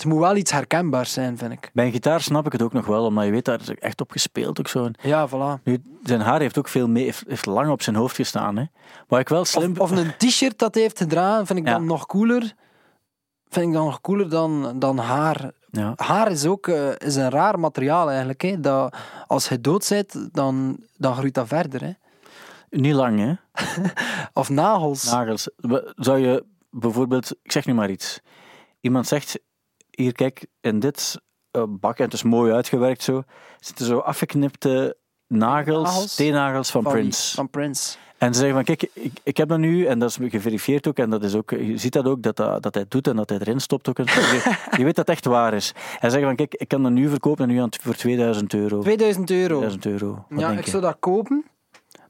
Het 0.00 0.08
moet 0.08 0.18
wel 0.18 0.36
iets 0.36 0.50
herkenbaars 0.52 1.12
zijn, 1.12 1.38
vind 1.38 1.52
ik. 1.52 1.70
Bij 1.72 1.86
een 1.86 1.92
gitaar 1.92 2.20
snap 2.20 2.46
ik 2.46 2.52
het 2.52 2.62
ook 2.62 2.72
nog 2.72 2.86
wel, 2.86 3.04
omdat 3.04 3.24
je 3.24 3.30
weet, 3.30 3.44
daar 3.44 3.60
is 3.60 3.68
echt 3.68 4.00
op 4.00 4.10
gespeeld 4.10 4.58
ook 4.58 4.68
zo. 4.68 4.88
Ja, 5.02 5.28
voilà. 5.28 5.62
Nu, 5.62 5.82
zijn 6.02 6.20
haar 6.20 6.40
heeft 6.40 6.58
ook 6.58 6.68
veel 6.68 6.88
mee, 6.88 7.04
heeft, 7.04 7.24
heeft 7.28 7.46
lang 7.46 7.70
op 7.70 7.82
zijn 7.82 7.96
hoofd 7.96 8.16
gestaan. 8.16 8.56
Hè. 8.56 8.64
Waar 9.08 9.20
ik 9.20 9.28
wel 9.28 9.44
slim... 9.44 9.70
Of, 9.70 9.78
of 9.78 9.90
een 9.90 10.16
t-shirt 10.18 10.58
dat 10.58 10.74
hij 10.74 10.82
heeft 10.82 10.98
gedragen, 10.98 11.46
vind 11.46 11.58
ik 11.58 11.66
Ja. 11.66 11.72
dan 11.72 11.84
nog 11.84 12.06
cooler. 12.06 12.52
Vind 13.48 13.66
ik 13.66 13.72
dan 13.72 13.84
nog 13.84 14.00
cooler 14.00 14.28
dan, 14.28 14.78
dan 14.78 14.98
haar. 14.98 15.50
Ja. 15.70 15.92
Haar 15.96 16.30
is 16.30 16.46
ook 16.46 16.68
eh, 16.68 16.88
is 16.98 17.16
een 17.16 17.30
raar 17.30 17.58
materiaal 17.60 18.08
eigenlijk. 18.08 18.42
Hè. 18.42 18.60
Dat, 18.60 18.96
als 19.26 19.48
je 19.48 19.60
dood 19.60 19.86
bent, 19.88 20.28
dan, 20.32 20.78
dan 20.96 21.14
groeit 21.16 21.34
dat 21.34 21.48
verder. 21.48 21.80
Hè. 21.84 21.92
Niet 22.70 22.94
lang, 22.94 23.18
hè. 23.18 23.34
Of 24.40 24.48
nagels. 24.48 25.10
Nagels. 25.10 25.48
Zou 25.96 26.18
je 26.18 26.44
bijvoorbeeld... 26.70 27.30
Ik 27.42 27.52
zeg 27.52 27.66
nu 27.66 27.74
maar 27.74 27.90
iets. 27.90 28.20
Iemand 28.80 29.06
zegt... 29.06 29.38
Hier, 30.00 30.12
kijk, 30.12 30.46
in 30.60 30.78
dit 30.78 31.20
eh, 31.50 31.62
bak, 31.68 31.98
en 31.98 32.04
het 32.04 32.12
is 32.12 32.22
mooi 32.22 32.52
uitgewerkt 32.52 33.02
zo, 33.02 33.22
zitten 33.58 33.86
zo 33.86 33.98
afgeknipte 33.98 34.96
nagels, 35.26 35.88
Nagels? 35.88 36.14
teennagels 36.14 36.70
van, 36.70 36.82
Van? 36.82 36.92
Prince. 36.92 37.34
Van 37.34 37.50
Prince. 37.50 37.96
En 38.18 38.34
ze 38.34 38.38
zeggen 38.40 38.54
van, 38.54 38.64
kijk, 38.64 38.90
ik, 38.92 39.12
ik 39.22 39.36
heb 39.36 39.48
dat 39.48 39.58
nu, 39.58 39.86
en 39.86 39.98
dat 39.98 40.10
is 40.10 40.30
geverifieerd 40.30 40.88
ook, 40.88 40.98
en 40.98 41.10
dat 41.10 41.22
is 41.22 41.34
ook, 41.34 41.50
je 41.50 41.76
ziet 41.76 41.92
dat 41.92 42.06
ook, 42.06 42.22
dat, 42.22 42.36
dat, 42.36 42.62
dat 42.62 42.74
hij 42.74 42.82
het 42.82 42.90
doet 42.90 43.08
en 43.08 43.16
dat 43.16 43.28
hij 43.28 43.38
erin 43.38 43.60
stopt 43.60 43.88
ook. 43.88 43.96
Je, 43.96 44.04
je 44.78 44.84
weet 44.84 44.96
dat 44.96 45.06
het 45.06 45.08
echt 45.08 45.24
waar 45.24 45.54
is. 45.54 45.72
En 45.74 45.82
ze 46.00 46.10
zeggen 46.10 46.22
van, 46.22 46.36
kijk, 46.36 46.54
ik 46.54 46.68
kan 46.68 46.82
dat 46.82 46.92
nu 46.92 47.08
verkopen 47.08 47.48
en 47.48 47.54
nu 47.54 47.60
aan 47.60 47.68
voor 47.80 47.94
2000 47.94 48.54
euro. 48.54 48.80
2000 48.80 49.30
euro. 49.30 49.58
2000 49.58 49.86
euro. 49.86 50.24
Ja, 50.28 50.50
ik 50.50 50.66
zou 50.66 50.82
dat 50.82 50.96
kopen. 50.98 51.44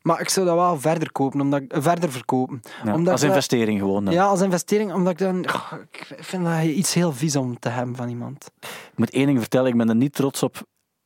Maar 0.02 0.20
ik 0.20 0.28
zou 0.28 0.46
dat 0.46 0.54
wel 0.54 0.80
verder 0.80 1.12
kopen, 1.12 1.40
omdat 1.40 1.60
ik, 1.60 1.74
verder 1.76 2.12
verkopen. 2.12 2.60
Ja, 2.84 2.94
omdat 2.94 3.12
als 3.12 3.22
ik 3.22 3.28
investering 3.28 3.78
gewoon 3.78 4.04
dan. 4.04 4.14
Ja, 4.14 4.24
als 4.24 4.40
investering, 4.40 4.92
omdat 4.92 5.12
ik 5.12 5.18
dan... 5.18 5.44
ik 5.90 6.14
vind 6.18 6.44
dat 6.44 6.62
iets 6.62 6.94
heel 6.94 7.12
vies 7.12 7.36
om 7.36 7.58
te 7.58 7.68
hebben 7.68 7.96
van 7.96 8.08
iemand. 8.08 8.50
Ik 8.60 8.98
moet 8.98 9.10
één 9.10 9.26
ding 9.26 9.38
vertellen, 9.38 9.70
ik 9.70 9.76
ben 9.76 9.88
er 9.88 9.94
niet 9.94 10.14
trots 10.14 10.42
op 10.42 10.62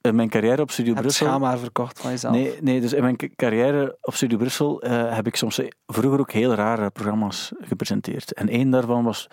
in 0.08 0.14
mijn 0.14 0.28
carrière 0.28 0.62
op 0.62 0.70
Studio 0.70 0.92
hebt 0.92 1.06
Brussel. 1.06 1.26
schaamhaar 1.26 1.58
verkocht 1.58 2.00
van 2.00 2.10
jezelf. 2.10 2.34
Nee, 2.34 2.54
nee, 2.60 2.80
dus 2.80 2.92
in 2.92 3.02
mijn 3.02 3.16
carrière 3.36 3.96
op 4.00 4.14
Studio 4.14 4.38
Brussel 4.38 4.82
eh, 4.82 5.14
heb 5.14 5.26
ik 5.26 5.36
soms 5.36 5.60
vroeger 5.86 6.20
ook 6.20 6.32
heel 6.32 6.54
rare 6.54 6.90
programma's 6.90 7.52
gepresenteerd. 7.60 8.32
En 8.32 8.48
één 8.48 8.70
daarvan 8.70 9.04
was, 9.04 9.26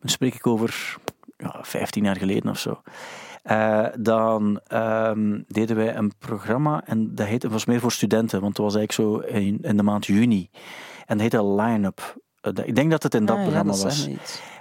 dan 0.00 0.10
spreek 0.10 0.34
ik 0.34 0.46
over 0.46 0.96
ja, 1.36 1.58
15 1.62 2.04
jaar 2.04 2.16
geleden 2.16 2.50
of 2.50 2.58
zo. 2.58 2.80
Eh, 3.48 3.86
dan 3.98 4.60
ehm, 4.66 5.40
deden 5.46 5.76
wij 5.76 5.96
een 5.96 6.12
programma 6.18 6.82
en 6.84 7.14
dat 7.14 7.26
heette, 7.26 7.48
was 7.48 7.64
meer 7.64 7.80
voor 7.80 7.92
studenten, 7.92 8.40
want 8.40 8.56
het 8.56 8.66
was 8.66 8.76
eigenlijk 8.76 9.24
zo 9.26 9.34
in, 9.34 9.58
in 9.62 9.76
de 9.76 9.82
maand 9.82 10.06
juni. 10.06 10.50
En 11.06 11.18
dat 11.18 11.20
heette 11.20 11.46
Line-Up. 11.54 12.16
Eh, 12.40 12.52
dat- 12.52 12.66
ik 12.66 12.74
denk 12.74 12.90
dat 12.90 13.02
het 13.02 13.14
in 13.14 13.24
dat 13.24 13.36
Ah, 13.36 13.42
ja, 13.42 13.48
programma 13.48 13.72
dat 13.72 13.82
was. 13.82 14.08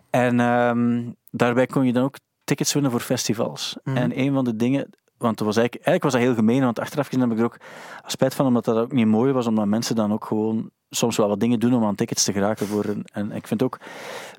En 0.10 0.40
ehm, 0.40 1.04
daarbij 1.32 1.66
kon 1.66 1.86
je 1.86 1.94
dan 1.94 2.04
ook 2.04 2.16
tickets 2.44 2.74
winnen 2.74 2.92
voor 2.92 3.00
festivals. 3.00 3.78
Mhm. 3.84 3.98
En 3.98 4.20
een 4.20 4.34
van 4.34 4.44
de 4.44 4.56
dingen, 4.56 4.90
want 5.18 5.40
het 5.40 5.48
was 5.48 5.58
eigenlijk, 5.58 5.86
eigenlijk 5.86 6.04
was 6.04 6.14
dat 6.14 6.22
heel 6.22 6.36
gemeen, 6.36 6.64
want 6.64 6.80
achteraf 6.80 7.06
gezien 7.08 7.22
heb 7.22 7.32
ik 7.32 7.38
er 7.40 7.46
ook 7.46 7.58
spijt 8.06 8.36
van, 8.36 8.46
omdat 8.46 8.66
dat 8.66 8.78
ook 8.78 8.92
niet 8.92 9.08
mooi 9.08 9.32
was, 9.32 9.48
omdat 9.48 9.66
mensen 9.66 9.96
dan 9.96 10.14
ook 10.14 10.26
gewoon 10.26 10.70
soms 10.90 11.18
wel 11.18 11.28
wat 11.28 11.40
dingen 11.40 11.60
doen 11.60 11.74
om 11.74 11.84
aan 11.84 11.96
tickets 11.96 12.24
te 12.24 12.32
geraken. 12.32 12.68
Voor 12.68 12.86
een, 12.86 13.06
en 13.12 13.32
ik 13.32 13.48
vind 13.48 13.64
ook 13.64 13.80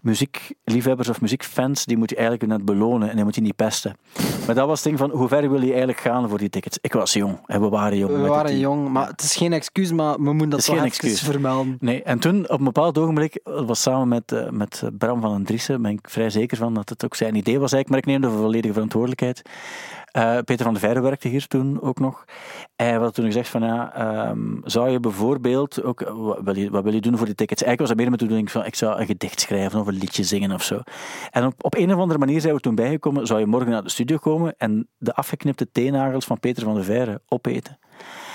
muziekliefhebbers 0.03 1.09
of 1.09 1.21
muziekfans, 1.21 1.85
die 1.85 1.97
moet 1.97 2.11
je 2.11 2.17
eigenlijk 2.17 2.47
net 2.47 2.65
belonen 2.65 3.09
en 3.09 3.15
die 3.15 3.25
moet 3.25 3.35
je 3.35 3.41
niet 3.41 3.57
pesten. 3.57 3.97
Maar 4.47 4.55
dat 4.55 4.67
was 4.67 4.79
het 4.79 4.87
ding 4.87 4.99
van, 4.99 5.11
hoe 5.11 5.29
ver 5.29 5.51
wil 5.51 5.61
je 5.61 5.69
eigenlijk 5.69 6.01
gaan 6.01 6.29
voor 6.29 6.39
die 6.39 6.51
tickets? 6.51 6.79
Ik 6.81 6.93
was 6.93 7.13
jong 7.13 7.39
en 7.47 7.61
we 7.61 7.69
waren 7.69 7.99
jong. 7.99 8.17
We 8.17 8.29
waren 8.29 8.59
jong, 8.59 8.89
maar 8.89 9.09
het 9.09 9.23
is 9.23 9.37
geen 9.37 9.53
excuus, 9.53 9.93
maar 9.93 10.15
we 10.15 10.33
moeten 10.33 10.51
dat 10.51 10.59
is 10.59 10.69
geen 10.69 10.79
excuus. 10.79 11.21
vermelden. 11.23 11.77
Nee, 11.81 12.03
en 12.03 12.19
toen 12.19 12.51
op 12.51 12.59
een 12.59 12.65
bepaald 12.65 12.99
ogenblik, 12.99 13.41
was 13.43 13.83
samen 13.83 14.09
met, 14.09 14.33
eh, 14.33 14.51
met 14.51 14.83
Bram 14.99 15.21
van 15.21 15.31
den 15.33 15.45
Driessen, 15.45 15.83
ben 15.83 15.91
ik 15.91 16.09
vrij 16.11 16.31
zeker 16.31 16.57
van 16.57 16.75
dat 16.75 16.89
het 16.89 17.05
ook 17.05 17.15
zijn 17.15 17.35
idee 17.35 17.59
was 17.59 17.73
eigenlijk, 17.73 17.89
maar 17.89 18.15
ik 18.15 18.21
neem 18.21 18.31
de 18.31 18.39
volledige 18.39 18.73
verantwoordelijkheid. 18.73 19.43
Eh, 20.13 20.39
Peter 20.45 20.65
van 20.65 20.73
der 20.73 20.83
Veijden 20.83 21.03
werkte 21.03 21.29
hier 21.29 21.47
toen 21.47 21.81
ook 21.81 21.99
nog. 21.99 22.25
En 22.77 22.87
we 22.87 22.93
hadden 22.93 23.13
toen 23.13 23.25
gezegd 23.25 23.49
van 23.49 23.63
ja, 23.63 23.95
ehm, 23.95 24.41
zou 24.65 24.91
je 24.91 25.01
bijvoorbeeld 25.01 25.83
ook, 25.83 26.01
eh, 26.01 26.15
wat 26.15 26.41
wil, 26.43 26.57
je, 26.57 26.71
wat 26.71 26.85
wil 26.85 26.93
je 26.93 27.01
doen 27.01 27.17
voor 27.17 27.27
die 27.27 27.35
tickets? 27.35 27.63
Eigenlijk 27.63 27.79
was 27.79 27.89
dat 27.89 27.97
meer 27.99 28.11
met 28.11 28.19
de 28.19 28.25
bedoeling 28.25 28.51
van 28.51 28.65
ik 28.65 28.75
zou 28.75 29.01
een 29.01 29.07
gedicht 29.07 29.41
schrijven 29.41 29.81
of 29.81 29.87
een 29.87 29.99
liedje 29.99 30.25
zingen 30.25 30.53
of 30.53 30.63
zo. 30.63 30.81
En 31.31 31.47
op, 31.47 31.65
op 31.65 31.77
een 31.77 31.93
of 31.95 32.01
andere 32.01 32.19
manier 32.19 32.41
zijn 32.41 32.55
we 32.55 32.61
toen 32.61 32.75
bijgekomen, 32.75 33.27
zou 33.27 33.41
je 33.41 33.47
morgen 33.47 33.71
naar 33.71 33.83
de 33.83 33.89
studio 33.89 34.17
komen 34.17 34.55
en 34.57 34.89
de 34.99 35.15
afgeknipte 35.15 35.71
teennagels 35.73 36.25
van 36.25 36.41
Peter 36.41 36.65
van 36.65 36.75
der 36.75 36.85
Veijden 36.85 37.23
opeten. 37.29 37.79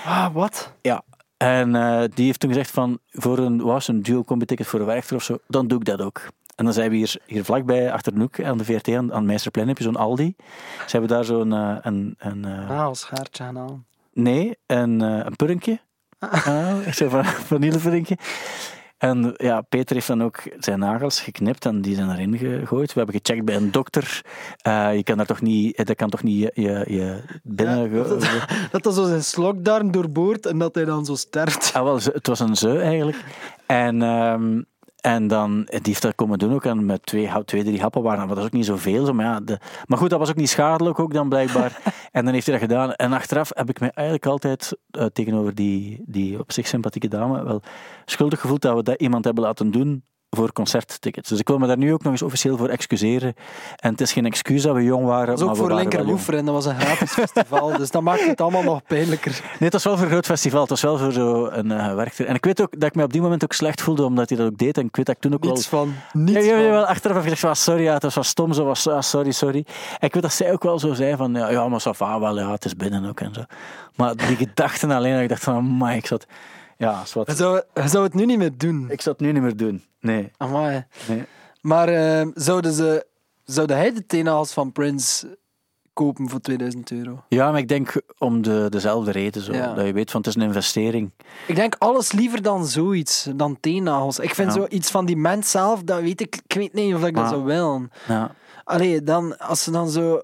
Ah, 0.05 0.33
wat? 0.33 0.73
Ja. 0.81 1.03
En 1.37 1.75
eh, 1.75 2.03
die 2.13 2.25
heeft 2.25 2.39
toen 2.39 2.49
gezegd 2.49 2.71
van, 2.71 2.99
voor 3.11 3.37
een, 3.37 3.61
was 3.61 3.87
een 3.87 4.01
duo 4.01 4.23
combi 4.23 4.45
ticket 4.45 4.67
voor 4.67 4.79
een 4.79 4.85
werchter 4.85 5.15
of 5.15 5.23
zo, 5.23 5.37
dan 5.47 5.67
doe 5.67 5.79
ik 5.79 5.85
dat 5.85 6.01
ook. 6.01 6.21
En 6.55 6.65
dan 6.65 6.73
zijn 6.73 6.89
we 6.89 6.95
hier, 6.95 7.15
hier 7.25 7.43
vlakbij, 7.45 7.91
achter 7.91 8.13
de 8.13 8.19
hoek, 8.19 8.43
aan 8.43 8.57
de 8.57 8.63
VRT, 8.65 8.87
aan, 8.89 9.13
aan 9.13 9.25
Meisterplein, 9.25 9.67
heb 9.67 9.77
je 9.77 9.83
zo'n 9.83 9.95
Aldi. 9.95 10.35
Ze 10.85 10.97
hebben 10.97 11.09
daar 11.09 11.23
zo'n, 11.25 11.53
eh, 11.53 11.75
een, 11.81 12.15
een, 12.17 12.45
eh, 12.45 12.69
Ah, 12.69 12.81
als 12.85 12.99
schaartje 12.99 13.43
gaan 13.43 13.55
halen. 13.55 13.85
nee, 14.13 14.57
een, 14.65 15.01
eh, 15.01 15.19
een 15.25 15.35
purkje. 15.35 15.79
Ah, 16.19 16.87
echt 16.87 16.97
zo'n 16.97 17.09
van-. 17.09 18.17
En 18.97 19.33
ja, 19.37 19.61
Peter 19.61 19.95
heeft 19.95 20.07
dan 20.07 20.23
ook 20.23 20.43
zijn 20.59 20.79
nagels 20.79 21.21
geknipt 21.21 21.65
en 21.65 21.81
die 21.81 21.95
zijn 21.95 22.09
erin 22.11 22.37
gegooid. 22.37 22.93
We 22.93 22.99
hebben 22.99 23.21
gecheckt 23.23 23.45
bij 23.45 23.55
een 23.55 23.71
dokter. 23.71 24.21
Je 24.93 25.01
kan 25.03 25.17
daar 25.17 25.25
toch 25.25 25.41
niet, 25.41 25.85
dat 25.85 25.95
kan 25.95 26.09
toch 26.09 26.23
niet 26.23 26.39
je, 26.53 26.85
je, 26.87 27.23
binnen... 27.43 27.91
Ja, 27.91 28.03
dat- 28.03 28.19
Dat 28.71 28.83
dat 28.83 28.93
zo 28.95 29.05
zijn 29.07 29.23
slokdarm 29.23 29.91
doorboort 29.91 30.45
en 30.45 30.57
dat 30.57 30.75
hij 30.75 30.85
dan 30.85 31.05
zo 31.05 31.15
sterft. 31.15 31.71
Ah, 31.73 31.83
wel, 31.83 31.95
het 31.95 32.27
was 32.27 32.39
een 32.39 32.55
ze 32.55 32.79
eigenlijk. 32.79 33.17
En, 33.65 34.01
ehm, 34.01 34.61
En 35.05 35.27
dan, 35.27 35.63
die 35.65 35.79
heeft 35.83 36.01
dat 36.01 36.15
komen 36.15 36.39
doen 36.39 36.53
ook. 36.53 36.65
En 36.65 36.85
met 36.85 37.05
twee, 37.05 37.29
twee 37.45 37.63
drie 37.63 37.81
happen 37.81 38.01
waren, 38.01 38.19
maar 38.19 38.27
dat 38.27 38.37
is 38.37 38.43
ook 38.43 38.51
niet 38.51 38.65
zoveel. 38.65 39.05
Zo, 39.05 39.13
maar, 39.13 39.25
ja, 39.25 39.39
de, 39.39 39.59
maar 39.85 39.97
goed, 39.97 40.09
dat 40.09 40.19
was 40.19 40.29
ook 40.29 40.35
niet 40.35 40.49
schadelijk 40.49 40.99
ook 40.99 41.13
dan 41.13 41.29
blijkbaar. 41.29 41.79
en 42.11 42.25
dan 42.25 42.33
heeft 42.33 42.45
hij 42.47 42.59
dat 42.59 42.69
gedaan. 42.69 42.93
En 42.93 43.13
achteraf 43.13 43.51
heb 43.53 43.69
ik 43.69 43.79
me 43.79 43.91
eigenlijk 43.91 44.25
altijd 44.25 44.77
eh, 44.91 45.05
tegenover 45.05 45.55
die, 45.55 46.03
die 46.05 46.39
op 46.39 46.51
zich 46.51 46.67
sympathieke 46.67 47.07
dame 47.07 47.43
wel 47.43 47.61
schuldig 48.05 48.39
gevoeld 48.39 48.61
dat 48.61 48.75
we 48.75 48.83
dat 48.83 49.01
iemand 49.01 49.25
hebben 49.25 49.43
laten 49.43 49.71
doen 49.71 50.03
voor 50.35 50.51
concerttickets. 50.53 51.29
Dus 51.29 51.39
ik 51.39 51.47
wil 51.47 51.57
me 51.57 51.67
daar 51.67 51.77
nu 51.77 51.93
ook 51.93 52.03
nog 52.03 52.11
eens 52.11 52.21
officieel 52.21 52.57
voor 52.57 52.69
excuseren. 52.69 53.35
En 53.75 53.91
het 53.91 54.01
is 54.01 54.13
geen 54.13 54.25
excuus 54.25 54.61
dat 54.61 54.75
we 54.75 54.83
jong 54.83 55.05
waren. 55.05 55.27
Dat 55.27 55.39
is 55.39 55.43
ook 55.43 55.55
voor. 55.55 55.73
Linkerwoefer 55.73 56.35
en 56.35 56.45
dat 56.45 56.53
was 56.53 56.65
een 56.65 56.79
gratis 56.79 57.11
festival. 57.11 57.77
Dus 57.77 57.91
dat 57.91 58.01
maakt 58.01 58.27
het 58.27 58.41
allemaal 58.41 58.63
nog 58.63 58.83
pijnlijker. 58.83 59.31
Nee, 59.31 59.57
het 59.59 59.73
was 59.73 59.83
wel 59.83 59.95
voor 59.95 60.05
een 60.05 60.11
groot 60.11 60.25
festival. 60.25 60.61
Het 60.61 60.69
was 60.69 60.81
wel 60.81 60.97
voor 60.97 61.11
zo'n 61.11 61.71
uh, 61.71 61.95
werkter. 61.95 62.25
En 62.25 62.35
ik 62.35 62.45
weet 62.45 62.61
ook 62.61 62.79
dat 62.79 62.89
ik 62.89 62.95
me 62.95 63.03
op 63.03 63.11
die 63.11 63.21
moment 63.21 63.43
ook 63.43 63.53
slecht 63.53 63.81
voelde, 63.81 64.05
omdat 64.05 64.29
hij 64.29 64.37
dat 64.37 64.47
ook 64.47 64.57
deed. 64.57 64.77
En 64.77 64.85
ik 64.85 64.95
weet 64.95 65.05
dat 65.05 65.15
ik 65.15 65.21
toen 65.21 65.33
ook 65.33 65.43
Niets 65.43 65.69
wel... 65.69 65.79
van. 65.79 66.21
Niets 66.21 66.45
ja, 66.45 66.55
ja, 66.55 66.61
van. 66.61 66.69
wel 66.69 66.85
achteraf 66.85 67.15
heb 67.15 67.25
ik 67.25 67.31
gezegd, 67.31 67.41
was 67.41 67.63
sorry, 67.63 67.83
ja, 67.83 67.93
het 67.93 68.03
was 68.03 68.15
wel 68.15 68.23
stom, 68.23 68.53
zo 68.53 68.65
was, 68.65 68.87
ah, 68.87 69.01
sorry, 69.01 69.31
sorry. 69.31 69.65
En 69.99 70.07
ik 70.07 70.13
weet 70.13 70.23
dat 70.23 70.33
zij 70.33 70.51
ook 70.51 70.63
wel 70.63 70.79
zo 70.79 70.93
zei 70.93 71.15
van, 71.15 71.33
ja, 71.33 71.49
ja 71.49 71.67
maar 71.67 71.81
ça 71.81 71.97
va 71.97 72.19
wel, 72.19 72.39
ja, 72.39 72.51
het 72.51 72.65
is 72.65 72.75
binnen 72.75 73.05
ook 73.05 73.19
en 73.19 73.33
zo. 73.33 73.41
Maar 73.95 74.15
die 74.15 74.35
gedachten 74.35 74.91
alleen, 74.91 75.13
dat 75.13 75.21
ik 75.21 75.29
dacht 75.29 75.43
van, 75.43 75.55
amai, 75.55 75.97
ik 75.97 76.05
zat... 76.05 76.25
Ja, 76.83 77.01
Je 77.05 77.13
wat... 77.13 77.37
zou, 77.37 77.61
je 77.73 77.87
zou 77.87 78.03
het 78.03 78.13
nu 78.13 78.25
niet 78.25 78.37
meer 78.37 78.57
doen. 78.57 78.89
Ik 78.89 79.01
zou 79.01 79.15
het 79.17 79.25
nu 79.25 79.31
niet 79.31 79.41
meer 79.41 79.57
doen. 79.57 79.83
Nee, 79.99 80.31
Amai. 80.37 80.85
nee. 81.07 81.23
Maar 81.61 81.87
eh, 81.87 82.27
zouden 82.33 82.73
ze, 82.73 83.05
zouden 83.43 83.77
hij 83.77 83.93
de 83.93 84.05
teenhals 84.05 84.53
van 84.53 84.71
Prince 84.71 85.37
kopen 85.93 86.29
voor 86.29 86.39
2000 86.39 86.91
euro? 86.91 87.23
Ja, 87.29 87.51
maar 87.51 87.59
ik 87.59 87.67
denk 87.67 88.01
om 88.17 88.41
de, 88.41 88.67
dezelfde 88.69 89.11
reden. 89.11 89.41
Zo. 89.41 89.53
Ja. 89.53 89.73
Dat 89.73 89.85
je 89.85 89.93
weet 89.93 90.11
van, 90.11 90.19
het 90.19 90.29
is 90.29 90.35
een 90.35 90.41
investering. 90.47 91.11
Ik 91.47 91.55
denk 91.55 91.75
alles 91.77 92.11
liever 92.11 92.41
dan 92.41 92.65
zoiets, 92.65 93.27
dan 93.35 93.57
teennagels. 93.59 94.19
Ik 94.19 94.35
vind 94.35 94.47
Ja. 94.47 94.53
zoiets 94.59 94.91
van 94.91 95.05
die 95.05 95.17
mens 95.17 95.51
zelf, 95.51 95.83
dat 95.83 96.01
weet 96.01 96.21
ik, 96.21 96.41
ik 96.47 96.53
weet 96.55 96.73
niet 96.73 96.95
of 96.95 97.03
ik 97.05 97.15
dat 97.15 97.29
zou 97.29 97.43
willen. 97.43 97.91
Ja. 98.07 98.31
Allee, 98.63 99.03
dan, 99.03 99.37
als 99.37 99.63
ze 99.63 99.71
dan 99.71 99.89
zo... 99.89 100.21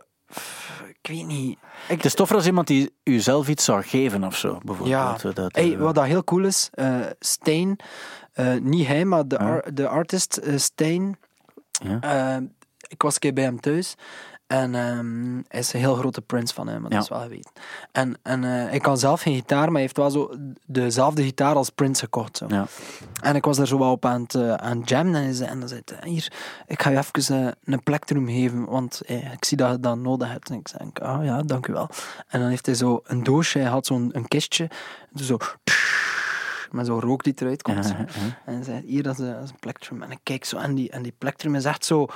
Ik 1.01 1.09
weet 1.09 1.25
niet. 1.25 1.57
Ik, 1.89 1.95
Het 1.95 2.05
is 2.05 2.13
toffer 2.13 2.35
als 2.35 2.45
iemand 2.45 2.67
die 2.67 2.93
u 3.03 3.19
zelf 3.19 3.47
iets 3.49 3.65
zou 3.65 3.83
geven 3.83 4.23
of 4.23 4.37
zo, 4.37 4.57
bijvoorbeeld. 4.63 4.87
Ja. 4.89 5.17
Dat, 5.21 5.35
dat, 5.35 5.55
Hey, 5.55 5.73
eh, 5.73 5.79
wat 5.79 5.95
dat 5.95 6.05
heel 6.05 6.23
cool 6.23 6.45
is, 6.45 6.69
eh 6.71 6.99
Stijn, 7.19 7.79
eh, 8.33 8.53
niet 8.61 8.87
hij, 8.87 9.05
maar 9.05 9.27
de, 9.27 9.37
ar- 9.37 9.73
de 9.73 9.87
artist 9.87 10.37
eh, 10.37 10.57
ik 12.87 13.01
was 13.01 13.13
een 13.13 13.19
keer 13.19 13.33
bij 13.33 13.43
hem 13.43 13.59
thuis. 13.59 13.95
En 14.49 14.75
ehm, 14.75 15.41
hij 15.47 15.59
is 15.59 15.73
een 15.73 15.79
heel 15.79 15.95
grote 15.95 16.21
Prince 16.21 16.53
van 16.53 16.67
hem, 16.67 16.81
maar 16.81 16.89
dat 16.89 17.03
is 17.03 17.09
wel 17.09 17.21
geweten. 17.21 17.51
En, 17.91 18.17
en 18.21 18.43
eh, 18.43 18.49
hij 18.69 18.79
kan 18.79 18.97
zelf 18.97 19.21
geen 19.21 19.35
gitaar, 19.35 19.65
maar 19.65 19.71
hij 19.71 19.81
heeft 19.81 19.97
wel 19.97 20.11
zo 20.11 20.31
dezelfde 20.65 21.23
gitaar 21.23 21.55
als 21.55 21.69
Prince 21.69 22.03
gekocht. 22.03 22.37
Zo. 22.37 22.45
Ja. 22.49 22.65
En 23.21 23.35
ik 23.35 23.45
was 23.45 23.57
daar 23.57 23.67
zo 23.67 23.79
wel 23.79 23.91
op 23.91 24.05
aan 24.05 24.21
het, 24.21 24.35
eh, 24.35 24.53
aan 24.53 24.79
het 24.79 24.89
jammen 24.89 25.15
en 25.15 25.23
hij 25.23 25.33
zei, 25.33 25.49
en 25.49 25.59
dan 25.59 25.69
zei 25.69 25.81
hij, 25.85 26.09
hier, 26.09 26.31
ik 26.67 26.81
ga 26.81 26.89
je 26.89 26.97
even 26.97 27.45
eh, 27.45 27.51
een 27.63 27.83
plektrum 27.83 28.27
geven, 28.27 28.65
want 28.65 29.01
eh, 29.01 29.33
ik 29.33 29.45
zie 29.45 29.57
dat 29.57 29.71
je 29.71 29.79
dat 29.79 29.97
nodig 29.97 30.31
hebt. 30.31 30.49
En 30.49 30.55
ik 30.55 30.67
zei, 30.67 30.89
ah 30.93 31.25
ja, 31.25 31.41
dank 31.41 31.67
u 31.67 31.73
wel. 31.73 31.89
En 32.27 32.39
dan 32.39 32.49
heeft 32.49 32.65
hij 32.65 32.75
zo 32.75 33.01
een 33.03 33.23
doosje, 33.23 33.59
hij 33.59 33.69
had 33.69 33.85
zo'n 33.85 34.09
een 34.13 34.27
kistje, 34.27 34.69
dus 35.11 35.27
zo, 35.27 35.37
met 36.71 36.85
zo'n 36.85 36.99
rook 36.99 37.23
die 37.23 37.33
eruit 37.35 37.61
komt. 37.61 37.93
En 38.45 38.53
hij 38.53 38.63
zei, 38.63 38.83
hier, 38.85 39.03
dat 39.03 39.19
is, 39.19 39.25
dat 39.25 39.43
is 39.43 39.49
een 39.49 39.59
plektrum. 39.59 40.03
En 40.03 40.11
ik 40.11 40.19
kijk 40.23 40.45
zo, 40.45 40.57
en 40.57 40.75
die, 40.75 40.89
en 40.89 41.01
die 41.01 41.13
plektrum 41.17 41.55
is 41.55 41.65
echt 41.65 41.85
zo... 41.85 42.07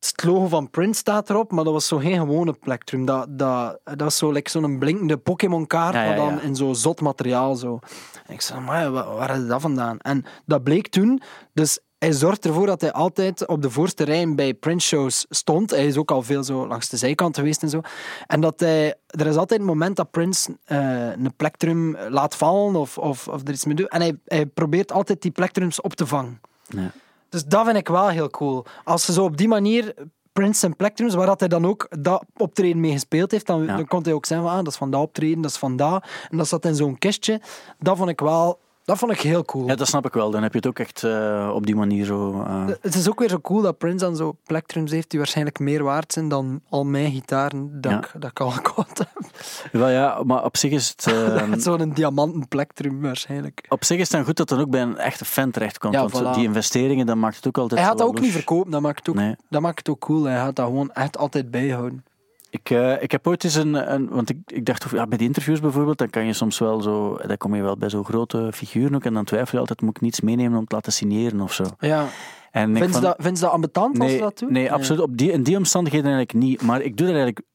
Het 0.00 0.24
logo 0.24 0.46
van 0.46 0.70
Prince 0.70 0.98
staat 0.98 1.30
erop, 1.30 1.52
maar 1.52 1.64
dat 1.64 1.72
was 1.72 1.86
zo 1.86 1.96
geen 1.96 2.18
gewone 2.18 2.52
plektrum. 2.52 3.04
Dat, 3.04 3.26
dat, 3.30 3.80
dat 3.84 4.00
was 4.00 4.16
zo 4.16 4.30
like, 4.30 4.50
zo'n 4.50 4.78
blinkende 4.78 5.16
Pokémon-kaart, 5.16 5.94
Ja, 5.94 6.02
ja, 6.02 6.08
maar 6.08 6.16
dan 6.16 6.34
ja. 6.34 6.40
in 6.40 6.56
zo'n 6.56 6.74
zot 6.74 7.00
materiaal. 7.00 7.54
Zo. 7.54 7.78
En 8.26 8.34
ik 8.34 8.40
zei, 8.40 8.60
maar 8.60 8.90
waar, 8.90 9.14
waar 9.14 9.40
is 9.40 9.46
dat 9.46 9.60
vandaan? 9.60 9.98
En 9.98 10.24
dat 10.46 10.62
bleek 10.62 10.88
toen. 10.88 11.22
Dus 11.52 11.78
hij 11.98 12.12
zorgt 12.12 12.44
ervoor 12.44 12.66
dat 12.66 12.80
hij 12.80 12.92
altijd 12.92 13.46
op 13.46 13.62
de 13.62 13.70
voorste 13.70 14.04
rij 14.04 14.34
bij 14.34 14.54
Prince-shows 14.54 15.26
stond. 15.28 15.70
Hij 15.70 15.86
is 15.86 15.96
ook 15.96 16.10
al 16.10 16.22
veel 16.22 16.44
zo 16.44 16.66
langs 16.66 16.88
de 16.88 16.96
zijkant 16.96 17.36
geweest 17.36 17.62
en 17.62 17.68
zo. 17.68 17.80
En 18.26 18.40
dat 18.40 18.60
hij... 18.60 18.94
Er 19.06 19.26
is 19.26 19.36
altijd 19.36 19.60
een 19.60 19.66
moment 19.66 19.96
dat 19.96 20.10
Prince 20.10 20.56
eh, 20.64 21.10
een 21.10 21.32
plektrum 21.36 21.96
laat 22.08 22.36
vallen 22.36 22.76
of, 22.76 22.98
of, 22.98 23.28
of 23.28 23.40
er 23.42 23.52
iets 23.52 23.64
mee 23.64 23.74
doet. 23.74 23.88
En 23.88 24.00
hij, 24.00 24.18
hij 24.24 24.46
probeert 24.46 24.92
altijd 24.92 25.22
die 25.22 25.30
plektrums 25.30 25.80
op 25.80 25.94
te 25.94 26.06
vangen. 26.06 26.40
Ja. 26.68 26.90
Dus 27.30 27.44
dat 27.44 27.64
vind 27.64 27.76
ik 27.76 27.88
wel 27.88 28.08
heel 28.08 28.30
cool. 28.30 28.64
Als 28.84 29.04
ze 29.04 29.12
zo 29.12 29.24
op 29.24 29.36
die 29.36 29.48
manier 29.48 29.94
Prince 30.32 30.66
en 30.66 30.76
Plectrums, 30.76 31.14
waar 31.14 31.26
dat 31.26 31.40
hij 31.40 31.48
dan 31.48 31.66
ook 31.66 31.86
dat 31.98 32.24
optreden 32.36 32.80
mee 32.80 32.92
gespeeld 32.92 33.30
heeft, 33.30 33.46
dan, 33.46 33.64
Ja. 33.64 33.76
dan 33.76 33.86
kon 33.86 34.02
hij 34.02 34.12
ook 34.12 34.26
zeggen 34.26 34.46
van, 34.46 34.56
ah, 34.56 34.64
dat 34.64 34.72
is 34.72 34.78
van 34.78 34.90
dat 34.90 35.00
optreden, 35.00 35.40
dat 35.40 35.50
is 35.50 35.56
van 35.56 35.76
dat. 35.76 36.04
En 36.30 36.36
dat 36.36 36.48
zat 36.48 36.64
in 36.64 36.74
zo'n 36.74 36.98
kistje. 36.98 37.40
Dat 37.78 37.96
vond 37.96 38.08
ik 38.08 38.20
wel... 38.20 38.58
Dat 38.84 38.98
vond 38.98 39.12
ik 39.12 39.20
heel 39.20 39.44
cool. 39.44 39.66
Ja, 39.66 39.74
dat 39.74 39.86
snap 39.86 40.06
ik 40.06 40.12
wel. 40.12 40.30
Dan 40.30 40.42
heb 40.42 40.50
je 40.52 40.58
het 40.58 40.66
ook 40.66 40.78
echt 40.78 41.04
eh, 41.04 41.50
op 41.54 41.66
die 41.66 41.74
manier 41.76 42.04
zo... 42.04 42.42
eh, 42.42 42.64
Het 42.80 42.94
is 42.94 43.08
ook 43.08 43.18
weer 43.18 43.28
zo 43.28 43.38
cool 43.40 43.62
dat 43.62 43.78
Prince 43.78 44.04
dan 44.04 44.16
zo 44.16 44.36
plectrums 44.46 44.90
heeft 44.90 45.10
die 45.10 45.18
waarschijnlijk 45.18 45.58
meer 45.58 45.82
waard 45.82 46.12
zijn 46.12 46.28
dan 46.28 46.60
al 46.68 46.84
mijn 46.84 47.12
gitaren 47.12 47.80
dat, 47.80 47.92
Ja. 47.92 47.98
ik, 47.98 48.10
dat 48.18 48.30
ik 48.30 48.40
al 48.40 48.50
gekocht 48.50 48.98
heb. 48.98 49.08
Wel 49.72 49.88
ja, 49.88 50.22
maar 50.24 50.44
op 50.44 50.56
zich 50.56 50.70
is 50.70 50.88
het... 50.88 51.06
eh, 51.12 51.52
Zo'n 51.56 51.90
diamanten 51.92 52.48
plectrum 52.48 53.00
waarschijnlijk. 53.00 53.66
op 53.68 53.84
zich 53.84 53.96
is 53.96 54.02
het 54.02 54.12
dan 54.12 54.24
goed 54.24 54.36
dat 54.36 54.48
het 54.48 54.58
dan 54.58 54.66
ook 54.66 54.72
bij 54.72 54.82
een 54.82 54.98
echte 54.98 55.24
fan 55.24 55.50
terechtkomt. 55.50 55.94
Ja, 55.94 56.06
want 56.08 56.24
voilà. 56.24 56.34
die 56.38 56.44
investeringen, 56.46 57.06
dat 57.06 57.16
maakt 57.16 57.36
het 57.36 57.46
ook 57.46 57.58
altijd 57.58 57.80
Hij 57.80 57.88
gaat 57.88 57.98
dat 57.98 58.06
ook 58.06 58.20
niet 58.20 58.32
verkopen, 58.32 58.70
dat 58.70 58.80
maakt 58.80 58.98
het 58.98 59.08
ook, 59.08 59.14
Nee. 59.14 59.36
dat 59.50 59.60
maakt 59.60 59.78
het 59.78 59.88
ook 59.88 60.00
cool. 60.00 60.24
Hij 60.24 60.36
gaat 60.36 60.56
dat 60.56 60.66
gewoon 60.66 60.92
echt 60.92 61.18
altijd 61.18 61.50
bijhouden. 61.50 62.04
Ik, 62.50 62.70
eh, 62.70 63.02
ik 63.02 63.10
heb 63.10 63.26
ooit 63.26 63.44
eens 63.44 63.54
een... 63.54 63.92
een 63.94 64.08
want 64.08 64.30
ik, 64.30 64.38
ik 64.46 64.64
dacht, 64.64 64.90
ja, 64.90 65.06
bij 65.06 65.18
die 65.18 65.26
interviews 65.26 65.60
bijvoorbeeld, 65.60 65.98
dan 65.98 66.10
kan 66.10 66.26
je 66.26 66.32
soms 66.32 66.58
wel 66.58 66.80
zo... 66.80 67.18
Dan 67.26 67.36
kom 67.36 67.54
je 67.54 67.62
wel 67.62 67.76
bij 67.76 67.90
zo'n 67.90 68.04
grote 68.04 68.50
figuren 68.54 68.94
ook 68.94 69.04
en 69.04 69.14
dan 69.14 69.24
twijfel 69.24 69.52
je 69.52 69.58
altijd, 69.58 69.80
moet 69.80 69.96
ik 69.96 70.02
niets 70.02 70.20
meenemen 70.20 70.58
om 70.58 70.66
te 70.66 70.74
laten 70.74 70.92
signeren 70.92 71.40
of 71.40 71.52
zo. 71.52 71.64
Ja. 71.78 72.06
En 72.50 72.76
Vind 72.76 72.94
je 72.94 73.00
dat, 73.00 73.16
vind 73.18 73.36
je 73.36 73.42
dat 73.42 73.52
ambetant 73.52 73.98
als 73.98 74.08
nee, 74.08 74.16
ze 74.16 74.22
dat 74.22 74.38
doen? 74.38 74.52
Nee, 74.52 74.72
absoluut. 74.72 75.02
Op 75.02 75.16
die, 75.16 75.32
in 75.32 75.42
die 75.42 75.56
omstandigheden 75.56 76.12
eigenlijk 76.12 76.44
niet. 76.44 76.62
Maar 76.62 76.80
ik 76.80 76.96
doe 76.96 77.06
dat 77.06 77.16
eigenlijk 77.16 77.46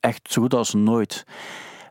echt 0.00 0.32
zo 0.32 0.42
goed 0.42 0.54
als 0.54 0.74
nooit. 0.74 1.24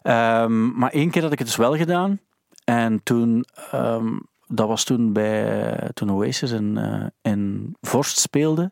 Ehm, 0.02 0.78
maar 0.78 0.92
één 0.92 1.10
keer 1.10 1.22
had 1.22 1.32
ik 1.32 1.40
het 1.40 1.48
dus 1.48 1.56
wel 1.56 1.76
gedaan. 1.76 2.20
En 2.64 3.04
toen, 3.04 3.46
ehm, 3.72 4.08
dat 4.48 4.68
was 4.68 4.84
toen 4.84 5.14
bij 5.14 5.90
toen 5.94 6.12
Oasis 6.12 6.52
in, 6.52 6.78
eh, 6.78 7.32
in 7.32 7.74
Vorst 7.82 8.20
speelde. 8.20 8.72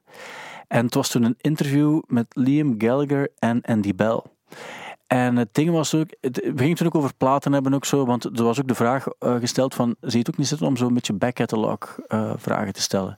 En 0.69 0.85
het 0.85 0.93
was 0.93 1.09
toen 1.09 1.23
een 1.23 1.37
interview 1.37 2.01
met 2.07 2.25
Liam 2.29 2.75
Gallagher 2.77 3.31
en 3.39 3.61
Andy 3.61 3.95
Bell. 3.95 4.21
En 5.07 5.35
het 5.35 5.53
ding 5.53 5.71
was 5.71 5.95
ook, 5.95 6.07
het, 6.21 6.35
we 6.35 6.57
gingen 6.57 6.75
toen 6.75 6.87
ook 6.87 6.95
over 6.95 7.15
platen 7.15 7.53
hebben 7.53 7.73
ook 7.73 7.85
zo, 7.85 8.05
want 8.05 8.23
er 8.23 8.43
was 8.43 8.59
ook 8.59 8.67
de 8.67 8.75
vraag 8.75 9.07
eh, 9.07 9.35
gesteld 9.35 9.75
van, 9.75 9.95
zie 9.99 10.11
je 10.11 10.17
het 10.17 10.29
ook 10.29 10.37
niet 10.37 10.47
zitten 10.47 10.67
om 10.67 10.77
zo'n 10.77 10.93
beetje 10.93 11.13
back-catalog 11.13 11.99
eh, 12.07 12.33
vragen 12.35 12.73
te 12.73 12.81
stellen. 12.81 13.17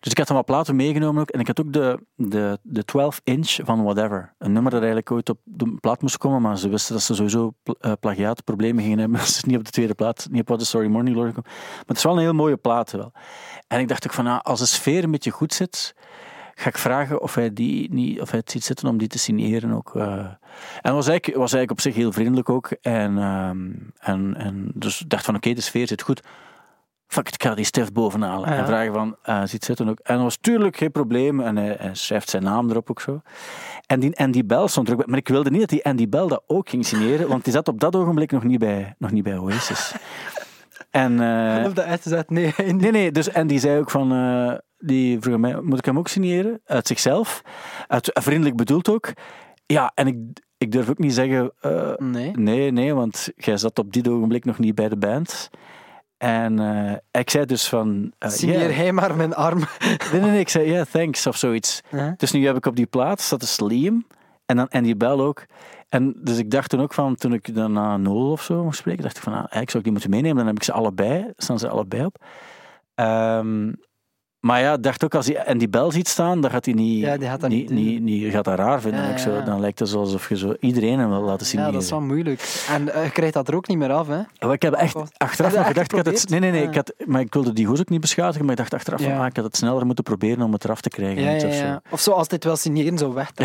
Dus 0.00 0.12
ik 0.12 0.18
had 0.18 0.26
dan 0.26 0.36
wat 0.36 0.44
platen 0.44 0.76
meegenomen 0.76 1.22
ook, 1.22 1.30
en 1.30 1.40
ik 1.40 1.46
had 1.46 1.60
ook 1.60 1.72
de, 1.72 2.04
de, 2.14 2.58
de 2.62 2.84
12 2.84 3.20
inch 3.24 3.58
van 3.64 3.82
Whatever. 3.82 4.34
Een 4.38 4.52
nummer 4.52 4.70
dat 4.70 4.80
eigenlijk 4.80 5.10
ooit 5.10 5.28
op 5.28 5.38
de 5.44 5.76
plaat 5.80 6.02
moest 6.02 6.18
komen, 6.18 6.42
maar 6.42 6.58
ze 6.58 6.68
wisten 6.68 6.94
dat 6.94 7.02
ze 7.02 7.14
sowieso 7.14 7.52
pl- 7.62 7.72
eh, 7.80 7.92
plagiaatproblemen 8.00 8.82
gingen 8.82 8.98
hebben. 8.98 9.18
Dus 9.20 9.28
het 9.28 9.36
is 9.36 9.44
niet 9.44 9.58
op 9.58 9.64
de 9.64 9.70
tweede 9.70 9.94
plaat, 9.94 10.26
niet 10.30 10.40
op 10.40 10.48
What 10.48 10.58
the 10.58 10.66
Story 10.66 10.86
Morning 10.86 11.16
Glory 11.16 11.32
komt. 11.32 11.46
Maar 11.46 11.84
het 11.86 11.96
is 11.96 12.02
wel 12.02 12.12
een 12.12 12.18
heel 12.18 12.32
mooie 12.32 12.56
plaat 12.56 12.90
wel. 12.90 13.12
En 13.66 13.80
ik 13.80 13.88
dacht 13.88 14.06
ook 14.06 14.14
van, 14.14 14.24
nou, 14.24 14.40
als 14.42 14.58
de 14.58 14.66
sfeer 14.66 15.04
een 15.04 15.10
beetje 15.10 15.30
goed 15.30 15.54
zit, 15.54 15.94
ga 16.60 16.68
ik 16.68 16.78
vragen 16.78 17.22
of 17.22 17.34
hij, 17.34 17.52
die 17.52 17.92
niet, 17.94 18.20
of 18.20 18.30
hij 18.30 18.38
het 18.38 18.50
ziet 18.50 18.64
zitten 18.64 18.88
om 18.88 18.98
die 18.98 19.08
te 19.08 19.18
signeren 19.18 19.72
ook. 19.72 19.96
eh. 19.96 20.26
En 20.80 20.94
was 20.94 21.08
eigenlijk, 21.08 21.38
was 21.38 21.52
eigenlijk 21.52 21.70
op 21.70 21.80
zich 21.80 21.94
heel 21.94 22.12
vriendelijk 22.12 22.48
ook. 22.48 22.70
En, 22.80 23.18
ehm, 23.18 23.58
en, 23.98 24.34
en 24.36 24.70
dus 24.74 25.04
dacht 25.06 25.24
van 25.24 25.36
oké, 25.36 25.52
de 25.52 25.60
sfeer 25.60 25.86
zit 25.86 26.02
goed. 26.02 26.22
Fuck 27.06 27.28
it, 27.28 27.34
ik 27.34 27.42
ga 27.42 27.54
die 27.54 27.64
stift 27.64 27.92
bovenhalen. 27.92 28.50
Ja. 28.50 28.56
En 28.56 28.66
vragen 28.66 28.92
van, 28.92 29.16
eh 29.22 29.42
ziet 29.44 29.64
zitten 29.64 29.88
ook. 29.88 29.98
En 29.98 30.14
dat 30.14 30.22
was 30.22 30.36
tuurlijk 30.40 30.76
geen 30.76 30.90
probleem. 30.92 31.40
En 31.40 31.56
hij, 31.56 31.76
hij 31.78 31.94
schrijft 31.94 32.28
zijn 32.30 32.42
naam 32.42 32.70
erop 32.70 32.90
ook 32.90 33.00
zo. 33.00 33.20
En 33.86 34.00
die 34.00 34.18
Andy 34.18 34.44
Bell 34.44 34.66
stond 34.68 34.86
er 34.86 34.92
ook 34.92 34.98
bij. 34.98 35.08
Maar 35.08 35.18
ik 35.18 35.28
wilde 35.28 35.50
niet 35.50 35.60
dat 35.60 35.68
die 35.68 35.84
Andy 35.84 36.08
Bell 36.08 36.26
dat 36.26 36.42
ook 36.46 36.68
ging 36.68 36.86
signeren. 36.86 37.28
Want 37.28 37.44
die 37.44 37.52
zat 37.52 37.68
op 37.68 37.80
dat 37.80 37.96
ogenblik 37.96 38.30
nog 38.32 38.42
niet 38.42 38.58
bij, 38.58 38.94
nog 38.98 39.10
niet 39.10 39.22
bij 39.22 39.38
Oasis. 39.38 39.92
En, 40.90 41.20
eh, 41.20 41.64
Of 41.66 41.72
dat 41.72 42.02
zegt, 42.02 42.30
nee. 42.30 42.54
Nee, 42.72 42.90
nee, 42.90 43.12
dus, 43.12 43.28
en 43.28 43.46
die 43.46 43.58
zei 43.58 43.78
ook 43.78 43.90
van, 43.90 44.12
eh, 44.12 44.58
die 44.78 45.20
vroeg 45.20 45.38
mij, 45.38 45.60
moet 45.60 45.78
ik 45.78 45.84
hem 45.84 45.98
ook 45.98 46.08
signeren? 46.08 46.60
Uit 46.64 46.86
zichzelf. 46.86 47.42
Uit, 47.86 48.10
vriendelijk 48.12 48.56
bedoeld 48.56 48.88
ook. 48.88 49.12
Ja, 49.66 49.92
en 49.94 50.06
ik, 50.06 50.16
ik 50.58 50.72
durf 50.72 50.88
ook 50.88 50.98
niet 50.98 51.14
zeggen, 51.14 51.52
eh, 51.60 51.92
Nee. 51.96 52.30
nee, 52.30 52.70
nee, 52.70 52.94
want 52.94 53.30
jij 53.36 53.56
zat 53.56 53.78
op 53.78 53.92
dit 53.92 54.08
ogenblik 54.08 54.44
nog 54.44 54.58
niet 54.58 54.74
bij 54.74 54.88
de 54.88 54.96
band. 54.96 55.50
En 56.18 56.58
eh, 56.58 57.20
ik 57.20 57.30
zei 57.30 57.44
dus 57.44 57.68
van, 57.68 58.12
eh, 58.18 58.30
Signeer 58.30 58.68
ja. 58.68 58.74
hij 58.74 58.92
maar 58.92 59.16
mijn 59.16 59.34
arm. 59.34 59.58
nee, 60.12 60.20
nee, 60.20 60.30
nee, 60.30 60.40
ik 60.40 60.48
zei, 60.48 60.70
ja, 60.70 60.84
thanks, 60.84 61.26
of 61.26 61.36
zoiets. 61.36 61.80
Huh? 61.90 62.12
Dus 62.16 62.32
nu 62.32 62.46
heb 62.46 62.56
ik 62.56 62.66
op 62.66 62.76
die 62.76 62.86
plaat, 62.86 63.20
staat 63.20 63.42
is 63.42 63.60
Liam, 63.60 64.06
en 64.46 64.56
dan 64.56 64.68
Andy 64.68 64.96
Bell 64.96 65.18
ook. 65.18 65.44
En 65.88 66.14
dus 66.22 66.38
ik 66.38 66.50
dacht 66.50 66.70
toen 66.70 66.80
ook 66.80 66.94
van, 66.94 67.14
toen 67.14 67.32
ik 67.32 67.54
dan 67.54 67.72
na 67.72 67.96
Nol 67.96 68.30
of 68.30 68.42
zo 68.42 68.64
moest 68.64 68.78
spreken, 68.78 69.02
dacht 69.02 69.16
ik 69.16 69.22
van, 69.22 69.32
ah, 69.32 69.38
eigenlijk 69.38 69.70
zou 69.70 69.78
ik 69.78 69.84
die 69.84 69.92
moeten 69.92 70.10
meenemen, 70.10 70.36
dan 70.36 70.46
heb 70.46 70.56
ik 70.56 70.62
ze 70.62 70.72
allebei, 70.72 71.32
staan 71.36 71.58
ze 71.58 71.68
allebei 71.68 72.04
op. 72.04 72.24
Ehm, 72.94 73.72
Maar 74.40 74.60
ja, 74.60 74.76
dacht 74.76 75.04
ook, 75.04 75.14
als 75.14 75.26
hij 75.26 75.36
en 75.36 75.58
die 75.58 75.68
bel 75.68 75.92
ziet 75.92 76.08
staan, 76.08 76.40
dan 76.40 76.50
gaat 76.50 76.64
hij 76.64 76.74
niet, 76.74 77.00
Ja, 77.00 77.16
die 77.16 77.28
gaat 77.28 77.40
dat 77.40 77.50
niet, 77.50 77.70
niet 77.70 78.02
niet, 78.02 78.32
gaat 78.32 78.44
dat 78.44 78.58
raar 78.58 78.80
vinden. 78.80 79.08
Ja, 79.08 79.16
zo. 79.16 79.42
Dan 79.42 79.60
lijkt 79.60 79.78
het 79.78 79.94
alsof 79.94 80.28
je 80.28 80.36
zo 80.36 80.54
iedereen 80.60 80.98
hem 80.98 81.08
wil 81.08 81.20
laten 81.20 81.46
zien. 81.46 81.60
Ja, 81.60 81.70
dat 81.70 81.82
is 81.82 81.90
wel 81.90 82.00
moeilijk. 82.00 82.64
En 82.70 82.92
eh, 82.94 83.04
je 83.04 83.10
krijgt 83.10 83.34
dat 83.34 83.48
er 83.48 83.54
ook 83.54 83.68
niet 83.68 83.78
meer 83.78 83.92
af, 83.92 84.06
hè? 84.06 84.20
Maar 84.38 84.52
ik 84.52 84.62
heb 84.62 84.72
echt 84.72 84.96
achteraf 85.16 85.50
nog 85.50 85.58
echt 85.58 85.68
gedacht, 85.68 85.92
ik 85.92 85.96
had 85.96 86.06
het, 86.06 86.28
nee, 86.28 86.40
nee, 86.40 86.50
nee, 86.50 86.62
ik 86.62 86.74
had, 86.74 86.92
maar 87.06 87.20
ik 87.20 87.32
wilde 87.34 87.52
die 87.52 87.66
hoes 87.66 87.80
ook 87.80 87.88
niet 87.88 88.00
beschadigen, 88.00 88.42
maar 88.42 88.50
ik 88.50 88.58
dacht 88.58 88.74
achteraf, 88.74 89.02
van, 89.02 89.10
Ja. 89.10 89.20
ah, 89.20 89.26
ik 89.26 89.36
had 89.36 89.44
het 89.44 89.56
sneller 89.56 89.86
moeten 89.86 90.04
proberen 90.04 90.42
om 90.42 90.52
het 90.52 90.64
eraf 90.64 90.80
te 90.80 90.88
krijgen. 90.88 91.48
Of 91.48 91.54
zo. 91.54 91.78
Of 91.90 92.00
zo, 92.00 92.10
als 92.10 92.28
dit 92.28 92.44
wel 92.44 92.56
signeren 92.56 92.98
zou 92.98 93.14
weg. 93.14 93.32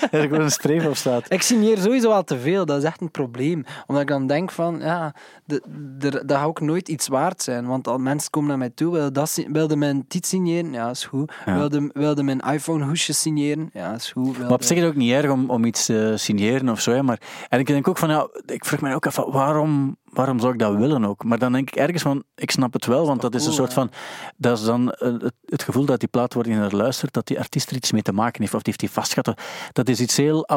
Dat 0.00 0.10
er 0.10 0.20
gewoon 0.22 0.40
een 0.40 0.50
streep 0.50 0.86
op 0.86 0.96
staat. 0.96 1.32
Ik 1.32 1.42
signeer 1.42 1.78
sowieso 1.78 2.10
al 2.10 2.24
te 2.24 2.38
veel, 2.38 2.66
dat 2.66 2.78
is 2.78 2.84
echt 2.84 3.00
een 3.00 3.10
probleem. 3.10 3.64
Omdat 3.86 4.02
ik 4.02 4.08
dan 4.08 4.26
denk 4.26 4.50
van, 4.50 4.78
ja, 4.80 5.14
dat 5.44 6.22
gaat 6.26 6.46
ook 6.46 6.60
nooit 6.60 6.88
iets 6.88 7.08
waard 7.08 7.42
zijn. 7.42 7.66
Want 7.66 7.88
al 7.88 7.98
mensen 7.98 8.30
komen 8.30 8.48
naar 8.48 8.58
mij 8.58 8.70
toe, 8.74 8.92
wilden, 8.92 9.12
dat, 9.12 9.44
wilden 9.52 9.78
mijn 9.78 10.05
tit 10.08 10.26
signeren? 10.26 10.72
Ja, 10.72 10.90
is 10.90 11.04
goed. 11.04 11.32
Ja. 11.46 11.56
Wilden, 11.56 11.90
wilden 11.92 12.24
mijn 12.24 12.40
iPhone-hoesje 12.40 13.12
signeren? 13.12 13.70
Ja, 13.72 13.94
is 13.94 14.12
goed. 14.12 14.38
Maar 14.38 14.52
op 14.52 14.62
zich 14.62 14.76
is 14.76 14.82
het 14.82 14.92
ook 14.92 14.98
niet 14.98 15.12
erg 15.12 15.30
om, 15.30 15.50
om 15.50 15.64
iets 15.64 15.84
te 15.84 16.14
signeren 16.16 16.68
of 16.68 16.80
zo. 16.80 16.92
Hè. 16.92 17.02
Maar, 17.02 17.20
en 17.48 17.58
ik 17.58 17.66
denk 17.66 17.88
ook 17.88 17.98
van, 17.98 18.08
ja, 18.08 18.28
ik 18.46 18.64
vroeg 18.64 18.80
mij 18.80 18.94
ook 18.94 19.06
af, 19.06 19.16
waarom, 19.16 19.96
waarom 20.16 20.40
zou 20.40 20.52
ik 20.52 20.58
dat 20.58 20.74
willen 20.76 21.04
ook? 21.04 21.24
Maar 21.24 21.38
dan 21.38 21.52
denk 21.52 21.68
ik 21.70 21.76
ergens 21.76 22.02
van, 22.02 22.24
ik 22.34 22.50
snap 22.50 22.72
het 22.72 22.86
wel, 22.86 23.06
want 23.06 23.20
dat 23.20 23.34
is 23.34 23.46
een 23.46 23.52
soort 23.52 23.72
van, 23.72 23.90
dat 24.36 24.58
is 24.58 24.64
dan 24.64 24.90
eh, 24.92 25.14
het, 25.44 25.62
gevoel 25.62 25.84
dat 25.84 26.00
die 26.00 26.08
plaat 26.08 26.34
wordt 26.34 26.48
naar 26.48 26.72
luistert, 26.74 27.12
dat 27.12 27.26
die 27.26 27.38
artiest 27.38 27.70
er 27.70 27.76
iets 27.76 27.92
mee 27.92 28.02
te 28.02 28.12
maken 28.12 28.40
heeft, 28.42 28.54
of 28.54 28.62
die 28.62 28.74
heeft 28.76 28.80
die 28.80 29.02
vastgehad. 29.02 29.40
Dat 29.72 29.88
is 29.88 30.00
iets 30.00 30.16
heel, 30.16 30.48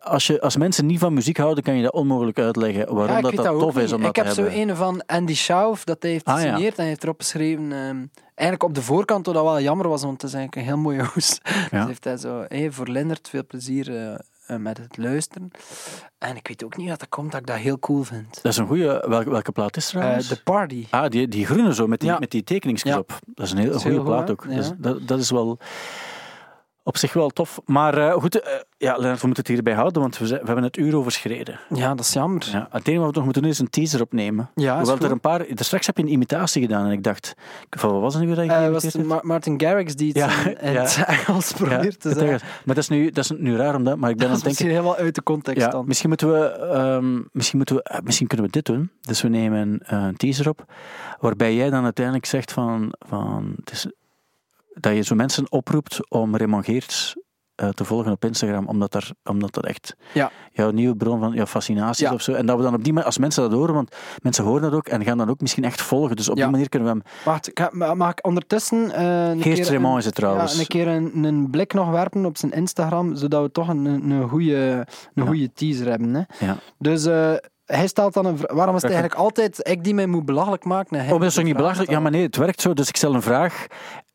als, 0.00 0.26
je, 0.26 0.40
als 0.40 0.56
mensen 0.56 0.86
niet 0.86 0.98
van 0.98 1.14
muziek 1.14 1.36
houden, 1.36 1.64
kan 1.64 1.76
je 1.76 1.82
dat 1.82 1.92
onmogelijk 1.92 2.38
uitleggen 2.38 2.94
waarom 2.94 3.16
Ja, 3.16 3.28
ik 3.28 3.36
dat, 3.36 3.44
dat 3.44 3.58
tof 3.58 3.78
is 3.78 3.92
om 3.92 3.98
dat 4.00 4.08
Ik 4.08 4.14
te 4.14 4.22
heb 4.28 4.32
zo 4.32 4.42
hebben. 4.42 4.60
een 4.68 4.76
van 4.76 5.02
Andy 5.06 5.34
Schauf, 5.34 5.84
dat 5.84 6.02
hij 6.02 6.10
heeft 6.10 6.24
Ah, 6.24 6.34
ja. 6.34 6.40
gesigneerd 6.40 6.74
en 6.74 6.80
hij 6.80 6.86
heeft 6.88 7.02
erop 7.02 7.20
geschreven... 7.20 7.72
ehm, 7.72 8.06
eigenlijk 8.34 8.62
op 8.62 8.74
de 8.74 8.82
voorkant, 8.82 9.26
wat 9.26 9.34
dat 9.34 9.44
wel 9.44 9.60
jammer 9.60 9.88
was, 9.88 10.02
want 10.02 10.22
het 10.22 10.30
is 10.30 10.36
eigenlijk 10.36 10.66
een 10.66 10.72
heel 10.74 10.82
mooie 10.82 11.04
hoes. 11.14 11.40
Dus 11.70 11.84
heeft 11.86 12.04
hij 12.04 12.16
zo, 12.16 12.44
hey, 12.48 12.70
voor 12.70 12.88
Lennart, 12.88 13.28
veel 13.28 13.46
plezier 13.46 13.96
eh, 14.08 14.14
met 14.46 14.78
het 14.78 14.96
luisteren. 14.96 15.50
En 16.18 16.36
ik 16.36 16.48
weet 16.48 16.64
ook 16.64 16.76
niet 16.76 16.88
wat 16.88 16.98
dat 17.00 17.08
komt, 17.08 17.32
dat 17.32 17.40
ik 17.40 17.46
dat 17.46 17.56
heel 17.56 17.78
cool 17.78 18.02
vind. 18.02 18.34
Dat 18.42 18.52
is 18.52 18.58
een 18.58 18.66
goede, 18.66 19.04
welke, 19.08 19.30
welke 19.30 19.52
plaat 19.52 19.76
is 19.76 19.84
Eh, 19.86 19.90
trouwens? 20.00 20.28
The 20.28 20.42
Party. 20.42 20.86
Ah, 20.90 21.08
die, 21.10 21.28
die 21.28 21.46
groene 21.46 21.74
zo, 21.74 21.86
met 21.86 22.00
die, 22.00 22.08
Ja. 22.08 22.18
met 22.18 22.30
die 22.30 22.44
tekeningsjes 22.44 22.92
Ja. 22.92 22.98
op. 22.98 23.18
Dat 23.26 23.46
is 23.46 23.52
een 23.52 23.58
hele 23.58 23.70
Dat 23.70 23.78
is 23.78 23.82
goede 23.86 23.96
heel 23.96 24.06
goed, 24.06 24.14
plaat 24.24 24.30
ook. 24.30 24.82
Dat, 24.82 25.08
dat 25.08 25.18
is 25.18 25.30
wel 25.30 25.58
op 26.86 26.96
zich 26.96 27.12
wel 27.12 27.28
tof. 27.30 27.60
Maar 27.64 27.98
eh, 27.98 28.12
goed, 28.12 28.40
eh, 28.40 28.52
ja, 28.76 28.98
we 29.00 29.06
moeten 29.08 29.28
het 29.34 29.48
hierbij 29.48 29.72
houden, 29.74 30.02
want 30.02 30.18
we, 30.18 30.26
zijn- 30.26 30.40
we 30.40 30.46
hebben 30.46 30.64
het 30.64 30.76
uur 30.76 30.96
overschreden. 30.96 31.60
Ja, 31.74 31.88
dat 31.94 32.04
is 32.04 32.12
jammer. 32.12 32.48
Ja, 32.52 32.68
het 32.70 32.88
enige 32.88 33.00
wat 33.02 33.08
we 33.10 33.14
nog 33.16 33.24
moeten 33.24 33.42
doen 33.42 33.50
is 33.50 33.58
een 33.58 33.70
teaser 33.70 34.00
opnemen. 34.00 34.50
Ja, 34.54 34.76
Hoewel 34.76 34.98
er 34.98 35.10
een 35.10 35.20
paar... 35.20 35.40
er 35.40 35.64
Straks 35.64 35.86
heb 35.86 35.96
je 35.96 36.02
een 36.02 36.12
imitatie 36.12 36.62
gedaan 36.62 36.86
en 36.86 36.92
ik 36.92 37.02
dacht... 37.02 37.34
Van, 37.70 37.92
wat 37.92 38.00
was 38.00 38.12
het 38.14 38.22
nu 38.22 38.28
weer 38.28 38.36
dat 38.36 38.44
je 38.44 38.50
Eh, 38.52 38.70
was 38.70 38.82
het? 38.82 39.04
Ma- 39.06 39.20
Martin 39.22 39.60
Garrix 39.60 39.94
die 39.96 40.08
het 40.08 40.16
Ja, 40.16 40.46
in, 40.60 40.76
Engels 41.26 41.52
probeert 41.52 42.00
te 42.00 42.08
zeggen. 42.12 42.40
Maar 42.64 42.74
dat 42.74 42.76
is, 42.76 42.88
nu, 42.88 43.10
dat 43.10 43.24
is 43.24 43.30
nu 43.38 43.56
raar, 43.56 43.74
omdat, 43.74 43.96
maar 43.96 44.10
ik 44.10 44.16
ben 44.16 44.28
Dat 44.28 44.36
aan 44.36 44.42
het 44.44 44.44
denken... 44.44 44.48
misschien 44.48 44.68
helemaal 44.70 44.96
uit 44.96 45.14
de 45.14 45.22
context 45.22 45.60
Ja, 45.62 45.68
dan. 45.68 45.84
misschien 45.86 46.08
moeten 46.08 46.32
we, 46.32 46.46
ehm, 46.48 47.20
misschien 47.32 47.56
moeten 47.58 47.76
we, 47.76 48.00
misschien 48.04 48.26
kunnen 48.26 48.46
we 48.46 48.52
dit 48.52 48.66
doen. 48.66 48.90
Dus 49.00 49.22
we 49.22 49.28
nemen 49.28 49.80
een 49.84 50.16
teaser 50.16 50.48
op, 50.48 50.64
waarbij 51.20 51.54
jij 51.54 51.70
dan 51.70 51.84
uiteindelijk 51.84 52.26
zegt 52.26 52.52
van, 52.52 52.94
van 52.98 53.52
het 53.56 53.70
is, 53.72 53.86
dat 54.74 54.94
je 54.94 55.02
zo 55.02 55.14
mensen 55.14 55.50
oproept 55.52 56.10
om 56.10 56.36
Raymond 56.36 56.64
Geerts 56.64 57.16
eh, 57.54 57.68
te 57.68 57.84
volgen 57.84 58.12
op 58.12 58.24
Instagram, 58.24 58.66
omdat, 58.66 58.94
er, 58.94 59.10
omdat 59.24 59.54
dat 59.54 59.66
echt 59.66 59.96
Ja. 60.12 60.30
jouw 60.52 60.70
nieuwe 60.70 60.96
bron 60.96 61.20
van 61.20 61.32
jouw 61.32 61.46
fascinatie 61.46 62.04
is 62.04 62.08
Ja. 62.10 62.14
of 62.14 62.22
zo. 62.22 62.32
En 62.32 62.46
dat 62.46 62.56
we 62.56 62.62
dan 62.62 62.74
op 62.74 62.84
die 62.84 62.92
manier, 62.92 63.06
als 63.06 63.18
mensen 63.18 63.42
dat 63.42 63.52
horen, 63.52 63.74
want 63.74 63.96
mensen 64.22 64.44
horen 64.44 64.62
dat 64.62 64.72
ook 64.72 64.86
en 64.88 65.04
gaan 65.04 65.18
dan 65.18 65.30
ook 65.30 65.40
misschien 65.40 65.64
echt 65.64 65.82
volgen. 65.82 66.16
Dus 66.16 66.28
op 66.28 66.36
Ja. 66.36 66.42
die 66.42 66.52
manier 66.52 66.68
kunnen 66.68 66.88
we 66.88 66.94
hem... 66.94 67.14
Wacht, 67.24 67.48
ik 67.48 67.58
ga- 67.58 67.68
ma- 67.72 67.94
mag 67.94 68.10
ik 68.10 68.26
ondertussen 68.26 68.90
eh 68.90 69.28
een 69.28 69.42
Geert 69.42 69.56
keer 69.60 69.66
Raymond 69.68 69.92
een- 69.92 69.98
is 69.98 70.04
het 70.04 70.14
trouwens. 70.14 70.54
Ja, 70.54 70.60
een 70.60 70.66
keer 70.66 70.88
een, 70.88 71.24
een 71.24 71.50
blik 71.50 71.72
nog 71.72 71.90
werpen 71.90 72.24
op 72.24 72.36
zijn 72.36 72.52
Instagram, 72.52 73.14
zodat 73.16 73.42
we 73.42 73.50
toch 73.50 73.68
een, 73.68 73.84
een, 73.84 74.28
goede, 74.28 74.86
een 75.14 75.26
goede 75.26 75.52
teaser 75.52 75.88
hebben. 75.88 76.14
Hè. 76.14 76.46
Ja. 76.46 76.56
Dus 76.78 77.04
eh, 77.06 77.32
hij 77.64 77.86
stelt 77.86 78.14
dan 78.14 78.26
een 78.26 78.38
vra- 78.38 78.54
Waarom 78.54 78.74
is 78.76 78.82
het 78.82 78.90
Vraag- 78.90 79.00
eigenlijk 79.02 79.14
altijd 79.30 79.68
ik 79.68 79.84
die 79.84 79.94
mij 79.94 80.06
moet 80.06 80.24
belachelijk 80.24 80.64
maken? 80.64 80.96
hij 80.98 81.12
Oh, 81.12 81.18
dat 81.18 81.28
is 81.28 81.34
toch 81.34 81.44
niet 81.44 81.56
belachelijk? 81.56 81.90
Ja, 81.90 82.00
maar 82.00 82.10
nee, 82.10 82.22
het 82.22 82.36
werkt 82.36 82.60
zo. 82.60 82.72
Dus 82.74 82.88
ik 82.88 82.96
stel 82.96 83.14
een 83.14 83.22
vraag. 83.22 83.66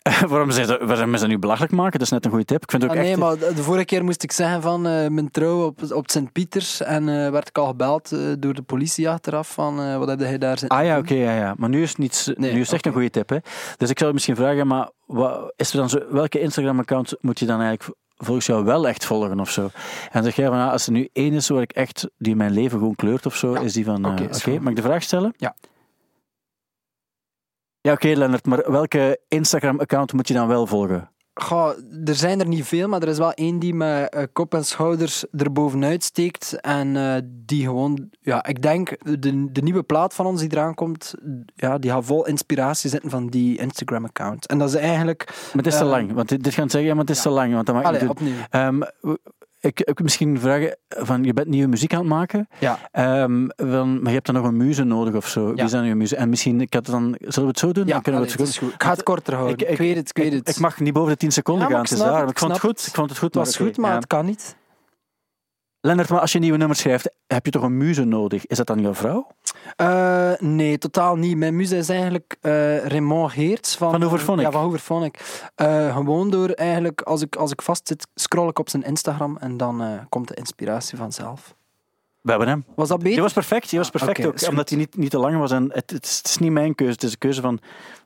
waarom 0.28 0.52
ze, 0.52 0.80
waarom 0.86 1.14
is 1.14 1.20
dat 1.20 1.30
nu 1.30 1.40
belachelijk 1.40 1.74
maken? 1.74 1.92
Dat 1.92 2.02
is 2.02 2.10
net 2.10 2.26
een 2.26 2.32
goede 2.32 2.46
tip. 2.46 2.64
Ik 2.64 2.72
vind 2.72 2.84
ook 2.84 2.90
Ah, 2.90 2.96
nee, 2.96 3.10
echt... 3.10 3.20
maar 3.20 3.38
de 3.38 3.64
vorige 3.64 3.86
keer 3.86 4.04
moest 4.04 4.24
ik 4.24 4.32
zeggen 4.32 4.62
van 4.62 4.88
eh, 4.88 5.08
mijn 5.08 5.32
trouw 5.32 5.66
op, 5.66 5.92
op 5.92 6.10
Sint-Pieters 6.10 6.82
en 6.82 7.10
eh, 7.10 7.32
werd 7.32 7.48
ik 7.48 7.58
al 7.58 7.68
gebeld 7.68 8.12
eh, 8.12 8.20
door 8.40 8.54
de 8.54 8.62
politie 8.62 9.10
achteraf 9.10 9.52
van 9.52 9.98
wat 10.00 10.08
heb 10.08 10.20
hij 10.20 10.38
daar 10.38 10.58
zitten 10.58 10.78
Ah 10.78 10.86
ja, 10.86 10.98
oké, 10.98 11.14
ja, 11.14 11.36
ja. 11.36 11.54
Maar 11.58 11.70
nu 11.70 11.82
is 11.82 11.90
het, 11.90 11.98
niet, 11.98 12.34
Nee, 12.36 12.54
nu 12.54 12.60
is 12.60 12.72
echt 12.72 12.86
een 12.86 12.92
goede 12.92 13.10
tip. 13.10 13.30
Hè? 13.30 13.38
Dus 13.78 13.90
ik 13.90 14.00
zou 14.00 14.14
misschien 14.14 14.36
vragen, 14.36 14.68
maar 14.68 14.90
wat, 15.06 15.54
is 15.56 15.72
er 15.72 15.78
dan 15.78 15.90
zo, 15.90 16.00
welke 16.10 16.40
Instagram-account 16.40 17.16
moet 17.22 17.40
je 17.40 17.46
dan 17.46 17.62
eigenlijk 17.62 17.98
volgens 18.18 18.46
jou 18.46 18.64
wel 18.64 18.88
echt 18.88 19.06
volgen 19.06 19.40
of 19.40 19.50
zo? 19.52 19.70
En 20.12 20.24
zeg 20.24 20.36
jij 20.36 20.48
van, 20.48 20.60
ah, 20.60 20.72
als 20.72 20.86
er 20.86 20.92
nu 20.92 21.10
één 21.14 21.34
is 21.34 21.48
waar 21.50 21.62
ik 21.62 21.72
echt, 21.72 22.10
die 22.18 22.36
mijn 22.36 22.52
leven 22.52 22.80
gewoon 22.80 22.96
kleurt 22.96 23.26
of 23.26 23.36
zo, 23.36 23.54
Ja. 23.54 23.60
is 23.60 23.74
die 23.74 23.86
van... 23.86 24.06
Oké, 24.06 24.60
mag 24.60 24.70
ik 24.70 24.76
de 24.76 24.82
vraag 24.82 25.04
stellen? 25.04 25.34
Ja. 25.38 25.56
Ja, 27.82 27.92
oké, 27.92 28.08
Lennart, 28.08 28.46
maar 28.46 28.72
welke 28.72 29.20
Instagram-account 29.28 30.14
moet 30.14 30.28
je 30.28 30.34
dan 30.34 30.48
wel 30.48 30.68
volgen? 30.68 31.10
Goh, 31.34 31.70
er 32.06 32.16
zijn 32.16 32.40
er 32.40 32.48
niet 32.48 32.66
veel, 32.66 32.88
maar 32.88 33.02
er 33.02 33.08
is 33.08 33.18
wel 33.18 33.34
één 33.34 33.60
die 33.60 33.74
met 33.74 34.10
eh, 34.10 34.24
kop 34.34 34.54
en 34.54 34.66
schouders 34.66 35.26
erbovenuit 35.32 36.04
steekt. 36.04 36.62
En 36.62 36.96
eh, 36.98 37.16
die 37.26 37.64
gewoon, 37.64 38.10
ja, 38.20 38.46
ik 38.46 38.62
denk, 38.62 38.98
de, 39.20 39.52
de 39.52 39.62
nieuwe 39.62 39.84
plaat 39.84 40.14
van 40.14 40.26
ons 40.26 40.42
die 40.42 40.52
eraan 40.52 40.76
komt, 40.76 41.14
ja, 41.56 41.78
die 41.78 41.92
gaat 41.92 42.06
vol 42.06 42.26
inspiratie 42.26 42.90
zitten 42.90 43.10
van 43.10 43.28
die 43.28 43.58
Instagram-account. 43.58 44.48
En 44.48 44.58
dat 44.58 44.70
is 44.70 44.76
eigenlijk. 44.76 45.26
Maar 45.26 45.64
het 45.64 45.68
is 45.68 45.78
te 45.78 45.84
Eh, 45.84 45.90
lang, 45.90 46.14
want 46.14 46.30
dit, 46.30 46.44
dit 46.44 46.54
gaan 46.54 46.70
zeggen, 46.70 46.90
ja, 46.90 46.96
maar 46.96 47.06
het 47.06 47.16
is 47.16 47.22
te 47.22 47.30
lang, 47.30 47.54
want 47.54 47.66
dat 47.66 47.84
Allee, 47.84 48.02
niet 48.02 48.10
opnieuw. 48.10 48.36
Ehm, 48.50 48.82
ik, 49.60 49.80
ik 49.80 50.02
misschien 50.02 50.40
vragen 50.40 50.78
van, 50.88 51.24
je 51.24 51.34
bent 51.34 51.48
nieuwe 51.48 51.68
muziek 51.68 51.94
aan 51.94 52.00
het 52.00 52.10
maken, 52.10 52.48
Ja. 52.60 52.80
Van, 52.92 53.94
maar 54.02 54.08
je 54.08 54.10
hebt 54.10 54.26
dan 54.26 54.36
nog 54.36 54.46
een 54.46 54.58
muze 54.58 54.84
nodig 54.84 55.16
of 55.16 55.28
zo. 55.28 55.48
Wie 55.48 55.56
Ja. 55.56 55.68
dan 55.68 55.86
je 55.86 55.96
muze? 55.96 56.16
En 56.16 56.30
misschien, 56.30 56.62
ik 56.62 56.74
had 56.74 56.86
dan, 56.86 57.16
zullen 57.20 57.42
we 57.42 57.48
het 57.48 57.60
zo 57.60 57.72
doen? 57.72 57.86
Ja, 57.86 57.92
dan 57.94 58.02
kunnen 58.02 58.22
we 58.22 58.28
allee, 58.28 58.40
het 58.40 58.48
het 58.48 58.58
zo 58.60 58.66
goed. 58.66 58.74
Ik 58.74 58.84
ga 58.84 58.90
het 58.90 59.04
korter 59.04 59.34
houden. 59.34 59.72
Ik, 59.72 59.78
weet 59.78 59.96
het, 59.96 60.10
ik 60.10 60.24
weet 60.24 60.34
het. 60.34 60.50
Ik, 60.50 60.60
mag 60.60 60.80
niet 60.80 60.94
boven 60.94 61.12
de 61.12 61.18
10 61.18 61.32
seconden 61.32 61.68
gaan, 61.70 61.82
ik 61.84 61.90
het 61.90 61.92
is 62.00 62.06
daar. 62.06 62.30
ik 62.30 62.40
vond 62.40 62.52
het 62.52 62.62
goed. 62.62 62.86
Ik 62.88 62.94
vond 62.94 63.10
het 63.10 63.20
goed. 63.20 63.34
het 63.34 63.46
was 63.46 63.56
goed, 63.56 63.78
maar 63.78 63.96
het 63.96 64.08
kan 64.08 64.26
niet. 64.26 64.56
Lennart, 65.82 66.10
maar 66.10 66.20
als 66.20 66.32
je 66.32 66.40
nieuwe 66.40 66.58
nummers 66.58 66.80
schrijft, 66.80 67.12
heb 67.28 67.46
je 67.46 67.52
toch 67.52 67.64
een 67.64 67.78
muze 67.78 68.04
nodig? 68.04 68.46
Is 68.46 68.58
dat 68.58 68.68
dan 68.68 68.82
jouw 68.82 68.94
vrouw? 68.94 69.28
Eh, 69.76 70.32
nee, 70.40 70.78
totaal 70.78 71.16
niet. 71.16 71.38
Mijn 71.38 71.56
muze 71.56 71.78
is 71.78 71.90
eigenlijk 71.90 72.38
eh 72.42 72.86
Raymond 72.86 73.32
Geerts. 73.32 73.76
Van, 73.76 74.20
Van? 74.20 74.40
Ja, 74.40 74.52
van 74.52 74.62
Hooverphonic. 74.62 75.20
Eh 75.56 75.96
gewoon 75.96 76.30
door 76.30 76.50
eigenlijk, 76.50 77.02
als 77.02 77.22
ik, 77.22 77.36
als 77.36 77.52
ik 77.52 77.62
vastzit, 77.62 78.08
scroll 78.16 78.50
ik 78.50 78.60
op 78.60 78.70
zijn 78.70 78.84
Instagram 78.84 79.38
en 79.38 79.58
dan 79.58 80.06
komt 80.10 80.28
de 80.28 80.34
inspiratie 80.34 80.98
vanzelf. 80.98 81.56
We 82.22 82.30
hebben 82.30 82.48
hem. 82.48 82.66
Was 82.76 82.88
dat 82.88 82.98
beter? 82.98 83.14
Die 83.14 83.22
was 83.22 83.34
perfect, 83.34 83.70
die 83.70 83.80
was 83.80 83.92
Ah, 83.92 83.94
perfect 83.94 84.26
ook. 84.26 84.50
Omdat 84.50 84.70
hij 84.70 84.78
niet, 84.78 84.98
niet 84.98 85.10
te 85.10 85.18
lang 85.18 85.38
was. 85.38 85.52
En 85.52 85.72
het, 85.74 85.90
het 85.92 86.22
is 86.26 86.38
niet 86.38 86.52
mijn 86.52 86.76
keuze, 86.76 86.94
het 86.94 87.04
is 87.04 87.12
de 87.12 87.18
keuze 87.18 87.42
van 87.42 87.60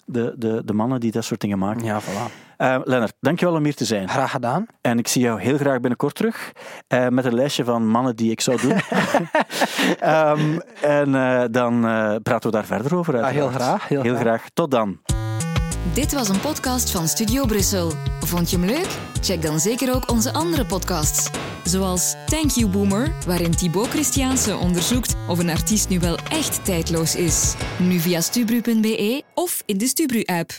de, 0.05 0.33
de, 0.37 0.61
de 0.65 0.73
mannen 0.73 0.99
die 0.99 1.11
dat 1.11 1.23
soort 1.23 1.39
dingen 1.41 1.57
maken. 1.59 1.83
Ja, 1.83 2.01
voilà. 2.01 2.41
Eh, 2.57 2.79
Lennart, 2.83 3.13
dankjewel 3.19 3.55
om 3.55 3.63
hier 3.63 3.75
te 3.75 3.85
zijn. 3.85 4.09
Graag 4.09 4.31
gedaan. 4.31 4.65
En 4.81 4.97
ik 4.99 5.07
zie 5.07 5.21
jou 5.21 5.41
heel 5.41 5.57
graag 5.57 5.79
binnenkort 5.79 6.15
terug. 6.15 6.51
eh, 6.87 7.07
met 7.07 7.25
een 7.25 7.33
lijstje 7.35 7.63
van 7.63 7.87
mannen 7.87 8.15
die 8.15 8.31
ik 8.31 8.41
zou 8.41 8.61
doen. 8.61 8.73
Ehm, 9.99 10.59
en 10.81 11.15
eh, 11.15 11.43
dan 11.51 11.81
praten 12.23 12.49
we 12.49 12.55
daar 12.55 12.65
verder 12.65 12.95
over. 12.95 13.15
Ja, 13.17 13.25
heel 13.27 13.41
uiteraard. 13.47 13.53
graag. 13.69 13.87
Heel, 13.87 14.01
Heel 14.01 14.15
graag. 14.15 14.23
graag. 14.25 14.49
Tot 14.53 14.71
dan. 14.71 14.99
Dit 15.91 16.13
was 16.13 16.29
een 16.29 16.39
podcast 16.39 16.91
van 16.91 17.07
Studio 17.07 17.45
Brussel. 17.45 17.91
Vond 18.19 18.49
je 18.49 18.57
hem 18.57 18.65
leuk? 18.65 18.97
Check 19.21 19.41
dan 19.41 19.59
zeker 19.59 19.95
ook 19.95 20.09
onze 20.09 20.33
andere 20.33 20.65
podcasts. 20.65 21.29
Zoals 21.63 22.15
Thank 22.25 22.49
You 22.49 22.71
Boomer, 22.71 23.15
waarin 23.25 23.55
Thibaut 23.55 23.87
Christiaanse 23.87 24.55
onderzoekt 24.55 25.15
of 25.27 25.39
een 25.39 25.49
artiest 25.49 25.89
nu 25.89 25.99
wel 25.99 26.17
echt 26.17 26.65
tijdloos 26.65 27.15
is. 27.15 27.53
Nu 27.79 27.99
via 27.99 28.21
stubru.be 28.21 29.23
of 29.33 29.63
in 29.65 29.77
de 29.77 29.87
Stubru-app. 29.87 30.51